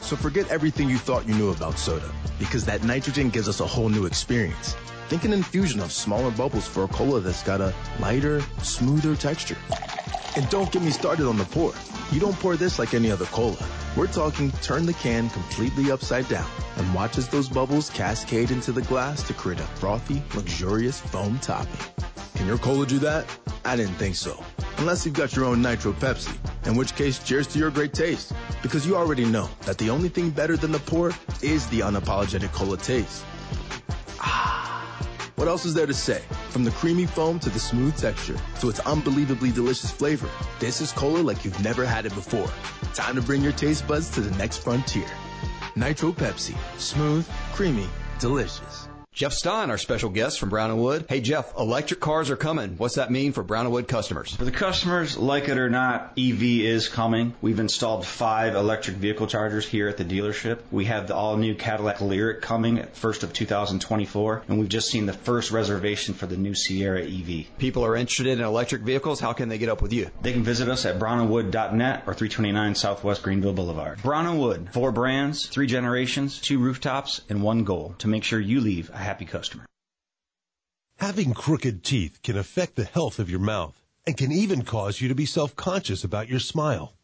So 0.00 0.16
forget 0.16 0.48
everything 0.48 0.88
you 0.88 0.96
thought 0.96 1.28
you 1.28 1.34
knew 1.34 1.50
about 1.50 1.78
soda, 1.78 2.10
because 2.38 2.64
that 2.64 2.82
nitrogen 2.82 3.28
gives 3.28 3.46
us 3.46 3.60
a 3.60 3.66
whole 3.66 3.90
new 3.90 4.06
experience. 4.06 4.74
Think 5.10 5.24
an 5.24 5.34
infusion 5.34 5.80
of 5.80 5.92
smaller 5.92 6.30
bubbles 6.30 6.66
for 6.66 6.84
a 6.84 6.88
cola 6.88 7.20
that's 7.20 7.42
got 7.42 7.60
a 7.60 7.74
lighter, 8.00 8.42
smoother 8.62 9.16
texture. 9.16 9.58
And 10.34 10.48
don't 10.48 10.72
get 10.72 10.80
me 10.80 10.90
started 10.90 11.26
on 11.26 11.36
the 11.36 11.44
pour. 11.44 11.74
You 12.10 12.20
don't 12.20 12.40
pour 12.40 12.56
this 12.56 12.78
like 12.78 12.94
any 12.94 13.10
other 13.10 13.26
cola. 13.26 13.62
We're 13.98 14.06
talking 14.06 14.50
turn 14.62 14.86
the 14.86 14.94
can 14.94 15.28
completely 15.28 15.90
upside 15.90 16.26
down 16.28 16.48
and 16.78 16.94
watch 16.94 17.18
as 17.18 17.28
those 17.28 17.50
bubbles 17.50 17.90
cascade 17.90 18.50
into 18.50 18.72
the 18.72 18.80
glass 18.80 19.22
to 19.24 19.34
create 19.34 19.60
a 19.60 19.64
frothy, 19.76 20.22
luxurious 20.34 21.00
foam 21.00 21.38
topping. 21.40 22.14
Can 22.34 22.46
your 22.46 22.58
cola 22.58 22.86
do 22.86 22.98
that? 23.00 23.26
I 23.64 23.76
didn't 23.76 23.94
think 23.94 24.16
so. 24.16 24.42
Unless 24.78 25.06
you've 25.06 25.14
got 25.14 25.34
your 25.34 25.44
own 25.44 25.62
Nitro 25.62 25.92
Pepsi, 25.92 26.36
in 26.66 26.76
which 26.76 26.94
case 26.96 27.18
cheers 27.18 27.46
to 27.48 27.58
your 27.58 27.70
great 27.70 27.92
taste. 27.92 28.32
Because 28.62 28.86
you 28.86 28.96
already 28.96 29.24
know 29.24 29.48
that 29.62 29.78
the 29.78 29.88
only 29.90 30.08
thing 30.08 30.30
better 30.30 30.56
than 30.56 30.72
the 30.72 30.80
pour 30.80 31.12
is 31.42 31.66
the 31.68 31.80
unapologetic 31.80 32.52
cola 32.52 32.76
taste. 32.76 33.24
Ah. 34.20 34.60
What 35.36 35.48
else 35.48 35.64
is 35.64 35.74
there 35.74 35.86
to 35.86 35.94
say? 35.94 36.22
From 36.50 36.64
the 36.64 36.70
creamy 36.72 37.06
foam 37.06 37.38
to 37.40 37.50
the 37.50 37.58
smooth 37.60 37.96
texture 37.96 38.36
to 38.60 38.68
its 38.68 38.80
unbelievably 38.80 39.52
delicious 39.52 39.90
flavor, 39.90 40.28
this 40.60 40.80
is 40.80 40.92
cola 40.92 41.18
like 41.18 41.44
you've 41.44 41.62
never 41.62 41.84
had 41.84 42.06
it 42.06 42.14
before. 42.14 42.48
Time 42.94 43.14
to 43.16 43.22
bring 43.22 43.42
your 43.42 43.52
taste 43.52 43.86
buds 43.86 44.10
to 44.10 44.20
the 44.20 44.36
next 44.36 44.58
frontier. 44.58 45.06
Nitro 45.76 46.12
Pepsi. 46.12 46.56
Smooth, 46.78 47.28
creamy, 47.52 47.88
delicious. 48.20 48.88
Jeff 49.14 49.32
Stein, 49.32 49.70
our 49.70 49.78
special 49.78 50.10
guest 50.10 50.40
from 50.40 50.48
Brown 50.48 50.72
and 50.72 50.82
Wood. 50.82 51.06
Hey 51.08 51.20
Jeff, 51.20 51.56
electric 51.56 52.00
cars 52.00 52.30
are 52.30 52.36
coming. 52.36 52.74
What's 52.78 52.96
that 52.96 53.12
mean 53.12 53.32
for 53.32 53.44
Brown 53.44 53.66
and 53.66 53.72
Wood 53.72 53.86
customers? 53.86 54.34
For 54.34 54.44
the 54.44 54.50
customers, 54.50 55.16
like 55.16 55.48
it 55.48 55.56
or 55.56 55.70
not, 55.70 56.14
EV 56.18 56.42
is 56.42 56.88
coming. 56.88 57.32
We've 57.40 57.60
installed 57.60 58.04
five 58.04 58.56
electric 58.56 58.96
vehicle 58.96 59.28
chargers 59.28 59.68
here 59.68 59.86
at 59.86 59.98
the 59.98 60.04
dealership. 60.04 60.58
We 60.72 60.86
have 60.86 61.06
the 61.06 61.14
all 61.14 61.36
new 61.36 61.54
Cadillac 61.54 61.98
Lyriq 61.98 62.40
coming 62.40 62.80
at 62.80 62.96
first 62.96 63.22
of 63.22 63.32
2024, 63.32 64.42
and 64.48 64.58
we've 64.58 64.68
just 64.68 64.90
seen 64.90 65.06
the 65.06 65.12
first 65.12 65.52
reservation 65.52 66.14
for 66.14 66.26
the 66.26 66.36
new 66.36 66.56
Sierra 66.56 67.04
EV. 67.04 67.56
People 67.56 67.86
are 67.86 67.94
interested 67.94 68.26
in 68.26 68.40
electric 68.40 68.82
vehicles. 68.82 69.20
How 69.20 69.32
can 69.32 69.48
they 69.48 69.58
get 69.58 69.68
up 69.68 69.80
with 69.80 69.92
you? 69.92 70.10
They 70.22 70.32
can 70.32 70.42
visit 70.42 70.68
us 70.68 70.86
at 70.86 70.98
brownandwood.net 70.98 72.02
or 72.08 72.14
329 72.14 72.74
Southwest 72.74 73.22
Greenville 73.22 73.52
Boulevard. 73.52 74.02
Brown 74.02 74.26
and 74.26 74.40
Wood, 74.40 74.70
four 74.72 74.90
brands, 74.90 75.46
three 75.46 75.68
generations, 75.68 76.40
two 76.40 76.58
rooftops, 76.58 77.20
and 77.28 77.44
one 77.44 77.62
goal 77.62 77.94
to 77.98 78.08
make 78.08 78.24
sure 78.24 78.40
you 78.40 78.60
leave 78.60 78.90
a 78.92 79.03
happy 79.04 79.24
customer. 79.24 79.66
Having 80.98 81.34
crooked 81.34 81.84
teeth 81.84 82.20
can 82.22 82.36
affect 82.36 82.76
the 82.76 82.84
health 82.84 83.18
of 83.18 83.30
your 83.30 83.40
mouth 83.40 83.80
and 84.06 84.16
can 84.16 84.32
even 84.32 84.62
cause 84.62 85.00
you 85.00 85.08
to 85.08 85.14
be 85.14 85.26
self-conscious 85.26 86.04
about 86.04 86.28
your 86.28 86.40
smile. 86.40 86.94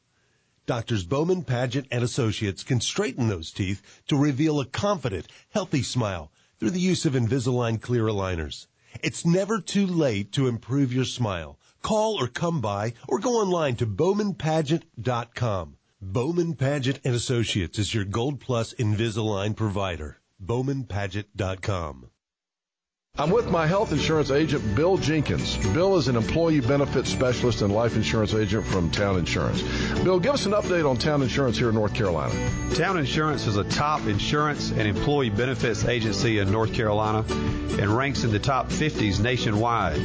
Doctors 0.67 1.05
Bowman, 1.05 1.43
Paget, 1.43 1.87
and 1.91 2.05
Associates 2.05 2.63
can 2.63 2.81
straighten 2.81 3.29
those 3.29 3.51
teeth 3.51 3.83
to 4.09 4.17
reveal 4.17 4.61
a 4.61 4.67
confident, 4.67 5.27
healthy 5.51 5.83
smile 5.83 6.31
through 6.59 6.71
the 6.71 6.81
use 6.81 7.05
of 7.05 7.15
Invisalign 7.15 7.81
clear 7.81 8.05
aligners. 8.05 8.67
It's 9.03 9.25
never 9.25 9.61
too 9.61 9.87
late 9.87 10.31
to 10.33 10.47
improve 10.47 10.93
your 10.93 11.05
smile. 11.05 11.59
Call 11.83 12.23
or 12.23 12.29
come 12.29 12.61
by 12.61 12.95
or 13.09 13.19
go 13.19 13.41
online 13.41 13.77
to 13.77 13.87
bowmanpaget.com. 13.87 15.77
Bowman 16.03 16.55
Paget 16.55 17.01
and 17.05 17.15
Associates 17.15 17.79
is 17.79 17.95
your 17.95 18.05
Gold 18.05 18.41
Plus 18.41 18.73
Invisalign 18.75 19.57
provider. 19.57 20.20
bowmanpaget.com. 20.41 22.11
I'm 23.21 23.29
with 23.29 23.51
my 23.51 23.67
health 23.67 23.93
insurance 23.93 24.31
agent, 24.31 24.75
Bill 24.75 24.97
Jenkins. 24.97 25.59
Bill 25.75 25.99
is 25.99 26.09
an 26.09 26.17
employee 26.17 26.61
benefits 26.61 27.11
specialist 27.11 27.61
and 27.61 27.71
life 27.71 27.95
insurance 27.95 28.33
agent 28.33 28.65
from 28.65 28.91
Town 28.91 29.19
Insurance. 29.19 29.61
Bill, 30.03 30.19
give 30.19 30.33
us 30.33 30.47
an 30.47 30.53
update 30.53 30.89
on 30.89 30.97
Town 30.97 31.21
Insurance 31.21 31.59
here 31.59 31.69
in 31.69 31.75
North 31.75 31.93
Carolina. 31.93 32.33
Town 32.75 32.97
Insurance 32.97 33.47
is 33.47 33.59
a 33.59 33.65
top 33.65 34.07
insurance 34.07 34.71
and 34.71 34.83
employee 34.83 35.29
benefits 35.29 35.85
agency 35.85 36.39
in 36.39 36.51
North 36.51 36.73
Carolina 36.73 37.23
and 37.29 37.91
ranks 37.91 38.25
in 38.25 38.33
the 38.33 38.39
top 38.39 38.71
50s 38.71 39.21
nationwide. 39.21 40.01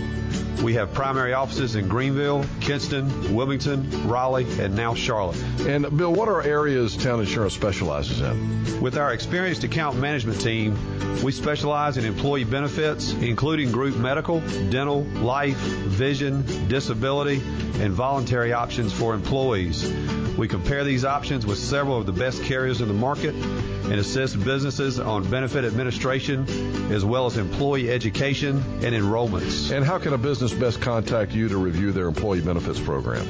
We 0.62 0.74
have 0.74 0.94
primary 0.94 1.34
offices 1.34 1.76
in 1.76 1.88
Greenville, 1.88 2.44
Kinston, 2.60 3.36
Wilmington, 3.36 4.08
Raleigh, 4.08 4.48
and 4.60 4.76
now 4.76 4.94
Charlotte. 4.94 5.42
And 5.62 5.98
Bill, 5.98 6.14
what 6.14 6.28
are 6.28 6.42
areas 6.42 6.98
Town 6.98 7.20
Insurance 7.20 7.54
specializes 7.54 8.22
in? 8.22 8.82
With 8.82 8.98
our 8.98 9.14
experienced 9.14 9.64
account 9.64 9.98
management 9.98 10.42
team, 10.42 10.78
we 11.24 11.32
specialize 11.32 11.98
in 11.98 12.06
employee 12.06 12.44
benefits, 12.44 13.05
including 13.14 13.72
group 13.72 13.96
medical, 13.96 14.42
dental, 14.70 15.04
life, 15.04 15.58
vision, 15.58 16.44
disability, 16.68 17.42
and 17.80 17.94
voluntary 17.94 18.54
options 18.54 18.94
for 18.94 19.14
employees. 19.14 19.92
We 20.38 20.48
compare 20.50 20.84
these 20.84 21.06
options 21.06 21.46
with 21.46 21.58
several 21.58 21.98
of 21.98 22.06
the 22.06 22.12
best 22.12 22.44
carriers 22.44 22.82
in 22.82 22.90
the 22.90 22.94
market 22.94 23.34
and 23.34 23.94
assist 23.94 24.44
businesses 24.44 25.00
on 25.00 25.24
benefit 25.30 25.64
administration 25.64 26.46
as 26.92 27.06
well 27.06 27.26
as 27.26 27.38
employee 27.38 27.90
education 27.90 28.62
and 28.82 28.94
enrollments. 28.94 29.72
And 29.72 29.86
how 29.86 29.98
can 29.98 30.12
a 30.14 30.18
business 30.18 30.54
best 30.54 30.82
contact 30.82 31.32
you 31.32 31.48
to 31.50 31.58
review 31.58 31.94
their 31.94 32.08
employee 32.08 32.42
benefits 32.42 32.80
program? 32.80 33.26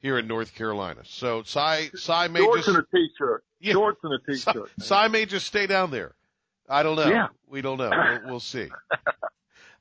here 0.00 0.18
in 0.18 0.26
North 0.26 0.54
Carolina. 0.54 1.02
So 1.04 1.44
Cy, 1.44 1.90
Cy 1.94 2.28
may 2.28 2.40
Shorts 2.40 2.66
just 2.66 2.68
and 2.68 2.78
a 2.78 2.96
t-shirt. 2.96 3.44
Yeah. 3.60 3.72
Shorts 3.72 4.00
and 4.02 4.12
a 4.12 4.32
t-shirt. 4.32 4.70
Cy 4.80 5.08
may 5.08 5.24
just 5.24 5.46
stay 5.46 5.66
down 5.66 5.92
there. 5.92 6.14
I 6.68 6.82
don't 6.82 6.96
know. 6.96 7.08
Yeah. 7.08 7.28
We 7.48 7.60
don't 7.60 7.78
know. 7.78 7.90
We'll, 7.90 8.30
we'll 8.30 8.40
see. 8.40 8.68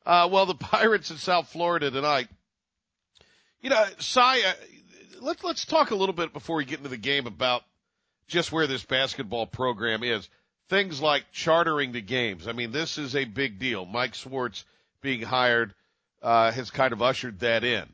Uh, 0.06 0.28
well, 0.30 0.46
the 0.46 0.54
Pirates 0.54 1.12
in 1.12 1.18
South 1.18 1.48
Florida 1.48 1.90
tonight. 1.90 2.28
You 3.62 3.70
know, 3.70 3.86
Cy, 4.00 4.42
uh, 4.42 4.54
let's 5.22 5.42
let's 5.44 5.66
talk 5.66 5.92
a 5.92 5.96
little 5.96 6.14
bit 6.14 6.34
before 6.34 6.58
we 6.58 6.66
get 6.66 6.80
into 6.80 6.90
the 6.90 6.98
game 6.98 7.26
about 7.26 7.64
just 8.28 8.52
where 8.52 8.68
this 8.68 8.84
basketball 8.84 9.46
program 9.46 10.04
is. 10.04 10.28
Things 10.70 11.02
like 11.02 11.24
chartering 11.32 11.94
the 11.94 12.02
games. 12.02 12.48
I 12.48 12.52
mean, 12.52 12.72
this 12.72 12.98
is 12.98 13.16
a 13.16 13.26
big 13.26 13.60
deal. 13.60 13.86
Mike 13.86 14.14
Schwartz 14.14 14.66
being 15.02 15.22
hired 15.22 15.74
uh, 16.22 16.52
has 16.52 16.72
kind 16.72 16.92
of 16.94 17.02
ushered 17.02 17.40
that 17.40 17.64
in. 17.64 17.86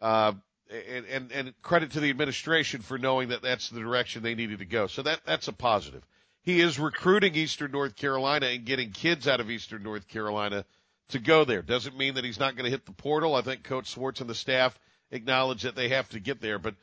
Uh, 0.00 0.32
and, 0.70 1.06
and, 1.06 1.32
and 1.32 1.62
credit 1.62 1.92
to 1.92 2.00
the 2.00 2.10
administration 2.10 2.80
for 2.80 2.98
knowing 2.98 3.28
that 3.30 3.42
that's 3.42 3.70
the 3.70 3.80
direction 3.80 4.22
they 4.22 4.34
needed 4.34 4.60
to 4.60 4.64
go. 4.64 4.86
So 4.86 5.02
that, 5.02 5.20
that's 5.26 5.48
a 5.48 5.52
positive. 5.52 6.02
He 6.42 6.60
is 6.60 6.78
recruiting 6.78 7.34
Eastern 7.34 7.72
North 7.72 7.96
Carolina 7.96 8.46
and 8.46 8.64
getting 8.64 8.92
kids 8.92 9.28
out 9.28 9.40
of 9.40 9.50
Eastern 9.50 9.82
North 9.82 10.08
Carolina 10.08 10.64
to 11.08 11.18
go 11.18 11.44
there. 11.44 11.62
Doesn't 11.62 11.96
mean 11.96 12.14
that 12.14 12.24
he's 12.24 12.40
not 12.40 12.56
going 12.56 12.64
to 12.64 12.70
hit 12.70 12.86
the 12.86 12.92
portal. 12.92 13.34
I 13.34 13.42
think 13.42 13.62
Coach 13.62 13.88
Schwartz 13.88 14.20
and 14.20 14.30
the 14.30 14.34
staff 14.34 14.78
acknowledge 15.10 15.62
that 15.62 15.74
they 15.74 15.88
have 15.90 16.08
to 16.10 16.20
get 16.20 16.40
there, 16.40 16.58
but 16.58 16.74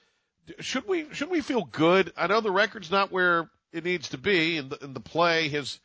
should 0.60 0.88
we, 0.88 1.14
should 1.14 1.30
we 1.30 1.42
feel 1.42 1.64
good? 1.64 2.14
I 2.16 2.28
know 2.28 2.42
the 2.42 2.52
record's 2.52 2.92
not 2.92 3.12
where 3.12 3.50
it 3.72 3.84
needs 3.84 4.10
to 4.10 4.18
be 4.18 4.58
and 4.58 4.70
the, 4.70 4.84
and 4.84 4.96
the 4.96 5.02
play 5.02 5.50
has, 5.50 5.80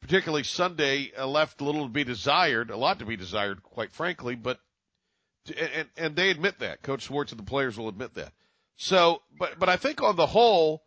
particularly 0.00 0.44
Sunday, 0.44 1.12
uh, 1.16 1.26
left 1.26 1.60
little 1.60 1.84
to 1.84 1.92
be 1.92 2.04
desired, 2.04 2.70
a 2.70 2.76
lot 2.76 2.98
to 3.00 3.04
be 3.04 3.16
desired, 3.16 3.62
quite 3.62 3.92
frankly, 3.92 4.34
but 4.34 4.58
and, 5.74 5.88
and 5.96 6.16
they 6.16 6.30
admit 6.30 6.58
that. 6.60 6.82
Coach 6.82 7.02
Schwartz 7.02 7.32
and 7.32 7.38
the 7.40 7.44
players 7.44 7.78
will 7.78 7.88
admit 7.88 8.14
that. 8.14 8.32
So, 8.76 9.22
but 9.38 9.58
but 9.58 9.68
I 9.68 9.76
think 9.76 10.02
on 10.02 10.16
the 10.16 10.26
whole, 10.26 10.82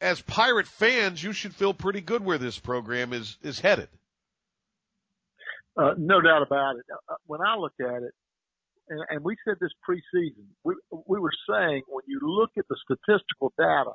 as 0.00 0.20
Pirate 0.20 0.66
fans, 0.66 1.22
you 1.22 1.32
should 1.32 1.54
feel 1.54 1.74
pretty 1.74 2.00
good 2.00 2.24
where 2.24 2.38
this 2.38 2.58
program 2.58 3.12
is 3.12 3.38
is 3.42 3.60
headed. 3.60 3.88
Uh, 5.76 5.94
no 5.98 6.20
doubt 6.20 6.42
about 6.42 6.76
it. 6.76 6.84
Uh, 7.08 7.14
When 7.26 7.40
I 7.40 7.56
look 7.56 7.72
at 7.80 8.02
it, 8.02 8.12
and, 8.88 9.00
and 9.10 9.24
we 9.24 9.36
said 9.46 9.56
this 9.60 9.72
preseason, 9.88 10.46
we 10.62 10.74
we 11.06 11.18
were 11.18 11.32
saying 11.48 11.82
when 11.88 12.04
you 12.06 12.20
look 12.22 12.50
at 12.58 12.64
the 12.68 12.76
statistical 12.84 13.52
data, 13.58 13.92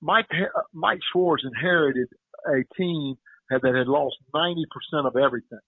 Mike 0.00 0.26
uh, 0.32 0.60
Mike 0.72 1.00
Schwartz 1.12 1.44
inherited 1.44 2.08
a 2.46 2.64
team 2.76 3.16
that 3.50 3.64
had 3.64 3.86
lost 3.86 4.16
ninety 4.34 4.64
percent 4.70 5.06
of 5.06 5.16
everything 5.16 5.60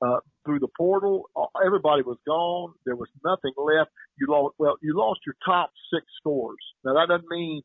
uh, 0.00 0.20
through 0.44 0.60
the 0.60 0.68
portal. 0.76 1.28
Everybody 1.64 2.02
was 2.02 2.18
gone. 2.26 2.74
There 2.86 2.96
was 2.96 3.08
nothing 3.24 3.52
left. 3.56 3.90
You 4.18 4.26
lost, 4.28 4.54
well, 4.58 4.76
you 4.80 4.96
lost 4.96 5.20
your 5.26 5.34
top 5.44 5.70
six 5.92 6.06
scores. 6.18 6.56
Now 6.84 6.94
that 6.94 7.08
doesn't 7.08 7.28
mean 7.28 7.62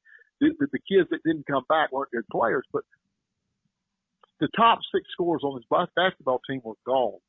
the, 0.60 0.68
the, 0.72 0.80
kids 0.80 1.10
that 1.12 1.24
didn't 1.24 1.48
come 1.48 1.64
back 1.70 1.92
weren't 1.92 2.12
good 2.12 2.28
players, 2.32 2.66
but 2.72 2.84
the 4.40 4.48
top 4.56 4.80
six 4.94 5.06
scorers 5.12 5.42
on 5.44 5.56
his 5.56 5.88
basketball 5.96 6.42
team 6.50 6.62
were 6.64 6.74
gone. 6.86 7.20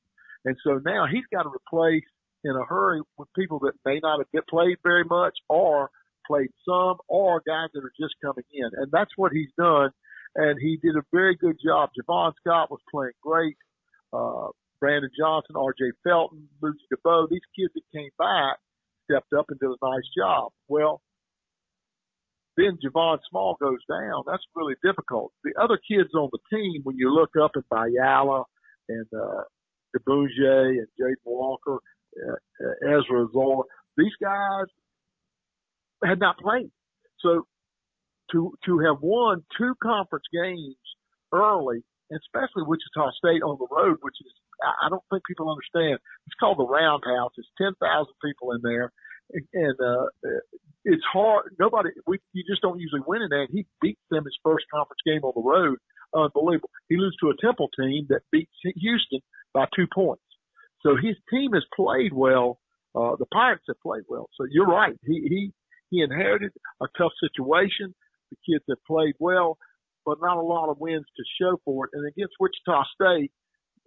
And 0.45 0.57
so 0.65 0.81
now 0.85 1.07
he's 1.11 1.24
got 1.32 1.45
to 1.45 1.51
replace 1.51 2.05
in 2.45 2.53
a 2.53 2.65
hurry 2.65 3.01
with 3.16 3.28
people 3.36 3.59
that 3.61 3.73
may 3.85 4.01
not 4.03 4.20
have 4.35 4.47
played 4.49 4.77
very 4.82 5.05
much 5.05 5.35
or 5.49 5.91
played 6.27 6.51
some 6.66 6.97
or 7.09 7.43
guys 7.47 7.69
that 7.73 7.85
are 7.85 7.93
just 7.99 8.15
coming 8.23 8.45
in. 8.53 8.70
And 8.77 8.91
that's 8.91 9.12
what 9.16 9.32
he's 9.32 9.51
done. 9.59 9.91
And 10.36 10.59
he 10.61 10.78
did 10.82 10.97
a 10.97 11.03
very 11.12 11.36
good 11.36 11.57
job. 11.65 11.91
Javon 11.99 12.32
Scott 12.41 12.70
was 12.70 12.81
playing 12.91 13.12
great. 13.23 13.57
Uh, 14.12 14.49
Brandon 14.81 15.11
Johnson, 15.19 15.57
R.J. 15.57 15.93
Felton, 16.03 16.49
Ludgy 16.61 16.78
Debaut, 16.91 17.31
these 17.31 17.41
kids 17.57 17.73
that 17.74 17.82
came 17.97 18.11
back 18.19 18.59
stepped 19.05 19.32
up 19.32 19.47
and 19.49 19.59
did 19.59 19.70
a 19.70 19.77
nice 19.82 20.09
job. 20.16 20.53
Well, 20.69 21.01
then 22.57 22.79
Javon 22.85 23.19
Small 23.29 23.57
goes 23.61 23.81
down. 23.89 24.23
That's 24.27 24.43
really 24.55 24.75
difficult. 24.85 25.33
The 25.43 25.53
other 25.61 25.79
kids 25.79 26.11
on 26.15 26.31
the 26.33 26.57
team, 26.57 26.83
when 26.85 26.97
you 26.97 27.13
look 27.13 27.31
up 27.41 27.53
at 27.57 27.65
Bayala 27.69 28.45
and 28.89 29.07
uh, 29.13 29.43
Diboundje 29.97 30.79
and 30.79 30.87
Jaden 31.01 31.15
Walker, 31.25 31.79
uh, 32.17 32.33
uh, 32.33 32.99
Ezra 32.99 33.27
Ausar, 33.27 33.65
these 33.97 34.13
guys 34.23 34.67
had 36.05 36.21
not 36.21 36.39
played. 36.39 36.71
So 37.21 37.47
to 38.33 38.53
to 38.67 38.79
have 38.81 39.01
won 39.01 39.45
two 39.59 39.75
conference 39.83 40.25
games 40.33 40.77
early, 41.33 41.83
especially 42.13 42.65
Wichita 42.67 43.11
State 43.19 43.43
on 43.43 43.59
the 43.59 43.69
road, 43.71 43.99
which 44.03 44.17
is 44.21 44.33
I 44.63 44.89
don't 44.89 45.03
think 45.11 45.23
people 45.27 45.51
understand. 45.51 45.99
It's 46.27 46.39
called 46.39 46.59
the 46.59 46.67
Roundhouse. 46.67 47.33
It's 47.37 47.49
ten 47.59 47.73
thousand 47.81 48.15
people 48.25 48.53
in 48.53 48.61
there, 48.63 48.93
and 49.31 49.77
uh, 49.81 50.07
it's 50.85 51.03
hard. 51.13 51.55
Nobody, 51.59 51.91
we, 52.07 52.19
you 52.33 52.45
just 52.49 52.63
don't 52.63 52.79
usually 52.79 53.03
win 53.07 53.23
in 53.23 53.29
that. 53.31 53.49
He 53.51 53.67
beat 53.81 53.99
them 54.11 54.25
his 54.25 54.37
first 54.45 54.67
conference 54.73 55.01
game 55.07 55.25
on 55.25 55.33
the 55.35 55.43
road. 55.43 55.79
Unbelievable. 56.15 56.71
He 56.89 56.97
loses 56.97 57.17
to 57.21 57.31
a 57.31 57.37
Temple 57.41 57.69
team 57.79 58.07
that 58.11 58.21
beats 58.31 58.53
Houston 58.63 59.21
by 59.53 59.67
two 59.75 59.87
points. 59.93 60.23
So 60.83 60.97
his 60.97 61.17
team 61.31 61.53
has 61.55 61.65
played 61.75 62.13
well. 62.13 62.59
Uh, 62.95 63.17
the 63.19 63.27
Pirates 63.33 63.65
have 63.69 63.81
played 63.81 64.05
well. 64.09 64.29
So 64.37 64.47
you're 64.51 64.67
right. 64.67 64.95
He, 65.05 65.21
he, 65.29 65.53
he 65.91 66.03
inherited 66.03 66.53
a 66.81 66.87
tough 66.97 67.13
situation. 67.19 67.95
The 68.31 68.37
kids 68.47 68.65
have 68.69 68.85
played 68.87 69.15
well, 69.19 69.59
but 70.07 70.19
not 70.21 70.37
a 70.37 70.43
lot 70.43 70.71
of 70.71 70.79
wins 70.79 71.07
to 71.17 71.25
show 71.41 71.59
for 71.65 71.87
it. 71.87 71.91
And 71.95 72.07
against 72.07 72.35
Wichita 72.39 72.85
State, 72.95 73.33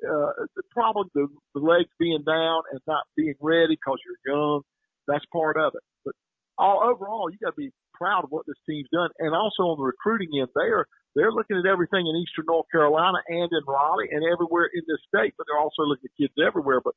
uh, 0.03 0.31
probably 0.71 1.09
the, 1.15 1.27
the 1.55 1.61
legs 1.61 1.89
being 1.99 2.23
down 2.25 2.63
and 2.71 2.81
not 2.87 3.03
being 3.15 3.35
ready 3.39 3.75
because 3.75 3.97
you're 4.05 4.35
young, 4.35 4.61
that's 5.07 5.25
part 5.31 5.57
of 5.57 5.73
it. 5.75 5.83
But 6.05 6.13
all 6.57 6.83
overall, 6.83 7.29
you 7.29 7.37
got 7.41 7.51
to 7.51 7.61
be 7.61 7.71
proud 7.93 8.23
of 8.23 8.29
what 8.29 8.45
this 8.45 8.57
team's 8.69 8.87
done. 8.91 9.09
And 9.19 9.33
also 9.33 9.63
on 9.63 9.77
the 9.77 9.83
recruiting 9.83 10.29
end, 10.39 10.49
they 10.55 10.69
are 10.69 10.87
they're 11.15 11.31
looking 11.31 11.57
at 11.57 11.65
everything 11.65 12.05
in 12.05 12.15
Eastern 12.15 12.45
North 12.47 12.67
Carolina 12.71 13.17
and 13.27 13.49
in 13.51 13.63
Raleigh 13.67 14.09
and 14.11 14.23
everywhere 14.23 14.69
in 14.71 14.83
this 14.87 14.99
state, 15.07 15.33
but 15.37 15.47
they're 15.47 15.59
also 15.59 15.81
looking 15.83 16.05
at 16.05 16.21
kids 16.21 16.33
everywhere. 16.45 16.79
But 16.79 16.93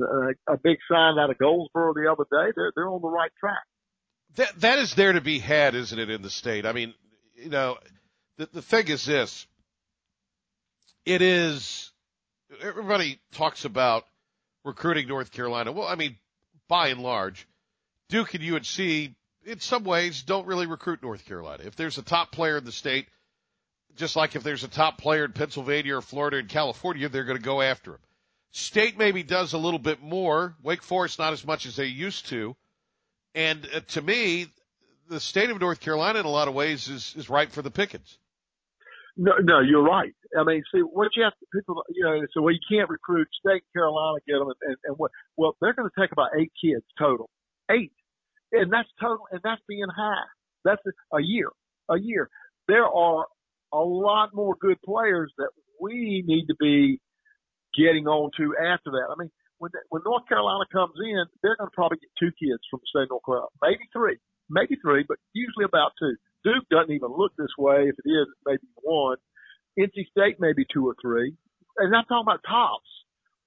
uh, 0.00 0.52
a 0.52 0.56
big 0.56 0.78
sign 0.90 1.18
out 1.18 1.30
of 1.30 1.38
Goldsboro 1.38 1.94
the 1.94 2.10
other 2.10 2.24
day, 2.30 2.52
they're 2.54 2.72
they're 2.74 2.88
on 2.88 3.02
the 3.02 3.08
right 3.08 3.32
track. 3.38 3.64
That 4.36 4.60
that 4.60 4.78
is 4.78 4.94
there 4.94 5.12
to 5.12 5.20
be 5.20 5.38
had, 5.38 5.74
isn't 5.74 5.98
it, 5.98 6.10
in 6.10 6.22
the 6.22 6.30
state? 6.30 6.66
I 6.66 6.72
mean, 6.72 6.94
you 7.34 7.50
know, 7.50 7.78
the 8.36 8.48
the 8.52 8.62
thing 8.62 8.88
is 8.88 9.04
this. 9.04 9.46
It 11.04 11.20
is 11.20 11.92
everybody 12.62 13.20
talks 13.32 13.64
about 13.64 14.04
recruiting 14.64 15.08
North 15.08 15.32
Carolina. 15.32 15.72
Well, 15.72 15.88
I 15.88 15.96
mean, 15.96 16.16
by 16.68 16.88
and 16.88 17.00
large, 17.00 17.46
Duke 18.08 18.34
and 18.34 18.44
UNC 18.44 19.14
in 19.46 19.60
some 19.60 19.84
ways 19.84 20.22
don't 20.22 20.46
really 20.46 20.66
recruit 20.66 21.02
North 21.02 21.24
Carolina. 21.26 21.64
If 21.64 21.76
there's 21.76 21.98
a 21.98 22.02
top 22.02 22.32
player 22.32 22.58
in 22.58 22.64
the 22.64 22.72
state, 22.72 23.06
just 23.96 24.16
like 24.16 24.36
if 24.36 24.42
there's 24.42 24.64
a 24.64 24.68
top 24.68 24.98
player 24.98 25.24
in 25.24 25.32
Pennsylvania 25.32 25.96
or 25.96 26.02
Florida 26.02 26.38
and 26.38 26.48
California, 26.48 27.08
they're 27.08 27.24
going 27.24 27.38
to 27.38 27.44
go 27.44 27.60
after 27.60 27.92
him. 27.92 28.00
State 28.50 28.98
maybe 28.98 29.22
does 29.22 29.52
a 29.52 29.58
little 29.58 29.78
bit 29.78 30.02
more. 30.02 30.54
Wake 30.62 30.82
Forest 30.82 31.18
not 31.18 31.32
as 31.32 31.44
much 31.44 31.66
as 31.66 31.76
they 31.76 31.86
used 31.86 32.26
to. 32.28 32.54
And 33.34 33.68
uh, 33.74 33.80
to 33.88 34.02
me, 34.02 34.46
the 35.08 35.20
state 35.20 35.50
of 35.50 35.60
North 35.60 35.80
Carolina 35.80 36.20
in 36.20 36.26
a 36.26 36.30
lot 36.30 36.48
of 36.48 36.54
ways 36.54 36.88
is, 36.88 37.14
is 37.16 37.28
ripe 37.28 37.50
for 37.50 37.62
the 37.62 37.70
pickings. 37.70 38.18
No, 39.16 39.32
no, 39.40 39.60
you're 39.60 39.82
right. 39.82 40.14
I 40.38 40.42
mean, 40.42 40.62
see, 40.72 40.80
what 40.80 41.08
you 41.16 41.22
have 41.22 41.32
to, 41.38 41.46
people, 41.52 41.82
you 41.90 42.04
know, 42.04 42.20
so 42.32 42.42
well, 42.42 42.52
you 42.52 42.60
can't 42.68 42.88
recruit 42.88 43.28
state 43.38 43.62
Carolina, 43.72 44.18
get 44.26 44.38
them, 44.38 44.48
and, 44.62 44.76
and 44.84 44.96
what, 44.98 45.12
well, 45.36 45.56
they're 45.60 45.72
going 45.72 45.88
to 45.88 46.00
take 46.00 46.10
about 46.10 46.30
eight 46.38 46.52
kids 46.60 46.84
total. 46.98 47.30
Eight. 47.70 47.92
And 48.52 48.72
that's 48.72 48.88
total, 49.00 49.26
and 49.30 49.40
that's 49.42 49.60
being 49.68 49.86
high. 49.94 50.26
That's 50.64 50.82
a, 50.86 51.16
a 51.16 51.22
year, 51.22 51.50
a 51.90 51.98
year. 51.98 52.30
There 52.68 52.86
are 52.86 53.26
a 53.72 53.82
lot 53.82 54.30
more 54.32 54.54
good 54.60 54.80
players 54.84 55.32
that 55.38 55.50
we 55.80 56.22
need 56.26 56.46
to 56.46 56.54
be 56.58 57.00
getting 57.76 58.06
on 58.06 58.30
to 58.36 58.54
after 58.56 58.90
that. 58.92 59.10
I 59.10 59.14
mean, 59.18 59.30
when, 59.58 59.70
when 59.90 60.02
North 60.04 60.28
Carolina 60.28 60.64
comes 60.72 60.94
in, 61.02 61.24
they're 61.42 61.56
going 61.56 61.70
to 61.70 61.74
probably 61.74 61.98
get 61.98 62.10
two 62.18 62.30
kids 62.38 62.62
from 62.70 62.80
the 62.80 62.88
state 62.88 63.08
North 63.10 63.24
Carolina, 63.26 63.50
maybe 63.62 63.84
three, 63.92 64.18
maybe 64.48 64.76
three, 64.80 65.04
but 65.06 65.18
usually 65.32 65.64
about 65.64 65.92
two. 65.98 66.14
Duke 66.44 66.68
doesn't 66.70 66.92
even 66.94 67.10
look 67.10 67.32
this 67.36 67.52
way. 67.58 67.88
If 67.88 67.96
it 68.04 68.08
is, 68.08 68.26
it's 68.28 68.44
maybe 68.46 68.66
one. 68.82 69.16
NC 69.78 70.06
State 70.12 70.36
maybe 70.38 70.64
two 70.72 70.86
or 70.86 70.94
three. 71.02 71.34
And 71.78 71.94
I'm 71.94 72.04
talking 72.04 72.28
about 72.28 72.40
tops. 72.46 72.88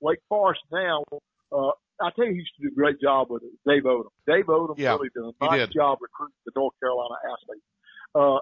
Wake 0.02 0.20
Forest 0.30 0.62
now, 0.72 1.04
uh, 1.52 1.72
I 2.02 2.10
tell 2.16 2.26
you, 2.26 2.32
he 2.32 2.38
used 2.40 2.54
to 2.58 2.64
do 2.64 2.70
a 2.70 2.76
great 2.76 3.02
job 3.02 3.28
with 3.30 3.44
it. 3.44 3.52
Dave 3.68 3.84
Odom. 3.84 4.10
Dave 4.28 4.46
Odom 4.46 4.78
yeah, 4.78 4.92
really 4.92 5.10
did 5.14 5.24
a 5.24 5.46
nice 5.46 5.70
job 5.70 5.98
recruiting 6.02 6.36
the 6.46 6.52
North 6.56 6.74
Carolina 6.80 7.16
athletes. 7.26 7.66
Uh, 8.14 8.40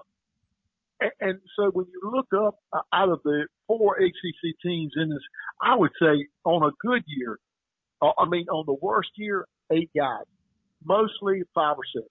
and, 1.00 1.12
and 1.20 1.40
so 1.56 1.70
when 1.70 1.86
you 1.86 2.00
look 2.10 2.28
up 2.34 2.58
uh, 2.72 2.80
out 2.92 3.08
of 3.08 3.20
the 3.24 3.46
four 3.66 3.96
ACC 3.96 4.56
teams 4.62 4.92
in 4.96 5.10
this, 5.10 5.22
I 5.60 5.76
would 5.76 5.92
say 6.00 6.26
on 6.44 6.62
a 6.62 6.72
good 6.80 7.02
year, 7.06 7.38
uh, 8.02 8.12
I 8.18 8.28
mean 8.28 8.46
on 8.48 8.64
the 8.66 8.76
worst 8.80 9.10
year, 9.16 9.46
eight 9.72 9.90
guys, 9.96 10.24
mostly 10.84 11.42
five 11.54 11.76
or 11.76 11.84
six. 11.94 12.06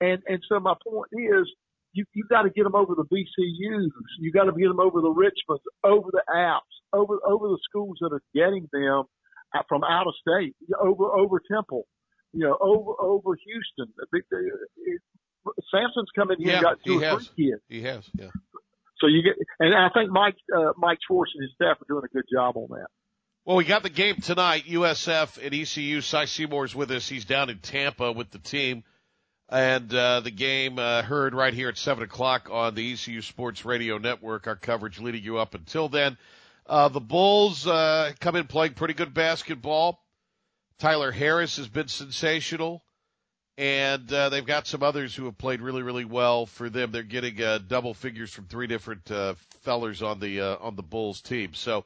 And 0.00 0.22
and 0.26 0.42
so 0.48 0.60
my 0.60 0.74
point 0.86 1.10
is, 1.12 1.50
you 1.92 2.04
you 2.14 2.24
got 2.28 2.42
to 2.42 2.50
get 2.50 2.64
them 2.64 2.74
over 2.74 2.94
the 2.94 3.04
VCUs, 3.04 3.88
you 4.18 4.32
got 4.32 4.44
to 4.44 4.52
get 4.52 4.68
them 4.68 4.80
over 4.80 5.00
the 5.00 5.12
Richmonds, 5.12 5.60
over 5.84 6.08
the 6.10 6.22
Apps, 6.34 6.60
over 6.92 7.18
over 7.24 7.48
the 7.48 7.58
schools 7.68 7.98
that 8.00 8.12
are 8.12 8.22
getting 8.34 8.68
them 8.72 9.04
from 9.68 9.84
out 9.84 10.06
of 10.06 10.14
state, 10.20 10.54
over 10.80 11.04
over 11.04 11.40
Temple, 11.50 11.86
you 12.32 12.40
know, 12.40 12.56
over 12.60 12.92
over 13.00 13.36
Houston. 13.44 13.92
Sampson's 15.70 16.08
come 16.14 16.30
in 16.30 16.38
here 16.38 16.48
yeah, 16.48 16.54
and 16.54 16.62
got 16.62 16.78
two 16.84 16.98
he 16.98 17.04
or 17.04 17.08
has. 17.08 17.28
three 17.28 17.50
kids. 17.50 17.62
He 17.68 17.82
has, 17.82 18.08
yeah. 18.18 18.28
So 19.00 19.08
you 19.08 19.22
get, 19.22 19.34
and 19.58 19.74
I 19.74 19.88
think 19.88 20.10
Mike 20.10 20.36
uh, 20.56 20.72
Mike 20.76 20.98
Schwartz 21.06 21.32
and 21.34 21.42
his 21.42 21.52
staff 21.54 21.78
are 21.80 21.86
doing 21.88 22.04
a 22.04 22.14
good 22.14 22.24
job 22.32 22.56
on 22.56 22.68
that. 22.70 22.86
Well, 23.44 23.56
we 23.56 23.64
got 23.64 23.82
the 23.82 23.90
game 23.90 24.16
tonight. 24.16 24.66
USF 24.68 25.44
and 25.44 25.52
ECU. 25.52 26.00
Cy 26.00 26.26
Seymour's 26.26 26.76
with 26.76 26.92
us. 26.92 27.08
He's 27.08 27.24
down 27.24 27.50
in 27.50 27.58
Tampa 27.58 28.12
with 28.12 28.30
the 28.30 28.38
team. 28.38 28.84
And 29.48 29.92
uh, 29.92 30.20
the 30.20 30.30
game 30.30 30.78
uh, 30.78 31.02
heard 31.02 31.34
right 31.34 31.52
here 31.52 31.68
at 31.68 31.76
7 31.76 32.04
o'clock 32.04 32.48
on 32.50 32.76
the 32.76 32.92
ECU 32.92 33.20
Sports 33.20 33.64
Radio 33.64 33.98
Network. 33.98 34.46
Our 34.46 34.54
coverage 34.54 35.00
leading 35.00 35.24
you 35.24 35.38
up 35.38 35.54
until 35.54 35.88
then. 35.88 36.16
Uh, 36.66 36.88
the 36.88 37.00
Bulls 37.00 37.66
uh, 37.66 38.12
come 38.20 38.36
in 38.36 38.46
playing 38.46 38.74
pretty 38.74 38.94
good 38.94 39.12
basketball. 39.12 40.00
Tyler 40.78 41.12
Harris 41.12 41.56
has 41.56 41.68
been 41.68 41.88
sensational. 41.88 42.82
And 43.58 44.10
uh, 44.10 44.30
they've 44.30 44.46
got 44.46 44.66
some 44.66 44.82
others 44.82 45.14
who 45.14 45.26
have 45.26 45.36
played 45.36 45.60
really, 45.60 45.82
really 45.82 46.06
well 46.06 46.46
for 46.46 46.70
them. 46.70 46.90
They're 46.90 47.02
getting 47.02 47.40
uh, 47.42 47.58
double 47.58 47.92
figures 47.92 48.32
from 48.32 48.46
three 48.46 48.66
different 48.66 49.10
uh, 49.10 49.34
fellers 49.60 50.02
on 50.02 50.20
the 50.20 50.40
uh, 50.40 50.56
on 50.60 50.74
the 50.74 50.82
Bulls 50.82 51.20
team. 51.20 51.52
So 51.52 51.84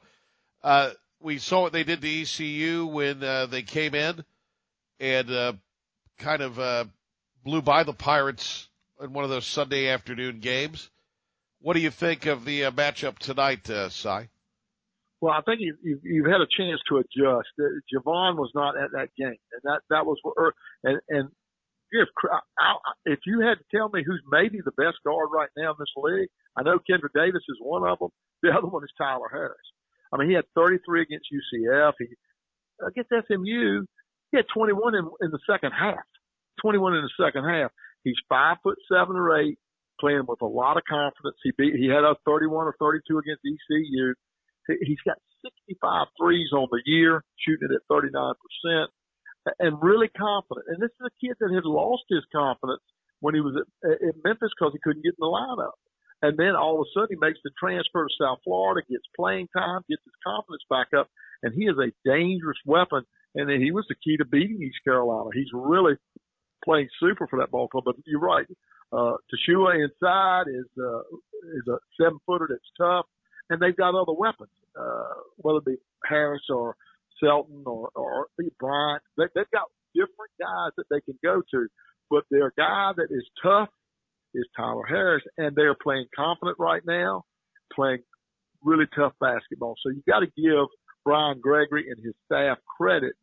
uh, 0.63 0.91
we 1.19 1.39
saw 1.39 1.63
what 1.63 1.73
they 1.73 1.83
did 1.83 2.01
to 2.01 2.21
ECU 2.21 2.85
when 2.85 3.21
uh, 3.21 3.47
they 3.47 3.63
came 3.63 3.95
in 3.95 4.23
and 4.99 5.29
uh, 5.29 5.53
kind 6.19 6.41
of 6.41 6.57
uh, 6.57 6.85
blew 7.43 7.61
by 7.61 7.83
the 7.83 7.93
Pirates 7.93 8.69
in 9.01 9.13
one 9.13 9.23
of 9.23 9.29
those 9.29 9.45
Sunday 9.45 9.89
afternoon 9.89 10.39
games. 10.39 10.89
What 11.59 11.73
do 11.73 11.81
you 11.81 11.91
think 11.91 12.27
of 12.27 12.45
the 12.45 12.65
uh, 12.65 12.71
matchup 12.71 13.19
tonight, 13.19 13.69
uh, 13.69 13.89
Cy? 13.89 14.29
Well, 15.19 15.33
I 15.33 15.41
think 15.41 15.61
you've, 15.61 15.77
you've, 15.81 15.99
you've 16.03 16.31
had 16.31 16.41
a 16.41 16.47
chance 16.57 16.79
to 16.89 16.97
adjust. 16.97 17.49
Javon 17.89 18.37
was 18.37 18.51
not 18.53 18.77
at 18.77 18.91
that 18.93 19.09
game, 19.17 19.41
and 19.51 19.61
that 19.63 19.81
that 19.89 20.05
was 20.05 20.17
or, 20.23 20.53
and 20.83 20.99
and 21.09 21.29
if 21.91 22.07
if 23.05 23.19
you 23.25 23.41
had 23.41 23.57
to 23.57 23.65
tell 23.75 23.89
me 23.89 24.03
who's 24.05 24.21
maybe 24.29 24.59
the 24.63 24.77
best 24.77 24.97
guard 25.05 25.29
right 25.33 25.49
now 25.57 25.71
in 25.71 25.77
this 25.79 25.93
league, 25.97 26.29
I 26.55 26.63
know 26.63 26.77
Kendric 26.79 27.13
Davis 27.15 27.43
is 27.49 27.57
one 27.61 27.87
of 27.87 27.99
them. 27.99 28.09
The 28.43 28.51
other 28.51 28.67
one 28.67 28.83
is 28.83 28.93
Tyler 28.99 29.29
Harris. 29.31 29.57
I 30.13 30.17
mean, 30.17 30.29
he 30.29 30.35
had 30.35 30.45
33 30.53 31.01
against 31.01 31.25
UCF. 31.33 31.93
He 31.97 32.05
against 32.85 33.09
SMU, 33.09 33.83
he 34.31 34.37
had 34.37 34.45
21 34.53 34.93
in, 34.93 35.09
in 35.21 35.31
the 35.31 35.39
second 35.49 35.71
half. 35.71 36.05
21 36.61 36.95
in 36.95 37.01
the 37.01 37.23
second 37.25 37.45
half. 37.49 37.71
He's 38.03 38.15
five 38.29 38.57
foot 38.63 38.77
seven 38.91 39.15
or 39.15 39.39
eight, 39.39 39.57
playing 39.99 40.25
with 40.27 40.41
a 40.41 40.45
lot 40.45 40.77
of 40.77 40.83
confidence. 40.87 41.37
He 41.43 41.51
beat, 41.57 41.75
he 41.75 41.87
had 41.87 42.03
a 42.03 42.15
31 42.25 42.67
or 42.67 42.75
32 42.79 43.17
against 43.17 43.41
ECU. 43.45 44.13
He's 44.67 45.01
got 45.05 45.17
65 45.43 46.07
threes 46.19 46.49
on 46.53 46.67
the 46.71 46.81
year, 46.85 47.23
shooting 47.39 47.69
it 47.71 47.75
at 47.75 47.87
39%, 47.89 48.33
and 49.59 49.81
really 49.81 50.09
confident. 50.09 50.65
And 50.67 50.81
this 50.81 50.91
is 50.91 51.07
a 51.07 51.25
kid 51.25 51.35
that 51.39 51.53
had 51.53 51.65
lost 51.65 52.03
his 52.09 52.23
confidence 52.31 52.83
when 53.19 53.35
he 53.35 53.41
was 53.41 53.55
at, 53.83 53.91
at 53.91 54.15
Memphis 54.23 54.51
because 54.57 54.73
he 54.73 54.79
couldn't 54.83 55.03
get 55.03 55.15
in 55.17 55.23
the 55.23 55.31
lineup. 55.31 55.77
And 56.21 56.37
then 56.37 56.55
all 56.55 56.81
of 56.81 56.87
a 56.87 56.89
sudden 56.93 57.09
he 57.11 57.19
makes 57.19 57.39
the 57.43 57.51
transfer 57.59 58.07
to 58.07 58.13
South 58.19 58.39
Florida, 58.43 58.85
gets 58.89 59.05
playing 59.15 59.47
time, 59.55 59.81
gets 59.89 60.03
his 60.03 60.17
confidence 60.25 60.63
back 60.69 60.87
up, 60.97 61.07
and 61.43 61.53
he 61.53 61.65
is 61.65 61.77
a 61.77 61.93
dangerous 62.07 62.57
weapon. 62.65 63.03
And 63.35 63.49
then 63.49 63.61
he 63.61 63.71
was 63.71 63.85
the 63.87 63.95
key 64.03 64.17
to 64.17 64.25
beating 64.25 64.61
East 64.61 64.81
Carolina. 64.83 65.29
He's 65.33 65.53
really 65.53 65.93
playing 66.65 66.89
super 66.99 67.27
for 67.27 67.39
that 67.39 67.51
ball 67.51 67.67
club. 67.67 67.83
But 67.85 67.95
you're 68.05 68.19
right. 68.19 68.47
Uh, 68.91 69.17
Tchewa 69.29 69.75
inside 69.75 70.47
is, 70.47 70.65
uh, 70.81 70.99
is 71.53 71.67
a 71.69 71.77
seven 72.01 72.17
footer 72.25 72.47
that's 72.49 72.71
tough. 72.79 73.05
And 73.49 73.61
they've 73.61 73.75
got 73.75 73.95
other 73.95 74.13
weapons, 74.13 74.49
uh, 74.79 75.21
whether 75.37 75.59
it 75.59 75.65
be 75.65 75.75
Harris 76.03 76.43
or 76.49 76.75
Selton 77.21 77.63
or, 77.65 77.89
or 77.95 78.27
Bryant. 78.59 79.01
They, 79.17 79.25
they've 79.35 79.51
got 79.51 79.67
different 79.93 80.31
guys 80.39 80.71
that 80.77 80.85
they 80.89 81.01
can 81.01 81.17
go 81.23 81.41
to, 81.51 81.67
but 82.09 82.23
their 82.29 82.53
guy 82.57 82.91
that 82.95 83.07
is 83.09 83.25
tough 83.41 83.69
is 84.33 84.45
Tyler 84.55 84.85
Harris, 84.87 85.23
and 85.37 85.55
they're 85.55 85.75
playing 85.75 86.05
confident 86.15 86.57
right 86.59 86.81
now, 86.85 87.23
playing 87.73 87.99
really 88.63 88.85
tough 88.95 89.13
basketball. 89.19 89.75
So 89.81 89.89
you 89.89 90.03
got 90.07 90.19
to 90.19 90.27
give 90.27 90.67
Brian 91.03 91.39
Gregory 91.39 91.89
and 91.89 92.03
his 92.03 92.13
staff 92.25 92.57
credit 92.77 93.13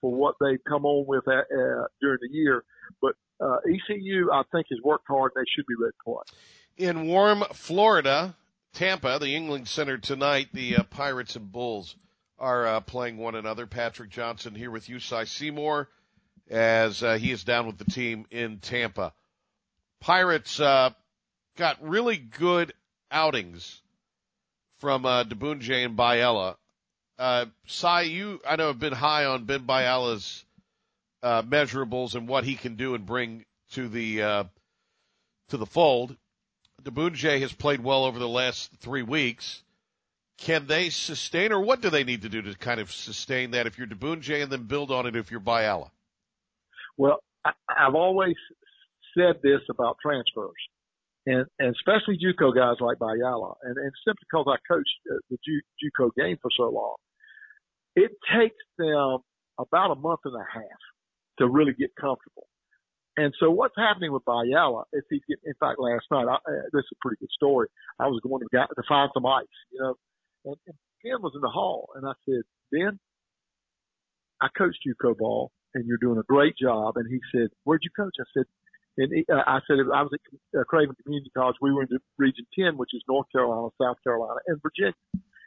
for 0.00 0.14
what 0.14 0.36
they've 0.40 0.62
come 0.68 0.84
on 0.84 1.06
with 1.06 1.26
uh, 1.26 1.32
uh, 1.32 1.86
during 2.00 2.18
the 2.20 2.28
year. 2.30 2.64
But 3.00 3.14
uh, 3.40 3.56
ECU, 3.66 4.30
I 4.32 4.42
think, 4.52 4.66
has 4.70 4.78
worked 4.84 5.06
hard. 5.08 5.32
They 5.34 5.42
should 5.54 5.66
be 5.66 5.74
ready 5.78 5.92
to 5.92 6.04
play. 6.04 6.86
In 6.88 7.06
warm 7.06 7.44
Florida, 7.52 8.34
Tampa, 8.72 9.18
the 9.18 9.26
Yuengling 9.26 9.66
Center 9.66 9.98
tonight, 9.98 10.48
the 10.52 10.76
uh, 10.76 10.82
Pirates 10.84 11.36
and 11.36 11.50
Bulls 11.50 11.96
are 12.38 12.66
uh, 12.66 12.80
playing 12.80 13.18
one 13.18 13.34
another. 13.34 13.66
Patrick 13.66 14.10
Johnson 14.10 14.54
here 14.54 14.70
with 14.70 14.88
you, 14.88 14.98
Cy 14.98 15.24
Seymour, 15.24 15.88
as 16.48 17.02
uh, 17.02 17.18
he 17.18 17.30
is 17.30 17.44
down 17.44 17.66
with 17.66 17.78
the 17.78 17.84
team 17.84 18.26
in 18.30 18.58
Tampa. 18.58 19.12
Pirates 20.00 20.58
uh, 20.60 20.90
got 21.56 21.76
really 21.82 22.16
good 22.16 22.72
outings 23.10 23.82
from 24.78 25.04
uh, 25.04 25.20
and 25.20 25.30
Bayala. 25.96 26.56
Uh, 27.18 27.46
Cy, 27.66 28.02
you 28.02 28.40
I 28.48 28.56
know 28.56 28.68
have 28.68 28.78
been 28.78 28.94
high 28.94 29.26
on 29.26 29.44
Ben 29.44 29.66
Bayala's 29.66 30.44
uh, 31.22 31.42
measurables 31.42 32.14
and 32.14 32.26
what 32.26 32.44
he 32.44 32.54
can 32.54 32.76
do 32.76 32.94
and 32.94 33.04
bring 33.04 33.44
to 33.72 33.88
the 33.88 34.22
uh, 34.22 34.44
to 35.50 35.58
the 35.58 35.66
fold. 35.66 36.16
Diboundje 36.82 37.40
has 37.40 37.52
played 37.52 37.80
well 37.80 38.04
over 38.04 38.18
the 38.18 38.28
last 38.28 38.72
three 38.80 39.02
weeks. 39.02 39.62
Can 40.38 40.66
they 40.66 40.88
sustain, 40.90 41.52
or 41.52 41.60
what 41.60 41.82
do 41.82 41.90
they 41.90 42.04
need 42.04 42.22
to 42.22 42.28
do 42.28 42.40
to 42.40 42.54
kind 42.56 42.80
of 42.80 42.90
sustain 42.90 43.50
that? 43.50 43.66
If 43.66 43.76
you're 43.76 43.86
Diboundje, 43.86 44.42
and 44.42 44.50
then 44.50 44.64
build 44.64 44.90
on 44.90 45.06
it 45.06 45.14
if 45.14 45.30
you're 45.30 45.40
Bayala. 45.40 45.90
Well, 46.96 47.22
I, 47.44 47.52
I've 47.68 47.94
always 47.94 48.36
said 49.16 49.36
this 49.42 49.60
about 49.68 49.96
transfers, 50.02 50.52
and, 51.26 51.44
and 51.58 51.74
especially 51.74 52.18
JUCO 52.18 52.54
guys 52.54 52.76
like 52.80 52.98
Bayala, 52.98 53.54
and, 53.62 53.76
and 53.76 53.92
simply 54.06 54.26
because 54.30 54.46
I 54.48 54.56
coached 54.72 54.88
uh, 55.12 55.18
the 55.30 55.36
JUCO 55.36 56.10
game 56.16 56.38
for 56.40 56.50
so 56.56 56.70
long, 56.70 56.96
it 57.96 58.12
takes 58.34 58.56
them 58.78 59.18
about 59.58 59.90
a 59.90 59.94
month 59.96 60.20
and 60.24 60.34
a 60.34 60.46
half 60.52 60.80
to 61.38 61.48
really 61.48 61.72
get 61.72 61.90
comfortable. 62.00 62.46
And 63.20 63.34
so 63.38 63.50
what's 63.50 63.76
happening 63.76 64.12
with 64.12 64.24
Bayala 64.24 64.84
is 64.94 65.02
he's 65.10 65.20
getting, 65.28 65.44
in 65.44 65.54
fact, 65.60 65.78
last 65.78 66.06
night, 66.10 66.24
I, 66.24 66.36
uh, 66.36 66.64
this 66.72 66.88
is 66.88 66.96
a 66.96 67.00
pretty 67.02 67.18
good 67.20 67.28
story. 67.36 67.68
I 67.98 68.06
was 68.06 68.18
going 68.24 68.40
to, 68.40 68.48
to 68.48 68.82
find 68.88 69.10
some 69.12 69.26
ice, 69.26 69.44
you 69.70 69.78
know, 69.78 69.94
and, 70.46 70.56
and 70.66 70.76
Ben 71.04 71.20
was 71.20 71.32
in 71.34 71.42
the 71.42 71.52
hall 71.52 71.90
and 71.96 72.06
I 72.06 72.12
said, 72.24 72.40
Ben, 72.72 72.98
I 74.40 74.48
coached 74.56 74.80
JUCO 74.88 75.18
ball 75.18 75.52
and 75.74 75.86
you're 75.86 76.00
doing 76.00 76.18
a 76.18 76.22
great 76.22 76.54
job. 76.56 76.96
And 76.96 77.06
he 77.10 77.20
said, 77.30 77.48
where'd 77.64 77.82
you 77.84 77.90
coach? 77.94 78.14
I 78.18 78.24
said, 78.32 78.46
and 78.96 79.12
he, 79.12 79.26
uh, 79.30 79.44
I 79.46 79.60
said, 79.68 79.76
I 79.92 80.00
was 80.00 80.12
at 80.14 80.58
uh, 80.58 80.64
Craven 80.64 80.96
Community 81.04 81.30
College. 81.36 81.56
We 81.60 81.74
were 81.74 81.82
in 81.82 81.88
Region 82.16 82.46
10, 82.58 82.78
which 82.78 82.94
is 82.94 83.02
North 83.06 83.26
Carolina, 83.30 83.68
South 83.80 83.96
Carolina, 84.02 84.40
and 84.46 84.60
Virginia. 84.62 84.94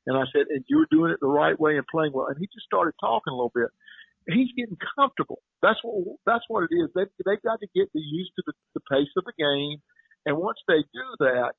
And 0.06 0.18
I 0.18 0.26
said, 0.32 0.46
and 0.50 0.64
you're 0.68 0.88
doing 0.92 1.12
it 1.12 1.20
the 1.22 1.28
right 1.28 1.60
way 1.60 1.78
and 1.78 1.86
playing 1.90 2.14
well. 2.14 2.28
And 2.28 2.38
he 2.38 2.46
just 2.54 2.66
started 2.66 2.94
talking 3.00 3.32
a 3.32 3.36
little 3.36 3.52
bit. 3.56 3.70
He's 4.28 4.52
getting 4.58 4.78
comfortable. 4.96 5.42
That's 5.62 5.80
what, 5.84 6.18
that's 6.26 6.46
what 6.48 6.64
it 6.70 6.76
is. 6.76 6.90
They, 6.96 7.04
they've 7.26 7.42
got 7.42 7.60
to 7.60 7.68
get 7.76 7.90
used 7.94 8.32
to 8.38 8.44
the, 8.48 8.54
the 8.76 8.82
pace 8.90 9.12
of 9.18 9.26
the 9.26 9.34
game. 9.38 9.82
And 10.26 10.38
once 10.38 10.60
they 10.68 10.80
do 10.94 11.08
that, 11.20 11.54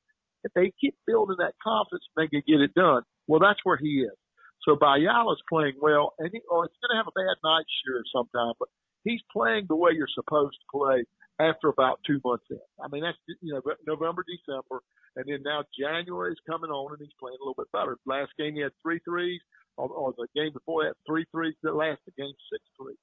if 0.44 0.52
they 0.54 0.72
keep 0.80 0.96
building 1.06 1.36
that 1.38 1.54
confidence, 1.62 2.04
they 2.16 2.28
can 2.28 2.42
get 2.46 2.60
it 2.60 2.74
done. 2.74 3.02
Well, 3.26 3.40
that's 3.40 3.60
where 3.64 3.76
he 3.76 4.04
is. 4.04 4.16
So 4.62 4.76
Bayala's 4.76 5.42
playing 5.48 5.76
well, 5.80 6.14
and 6.18 6.30
he, 6.32 6.40
oh, 6.50 6.62
it's 6.62 6.76
going 6.80 6.96
to 6.96 7.00
have 7.00 7.08
a 7.08 7.18
bad 7.18 7.36
night, 7.44 7.64
sure, 7.84 8.00
sometime, 8.12 8.54
but 8.58 8.68
he's 9.04 9.20
playing 9.32 9.66
the 9.68 9.76
way 9.76 9.92
you're 9.92 10.08
supposed 10.08 10.56
to 10.56 10.66
play 10.72 11.04
after 11.38 11.68
about 11.68 12.00
two 12.06 12.20
months 12.24 12.46
in. 12.50 12.60
I 12.82 12.88
mean, 12.88 13.02
that's, 13.02 13.18
you 13.42 13.52
know, 13.52 13.60
November, 13.86 14.24
December, 14.24 14.80
and 15.16 15.26
then 15.28 15.42
now 15.44 15.64
January 15.78 16.32
is 16.32 16.40
coming 16.48 16.70
on 16.70 16.92
and 16.92 17.00
he's 17.00 17.14
playing 17.20 17.36
a 17.40 17.42
little 17.44 17.58
bit 17.58 17.70
better. 17.72 17.98
Last 18.06 18.32
game 18.38 18.54
he 18.54 18.62
had 18.62 18.72
three 18.82 19.00
threes, 19.04 19.40
or, 19.76 19.88
or 19.88 20.14
the 20.16 20.26
game 20.34 20.52
before 20.52 20.84
that, 20.84 20.94
three 21.06 21.24
threes. 21.30 21.54
The 21.62 21.72
last 21.72 22.00
game, 22.16 22.32
six 22.52 22.62
threes. 22.80 22.96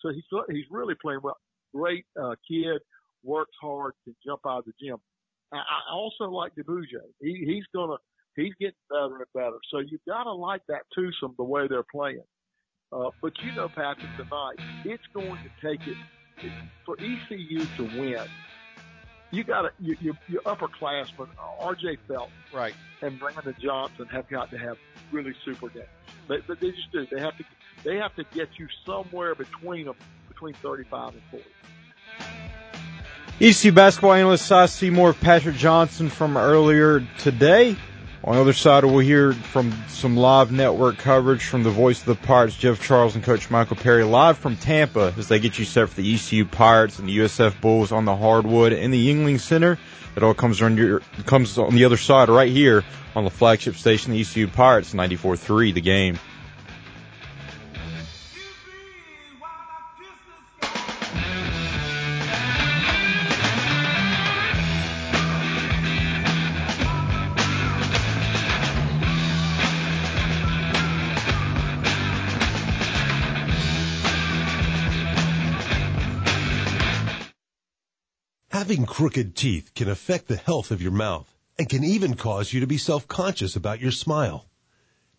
So 0.00 0.10
he's, 0.10 0.24
he's 0.50 0.66
really 0.70 0.94
playing 1.00 1.20
well. 1.22 1.36
Great, 1.74 2.04
uh, 2.20 2.34
kid, 2.48 2.80
works 3.22 3.54
hard, 3.60 3.92
can 4.04 4.14
jump 4.24 4.40
out 4.46 4.60
of 4.60 4.64
the 4.66 4.72
gym. 4.80 4.96
I, 5.52 5.58
I 5.58 5.92
also 5.92 6.24
like 6.24 6.52
Diboundje. 6.54 7.02
He, 7.20 7.44
he's 7.46 7.64
gonna, 7.74 7.96
he's 8.36 8.52
getting 8.60 8.74
better 8.90 9.16
and 9.16 9.26
better. 9.34 9.58
So 9.70 9.78
you've 9.78 10.04
got 10.06 10.24
to 10.24 10.32
like 10.32 10.62
that 10.68 10.82
twosome 10.94 11.34
the 11.38 11.44
way 11.44 11.66
they're 11.68 11.84
playing. 11.90 12.22
Uh, 12.92 13.10
but 13.20 13.32
you 13.42 13.52
know, 13.52 13.68
Patrick, 13.68 14.06
tonight 14.16 14.56
it's 14.84 15.02
going 15.12 15.38
to 15.42 15.68
take 15.68 15.86
it 15.86 15.96
for 16.84 16.96
ECU 16.98 17.64
to 17.76 17.82
win, 17.98 18.26
you 19.30 19.44
got 19.44 19.62
to 19.62 19.70
you, 19.80 19.96
you, 20.00 20.16
your 20.28 20.42
upperclassmen, 20.42 21.28
R.J. 21.60 21.98
Felton, 22.06 22.32
right, 22.54 22.74
and 23.02 23.18
Brandon 23.18 23.54
Johnson 23.60 24.06
have 24.06 24.28
got 24.28 24.50
to 24.50 24.58
have 24.58 24.76
really 25.12 25.34
super 25.44 25.68
games. 25.68 25.86
But 26.28 26.42
they 26.60 26.70
just 26.70 26.92
do. 26.92 27.06
They 27.10 27.20
have 27.20 27.36
to 27.38 27.44
they 27.84 27.96
have 27.96 28.14
to 28.16 28.24
get 28.34 28.48
you 28.58 28.66
somewhere 28.84 29.34
between 29.34 29.86
them, 29.86 29.96
between 30.28 30.54
35 30.54 31.14
and 31.14 31.22
40. 31.30 31.44
ECU 33.38 33.70
basketball 33.70 34.14
analyst 34.14 34.46
Cy 34.46 34.66
Seymour, 34.66 35.12
Patrick 35.12 35.56
Johnson 35.56 36.08
from 36.08 36.36
earlier 36.36 37.06
today. 37.18 37.76
On 38.24 38.34
the 38.34 38.40
other 38.40 38.52
side, 38.52 38.84
we'll 38.84 38.98
hear 38.98 39.32
from 39.32 39.72
some 39.88 40.16
live 40.16 40.50
network 40.50 40.98
coverage 40.98 41.44
from 41.44 41.62
the 41.62 41.70
voice 41.70 42.00
of 42.00 42.06
the 42.06 42.14
Pirates, 42.16 42.56
Jeff 42.56 42.82
Charles 42.82 43.14
and 43.14 43.22
Coach 43.22 43.50
Michael 43.50 43.76
Perry, 43.76 44.04
live 44.04 44.38
from 44.38 44.56
Tampa 44.56 45.14
as 45.16 45.28
they 45.28 45.38
get 45.38 45.58
you 45.58 45.64
set 45.64 45.88
for 45.88 45.96
the 45.96 46.14
ECU 46.14 46.44
Pirates 46.44 46.98
and 46.98 47.08
the 47.08 47.18
USF 47.18 47.60
Bulls 47.60 47.92
on 47.92 48.04
the 48.04 48.16
hardwood 48.16 48.72
in 48.72 48.90
the 48.90 49.08
Yuengling 49.08 49.38
Center. 49.38 49.78
It 50.16 50.22
all 50.22 50.34
comes 50.34 50.62
on 50.62 50.76
your, 50.76 51.00
comes 51.26 51.56
on 51.58 51.74
the 51.74 51.84
other 51.84 51.98
side 51.98 52.28
right 52.28 52.50
here 52.50 52.84
on 53.14 53.24
the 53.24 53.30
flagship 53.30 53.76
station, 53.76 54.12
the 54.12 54.20
ECU 54.20 54.48
Pirates, 54.48 54.94
94.3, 54.94 55.74
the 55.74 55.80
game. 55.80 56.18
Having 78.56 78.86
crooked 78.86 79.36
teeth 79.36 79.74
can 79.74 79.86
affect 79.86 80.28
the 80.28 80.36
health 80.36 80.70
of 80.70 80.80
your 80.80 80.90
mouth 80.90 81.30
and 81.58 81.68
can 81.68 81.84
even 81.84 82.14
cause 82.14 82.54
you 82.54 82.60
to 82.60 82.66
be 82.66 82.78
self-conscious 82.78 83.54
about 83.54 83.82
your 83.82 83.90
smile. 83.90 84.46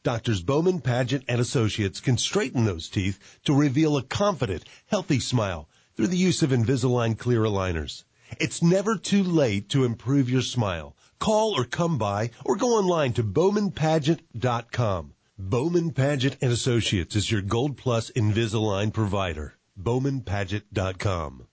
Doctors 0.02 0.42
Bowman, 0.42 0.82
Paget, 0.82 1.24
and 1.28 1.40
Associates 1.40 2.02
can 2.02 2.18
straighten 2.18 2.66
those 2.66 2.90
teeth 2.90 3.20
to 3.46 3.54
reveal 3.54 3.96
a 3.96 4.02
confident, 4.02 4.64
healthy 4.88 5.20
smile 5.20 5.70
through 5.96 6.08
the 6.08 6.18
use 6.18 6.42
of 6.42 6.50
Invisalign 6.50 7.16
clear 7.16 7.42
aligners. 7.42 8.06
It's 8.40 8.64
never 8.64 8.98
too 8.98 9.22
late 9.22 9.70
to 9.70 9.86
improve 9.86 10.32
your 10.32 10.42
smile. 10.42 10.96
Call 11.20 11.56
or 11.56 11.64
come 11.64 12.00
by 12.00 12.32
or 12.44 12.56
go 12.56 12.70
online 12.70 13.14
to 13.14 13.24
bowmanpaget.com. 13.24 15.14
Bowman 15.38 15.92
Paget 15.92 16.38
and 16.42 16.52
Associates 16.52 17.16
is 17.16 17.30
your 17.30 17.44
Gold 17.44 17.78
Plus 17.78 18.10
Invisalign 18.10 18.92
provider. 18.92 19.60
bowmanpaget.com. 19.80 21.46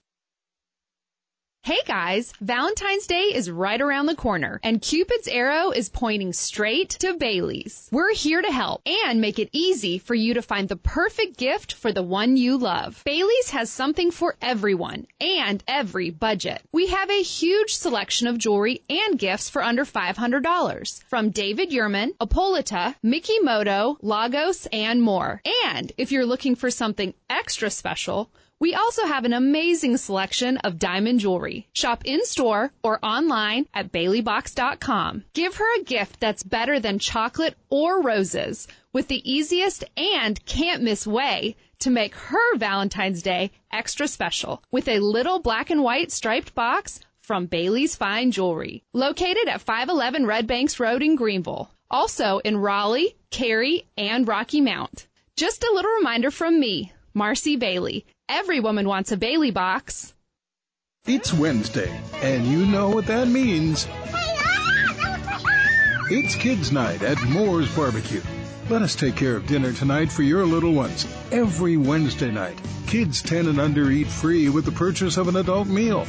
Hey 1.67 1.81
guys, 1.87 2.35
Valentine's 2.43 3.07
Day 3.07 3.33
is 3.35 3.51
right 3.51 3.81
around 3.81 4.05
the 4.05 4.15
corner 4.15 4.61
and 4.63 4.83
Cupid's 4.83 5.27
arrow 5.27 5.71
is 5.71 5.89
pointing 5.89 6.35
straight 6.35 6.91
to 7.01 7.15
Bailey's. 7.15 7.89
We're 7.91 8.13
here 8.13 8.43
to 8.43 8.53
help 8.53 8.83
and 8.85 9.19
make 9.19 9.39
it 9.39 9.49
easy 9.51 9.97
for 9.97 10.15
you 10.15 10.35
to 10.35 10.43
find 10.43 10.69
the 10.69 10.77
perfect 10.77 11.39
gift 11.39 11.73
for 11.73 11.91
the 11.91 12.03
one 12.03 12.37
you 12.37 12.59
love. 12.59 13.01
Bailey's 13.07 13.49
has 13.49 13.71
something 13.71 14.11
for 14.11 14.37
everyone 14.43 15.07
and 15.23 15.65
every 15.67 16.11
budget. 16.11 16.61
We 16.71 16.89
have 16.89 17.09
a 17.09 17.23
huge 17.23 17.75
selection 17.75 18.27
of 18.27 18.37
jewelry 18.37 18.83
and 18.91 19.19
gifts 19.19 19.49
for 19.49 19.63
under 19.63 19.87
$500 19.87 21.03
from 21.05 21.31
David 21.31 21.71
Yurman, 21.71 22.15
Apolita, 22.19 22.95
Mikimoto, 23.03 23.97
Lagos, 24.03 24.67
and 24.67 25.01
more. 25.01 25.41
And 25.65 25.91
if 25.97 26.13
you're 26.13 26.27
looking 26.27 26.57
for 26.57 26.71
something 26.71 27.15
extra 27.31 27.71
special, 27.71 28.31
We 28.61 28.75
also 28.75 29.05
have 29.05 29.25
an 29.25 29.33
amazing 29.33 29.97
selection 29.97 30.59
of 30.59 30.79
diamond 30.79 31.21
jewelry. 31.21 31.69
Shop 31.73 32.03
in 32.05 32.25
store 32.25 32.73
or 32.83 33.05
online 33.05 33.67
at 33.75 33.91
baileybox.com. 33.91 35.25
Give 35.35 35.57
her 35.57 35.77
a 35.77 35.83
gift 35.83 36.21
that's 36.21 36.43
better 36.43 36.79
than 36.79 36.99
chocolate 36.99 37.57
or 37.69 38.01
roses 38.01 38.69
with 38.93 39.09
the 39.09 39.29
easiest 39.31 39.85
and 39.97 40.45
can't 40.47 40.83
miss 40.83 41.07
way 41.07 41.57
to 41.81 41.91
make 41.91 42.15
her 42.15 42.57
Valentine's 42.57 43.23
Day 43.23 43.51
extra 43.73 44.07
special 44.07 44.63
with 44.71 44.89
a 44.89 45.01
little 45.01 45.41
black 45.41 45.71
and 45.71 45.83
white 45.83 46.13
striped 46.13 46.55
box 46.55 47.01
from 47.21 47.47
Bailey's 47.47 47.97
Fine 47.97 48.31
Jewelry, 48.31 48.83
located 48.93 49.49
at 49.49 49.63
511 49.63 50.27
Red 50.27 50.47
Banks 50.47 50.79
Road 50.79 51.03
in 51.03 51.17
Greenville. 51.17 51.71
Also 51.91 52.39
in 52.39 52.57
Raleigh, 52.57 53.17
Cary, 53.31 53.87
and 53.97 54.29
Rocky 54.29 54.61
Mount. 54.61 55.07
Just 55.37 55.65
a 55.65 55.73
little 55.73 55.91
reminder 55.93 56.31
from 56.31 56.61
me, 56.61 56.93
Marcy 57.15 57.57
Bailey. 57.57 58.07
Every 58.29 58.59
woman 58.59 58.89
wants 58.89 59.13
a 59.13 59.19
Bailey 59.19 59.51
box. 59.51 60.15
It's 61.07 61.35
Wednesday, 61.35 62.01
and 62.23 62.47
you 62.47 62.65
know 62.65 62.89
what 62.89 63.07
that 63.07 63.29
means. 63.29 63.87
It's 66.11 66.35
Kids 66.35 66.73
Night 66.73 67.03
at 67.03 67.23
Moore's 67.25 67.75
Barbecue. 67.77 68.23
Let 68.71 68.81
us 68.81 68.95
take 68.97 69.15
care 69.15 69.37
of 69.37 69.47
dinner 69.47 69.75
tonight 69.75 70.11
for 70.11 70.23
your 70.23 70.47
little 70.47 70.73
ones. 70.73 71.07
Every 71.33 71.77
Wednesday 71.77 72.31
night, 72.31 72.59
kids 72.87 73.21
10 73.21 73.47
and 73.47 73.61
under 73.61 73.91
eat 73.91 74.07
free 74.07 74.49
with 74.49 74.65
the 74.65 74.73
purchase 74.73 75.19
of 75.19 75.29
an 75.29 75.37
adult 75.37 75.69
meal. 75.69 76.07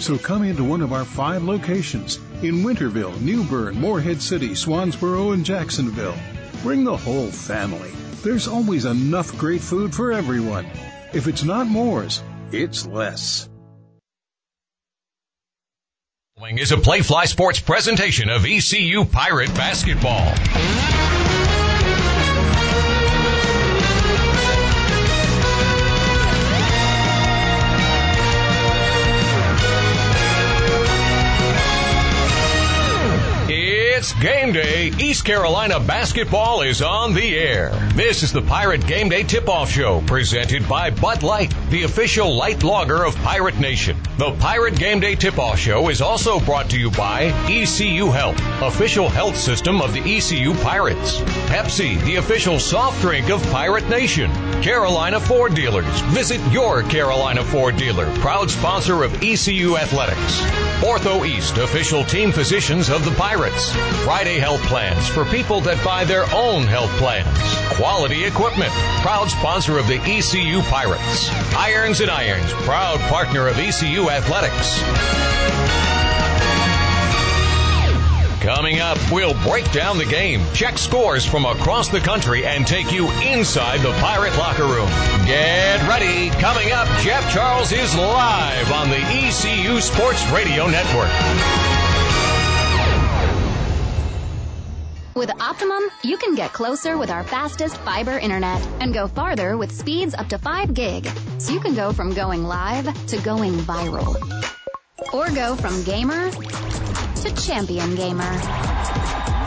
So 0.00 0.18
come 0.18 0.42
into 0.42 0.64
one 0.64 0.82
of 0.82 0.92
our 0.92 1.04
five 1.04 1.44
locations 1.44 2.16
in 2.42 2.64
Winterville, 2.64 3.20
New 3.20 3.44
Bern, 3.44 3.80
Morehead 3.80 4.20
City, 4.20 4.50
Swansboro, 4.50 5.32
and 5.32 5.44
Jacksonville. 5.44 6.16
Bring 6.62 6.82
the 6.82 6.96
whole 6.96 7.30
family. 7.30 7.92
There's 8.24 8.48
always 8.48 8.86
enough 8.86 9.36
great 9.38 9.60
food 9.60 9.94
for 9.94 10.10
everyone. 10.10 10.66
If 11.14 11.28
it's 11.28 11.44
not 11.44 11.68
Moore's, 11.68 12.20
it's 12.50 12.86
less. 12.86 13.48
Is 16.58 16.72
a 16.72 16.76
Playfly 16.76 17.28
Sports 17.28 17.60
presentation 17.60 18.28
of 18.28 18.44
ECU 18.44 19.04
Pirate 19.04 19.54
Basketball. 19.54 20.34
It's 34.04 34.12
game 34.20 34.52
day. 34.52 34.92
East 34.98 35.24
Carolina 35.24 35.80
basketball 35.80 36.60
is 36.60 36.82
on 36.82 37.14
the 37.14 37.38
air. 37.38 37.70
This 37.94 38.22
is 38.22 38.34
the 38.34 38.42
Pirate 38.42 38.86
Game 38.86 39.08
Day 39.08 39.22
Tip-Off 39.22 39.70
Show 39.70 40.02
presented 40.02 40.68
by 40.68 40.90
Bud 40.90 41.22
Light, 41.22 41.54
the 41.70 41.84
official 41.84 42.34
light 42.34 42.62
lager 42.62 43.02
of 43.02 43.16
Pirate 43.16 43.58
Nation. 43.58 43.96
The 44.18 44.32
Pirate 44.32 44.76
Game 44.76 45.00
Day 45.00 45.14
Tip-Off 45.14 45.58
Show 45.58 45.88
is 45.88 46.02
also 46.02 46.38
brought 46.40 46.68
to 46.68 46.78
you 46.78 46.90
by 46.90 47.32
ECU 47.48 48.10
Health, 48.10 48.38
official 48.60 49.08
health 49.08 49.38
system 49.38 49.80
of 49.80 49.94
the 49.94 50.00
ECU 50.00 50.52
Pirates. 50.56 51.20
Pepsi, 51.48 51.98
the 52.04 52.16
official 52.16 52.58
soft 52.58 53.00
drink 53.00 53.30
of 53.30 53.42
Pirate 53.44 53.88
Nation. 53.88 54.30
Carolina 54.62 55.18
Ford 55.18 55.54
Dealers. 55.54 56.00
Visit 56.12 56.42
your 56.52 56.82
Carolina 56.82 57.42
Ford 57.42 57.78
dealer, 57.78 58.14
proud 58.18 58.50
sponsor 58.50 59.02
of 59.02 59.22
ECU 59.22 59.78
Athletics. 59.78 60.42
Ortho 60.84 61.26
East, 61.26 61.56
official 61.56 62.04
team 62.04 62.30
physicians 62.30 62.90
of 62.90 63.06
the 63.06 63.10
Pirates. 63.12 63.72
Friday 64.04 64.38
Health 64.38 64.60
Plans 64.64 65.08
for 65.08 65.24
people 65.24 65.62
that 65.62 65.82
buy 65.82 66.04
their 66.04 66.26
own 66.34 66.64
health 66.64 66.90
plans. 66.98 67.26
Quality 67.74 68.26
Equipment, 68.26 68.70
proud 69.00 69.30
sponsor 69.30 69.78
of 69.78 69.86
the 69.86 69.98
ECU 70.02 70.60
Pirates. 70.64 71.30
Irons 71.54 72.02
and 72.02 72.10
Irons, 72.10 72.52
proud 72.64 73.00
partner 73.08 73.48
of 73.48 73.58
ECU 73.58 74.10
Athletics. 74.10 74.82
Coming 78.44 78.78
up, 78.78 78.98
we'll 79.10 79.32
break 79.42 79.72
down 79.72 79.96
the 79.96 80.04
game, 80.04 80.42
check 80.52 80.76
scores 80.76 81.24
from 81.24 81.46
across 81.46 81.88
the 81.88 81.98
country, 81.98 82.44
and 82.44 82.66
take 82.66 82.92
you 82.92 83.10
inside 83.22 83.80
the 83.80 83.92
Pirate 83.92 84.36
locker 84.36 84.64
room. 84.64 84.86
Get 85.24 85.80
ready. 85.88 86.28
Coming 86.40 86.70
up, 86.70 86.86
Jeff 87.00 87.32
Charles 87.32 87.72
is 87.72 87.96
live 87.96 88.70
on 88.70 88.90
the 88.90 88.98
ECU 88.98 89.80
Sports 89.80 90.28
Radio 90.28 90.66
Network. 90.66 91.08
With 95.14 95.30
Optimum, 95.40 95.82
you 96.02 96.18
can 96.18 96.34
get 96.34 96.52
closer 96.52 96.98
with 96.98 97.08
our 97.08 97.24
fastest 97.24 97.78
fiber 97.78 98.18
internet 98.18 98.60
and 98.80 98.92
go 98.92 99.08
farther 99.08 99.56
with 99.56 99.72
speeds 99.72 100.12
up 100.12 100.28
to 100.28 100.36
5 100.36 100.74
gig. 100.74 101.08
So 101.38 101.54
you 101.54 101.60
can 101.60 101.74
go 101.74 101.94
from 101.94 102.12
going 102.12 102.44
live 102.44 103.06
to 103.06 103.16
going 103.22 103.54
viral. 103.60 104.14
Or 105.14 105.30
go 105.30 105.56
from 105.56 105.82
gamer 105.84 106.30
to 107.22 107.34
champion 107.34 107.94
gamer. 107.94 108.30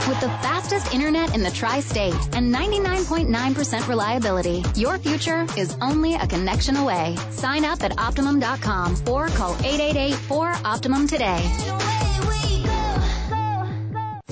With 0.07 0.21
the 0.21 0.29
fastest 0.41 0.93
internet 0.93 1.35
in 1.35 1.43
the 1.43 1.51
tri-state 1.51 2.13
and 2.33 2.53
99.9% 2.53 3.87
reliability, 3.87 4.63
your 4.75 4.97
future 4.97 5.45
is 5.57 5.75
only 5.81 6.15
a 6.15 6.25
connection 6.25 6.77
away. 6.77 7.17
Sign 7.31 7.65
up 7.65 7.83
at 7.83 7.99
Optimum.com 7.99 8.95
or 9.09 9.27
call 9.29 9.53
888-4-OPTIMUM 9.55 11.09
today. 11.09 12.06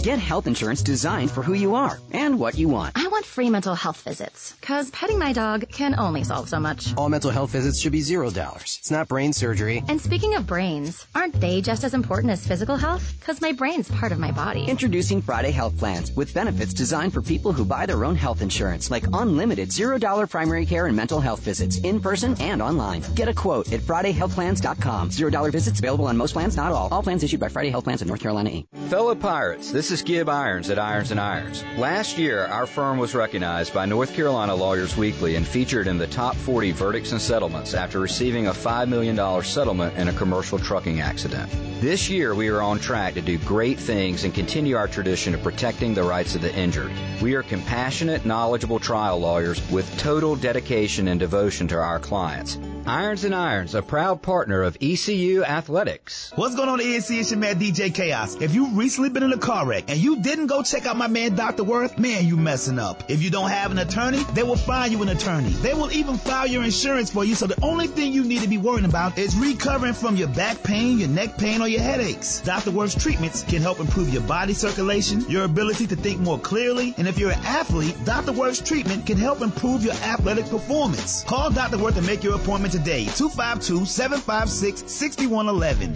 Get 0.05 0.19
health 0.19 0.45
insurance 0.45 0.83
designed 0.83 1.31
for 1.31 1.41
who 1.41 1.53
you 1.53 1.73
are 1.73 1.97
and 2.13 2.39
what 2.39 2.53
you 2.53 2.69
want. 2.69 2.95
I 2.95 3.07
want 3.07 3.25
free 3.25 3.49
mental 3.49 3.73
health 3.73 4.03
visits, 4.03 4.53
cause 4.61 4.91
petting 4.91 5.17
my 5.17 5.33
dog 5.33 5.67
can 5.71 5.95
only 5.97 6.23
solve 6.23 6.47
so 6.47 6.59
much. 6.59 6.93
All 6.95 7.09
mental 7.09 7.31
health 7.31 7.49
visits 7.49 7.79
should 7.81 7.91
be 7.91 8.01
zero 8.01 8.29
dollars. 8.29 8.77
It's 8.79 8.91
not 8.91 9.07
brain 9.07 9.33
surgery. 9.33 9.81
And 9.87 9.99
speaking 9.99 10.35
of 10.35 10.45
brains, 10.45 11.07
aren't 11.15 11.41
they 11.41 11.59
just 11.59 11.83
as 11.83 11.95
important 11.95 12.31
as 12.31 12.45
physical 12.45 12.75
health? 12.75 13.15
Cause 13.25 13.41
my 13.41 13.51
brain's 13.51 13.89
part 13.89 14.11
of 14.11 14.19
my 14.19 14.29
body. 14.31 14.65
Introducing 14.65 15.23
Friday 15.23 15.49
Health 15.49 15.75
Plans 15.75 16.11
with 16.11 16.35
benefits 16.35 16.75
designed 16.75 17.11
for 17.11 17.23
people 17.23 17.51
who 17.51 17.65
buy 17.65 17.87
their 17.87 18.05
own 18.05 18.15
health 18.15 18.43
insurance, 18.43 18.91
like 18.91 19.07
unlimited 19.11 19.71
zero 19.71 19.97
dollar 19.97 20.27
primary 20.27 20.67
care 20.67 20.85
and 20.85 20.95
mental 20.95 21.19
health 21.19 21.39
visits 21.39 21.79
in 21.79 21.99
person 21.99 22.39
and 22.39 22.61
online. 22.61 23.01
Get 23.15 23.27
a 23.27 23.33
quote 23.33 23.73
at 23.73 23.79
FridayHealthPlans.com. 23.79 25.09
Zero 25.09 25.31
dollar 25.31 25.49
visits 25.49 25.79
available 25.79 26.05
on 26.05 26.15
most 26.15 26.33
plans, 26.33 26.55
not 26.55 26.71
all. 26.71 26.89
All 26.91 27.01
plans 27.01 27.23
issued 27.23 27.39
by 27.39 27.49
Friday 27.49 27.71
Health 27.71 27.85
Plans 27.85 28.03
of 28.03 28.07
North 28.07 28.21
Carolina 28.21 28.51
Inc. 28.51 28.67
Fellow 28.87 29.15
pirates, 29.15 29.71
this 29.71 29.89
is 29.89 29.94
Gib 30.01 30.29
Irons 30.29 30.69
at 30.69 30.79
Irons 30.79 31.11
and 31.11 31.19
Irons. 31.19 31.63
Last 31.77 32.17
year, 32.17 32.45
our 32.45 32.65
firm 32.65 32.97
was 32.97 33.13
recognized 33.13 33.73
by 33.73 33.85
North 33.85 34.13
Carolina 34.13 34.55
Lawyers 34.55 34.97
Weekly 34.97 35.35
and 35.35 35.47
featured 35.47 35.87
in 35.87 35.97
the 35.97 36.07
top 36.07 36.35
40 36.35 36.71
verdicts 36.71 37.11
and 37.11 37.21
settlements 37.21 37.73
after 37.73 37.99
receiving 37.99 38.47
a 38.47 38.51
$5 38.51 38.87
million 38.87 39.43
settlement 39.43 39.95
in 39.97 40.07
a 40.07 40.13
commercial 40.13 40.59
trucking 40.59 41.01
accident. 41.01 41.51
This 41.81 42.09
year, 42.09 42.33
we 42.33 42.47
are 42.47 42.61
on 42.61 42.79
track 42.79 43.15
to 43.15 43.21
do 43.21 43.37
great 43.37 43.77
things 43.77 44.23
and 44.23 44.33
continue 44.33 44.75
our 44.75 44.87
tradition 44.87 45.35
of 45.35 45.43
protecting 45.43 45.93
the 45.93 46.03
rights 46.03 46.33
of 46.35 46.41
the 46.41 46.55
injured. 46.55 46.91
We 47.21 47.35
are 47.35 47.43
compassionate, 47.43 48.25
knowledgeable 48.25 48.79
trial 48.79 49.19
lawyers 49.19 49.61
with 49.69 49.97
total 49.97 50.35
dedication 50.35 51.07
and 51.07 51.19
devotion 51.19 51.67
to 51.67 51.75
our 51.77 51.99
clients. 51.99 52.57
Irons 52.87 53.23
and 53.23 53.33
Irons, 53.33 53.73
a 53.73 53.81
proud 53.81 54.21
partner 54.21 54.61
of 54.61 54.77
ECU 54.79 55.43
Athletics. 55.43 56.31
What's 56.35 56.53
going 56.53 56.69
on, 56.69 56.79
ENC? 56.79 57.19
It's 57.19 57.31
your 57.31 57.39
man 57.39 57.59
DJ 57.59 57.93
Chaos. 57.93 58.35
If 58.35 58.53
you've 58.53 58.77
recently 58.77 59.09
been 59.09 59.23
in 59.23 59.33
a 59.33 59.39
car 59.39 59.65
wreck 59.65 59.84
and 59.87 59.99
you 59.99 60.17
didn't 60.17 60.47
go 60.47 60.63
check 60.63 60.85
out 60.85 60.97
my 60.97 61.07
man 61.07 61.35
Dr. 61.35 61.63
Worth, 61.63 61.97
man, 61.97 62.25
you 62.25 62.37
messing 62.37 62.79
up. 62.79 63.03
If 63.09 63.21
you 63.21 63.29
don't 63.29 63.49
have 63.49 63.71
an 63.71 63.79
attorney, 63.79 64.23
they 64.33 64.43
will 64.43 64.55
find 64.55 64.91
you 64.91 65.01
an 65.01 65.09
attorney. 65.09 65.49
They 65.49 65.73
will 65.73 65.91
even 65.91 66.17
file 66.17 66.47
your 66.47 66.63
insurance 66.63 67.11
for 67.11 67.23
you, 67.23 67.35
so 67.35 67.47
the 67.47 67.61
only 67.61 67.87
thing 67.87 68.13
you 68.13 68.23
need 68.23 68.41
to 68.41 68.47
be 68.47 68.57
worrying 68.57 68.85
about 68.85 69.17
is 69.17 69.35
recovering 69.35 69.93
from 69.93 70.15
your 70.15 70.27
back 70.29 70.63
pain, 70.63 70.99
your 70.99 71.09
neck 71.09 71.37
pain, 71.37 71.61
or 71.61 71.67
your 71.67 71.81
headaches. 71.81 72.41
Dr. 72.41 72.71
Worth's 72.71 72.95
treatments 72.95 73.43
can 73.43 73.61
help 73.61 73.79
improve 73.79 74.09
your 74.09 74.23
body 74.23 74.53
circulation, 74.53 75.21
your 75.29 75.43
ability 75.43 75.87
to 75.87 75.95
think 75.95 76.19
more 76.19 76.39
clearly, 76.39 76.93
and 76.97 77.07
if 77.07 77.19
you're 77.19 77.31
an 77.31 77.43
athlete, 77.43 77.95
Dr. 78.05 78.31
Worth's 78.31 78.61
treatment 78.61 79.05
can 79.05 79.17
help 79.17 79.41
improve 79.41 79.83
your 79.83 79.93
athletic 79.95 80.45
performance. 80.47 81.23
Call 81.23 81.51
Dr. 81.51 81.77
Worth 81.77 81.97
and 81.97 82.07
make 82.07 82.23
your 82.23 82.35
appointment 82.35 82.73
today. 82.73 83.05
252-756-6111. 83.05 85.95